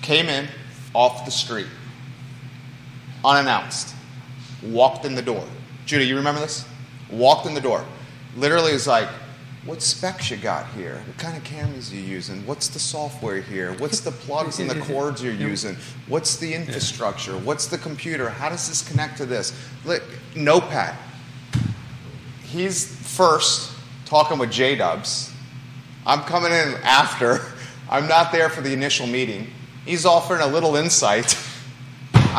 Came 0.00 0.28
in 0.28 0.48
off 0.94 1.24
the 1.24 1.30
street, 1.32 1.66
unannounced, 3.24 3.94
walked 4.62 5.04
in 5.04 5.14
the 5.14 5.22
door. 5.22 5.44
Judah, 5.86 6.04
you 6.04 6.16
remember 6.16 6.40
this? 6.40 6.66
Walked 7.10 7.46
in 7.46 7.54
the 7.54 7.60
door. 7.60 7.84
Literally 8.36 8.72
was 8.72 8.86
like, 8.86 9.08
what 9.64 9.82
specs 9.82 10.30
you 10.30 10.36
got 10.36 10.66
here? 10.68 11.02
What 11.06 11.18
kind 11.18 11.36
of 11.36 11.44
cameras 11.44 11.92
are 11.92 11.96
you 11.96 12.02
using? 12.02 12.46
What's 12.46 12.68
the 12.68 12.78
software 12.78 13.40
here? 13.40 13.74
What's 13.74 14.00
the 14.00 14.12
plugs 14.12 14.60
and 14.60 14.70
the 14.70 14.80
cords 14.92 15.22
you're 15.22 15.34
using? 15.34 15.76
What's 16.06 16.36
the 16.36 16.54
infrastructure? 16.54 17.36
What's 17.36 17.66
the 17.66 17.78
computer? 17.78 18.30
How 18.30 18.48
does 18.48 18.68
this 18.68 18.86
connect 18.88 19.18
to 19.18 19.26
this? 19.26 19.52
Look, 19.84 20.02
Notepad. 20.34 20.94
He's 22.44 22.86
first 23.16 23.72
talking 24.06 24.38
with 24.38 24.50
J 24.50 24.74
Dubs. 24.76 25.32
I'm 26.06 26.20
coming 26.20 26.52
in 26.52 26.74
after. 26.82 27.40
I'm 27.90 28.08
not 28.08 28.32
there 28.32 28.48
for 28.48 28.60
the 28.60 28.72
initial 28.72 29.06
meeting. 29.06 29.50
He's 29.84 30.06
offering 30.06 30.40
a 30.42 30.46
little 30.46 30.76
insight. 30.76 31.36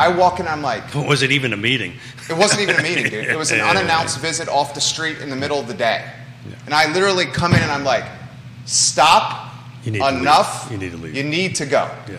I 0.00 0.08
walk 0.08 0.40
in, 0.40 0.48
I'm 0.48 0.62
like, 0.62 0.92
But 0.94 1.06
was 1.06 1.22
it 1.22 1.30
even 1.30 1.52
a 1.52 1.56
meeting? 1.56 1.92
it 2.28 2.36
wasn't 2.36 2.62
even 2.62 2.76
a 2.76 2.82
meeting, 2.82 3.04
dude. 3.10 3.26
It 3.34 3.36
was 3.36 3.50
an 3.50 3.58
Yeah, 3.58 3.64
yeah, 3.66 3.72
yeah. 3.74 3.78
unannounced 3.80 4.18
visit 4.20 4.48
off 4.48 4.72
the 4.74 4.80
street 4.80 5.18
in 5.18 5.28
the 5.30 5.36
middle 5.36 5.58
of 5.60 5.66
the 5.68 5.74
day. 5.74 6.00
And 6.64 6.72
I 6.74 6.90
literally 6.92 7.26
come 7.26 7.52
in 7.52 7.60
and 7.60 7.70
I'm 7.70 7.84
like, 7.84 8.04
stop. 8.64 9.52
You 9.84 9.92
need 9.92 9.98
to 9.98 10.08
enough. 10.08 10.68
You 10.70 10.78
need 10.78 10.92
to 10.92 10.96
leave. 10.98 11.14
You 11.16 11.24
need 11.24 11.54
to 11.56 11.66
go. 11.66 11.90
Yeah. 12.08 12.18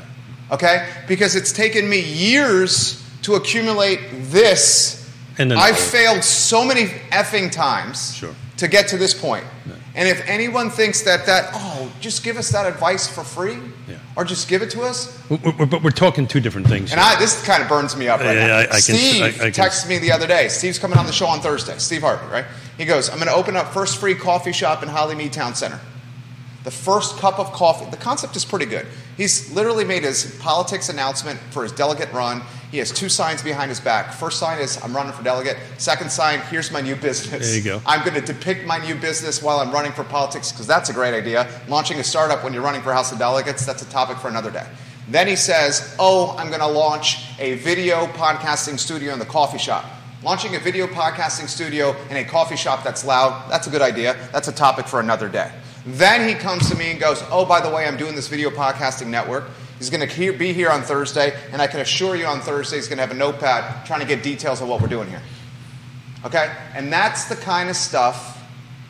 Okay? 0.51 0.87
Because 1.07 1.35
it's 1.35 1.51
taken 1.51 1.87
me 1.89 1.99
years 1.99 3.03
to 3.23 3.35
accumulate 3.35 3.99
this. 4.31 5.09
And 5.37 5.53
I've 5.53 5.77
failed 5.79 6.23
so 6.23 6.63
many 6.65 6.85
effing 7.11 7.51
times 7.51 8.15
Sure. 8.15 8.35
to 8.57 8.67
get 8.67 8.87
to 8.89 8.97
this 8.97 9.13
point. 9.13 9.45
And 9.93 10.07
if 10.07 10.25
anyone 10.27 10.69
thinks 10.69 11.01
that 11.01 11.25
that 11.25 11.49
oh, 11.53 11.91
just 11.99 12.23
give 12.23 12.37
us 12.37 12.49
that 12.51 12.65
advice 12.65 13.07
for 13.07 13.23
free, 13.25 13.57
Yeah. 13.89 13.97
or 14.15 14.23
just 14.23 14.47
give 14.47 14.61
it 14.61 14.69
to 14.71 14.81
us, 14.83 15.17
We- 15.29 15.35
we- 15.37 15.65
But 15.65 15.83
we're 15.83 15.91
talking 15.91 16.27
two 16.27 16.39
different 16.39 16.67
things. 16.67 16.91
and. 16.91 16.99
I, 17.01 17.19
this 17.19 17.43
kind 17.45 17.61
of 17.61 17.67
burns 17.67 17.95
me 17.97 18.07
up 18.07 18.21
right 18.21 18.35
Yeah, 18.37 18.47
now. 18.47 18.57
I- 18.57 18.61
I 18.63 18.65
can- 18.67 18.81
Steve 18.81 19.21
I- 19.23 19.27
I 19.47 19.51
can- 19.51 19.65
texted 19.65 19.87
me 19.87 19.97
the 19.97 20.11
other 20.13 20.27
day. 20.27 20.47
Steve's 20.47 20.79
coming 20.79 20.97
on 20.97 21.07
the 21.07 21.11
show 21.11 21.27
on 21.27 21.41
Thursday. 21.41 21.75
Steve 21.77 22.01
Harvey, 22.03 22.25
right? 22.31 22.45
He 22.77 22.85
goes, 22.85 23.09
I'm 23.09 23.17
going 23.17 23.27
to 23.27 23.33
open 23.33 23.57
up 23.57 23.73
first 23.73 23.97
free 23.97 24.15
coffee 24.15 24.53
shop 24.53 24.81
in 24.81 24.87
Hollymead 24.89 25.31
Town 25.33 25.55
Center. 25.55 25.79
The 26.63 26.71
first 26.71 27.17
cup 27.17 27.37
of 27.39 27.51
coffee. 27.51 27.89
The 27.91 27.97
concept 27.97 28.35
is 28.37 28.45
pretty 28.45 28.67
good. 28.67 28.85
He's 29.17 29.51
literally 29.51 29.83
made 29.83 30.03
his 30.03 30.25
politics 30.39 30.87
announcement 30.89 31.39
for 31.51 31.63
his 31.63 31.71
delegate 31.73 32.13
run. 32.13 32.43
He 32.71 32.77
has 32.77 32.89
two 32.89 33.09
signs 33.09 33.43
behind 33.43 33.67
his 33.67 33.81
back. 33.81 34.13
First 34.13 34.39
sign 34.39 34.59
is 34.59 34.81
I'm 34.81 34.95
running 34.95 35.11
for 35.11 35.21
delegate. 35.23 35.57
Second 35.77 36.09
sign, 36.09 36.39
here's 36.49 36.71
my 36.71 36.79
new 36.79 36.95
business. 36.95 37.49
There 37.49 37.57
you 37.57 37.63
go. 37.63 37.81
I'm 37.85 37.99
going 38.05 38.19
to 38.19 38.25
depict 38.33 38.65
my 38.65 38.77
new 38.77 38.95
business 38.95 39.43
while 39.43 39.59
I'm 39.59 39.71
running 39.71 39.91
for 39.91 40.05
politics 40.05 40.53
because 40.53 40.67
that's 40.67 40.89
a 40.89 40.93
great 40.93 41.13
idea. 41.13 41.49
Launching 41.67 41.99
a 41.99 42.03
startup 42.03 42.45
when 42.45 42.53
you're 42.53 42.63
running 42.63 42.81
for 42.81 42.93
House 42.93 43.11
of 43.11 43.19
Delegates, 43.19 43.65
that's 43.65 43.81
a 43.81 43.89
topic 43.89 44.17
for 44.17 44.29
another 44.29 44.49
day. 44.49 44.65
Then 45.09 45.27
he 45.27 45.35
says, 45.35 45.95
Oh, 45.99 46.33
I'm 46.37 46.47
going 46.47 46.61
to 46.61 46.67
launch 46.67 47.25
a 47.39 47.55
video 47.55 48.05
podcasting 48.07 48.79
studio 48.79 49.11
in 49.11 49.19
the 49.19 49.25
coffee 49.25 49.57
shop. 49.57 49.83
Launching 50.23 50.55
a 50.55 50.59
video 50.59 50.87
podcasting 50.87 51.49
studio 51.49 51.93
in 52.09 52.17
a 52.17 52.23
coffee 52.23 52.55
shop 52.55 52.85
that's 52.85 53.03
loud, 53.03 53.49
that's 53.51 53.67
a 53.67 53.69
good 53.69 53.81
idea. 53.81 54.15
That's 54.31 54.47
a 54.47 54.53
topic 54.53 54.87
for 54.87 55.01
another 55.01 55.27
day. 55.27 55.51
Then 55.85 56.29
he 56.29 56.35
comes 56.35 56.69
to 56.69 56.77
me 56.77 56.91
and 56.91 56.99
goes, 57.01 57.21
Oh, 57.31 57.43
by 57.43 57.59
the 57.59 57.69
way, 57.69 57.85
I'm 57.85 57.97
doing 57.97 58.15
this 58.15 58.29
video 58.29 58.49
podcasting 58.49 59.07
network. 59.07 59.45
He's 59.81 59.89
going 59.89 60.07
to 60.07 60.31
be 60.37 60.53
here 60.53 60.69
on 60.69 60.83
Thursday, 60.83 61.35
and 61.51 61.59
I 61.59 61.65
can 61.65 61.79
assure 61.79 62.15
you 62.15 62.27
on 62.27 62.39
Thursday 62.39 62.75
he's 62.75 62.87
going 62.87 62.99
to 62.99 63.01
have 63.01 63.09
a 63.09 63.17
notepad 63.17 63.83
trying 63.83 64.01
to 64.01 64.05
get 64.05 64.21
details 64.21 64.61
of 64.61 64.67
what 64.67 64.79
we're 64.79 64.87
doing 64.87 65.09
here. 65.09 65.23
Okay? 66.23 66.55
And 66.75 66.93
that's 66.93 67.25
the 67.25 67.35
kind 67.35 67.67
of 67.67 67.75
stuff 67.75 68.43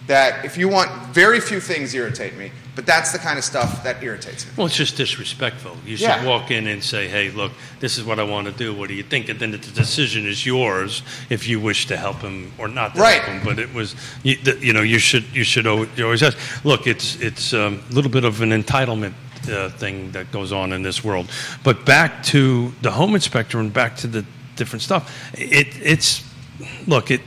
that, 0.07 0.43
if 0.43 0.57
you 0.57 0.67
want, 0.67 0.91
very 1.13 1.39
few 1.39 1.61
things 1.61 1.93
irritate 1.95 2.35
me, 2.35 2.51
but 2.75 2.85
that's 2.85 3.13
the 3.13 3.19
kind 3.19 3.37
of 3.37 3.45
stuff 3.45 3.85
that 3.85 4.03
irritates 4.03 4.45
me. 4.45 4.51
Well, 4.57 4.67
it's 4.67 4.75
just 4.75 4.97
disrespectful. 4.97 5.77
You 5.85 5.95
should 5.95 6.07
Yeah. 6.09 6.25
walk 6.25 6.51
in 6.51 6.67
and 6.67 6.83
say, 6.83 7.07
"Hey, 7.07 7.29
look, 7.31 7.53
this 7.79 7.97
is 7.97 8.03
what 8.03 8.19
I 8.19 8.23
want 8.23 8.47
to 8.47 8.51
do. 8.51 8.73
What 8.73 8.89
do 8.89 8.93
you 8.93 9.03
think?" 9.03 9.29
And 9.29 9.39
then 9.39 9.51
the 9.51 9.59
decision 9.59 10.27
is 10.27 10.45
yours 10.45 11.03
if 11.29 11.47
you 11.47 11.61
wish 11.61 11.85
to 11.87 11.95
help 11.95 12.21
him 12.21 12.51
or 12.57 12.67
not 12.67 12.95
to 12.95 13.01
Right. 13.01 13.21
help 13.21 13.27
him. 13.27 13.41
But 13.45 13.59
it 13.59 13.73
was, 13.73 13.95
you, 14.23 14.37
you 14.59 14.73
know, 14.73 14.81
you 14.81 14.99
should 14.99 15.23
you 15.33 15.45
should 15.45 15.67
always, 15.67 16.21
ask. 16.21 16.37
Look, 16.65 16.85
it's 16.85 17.15
it's 17.21 17.53
um, 17.53 17.81
a 17.89 17.93
little 17.93 18.11
bit 18.11 18.25
of 18.25 18.41
an 18.41 18.49
entitlement. 18.51 19.13
Uh, 19.49 19.69
thing 19.69 20.11
that 20.11 20.31
goes 20.31 20.51
on 20.51 20.71
in 20.71 20.83
this 20.83 21.03
world, 21.03 21.27
but 21.63 21.83
back 21.83 22.21
to 22.21 22.71
the 22.83 22.91
home 22.91 23.15
inspector 23.15 23.59
and 23.59 23.73
back 23.73 23.95
to 23.95 24.05
the 24.05 24.23
different 24.55 24.83
stuff. 24.83 25.33
It, 25.33 25.67
it's 25.81 26.23
look, 26.85 27.09
it 27.09 27.21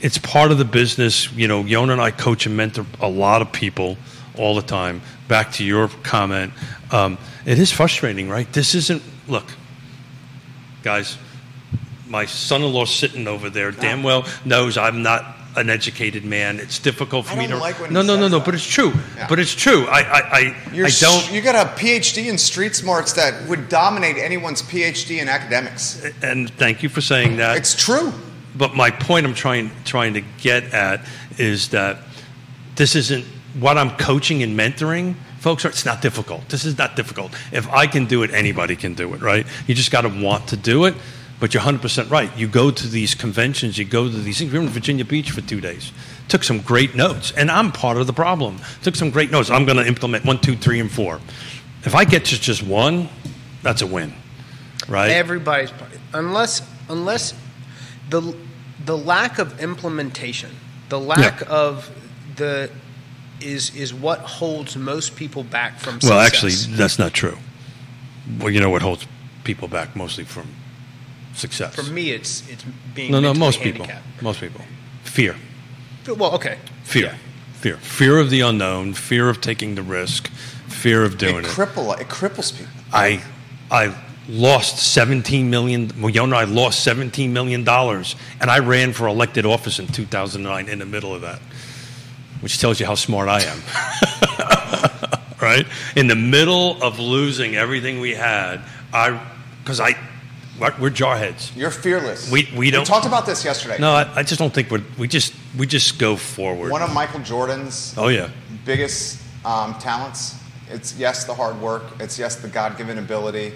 it's 0.00 0.16
part 0.16 0.52
of 0.52 0.58
the 0.58 0.64
business. 0.64 1.30
You 1.32 1.46
know, 1.46 1.62
Yonna 1.62 1.92
and 1.92 2.00
I 2.00 2.12
coach 2.12 2.46
and 2.46 2.56
mentor 2.56 2.86
a 3.00 3.08
lot 3.08 3.42
of 3.42 3.52
people 3.52 3.98
all 4.38 4.54
the 4.54 4.62
time. 4.62 5.02
Back 5.28 5.52
to 5.52 5.64
your 5.64 5.88
comment, 6.02 6.52
um, 6.90 7.18
it 7.44 7.58
is 7.58 7.70
frustrating, 7.72 8.28
right? 8.28 8.50
This 8.52 8.74
isn't, 8.74 9.02
look, 9.28 9.46
guys, 10.82 11.18
my 12.06 12.26
son 12.26 12.62
in 12.62 12.72
law 12.72 12.84
sitting 12.84 13.26
over 13.26 13.50
there 13.50 13.70
damn 13.70 14.02
well 14.02 14.26
knows 14.44 14.76
I'm 14.76 15.02
not 15.02 15.36
an 15.56 15.70
educated 15.70 16.24
man. 16.24 16.58
It's 16.58 16.78
difficult 16.78 17.26
for 17.26 17.34
I 17.34 17.38
me 17.38 17.46
to. 17.48 17.56
like 17.56 17.80
no, 17.90 18.02
no, 18.02 18.16
no, 18.16 18.28
no, 18.28 18.38
that. 18.38 18.44
but 18.44 18.54
it's 18.54 18.66
true. 18.66 18.92
Yeah. 19.16 19.26
But 19.28 19.38
it's 19.38 19.54
true. 19.54 19.86
I, 19.86 20.00
I, 20.00 20.20
I, 20.20 20.56
You're 20.72 20.86
I 20.86 20.90
don't. 21.00 21.32
You 21.32 21.40
got 21.40 21.54
a 21.54 21.70
PhD 21.80 22.28
in 22.28 22.38
street 22.38 22.74
smarts 22.74 23.12
that 23.14 23.48
would 23.48 23.68
dominate 23.68 24.16
anyone's 24.16 24.62
PhD 24.62 25.20
in 25.20 25.28
academics. 25.28 26.04
and 26.22 26.50
thank 26.50 26.82
you 26.82 26.88
for 26.88 27.00
saying 27.00 27.36
that. 27.36 27.56
It's 27.56 27.74
true. 27.74 28.12
But 28.56 28.74
my 28.74 28.90
point 28.90 29.26
I'm 29.26 29.34
trying 29.34 29.70
trying 29.84 30.14
to 30.14 30.22
get 30.38 30.72
at 30.72 31.00
is 31.38 31.68
that 31.70 31.98
this 32.76 32.94
isn't 32.94 33.24
what 33.58 33.78
I'm 33.78 33.90
coaching 33.96 34.42
and 34.42 34.58
mentoring. 34.58 35.14
Folks, 35.38 35.64
it's 35.64 35.84
not 35.84 36.00
difficult. 36.00 36.48
This 36.48 36.64
is 36.64 36.78
not 36.78 36.96
difficult. 36.96 37.32
If 37.52 37.68
I 37.68 37.86
can 37.86 38.06
do 38.06 38.22
it, 38.22 38.32
anybody 38.32 38.76
can 38.76 38.94
do 38.94 39.12
it, 39.14 39.20
right? 39.20 39.46
You 39.66 39.74
just 39.74 39.90
got 39.90 40.02
to 40.02 40.08
want 40.08 40.48
to 40.48 40.56
do 40.56 40.86
it. 40.86 40.94
But 41.44 41.52
you're 41.52 41.62
100% 41.62 42.10
right. 42.10 42.34
You 42.38 42.48
go 42.48 42.70
to 42.70 42.88
these 42.88 43.14
conventions, 43.14 43.76
you 43.76 43.84
go 43.84 44.08
to 44.08 44.16
these 44.16 44.38
things. 44.38 44.50
We 44.50 44.58
were 44.58 44.64
in 44.64 44.70
Virginia 44.70 45.04
Beach 45.04 45.30
for 45.30 45.42
two 45.42 45.60
days. 45.60 45.92
Took 46.28 46.42
some 46.42 46.62
great 46.62 46.94
notes, 46.94 47.32
and 47.32 47.50
I'm 47.50 47.70
part 47.70 47.98
of 47.98 48.06
the 48.06 48.14
problem. 48.14 48.60
Took 48.80 48.96
some 48.96 49.10
great 49.10 49.30
notes. 49.30 49.50
I'm 49.50 49.66
going 49.66 49.76
to 49.76 49.86
implement 49.86 50.24
one, 50.24 50.38
two, 50.40 50.56
three, 50.56 50.80
and 50.80 50.90
four. 50.90 51.20
If 51.82 51.94
I 51.94 52.06
get 52.06 52.24
to 52.24 52.40
just 52.40 52.62
one, 52.62 53.10
that's 53.62 53.82
a 53.82 53.86
win, 53.86 54.14
right? 54.88 55.10
Everybody's 55.10 55.70
part. 55.70 55.90
unless 56.14 56.62
unless 56.88 57.34
the 58.08 58.34
the 58.86 58.96
lack 58.96 59.38
of 59.38 59.60
implementation, 59.60 60.50
the 60.88 60.98
lack 60.98 61.42
Yeah. 61.42 61.48
of 61.48 61.90
the 62.36 62.70
is 63.42 63.76
is 63.76 63.92
what 63.92 64.20
holds 64.20 64.78
most 64.78 65.14
people 65.14 65.44
back 65.44 65.78
from 65.78 65.98
Well, 66.02 66.20
actually, 66.20 66.52
that's 66.54 66.98
not 66.98 67.12
true. 67.12 67.36
Well, 68.38 68.48
you 68.48 68.60
know 68.60 68.70
what 68.70 68.80
holds 68.80 69.06
people 69.44 69.68
back 69.68 69.94
mostly 69.94 70.24
from 70.24 70.46
success. 71.34 71.74
for 71.74 71.82
me, 71.92 72.10
it's 72.10 72.48
it's 72.48 72.64
being 72.94 73.10
no, 73.12 73.20
no, 73.20 73.28
mentally 73.28 73.38
most 73.46 73.60
people, 73.60 73.86
most 74.22 74.40
people, 74.40 74.60
fear, 75.02 75.36
Well, 76.06 76.34
okay, 76.34 76.58
fear, 76.84 77.04
Yeah. 77.06 77.14
fear, 77.60 77.76
fear 77.78 78.18
of 78.18 78.30
the 78.30 78.40
unknown, 78.40 78.94
fear 78.94 79.28
of 79.28 79.40
taking 79.40 79.74
the 79.74 79.82
risk, 79.82 80.28
fear 80.68 81.02
of 81.04 81.18
doing 81.18 81.36
it 81.36 81.44
it. 81.44 81.50
cripple 81.50 81.98
it 82.00 82.08
cripples 82.08 82.52
people. 82.56 82.72
I, 82.92 83.22
I 83.70 83.94
lost 84.28 84.78
seventeen 84.78 85.50
million. 85.50 85.90
Well, 86.00 86.10
you 86.10 86.26
know, 86.26 86.36
I 86.36 86.44
lost 86.44 86.82
seventeen 86.84 87.32
million 87.32 87.64
dollars, 87.64 88.16
and 88.40 88.50
I 88.50 88.58
ran 88.60 88.92
for 88.92 89.06
elected 89.08 89.44
office 89.46 89.78
in 89.78 89.86
two 89.86 90.06
thousand 90.06 90.42
nine. 90.42 90.68
In 90.68 90.78
the 90.78 90.86
middle 90.86 91.14
of 91.14 91.22
that, 91.22 91.40
which 92.40 92.58
tells 92.58 92.78
you 92.80 92.86
how 92.86 92.94
smart 92.94 93.28
I 93.28 93.42
am. 93.42 93.58
right 95.42 95.66
in 95.96 96.06
the 96.06 96.14
middle 96.14 96.82
of 96.82 96.98
losing 96.98 97.54
everything 97.56 98.00
we 98.00 98.14
had, 98.14 98.60
I 98.92 99.20
because 99.62 99.80
I 99.80 99.94
we're, 100.58 100.74
we're 100.80 100.90
jarheads. 100.90 101.54
You're 101.56 101.70
fearless. 101.70 102.30
We- 102.30 102.48
we 102.56 102.70
don't- 102.70 102.82
We 102.82 102.86
talked 102.86 103.06
about 103.06 103.26
this 103.26 103.44
yesterday. 103.44 103.76
No, 103.78 103.92
I, 103.92 104.08
I 104.20 104.22
just 104.22 104.38
don't 104.38 104.52
think 104.52 104.70
we're 104.70 104.82
we 104.98 105.08
just 105.08 105.34
we 105.58 105.66
just 105.66 105.98
go 105.98 106.16
forward. 106.16 106.70
One 106.70 106.82
of 106.82 106.92
Michael 106.92 107.20
Jordan's 107.20 107.94
oh 107.96 108.08
yeah, 108.08 108.28
biggest 108.64 109.20
um, 109.44 109.74
talents. 109.78 110.36
It's 110.70 110.96
yes, 110.98 111.24
the 111.24 111.34
hard 111.34 111.60
work. 111.60 111.82
It's 112.00 112.18
yes, 112.18 112.36
the 112.36 112.48
God-given 112.48 112.98
ability. 112.98 113.52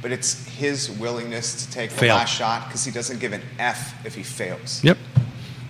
But 0.00 0.12
it's 0.12 0.46
his 0.56 0.90
willingness 0.92 1.66
to 1.66 1.72
take 1.72 1.90
the 1.90 1.96
Fail. 1.96 2.14
last 2.14 2.32
shot 2.32 2.68
because 2.68 2.84
he 2.84 2.92
doesn't 2.92 3.18
give 3.18 3.32
an 3.32 3.42
F 3.58 3.94
if 4.06 4.14
he 4.14 4.22
fails. 4.22 4.82
Yep. 4.84 4.96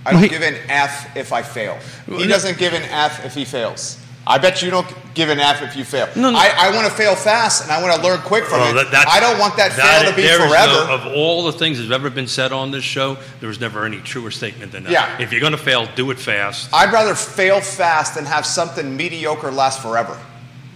I 0.05 0.13
don't 0.13 0.23
He- 0.23 0.29
give 0.29 0.43
an 0.43 0.57
F 0.69 1.17
if 1.17 1.33
I 1.33 1.41
fail. 1.43 1.79
He 2.07 2.27
doesn't 2.27 2.59
give 2.59 2.75
an 2.75 2.83
F 2.83 3.25
if 3.25 3.33
he 3.35 3.47
fails. 3.47 3.97
I 4.29 4.37
bet 4.39 4.61
you 4.63 4.71
don't 4.71 4.87
give 5.15 5.31
an 5.31 5.41
F 5.41 5.63
if 5.63 5.75
you 5.75 5.85
fail. 5.85 6.07
No, 6.15 6.31
no. 6.31 6.39
I, 6.39 6.53
I 6.69 6.75
want 6.77 6.87
to 6.87 6.93
fail 6.93 7.17
fast 7.17 7.63
and 7.63 7.73
I 7.73 7.83
want 7.83 7.97
to 7.97 8.03
learn 8.07 8.19
quick 8.21 8.45
from 8.45 8.61
Well, 8.61 8.77
it. 8.79 8.91
that- 8.91 9.09
I 9.09 9.21
don't 9.21 9.39
want 9.39 9.57
that, 9.57 9.75
that- 9.77 10.03
fail 10.03 10.11
to 10.11 10.15
be 10.17 10.23
there 10.23 10.41
is 10.43 10.49
forever. 10.51 10.87
no- 10.87 10.95
of 10.95 11.07
all 11.17 11.45
the 11.45 11.53
things 11.53 11.79
that 11.79 11.85
have 11.85 11.93
ever 11.93 12.11
been 12.11 12.29
said 12.29 12.53
on 12.53 12.71
this 12.71 12.85
show, 12.85 13.17
there 13.41 13.49
was 13.49 13.59
never 13.59 13.87
any 13.87 13.99
truer 14.01 14.31
statement 14.31 14.71
than 14.73 14.85
that. 14.85 14.93
Yeah. 14.93 15.19
If 15.19 15.33
you're 15.33 15.41
going 15.41 15.53
to 15.53 15.59
fail, 15.59 15.89
do 15.97 16.11
it 16.11 16.19
fast. 16.19 16.69
I'd 16.75 16.93
rather 16.93 17.15
fail 17.15 17.61
fast 17.63 18.15
than 18.17 18.27
have 18.27 18.45
something 18.45 18.95
mediocre 18.97 19.51
last 19.51 19.81
forever. 19.81 20.17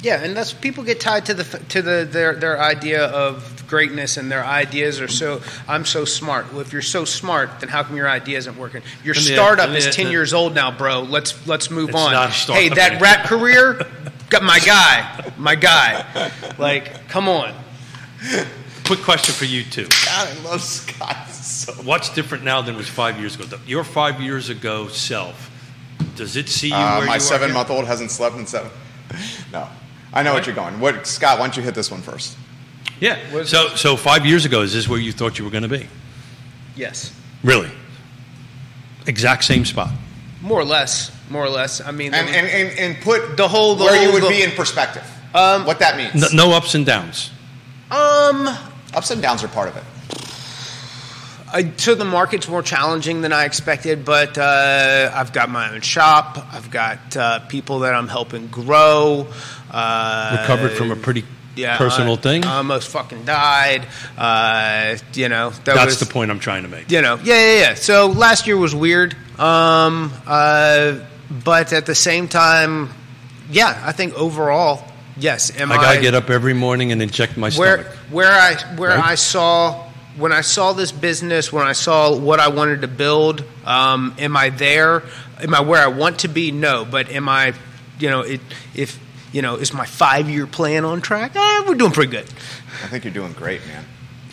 Yeah, 0.01 0.23
and 0.25 0.35
that's 0.37 0.53
people 0.53 0.83
get 0.83 0.99
tied 0.99 1.27
to 1.27 1.35
the 1.35 1.45
to 1.69 1.81
the 1.83 2.09
their 2.11 2.35
their 2.35 2.61
idea 2.61 3.05
of 3.07 3.62
greatness 3.77 4.19
and 4.19 4.31
their 4.31 4.45
ideas 4.45 5.01
are 5.01 5.09
so 5.09 5.41
I'm 5.67 5.87
so 5.87 6.05
smart. 6.05 6.53
Well, 6.53 6.61
if 6.61 6.75
you're 6.75 6.83
so 6.83 7.07
smart, 7.07 7.61
then 7.61 7.71
how 7.71 7.83
come 7.83 7.97
your 7.97 8.09
idea 8.09 8.37
isn't 8.37 8.57
working? 8.59 8.83
Your 9.03 9.15
Let 9.15 9.25
me- 9.25 9.33
startup 9.35 9.69
let 9.71 9.73
me- 9.83 9.89
is 9.89 9.97
ten 9.97 10.11
years 10.11 10.35
old 10.35 10.55
now, 10.55 10.71
bro. 10.71 11.01
Let's 11.01 11.35
let's 11.47 11.71
move 11.71 11.89
It's 11.89 11.99
on. 11.99 12.13
not 12.13 12.29
a 12.29 12.33
startup 12.33 12.63
hey, 12.63 12.69
that 12.69 13.01
rap 13.01 13.25
career, 13.25 13.81
got 14.29 14.43
my 14.43 14.59
guy, 14.61 15.33
my 15.39 15.55
guy. 15.55 16.05
Like, 16.59 17.09
come 17.09 17.31
on. 17.31 17.55
Quick 18.85 19.01
question 19.01 19.35
for 19.35 19.47
you 19.47 19.65
too. 19.65 19.87
God, 20.05 20.29
I 20.29 20.43
love 20.43 20.61
Scott 20.63 21.29
so 21.31 21.73
What's 21.83 22.11
different 22.11 22.45
now 22.45 22.61
than 22.61 22.75
it 22.75 22.79
was 22.79 22.89
five 22.89 23.19
years 23.19 23.37
ago? 23.37 23.57
Your 23.67 23.85
five 23.85 24.21
years 24.21 24.51
ago 24.51 24.89
self, 24.89 25.51
does 26.15 26.37
it 26.37 26.49
see 26.51 26.69
you 26.69 26.75
Uh, 26.75 26.99
where 26.99 27.07
my 27.07 27.15
you 27.15 27.21
seven 27.21 27.49
here? 27.49 27.55
month 27.55 27.71
old 27.71 27.87
hasn't 27.87 28.11
slept 28.11 28.37
in 28.37 28.47
seven. 28.47 28.71
No. 29.53 29.67
I 30.15 30.23
know 30.23 30.35
what 30.35 30.45
you're 30.47 30.55
going. 30.55 30.79
What 30.79 31.07
Scott, 31.07 31.39
why 31.39 31.47
don't 31.47 31.57
you 31.57 31.63
hit 31.63 31.75
this 31.75 31.91
one 31.91 32.03
first? 32.03 32.37
Yeah. 33.01 33.43
So, 33.45 33.69
so 33.75 33.97
five 33.97 34.25
years 34.27 34.45
ago, 34.45 34.63
is 34.63 34.73
this 34.73 34.89
where 34.89 34.99
you 35.01 35.13
thought 35.13 35.39
you 35.39 35.45
were 35.45 35.51
going 35.51 35.65
to 35.65 35.69
be? 35.69 35.89
Yes, 36.77 37.13
Really? 37.43 37.71
Exact 39.07 39.43
same 39.45 39.65
spot. 39.65 39.91
more 40.41 40.61
or 40.61 40.65
less, 40.65 41.11
more 41.29 41.45
or 41.45 41.49
less. 41.49 41.81
I 41.81 41.91
mean, 41.91 42.15
And, 42.15 42.29
and, 42.29 42.47
and, 42.47 42.79
and 42.79 43.03
put 43.03 43.37
The 43.37 43.49
whole- 43.49 43.75
the 43.75 43.85
where 43.85 44.01
you 44.07 44.13
would 44.13 44.23
the- 44.23 44.29
be 44.29 44.43
in 44.43 44.53
perspective. 44.53 45.03
Um, 45.35 45.65
what 45.67 45.79
that 45.81 45.97
means. 45.97 46.33
No, 46.33 46.49
no 46.49 46.53
ups 46.57 46.75
and 46.75 46.85
downs. 46.87 47.31
um. 47.91 48.49
Ups 48.95 49.11
and 49.11 49.23
downs 49.23 49.43
are 49.43 49.49
part 49.49 49.69
of 49.69 49.77
it. 49.79 49.85
I, 51.55 51.73
so 51.77 51.95
the 51.95 52.05
market's 52.05 52.49
more 52.49 52.63
challenging 52.63 53.21
than 53.23 53.33
I 53.33 53.45
expected, 53.45 54.05
but 54.05 54.37
uh, 54.39 55.11
I've 55.15 55.33
got 55.33 55.49
my 55.51 55.71
own 55.73 55.81
shop. 55.81 56.39
I've 56.53 56.71
got 56.71 57.17
uh, 57.17 57.39
people 57.41 57.81
that 57.81 57.95
I'm 57.95 58.09
helping 58.09 58.47
grow. 58.49 59.27
Uh, 59.71 60.39
Recovered 60.43 60.73
from 60.73 60.91
a 60.91 60.97
pretty 60.97 61.25
yeah, 61.57 61.77
personal 61.79 62.15
I- 62.15 62.17
thing. 62.17 62.45
I 62.45 62.57
almost 62.59 62.89
fucking 62.89 63.25
died. 63.25 63.87
Uh, 64.17 64.97
you 65.15 65.29
know, 65.29 65.51
that 65.51 65.65
That's 65.65 65.87
was, 65.87 66.01
the 66.01 66.07
point 66.07 66.31
I'm 66.31 66.39
trying 66.41 66.63
to 66.63 66.69
make. 66.69 66.91
You 66.91 67.03
know, 67.03 67.17
yeah, 67.23 67.35
yeah, 67.35 67.61
yeah. 67.61 67.75
So 67.75 68.07
last 68.09 68.47
year 68.47 68.57
was 68.57 68.75
weird, 68.75 69.15
um, 69.39 70.13
uh, 70.27 70.99
but 71.45 71.73
at 71.73 71.87
the 71.87 71.95
same 71.95 72.29
time, 72.29 72.91
yeah, 73.51 73.83
I 73.85 73.93
think 73.93 74.15
overall, 74.15 74.85
yes. 75.17 75.51
Am 75.59 75.71
I 75.73 75.77
got 75.77 75.95
to 75.95 76.01
get 76.01 76.15
up 76.15 76.31
every 76.31 76.55
morning 76.55 76.93
and 76.93 77.03
inject 77.03 77.37
my 77.37 77.51
where 77.51 77.83
stomach. 77.83 77.99
where 78.11 78.33
I 78.33 78.55
where 78.77 78.91
Right? 78.91 79.05
I 79.05 79.15
saw 79.17 79.89
when 80.17 80.33
I 80.33 80.43
saw 80.43 80.73
this 80.75 80.93
business, 80.93 81.53
when 81.53 81.67
I 81.67 81.73
saw 81.73 82.15
what 82.15 82.39
I 82.39 82.49
wanted 82.49 82.83
to 82.83 82.89
build, 82.89 83.45
um, 83.65 84.15
am 84.19 84.37
I 84.37 84.51
there? 84.51 85.03
Am 85.41 85.55
I 85.55 85.61
where 85.61 85.83
I 85.83 85.87
want 85.89 86.21
to 86.21 86.29
be? 86.29 86.51
No, 86.53 86.85
but 86.85 87.11
am 87.11 87.29
I? 87.29 87.55
You 87.99 88.11
know, 88.11 88.21
it, 88.21 88.41
if 88.75 88.99
you 89.33 89.43
know, 89.43 89.57
is 89.57 89.73
my 89.73 89.87
five 89.87 90.29
year 90.31 90.47
plan 90.47 90.85
on 90.85 91.01
track? 91.01 91.33
Eh, 91.35 91.65
we're 91.67 91.75
doing 91.75 91.93
pretty 91.93 92.11
good. 92.11 92.27
I 92.85 92.89
think 92.89 93.05
you're 93.05 93.13
doing 93.15 93.33
great, 93.33 93.67
man. 93.67 93.85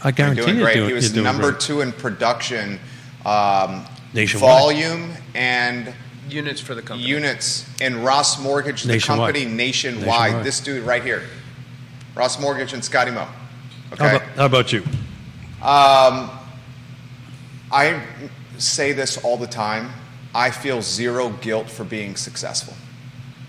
I 0.03 0.11
guarantee 0.11 0.41
You're 0.41 0.45
guarantee 0.45 0.45
doing 0.45 0.57
you're 0.57 0.65
great. 0.65 0.73
doing, 0.75 0.87
he 0.89 0.93
was 0.93 1.11
doing 1.11 1.23
number 1.23 1.51
great. 1.51 1.61
two 1.61 1.81
in 1.81 1.91
production, 1.91 2.79
um, 3.25 3.85
Nationwide. 4.13 4.49
volume, 4.61 5.11
and 5.35 5.93
Units 6.29 6.61
for 6.61 6.75
the 6.75 6.81
company. 6.81 7.07
units 7.09 7.65
in 7.81 8.03
Ross 8.03 8.39
Mortgage, 8.41 8.83
the 8.83 8.93
Nationwide. 8.93 9.33
company 9.33 9.51
nationwide. 9.53 10.05
Nationwide. 10.05 10.45
This 10.45 10.59
dude 10.59 10.83
right 10.83 11.03
here, 11.03 11.23
Ross 12.15 12.39
Mortgage 12.39 12.71
and 12.73 12.83
Scotty 12.85 13.11
Mo. 13.11 13.21
How, 13.25 13.93
Okay. 13.93 14.15
about, 14.15 14.21
how 14.35 14.45
about 14.45 14.71
you? 14.71 14.81
Um, 15.63 16.29
I 17.71 18.01
say 18.57 18.93
this 18.93 19.17
all 19.23 19.37
the 19.37 19.47
time. 19.47 19.89
I 20.33 20.51
feel 20.51 20.81
zero 20.81 21.29
guilt 21.41 21.69
for 21.69 21.83
being 21.83 22.15
successful. 22.15 22.75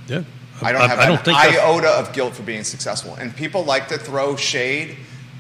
Yeah. 0.09 0.23
I 0.63 0.73
don't 0.73 0.89
have 0.89 0.99
I 0.99 1.07
don't 1.07 1.25
that's- 1.25 1.57
iota 1.57 1.89
of 1.89 2.13
guilt 2.13 2.35
for 2.35 2.43
being 2.43 2.65
successful. 2.65 3.15
And 3.15 3.35
people 3.35 3.65
like 3.65 3.89
to 3.89 3.99
throw 3.99 4.37
shade 4.37 4.97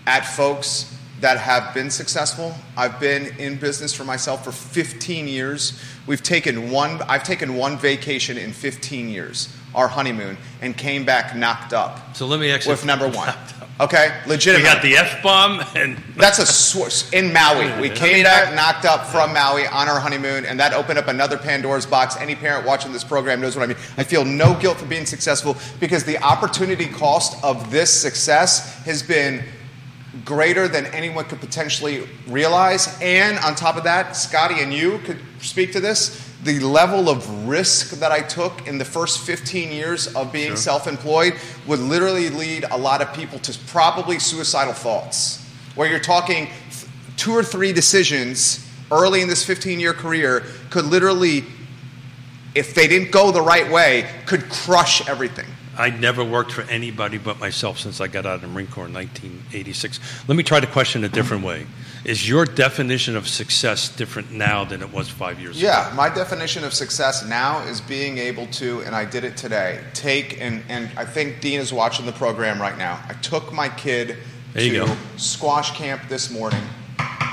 at 0.06 0.26
folks 0.26 0.96
that 1.20 1.36
have 1.38 1.74
been 1.74 1.90
successful. 1.90 2.54
I've 2.76 2.98
been 2.98 3.26
in 3.38 3.56
business 3.58 3.92
for 3.92 4.04
myself 4.04 4.42
for 4.42 4.52
15 4.52 5.28
years. 5.28 5.78
We've 6.06 6.22
taken 6.22 6.70
one 6.70 7.02
I've 7.02 7.24
taken 7.24 7.54
one 7.56 7.76
vacation 7.76 8.38
in 8.38 8.52
15 8.52 9.08
years, 9.10 9.48
our 9.74 9.88
honeymoon, 9.88 10.36
and 10.62 10.76
came 10.76 11.04
back 11.04 11.34
knocked 11.36 11.72
up 11.72 12.16
So 12.16 12.26
let 12.26 12.40
me 12.40 12.50
actually. 12.50 12.72
with 12.72 12.84
number 12.84 13.08
1. 13.10 13.34
Okay? 13.80 14.14
We 14.26 14.32
Legitimate. 14.32 14.64
got 14.64 14.82
the 14.82 14.96
F 14.96 15.22
bomb 15.22 15.62
and. 15.74 15.96
That's 16.16 16.38
a 16.38 16.44
source 16.44 17.10
in 17.12 17.32
Maui. 17.32 17.80
We 17.80 17.88
came 17.88 18.24
back 18.24 18.54
knocked 18.54 18.84
up 18.84 19.06
from 19.06 19.32
Maui 19.32 19.66
on 19.66 19.88
our 19.88 19.98
honeymoon, 19.98 20.44
and 20.44 20.60
that 20.60 20.74
opened 20.74 20.98
up 20.98 21.08
another 21.08 21.38
Pandora's 21.38 21.86
box. 21.86 22.16
Any 22.18 22.34
parent 22.34 22.66
watching 22.66 22.92
this 22.92 23.04
program 23.04 23.40
knows 23.40 23.56
what 23.56 23.62
I 23.62 23.66
mean. 23.68 23.78
I 23.96 24.04
feel 24.04 24.22
no 24.24 24.54
guilt 24.60 24.76
for 24.78 24.84
being 24.86 25.06
successful 25.06 25.56
because 25.80 26.04
the 26.04 26.18
opportunity 26.22 26.86
cost 26.88 27.42
of 27.42 27.70
this 27.70 27.90
success 27.90 28.84
has 28.84 29.02
been 29.02 29.42
greater 30.26 30.68
than 30.68 30.84
anyone 30.86 31.24
could 31.24 31.40
potentially 31.40 32.06
realize. 32.28 32.98
And 33.00 33.38
on 33.38 33.54
top 33.54 33.76
of 33.76 33.84
that, 33.84 34.14
Scotty 34.14 34.60
and 34.60 34.74
you 34.74 34.98
could 35.04 35.20
speak 35.40 35.72
to 35.72 35.80
this. 35.80 36.29
The 36.42 36.58
level 36.60 37.10
of 37.10 37.46
risk 37.46 37.90
that 38.00 38.12
I 38.12 38.20
took 38.20 38.66
in 38.66 38.78
the 38.78 38.84
first 38.84 39.20
15 39.20 39.70
years 39.70 40.14
of 40.14 40.32
being 40.32 40.56
self 40.56 40.86
employed 40.86 41.34
would 41.66 41.80
literally 41.80 42.30
lead 42.30 42.64
a 42.70 42.78
lot 42.78 43.02
of 43.02 43.12
people 43.12 43.38
to 43.40 43.58
probably 43.66 44.18
suicidal 44.18 44.72
thoughts. 44.72 45.44
Where 45.74 45.88
you're 45.88 46.00
talking 46.00 46.46
th- 46.46 46.86
two 47.16 47.32
or 47.32 47.42
three 47.42 47.72
decisions 47.72 48.66
early 48.90 49.20
in 49.20 49.28
this 49.28 49.44
15 49.44 49.78
year 49.80 49.92
career 49.92 50.44
could 50.70 50.86
literally, 50.86 51.44
if 52.54 52.74
they 52.74 52.88
didn't 52.88 53.12
go 53.12 53.30
the 53.30 53.42
right 53.42 53.70
way, 53.70 54.08
could 54.26 54.48
crush 54.48 55.06
everything. 55.08 55.46
I 55.76 55.90
never 55.90 56.24
worked 56.24 56.52
for 56.52 56.62
anybody 56.62 57.18
but 57.18 57.38
myself 57.38 57.78
since 57.78 58.00
I 58.00 58.06
got 58.06 58.26
out 58.26 58.36
of 58.36 58.40
the 58.42 58.48
Marine 58.48 58.66
Corps 58.66 58.86
in 58.86 58.92
1986. 58.92 60.00
Let 60.28 60.36
me 60.36 60.42
try 60.42 60.60
to 60.60 60.66
question 60.66 61.04
a 61.04 61.08
different 61.08 61.44
way. 61.44 61.66
Is 62.04 62.26
your 62.26 62.46
definition 62.46 63.14
of 63.14 63.28
success 63.28 63.94
different 63.94 64.30
now 64.30 64.64
than 64.64 64.80
it 64.80 64.90
was 64.90 65.10
five 65.10 65.38
years 65.38 65.58
ago? 65.58 65.66
Yeah, 65.66 65.92
my 65.94 66.08
definition 66.08 66.64
of 66.64 66.72
success 66.72 67.26
now 67.26 67.60
is 67.64 67.82
being 67.82 68.16
able 68.16 68.46
to, 68.48 68.80
and 68.82 68.94
I 68.94 69.04
did 69.04 69.22
it 69.22 69.36
today, 69.36 69.84
take, 69.92 70.40
and, 70.40 70.62
and 70.70 70.90
I 70.96 71.04
think 71.04 71.42
Dean 71.42 71.60
is 71.60 71.74
watching 71.74 72.06
the 72.06 72.12
program 72.12 72.58
right 72.60 72.78
now. 72.78 73.04
I 73.06 73.12
took 73.14 73.52
my 73.52 73.68
kid 73.68 74.16
to 74.54 74.70
go. 74.70 74.96
squash 75.18 75.72
camp 75.76 76.00
this 76.08 76.30
morning, 76.30 76.62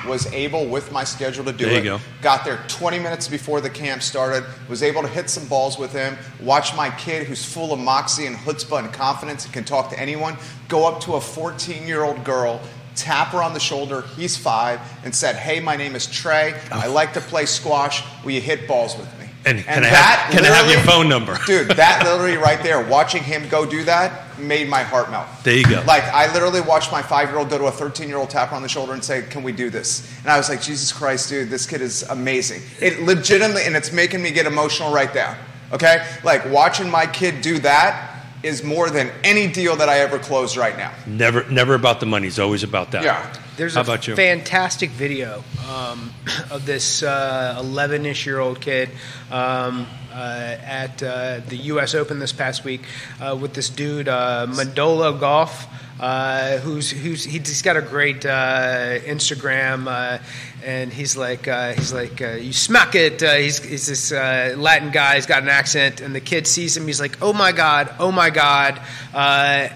was 0.06 0.26
able 0.34 0.66
with 0.66 0.92
my 0.92 1.04
schedule 1.06 1.46
to 1.46 1.54
do 1.54 1.66
There 1.66 1.74
you 1.76 1.80
it. 1.80 1.84
go. 1.84 2.00
Got 2.22 2.44
there 2.44 2.60
20 2.68 3.00
minutes 3.00 3.28
before 3.30 3.62
the 3.62 3.70
camp 3.70 4.02
started, 4.02 4.44
was 4.68 4.84
able 4.84 5.02
to 5.02 5.08
hit 5.08 5.30
some 5.30 5.48
balls 5.48 5.78
with 5.78 5.94
him, 5.94 6.18
watch 6.42 6.76
my 6.76 6.90
kid 6.92 7.26
who's 7.26 7.44
full 7.46 7.72
of 7.72 7.80
moxie 7.80 8.26
and 8.26 8.36
chutzpah 8.38 8.80
and 8.84 8.94
confidence 8.94 9.46
and 9.46 9.54
can 9.54 9.64
talk 9.64 9.90
to 9.92 10.00
anyone, 10.00 10.36
go 10.68 10.86
up 10.88 11.00
to 11.02 11.16
a 11.16 11.22
14 11.22 11.88
year 11.88 12.04
old 12.04 12.24
girl 12.24 12.62
tap 12.98 13.30
her 13.30 13.42
on 13.42 13.54
the 13.54 13.60
shoulder, 13.60 14.02
he's 14.16 14.36
five, 14.36 14.80
and 15.04 15.16
said, 15.16 15.36
Hey, 15.36 15.60
my 15.60 15.76
name 15.76 15.96
is 15.96 16.08
Trey. 16.08 16.60
I 16.72 16.88
oh. 16.88 16.92
like 16.92 17.14
to 17.14 17.22
play 17.22 17.46
squash. 17.46 18.04
Will 18.24 18.32
you 18.32 18.42
hit 18.42 18.68
balls 18.68 18.98
with 18.98 19.08
me? 19.20 19.28
And 19.46 19.64
can 19.64 19.84
I 19.84 19.88
have- 19.88 20.32
can 20.32 20.44
I 20.44 20.50
have 20.50 20.70
your 20.70 20.82
phone 20.82 21.08
number? 21.08 21.38
Dude, 21.46 21.70
that 21.70 22.04
literally 22.04 22.36
right 22.36 22.62
there, 22.62 22.82
watching 22.86 23.24
him 23.24 23.48
go 23.48 23.66
do 23.66 23.84
that 23.86 24.28
made 24.40 24.70
my 24.70 24.84
heart 24.84 25.10
melt. 25.10 25.28
There 25.44 25.56
you 25.56 25.66
go. 25.66 25.84
Like, 25.88 26.04
I 26.04 26.32
literally 26.34 26.62
watched 26.62 26.92
my 26.92 27.02
five 27.02 27.30
year 27.30 27.38
old 27.38 27.50
go 27.50 27.58
to 27.58 27.66
a 27.66 27.72
13 27.72 28.08
year 28.08 28.18
old 28.18 28.30
tap 28.30 28.50
her 28.50 28.56
on 28.56 28.62
the 28.62 28.70
shoulder 28.70 28.94
and 28.94 29.04
say, 29.04 29.24
Can 29.24 29.44
we 29.44 29.52
do 29.52 29.70
this? 29.70 30.08
And 30.22 30.32
I 30.32 30.38
was 30.38 30.50
like, 30.50 30.62
Jesus 30.62 30.92
Christ, 30.92 31.30
dude, 31.30 31.50
this 31.50 31.66
kid 31.66 31.82
is 31.82 32.04
amazing. 32.04 32.62
It 32.82 33.02
legitimately, 33.02 33.64
and 33.64 33.76
it's 33.76 33.92
making 33.92 34.22
me 34.22 34.32
get 34.32 34.46
emotional 34.46 34.94
right 34.94 35.14
there. 35.14 35.38
Okay? 35.72 36.06
Like, 36.24 36.50
watching 36.52 36.90
my 36.90 37.06
kid 37.06 37.42
do 37.42 37.60
that 37.60 38.17
is 38.48 38.64
more 38.64 38.90
than 38.90 39.12
any 39.24 39.48
deal 39.48 39.76
that 39.76 39.90
I 39.90 40.00
ever 40.00 40.18
closed 40.18 40.58
right 40.58 40.78
now. 40.78 40.94
Never, 41.06 41.48
never 41.50 41.76
about 41.76 42.00
the 42.00 42.06
money. 42.06 42.28
It's 42.28 42.40
always 42.40 42.64
about 42.64 42.92
that. 42.92 43.04
Yeah. 43.04 43.34
There's 43.58 43.74
How 43.74 43.82
a 43.82 43.84
about 43.84 44.08
you? 44.08 44.16
fantastic 44.16 44.92
video 44.92 45.44
um, 45.68 46.14
of 46.52 46.66
this 46.66 47.02
11 47.02 48.06
ish 48.06 48.26
year 48.26 48.40
old 48.40 48.62
kid 48.62 48.90
um, 49.32 49.88
uh, 50.18 50.58
at 50.64 51.04
uh, 51.04 51.42
the 51.48 51.58
U.S. 51.74 51.94
Open 51.94 52.20
this 52.20 52.34
past 52.34 52.64
week 52.64 52.82
uh, 53.22 53.38
with 53.40 53.54
this 53.54 53.70
dude, 53.70 54.08
uh, 54.08 54.48
Mandola 54.50 55.20
Golf. 55.20 55.68
Uh, 56.00 56.58
who's 56.58 56.92
who's 56.92 57.24
he's 57.24 57.62
got 57.62 57.78
a 57.78 57.82
great 57.82 58.26
uh, 58.26 59.00
Instagram, 59.06 59.88
uh, 59.88 60.22
and 60.64 60.92
he's 60.94 61.18
like 61.18 61.48
uh, 61.48 61.74
he's 61.74 61.92
like 61.94 62.22
uh, 62.22 62.32
you 62.34 62.54
smack 62.54 62.96
it. 62.96 63.22
Uh, 63.24 63.34
he's 63.36 63.60
he's 63.60 63.88
this 63.88 64.12
uh, 64.12 64.54
Latin 64.58 64.92
guy. 64.92 65.16
He's 65.16 65.26
got 65.26 65.44
an 65.44 65.50
accent, 65.50 66.02
and 66.02 66.14
the 66.14 66.22
kid 66.22 66.46
sees 66.48 66.78
him. 66.78 66.86
He's 66.88 67.00
like, 67.02 67.18
oh 67.22 67.34
my 67.34 67.52
god, 67.52 67.94
oh 68.00 68.12
my 68.12 68.30
god. 68.30 68.80
Uh, 69.14 69.70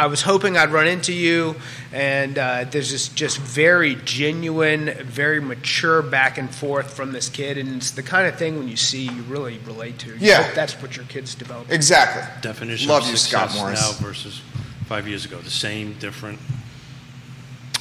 I 0.00 0.06
was 0.06 0.22
hoping 0.22 0.56
I'd 0.56 0.70
run 0.70 0.86
into 0.86 1.12
you, 1.12 1.56
and 1.92 2.38
uh, 2.38 2.64
there's 2.70 2.92
this 2.92 3.08
just 3.08 3.36
very 3.38 3.96
genuine, 4.04 4.92
very 5.02 5.40
mature 5.40 6.02
back 6.02 6.38
and 6.38 6.48
forth 6.54 6.94
from 6.94 7.10
this 7.10 7.28
kid, 7.28 7.58
and 7.58 7.74
it's 7.76 7.90
the 7.90 8.04
kind 8.04 8.28
of 8.28 8.36
thing 8.38 8.58
when 8.58 8.68
you 8.68 8.76
see 8.76 9.02
you 9.08 9.22
really 9.22 9.58
relate 9.66 9.98
to. 10.00 10.10
You 10.10 10.16
Yeah. 10.20 10.42
hope 10.44 10.54
that's 10.54 10.80
what 10.80 10.94
your 10.96 11.04
kids 11.06 11.34
develop. 11.34 11.72
Exactly. 11.72 12.22
Definition 12.42 12.88
Love 12.88 13.02
of 13.02 13.10
you, 13.10 13.16
Scott 13.16 13.52
Morris. 13.56 13.80
now 13.80 14.06
versus 14.06 14.40
five 14.88 15.06
years 15.06 15.24
ago. 15.26 15.38
The 15.38 15.50
same, 15.50 15.92
different. 16.00 16.38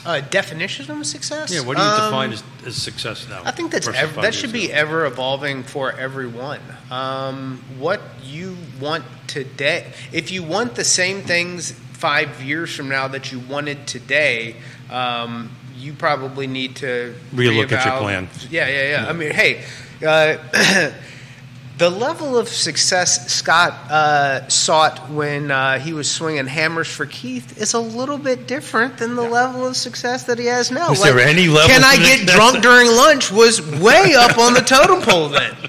Uh, 0.06 0.22
definition 0.30 0.90
of 0.92 1.06
success? 1.06 1.52
Yeah, 1.54 1.62
what 1.62 1.76
do 1.78 1.84
you 1.84 1.90
Um, 1.90 2.02
define 2.12 2.32
as, 2.34 2.44
as 2.66 2.76
success 2.82 3.28
now? 3.30 3.42
I 3.44 3.52
think 3.52 3.72
that's 3.72 3.88
ev- 3.88 4.16
that 4.16 4.34
should 4.34 4.52
be 4.54 4.66
ago? 4.66 4.76
ever 4.76 5.06
evolving 5.06 5.64
for 5.64 5.92
everyone. 5.92 6.62
Um, 6.92 7.62
what 7.78 8.02
you 8.24 8.56
want 8.80 9.04
today, 9.28 9.86
if 10.14 10.32
you 10.32 10.44
want 10.44 10.76
the 10.76 10.86
same 10.86 11.24
things 11.24 11.72
five 11.94 12.42
years 12.44 12.74
from 12.76 12.88
now 12.90 13.08
that 13.10 13.32
you 13.32 13.40
wanted 13.40 13.86
today, 13.88 14.56
um, 14.90 15.50
you 15.78 15.92
probably 15.94 16.48
need 16.48 16.76
to 16.78 17.14
Relook 17.34 17.72
at 17.72 17.84
your 17.86 17.94
reeval- 17.96 18.00
plan. 18.00 18.30
Yeah, 18.50 18.68
yeah, 18.70 18.90
yeah. 19.04 19.10
I 19.10 19.14
mean, 19.14 19.32
hey. 19.32 19.64
Uh, 20.06 20.38
The 21.78 21.90
level 21.92 22.36
of 22.36 22.50
success 22.50 23.32
Scott 23.32 23.74
uh, 23.92 24.48
sought 24.48 25.12
when 25.12 25.52
uh, 25.52 25.78
he 25.78 25.94
was 25.94 26.10
swinging 26.10 26.48
hammers 26.48 26.88
for 26.88 27.06
Keith 27.06 27.56
is 27.62 27.74
a 27.76 27.80
little 27.80 28.18
bit 28.18 28.48
different 28.48 28.98
than 28.98 29.16
the 29.16 29.22
level 29.22 29.68
of 29.68 29.76
success 29.78 30.24
that 30.24 30.40
he 30.40 30.46
has 30.48 30.72
now. 30.72 30.90
Was 30.90 31.04
there 31.04 31.20
any 31.20 31.48
level 31.48 31.70
Can 31.70 31.84
I 31.84 31.98
get 31.98 32.28
drunk 32.28 32.64
during 32.64 32.88
lunch? 32.88 33.32
Was 33.32 33.62
way 33.80 34.16
up 34.16 34.40
on 34.40 34.56
the 34.56 34.62
totem 34.62 35.02
pole 35.02 35.30
then. 35.30 35.56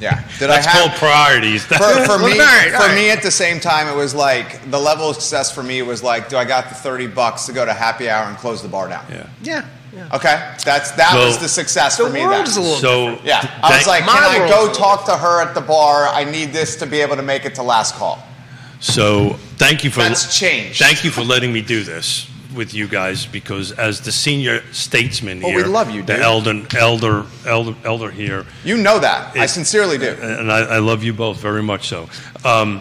Yeah. 0.00 0.22
Did 0.38 0.48
That's 0.48 0.64
I 0.64 0.70
have, 0.70 0.90
called 0.90 0.98
priorities. 1.00 1.64
for, 1.64 1.74
for 1.74 2.18
me, 2.24 2.32
All 2.32 2.38
right, 2.38 2.72
all 2.72 2.82
for 2.82 2.86
right. 2.86 2.94
me 2.94 3.10
at 3.10 3.20
the 3.20 3.32
same 3.32 3.58
time, 3.58 3.88
it 3.88 3.96
was 3.96 4.14
like 4.14 4.70
the 4.70 4.78
level 4.78 5.10
of 5.10 5.16
success 5.16 5.52
for 5.52 5.60
me 5.64 5.82
was 5.82 6.04
like, 6.04 6.28
do 6.28 6.36
I 6.36 6.44
got 6.44 6.68
the 6.68 6.76
thirty 6.76 7.08
bucks 7.08 7.46
to 7.46 7.52
go 7.52 7.64
to 7.64 7.72
happy 7.72 8.08
hour 8.08 8.26
and 8.28 8.36
close 8.36 8.62
the 8.62 8.68
bar 8.68 8.88
down? 8.88 9.04
yeah. 9.10 9.26
Yeah, 9.42 9.66
yeah. 9.98 10.16
Okay, 10.16 10.54
that's 10.64 10.90
that 10.92 11.12
So- 11.12 11.26
was 11.26 11.38
the 11.38 11.48
success 11.48 11.96
The 11.96 12.04
for 12.04 12.10
me. 12.10 12.20
world 12.20 12.32
then. 12.32 12.44
is 12.46 12.56
a 12.56 12.60
little 12.60 12.76
So 12.78 13.18
yeah, 13.24 13.40
th- 13.40 13.52
I 13.62 13.76
was 13.78 13.86
like, 13.86 14.04
can 14.04 14.42
I 14.42 14.48
go 14.48 14.72
talk 14.72 15.04
to 15.06 15.16
her 15.16 15.40
at 15.42 15.54
the 15.54 15.60
bar? 15.60 16.06
I 16.08 16.24
need 16.24 16.52
this 16.52 16.76
to 16.76 16.86
be 16.86 17.00
able 17.00 17.16
to 17.16 17.22
make 17.22 17.44
it 17.44 17.54
to 17.56 17.62
last 17.62 17.94
call. 17.96 18.22
So 18.80 19.30
thank 19.56 19.82
you 19.84 19.90
for 19.90 20.00
That's 20.00 20.38
changed. 20.38 20.78
Thank 20.78 21.04
you 21.04 21.10
for 21.10 21.22
letting 21.22 21.52
me 21.52 21.62
do 21.62 21.82
this 21.82 22.28
with 22.54 22.72
you 22.72 22.86
guys 22.88 23.26
because 23.26 23.72
as 23.72 24.00
the 24.00 24.12
senior 24.12 24.62
statesman 24.72 25.40
Well, 25.40 25.50
here, 25.50 25.64
we 25.64 25.68
love 25.68 25.90
you, 25.90 26.02
the 26.02 26.18
elder, 26.18 26.62
elder, 26.76 27.26
elder, 27.44 27.74
elder 27.84 28.10
here, 28.10 28.46
You 28.64 28.76
know 28.78 28.98
that. 29.00 29.36
I 29.36 29.46
sincerely 29.46 29.98
do. 29.98 30.16
and 30.20 30.50
I, 30.50 30.60
I 30.60 30.78
love 30.78 31.02
you 31.04 31.12
both 31.12 31.38
very 31.40 31.62
much. 31.62 31.88
So, 31.88 32.08
um, 32.44 32.80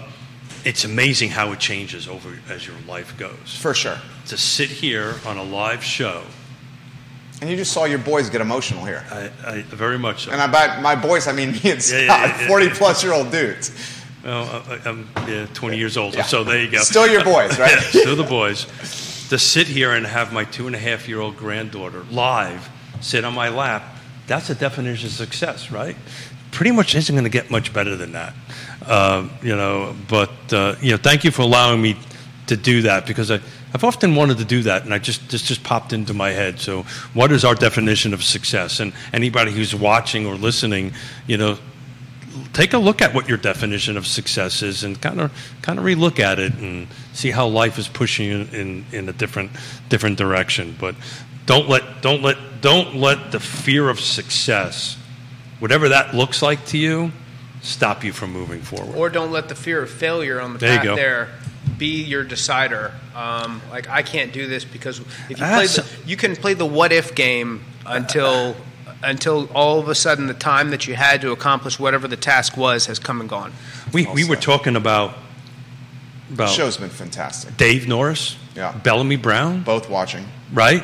it's 0.64 0.84
amazing 0.86 1.30
how 1.32 1.52
it 1.52 1.60
changes 1.60 2.08
over 2.08 2.30
as 2.50 2.66
your 2.68 2.76
life 2.88 3.18
goes. 3.18 3.58
For 3.60 3.74
sure. 3.74 3.98
To 4.28 4.38
sit 4.38 4.70
here 4.70 5.16
on 5.26 5.38
a 5.38 5.44
live 5.44 5.84
show, 5.84 6.24
And 7.42 7.50
you 7.50 7.56
just 7.56 7.72
saw 7.72 7.86
your 7.86 8.00
boys 8.00 8.30
get 8.30 8.42
emotional 8.42 8.84
here. 8.84 9.06
I, 9.12 9.30
I 9.46 9.62
very 9.62 10.00
much 10.00 10.26
so. 10.26 10.32
And 10.32 10.42
I, 10.42 10.48
by 10.48 10.82
my 10.82 10.96
boys, 10.96 11.28
I 11.28 11.34
mean 11.34 11.52
me 11.64 11.72
and 11.72 11.84
Scott, 11.84 12.00
Yeah, 12.00 12.26
yeah, 12.26 12.42
yeah. 12.42 12.48
40 12.48 12.70
plus 12.70 13.04
year 13.04 13.14
old 13.14 13.32
dudes. 13.32 13.72
Well, 14.24 14.64
I, 14.68 14.90
I'm 14.90 15.08
yeah, 15.28 15.46
20 15.54 15.78
years 15.78 15.96
Yeah. 15.96 16.24
so 16.24 16.44
there 16.44 16.62
you 16.62 16.70
go. 16.72 16.80
Still 16.80 17.08
your 17.08 17.24
boys, 17.24 17.58
right? 17.60 17.78
Still 17.80 18.16
the 18.16 18.24
boys. 18.24 18.66
To 19.30 19.38
sit 19.38 19.68
here 19.68 19.92
and 19.92 20.06
have 20.06 20.34
my 20.34 20.46
two 20.46 20.68
and 20.68 20.76
a 20.76 20.80
half 20.80 21.08
year 21.08 21.20
old 21.20 21.38
granddaughter 21.38 22.04
live 22.12 22.70
sit 23.02 23.24
on 23.24 23.34
my 23.34 23.50
lap, 23.50 23.84
that's 24.26 24.50
a 24.50 24.56
definition 24.56 25.08
of 25.08 25.14
success, 25.14 25.72
right? 25.72 25.96
Pretty 26.52 26.72
much 26.72 26.96
isn't 26.96 27.14
going 27.14 27.24
to 27.24 27.30
get 27.30 27.52
much 27.52 27.72
better 27.72 27.96
than 27.96 28.14
that. 28.14 28.34
Um, 28.88 29.30
you 29.44 29.56
know, 29.56 29.96
but, 30.10 30.32
uh, 30.52 30.76
you 30.82 30.92
know, 30.92 30.98
thank 30.98 31.24
you 31.24 31.30
for 31.32 31.44
allowing 31.44 31.82
me 31.82 31.96
to 32.48 32.58
do 32.58 32.82
that 32.84 33.06
because 33.06 33.30
I, 33.30 33.40
I've 33.74 33.84
often 33.84 34.16
wanted 34.16 34.38
to 34.38 34.46
do 34.46 34.64
that 34.64 34.84
and 34.86 34.94
I 34.94 35.00
just, 35.00 35.30
this 35.30 35.42
just 35.42 35.64
popped 35.64 35.92
into 35.94 36.14
my 36.14 36.30
head. 36.32 36.60
So, 36.60 36.84
what 37.14 37.32
is 37.32 37.44
our 37.44 37.54
definition 37.56 38.14
of 38.14 38.24
success? 38.24 38.80
And 38.80 38.94
anybody 39.14 39.52
who's 39.52 39.76
watching 39.76 40.26
or 40.26 40.36
listening, 40.36 40.94
you 41.28 41.38
know, 41.38 41.58
take 42.54 42.74
a 42.74 42.78
look 42.78 43.02
at 43.02 43.14
what 43.14 43.28
your 43.28 43.38
definition 43.38 43.98
of 43.98 44.08
success 44.08 44.62
is 44.64 44.84
and 44.84 45.00
kind 45.02 45.20
of 45.20 45.32
kind 45.62 45.80
of 45.80 45.86
relook 45.86 46.20
at 46.20 46.40
it 46.40 46.54
and 46.56 46.88
see 47.14 47.32
how 47.32 47.48
life 47.48 47.78
is 47.78 47.88
pushing 47.88 48.28
you 48.28 48.48
in, 48.54 48.86
in 48.92 49.10
a 49.10 49.14
different 49.14 49.52
different 49.90 50.18
direction 50.18 50.76
but 50.80 50.96
don't 51.46 51.68
let 51.68 52.02
don't 52.02 52.22
let 52.22 52.38
don't 52.62 52.96
let 52.96 53.32
the 53.32 53.40
fear 53.40 53.90
of 53.90 54.00
success 54.00 54.98
whatever 55.60 55.90
that 55.90 56.14
looks 56.14 56.42
like 56.42 56.64
to 56.66 56.78
you 56.78 57.12
stop 57.62 58.04
you 58.04 58.14
from 58.14 58.32
moving 58.32 58.62
forward 58.62 58.96
Or 58.96 59.10
don't 59.10 59.32
let 59.32 59.50
the 59.50 59.56
fear 59.56 59.82
of 59.82 59.90
failure 59.90 60.40
on 60.40 60.54
the 60.54 60.60
There 60.60 60.72
you 60.74 60.78
path 60.78 60.86
go. 60.86 60.96
there 60.96 61.30
be 61.78 62.04
your 62.04 62.24
decider. 62.24 62.94
Um, 63.16 63.62
like 63.70 63.90
I 63.90 64.02
can't 64.02 64.32
do 64.34 64.48
this 64.48 64.66
because 64.66 65.00
if 65.00 65.30
you 65.30 65.36
play 65.38 65.68
the, 65.68 65.86
you 66.06 66.18
can 66.18 66.36
play 66.36 66.54
the 66.54 66.66
what 66.66 66.92
if 66.92 67.16
game 67.16 67.64
until 67.86 68.56
until 69.04 69.48
all 69.54 69.80
of 69.80 69.90
a 69.90 69.96
sudden 69.96 70.26
the 70.28 70.34
time 70.34 70.72
that 70.72 70.88
you 70.88 70.96
had 70.96 71.22
to 71.22 71.32
accomplish 71.32 71.80
whatever 71.80 72.08
the 72.08 72.18
task 72.18 72.58
was 72.58 72.88
has 72.88 72.98
come 73.00 73.22
and 73.22 73.30
gone. 73.30 73.54
we, 73.94 74.08
we 74.08 74.24
were 74.28 74.36
talking 74.36 74.76
about 74.76 75.14
about 76.34 76.50
Show's 76.50 76.78
been 76.78 76.90
fantastic. 76.90 77.56
Dave 77.58 77.88
Norris 77.88 78.36
Yeah. 78.56 78.72
Bellamy 78.84 79.16
Brown 79.18 79.62
Both 79.64 79.90
watching. 79.90 80.26
right 80.54 80.84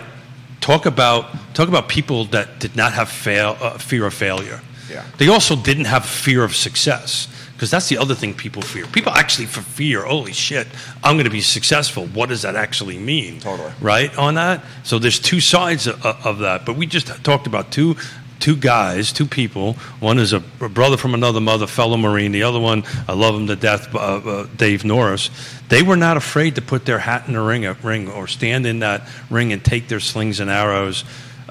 talk 0.62 0.86
about 0.86 1.26
talk 1.54 1.68
about 1.68 1.90
people 1.90 2.26
that 2.26 2.60
did 2.60 2.76
not 2.76 2.94
have 2.94 3.10
fail, 3.10 3.58
uh, 3.60 3.78
fear 3.78 4.06
of 4.06 4.14
failure 4.14 4.62
Yeah. 4.90 5.04
they 5.18 5.28
also 5.28 5.56
didn't 5.56 5.86
have 5.86 6.06
fear 6.06 6.44
of 6.44 6.56
success 6.56 7.28
because 7.64 7.72
that's 7.72 7.88
the 7.88 7.98
other 7.98 8.14
thing 8.14 8.34
people 8.34 8.62
fear. 8.62 8.86
People 8.88 9.14
actually 9.14 9.46
for 9.46 9.62
fear 9.62 10.02
holy 10.02 10.34
shit 10.34 10.68
i'm 11.02 11.16
going 11.16 11.24
to 11.24 11.32
be 11.32 11.40
successful. 11.40 12.08
What 12.08 12.28
does 12.28 12.42
that 12.42 12.58
actually 12.58 12.98
mean? 12.98 13.40
Totally. 13.40 13.72
right 13.80 14.14
on 14.18 14.34
that? 14.34 14.66
So 14.84 15.00
there's 15.00 15.18
two 15.18 15.40
sides 15.40 15.88
of, 15.88 16.06
of 16.06 16.40
that. 16.40 16.66
But 16.66 16.76
we 16.76 16.88
just 16.88 17.08
talked 17.24 17.48
about 17.48 17.72
two 17.72 17.96
two 18.42 18.58
guys 18.58 19.14
two 19.14 19.26
people. 19.26 19.76
One 20.02 20.20
is 20.20 20.34
a, 20.34 20.42
brother 20.42 20.98
from 20.98 21.14
another 21.14 21.40
mother 21.40 21.66
fellow 21.66 21.96
marine. 21.96 22.34
The 22.34 22.44
other 22.44 22.60
one 22.60 22.84
i 23.08 23.14
love 23.14 23.34
him 23.34 23.48
to 23.48 23.56
death 23.56 23.96
uh, 23.96 23.98
uh, 23.98 24.48
dave 24.58 24.84
norris. 24.84 25.30
They 25.70 25.84
were 25.84 25.96
not 25.96 26.18
afraid 26.18 26.56
to 26.56 26.62
put 26.62 26.84
their 26.84 27.00
hat 27.00 27.28
in 27.28 27.34
the 27.34 27.42
ring, 27.42 27.66
uh, 27.66 27.76
ring 27.82 28.10
or 28.10 28.28
stand 28.28 28.66
in 28.66 28.80
that 28.80 29.08
ring 29.30 29.54
and 29.54 29.64
take 29.64 29.88
their 29.88 30.02
slings 30.02 30.42
and 30.42 30.50
arrows. 30.50 31.06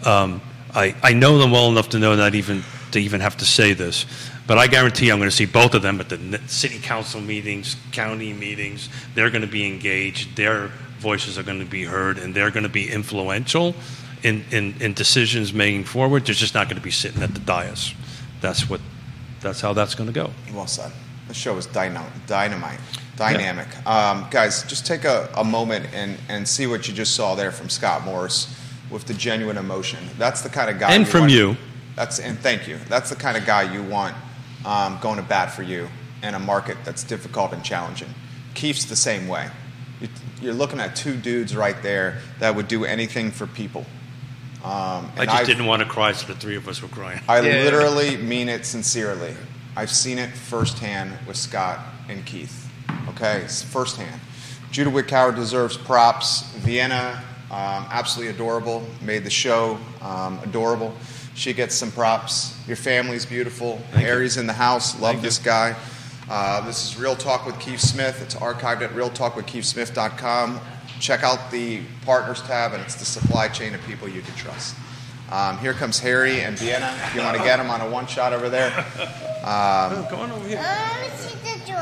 Um, 0.05 0.43
I, 0.74 0.94
I 1.02 1.14
know 1.14 1.39
them 1.39 1.52
well 1.52 1.70
enough 1.70 1.89
to 1.90 1.98
know 1.98 2.16
that 2.16 2.34
even 2.34 2.64
to 2.90 3.01
even 3.01 3.22
have 3.22 3.39
to 3.39 3.47
say 3.47 3.72
this 3.72 4.05
but 4.47 4.59
I 4.59 4.66
guarantee 4.66 5.10
I'm 5.10 5.19
going 5.19 5.31
to 5.31 5.36
see 5.36 5.47
both 5.47 5.74
of 5.74 5.82
them 5.82 6.01
at 6.01 6.09
the 6.09 6.40
city 6.47 6.78
council 6.78 7.20
meetings, 7.20 7.77
county 7.93 8.32
meetings. 8.32 8.89
They're 9.14 9.31
going 9.31 9.43
to 9.43 9.48
be 9.48 9.66
engaged. 9.66 10.36
Their 10.36 10.69
voices 10.98 11.39
are 11.39 11.43
going 11.43 11.60
to 11.60 11.64
be 11.64 11.85
heard, 11.85 12.19
and 12.19 12.35
they're 12.35 12.51
going 12.51 12.64
to 12.64 12.69
be 12.69 12.90
influential 12.90 13.74
in, 14.23 14.44
in, 14.51 14.74
in 14.81 14.94
decisions 14.94 15.52
moving 15.52 15.85
forward. 15.85 16.27
They're 16.27 16.35
just 16.35 16.55
not 16.55 16.69
going 16.69 16.77
to 16.77 16.82
be 16.82 16.90
sitting 16.90 17.23
at 17.23 17.35
the 17.35 17.40
dais. 17.40 17.94
That's 18.40 18.69
what. 18.69 18.81
That's 19.40 19.60
how 19.60 19.73
that's 19.73 19.97
going 19.97 20.06
to 20.06 20.12
go. 20.14 20.31
Well 20.55 20.69
said. 20.69 20.93
The 21.27 21.35
show 21.35 21.56
is 21.56 21.66
dyno- 21.66 22.05
dynamite, 22.28 22.78
dynamic. 23.16 23.66
Um, 23.86 24.27
guys, 24.31 24.62
just 24.64 24.86
take 24.86 25.05
a, 25.05 25.28
a 25.36 25.43
moment 25.43 25.86
and, 25.93 26.16
and 26.28 26.47
see 26.47 26.66
what 26.69 26.86
you 26.86 26.94
just 26.94 27.16
saw 27.16 27.35
there 27.35 27.51
from 27.51 27.69
Scott 27.69 28.05
Morris 28.05 28.56
with 28.90 29.06
the 29.06 29.14
genuine 29.14 29.56
emotion. 29.56 29.98
That's 30.19 30.43
the 30.43 30.48
kind 30.48 30.70
of 30.70 30.78
guy. 30.78 30.94
And 30.94 31.09
from 31.09 31.23
want- 31.23 31.32
you. 31.32 31.56
That's 31.97 32.20
and 32.20 32.39
thank 32.39 32.69
you. 32.69 32.78
That's 32.89 33.10
the 33.10 33.16
kind 33.16 33.36
of 33.36 33.44
guy 33.44 33.73
you 33.73 33.82
want 33.82 34.14
um, 34.64 34.98
going 35.01 35.16
to 35.16 35.22
bat 35.22 35.52
for 35.52 35.62
you 35.62 35.89
in 36.22 36.34
a 36.34 36.39
market 36.39 36.76
that's 36.84 37.02
difficult 37.05 37.52
and 37.52 37.64
challenging. 37.64 38.09
Keith's 38.55 38.84
the 38.84 38.97
same 38.97 39.26
way. 39.28 39.48
You- 40.01 40.09
You're 40.40 40.55
looking 40.55 40.80
at 40.80 40.97
two 40.97 41.16
dudes 41.16 41.55
right 41.56 41.80
there 41.82 42.18
that 42.40 42.55
would 42.56 42.68
do 42.68 42.84
anything 42.84 43.30
for 43.30 43.47
people. 43.47 43.86
Um, 44.64 45.10
I 45.16 45.24
just 45.24 45.36
I've- 45.36 45.47
didn't 45.47 45.66
want 45.66 45.82
to 45.82 45.89
cry, 45.89 46.12
so 46.12 46.26
the 46.26 46.34
three 46.34 46.56
of 46.56 46.68
us 46.68 46.82
were 46.82 46.89
crying. 46.89 47.20
I 47.28 47.40
Yeah. 47.40 47.64
literally 47.64 48.16
mean 48.16 48.48
it 48.48 48.64
sincerely. 48.66 49.34
I've 49.76 49.90
seen 49.90 50.18
it 50.18 50.30
firsthand 50.36 51.12
with 51.26 51.36
Scott 51.36 51.80
and 52.09 52.24
Keith. 52.24 52.68
Okay, 53.10 53.39
it's 53.43 53.62
firsthand. 53.62 54.20
Judah 54.70 54.90
Wickower 54.90 55.34
deserves 55.34 55.76
props. 55.76 56.43
Vienna, 56.59 57.22
um, 57.51 57.86
absolutely 57.90 58.32
adorable. 58.34 58.86
Made 59.01 59.24
the 59.24 59.30
show 59.30 59.78
um, 60.01 60.39
adorable. 60.43 60.94
She 61.34 61.52
gets 61.52 61.74
some 61.74 61.90
props. 61.90 62.56
Your 62.66 62.76
family's 62.76 63.24
beautiful. 63.26 63.78
Thank 63.90 63.94
you. 64.02 64.06
Harry's 64.06 64.36
in 64.36 64.46
the 64.46 64.52
house. 64.52 64.94
Love 65.00 65.12
Thank 65.12 65.22
this 65.22 65.38
guy. 65.38 65.74
Uh, 66.30 66.60
this 66.66 66.84
is 66.84 66.98
Real 66.98 67.16
Talk 67.16 67.46
with 67.46 67.59
Keith 67.59 67.80
Smith. 67.80 68.20
It's 68.22 68.34
archived 68.34 68.82
at 68.82 68.90
realtalkwithkeithsmith.com. 68.90 70.60
Check 71.00 71.22
out 71.24 71.50
the 71.50 71.80
partners 72.04 72.42
tab, 72.42 72.74
and 72.74 72.82
it's 72.82 72.94
the 72.94 73.04
supply 73.04 73.48
chain 73.48 73.74
of 73.74 73.82
people 73.86 74.09
you 74.09 74.20
can 74.22 74.34
trust. 74.36 74.76
Um, 75.30 75.59
here 75.59 75.72
comes 75.72 75.98
Harry 75.98 76.42
and 76.42 76.56
Vienna. 76.59 76.94
If 77.06 77.14
you 77.14 77.22
want 77.22 77.36
to 77.38 77.42
get 77.42 77.56
them 77.56 77.70
on 77.70 77.80
a 77.80 77.88
one 77.90 78.06
shot 78.06 78.32
over 78.32 78.48
there. 78.50 78.70
Oh, 79.44 80.06
go 80.10 80.16
on 80.18 80.30
over 80.30 80.46
here. 80.46 80.60
Oh, 80.62 81.28
she 81.28 81.34
did 81.42 81.74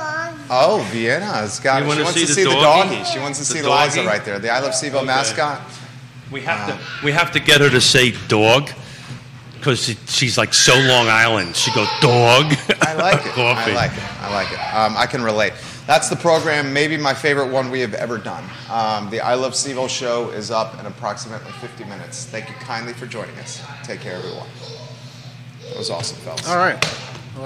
Oh, 0.48 0.86
Vienna's 0.90 1.60
got 1.60 1.82
You 1.82 1.88
wanna 1.88 2.00
She 2.00 2.04
wants 2.04 2.14
see 2.18 2.26
to 2.26 2.26
the 2.28 2.34
see 2.34 2.44
the 2.44 2.50
doggy? 2.50 2.96
doggy. 2.96 3.10
She 3.10 3.18
wants 3.18 3.38
to 3.38 3.44
The 3.44 3.58
see 3.60 3.62
Liza 3.62 3.96
doggy? 3.96 4.06
right 4.06 4.24
there, 4.24 4.38
the 4.38 4.50
I 4.50 4.60
Love 4.60 4.72
CVille 4.72 4.94
Okay. 4.96 5.06
mascot. 5.06 5.60
We 6.32 6.40
have 6.42 6.66
to 6.68 7.04
we 7.04 7.12
have 7.12 7.30
to 7.32 7.40
get 7.40 7.60
her 7.60 7.68
to 7.70 7.80
say 7.80 8.12
dog 8.28 8.70
because 9.60 9.84
she, 9.84 9.94
she's 10.06 10.38
like 10.38 10.54
so 10.54 10.74
Long 10.74 11.08
Island. 11.08 11.54
She 11.54 11.70
go 11.72 11.84
dog. 12.00 12.52
I 12.80 12.94
like 12.94 13.26
it. 13.26 13.38
I 13.38 13.72
like 13.74 13.92
it. 13.92 14.22
I 14.22 14.32
like 14.32 14.50
it. 14.50 14.74
Um, 14.74 14.96
I 14.96 15.06
can 15.06 15.22
relate. 15.22 15.52
That's 15.86 16.08
the 16.08 16.16
program, 16.16 16.72
maybe 16.72 16.96
my 16.96 17.14
favorite 17.14 17.50
one 17.50 17.70
we 17.70 17.80
have 17.80 17.94
ever 17.94 18.16
done. 18.18 18.44
Um, 18.70 19.10
the 19.10 19.20
I 19.20 19.34
Love 19.34 19.52
CVille 19.52 19.88
show 19.88 20.30
is 20.30 20.50
up 20.50 20.78
in 20.78 20.86
approximately 20.86 21.50
50 21.52 21.84
minutes. 21.84 22.26
Thank 22.26 22.48
you 22.48 22.54
kindly 22.56 22.92
for 22.92 23.06
joining 23.06 23.36
us. 23.38 23.62
Take 23.82 24.00
care, 24.00 24.14
everyone. 24.16 24.46
That 25.68 25.76
was 25.76 25.90
awesome, 25.90 26.16
fellas. 26.18 26.48
All 26.48 26.56
right. 26.56 26.82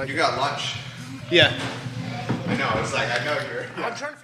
You 0.08 0.14
got 0.14 0.38
lunch. 0.38 0.76
Yeah. 1.30 1.58
I 2.46 2.56
know. 2.56 2.70
It's 2.80 2.92
like 2.92 3.08
I 3.08 3.24
know 3.24 3.38
you're. 3.50 3.64
I'm 3.84 3.94
trying 3.96 4.12
to 4.12 4.18
figure 4.18 4.23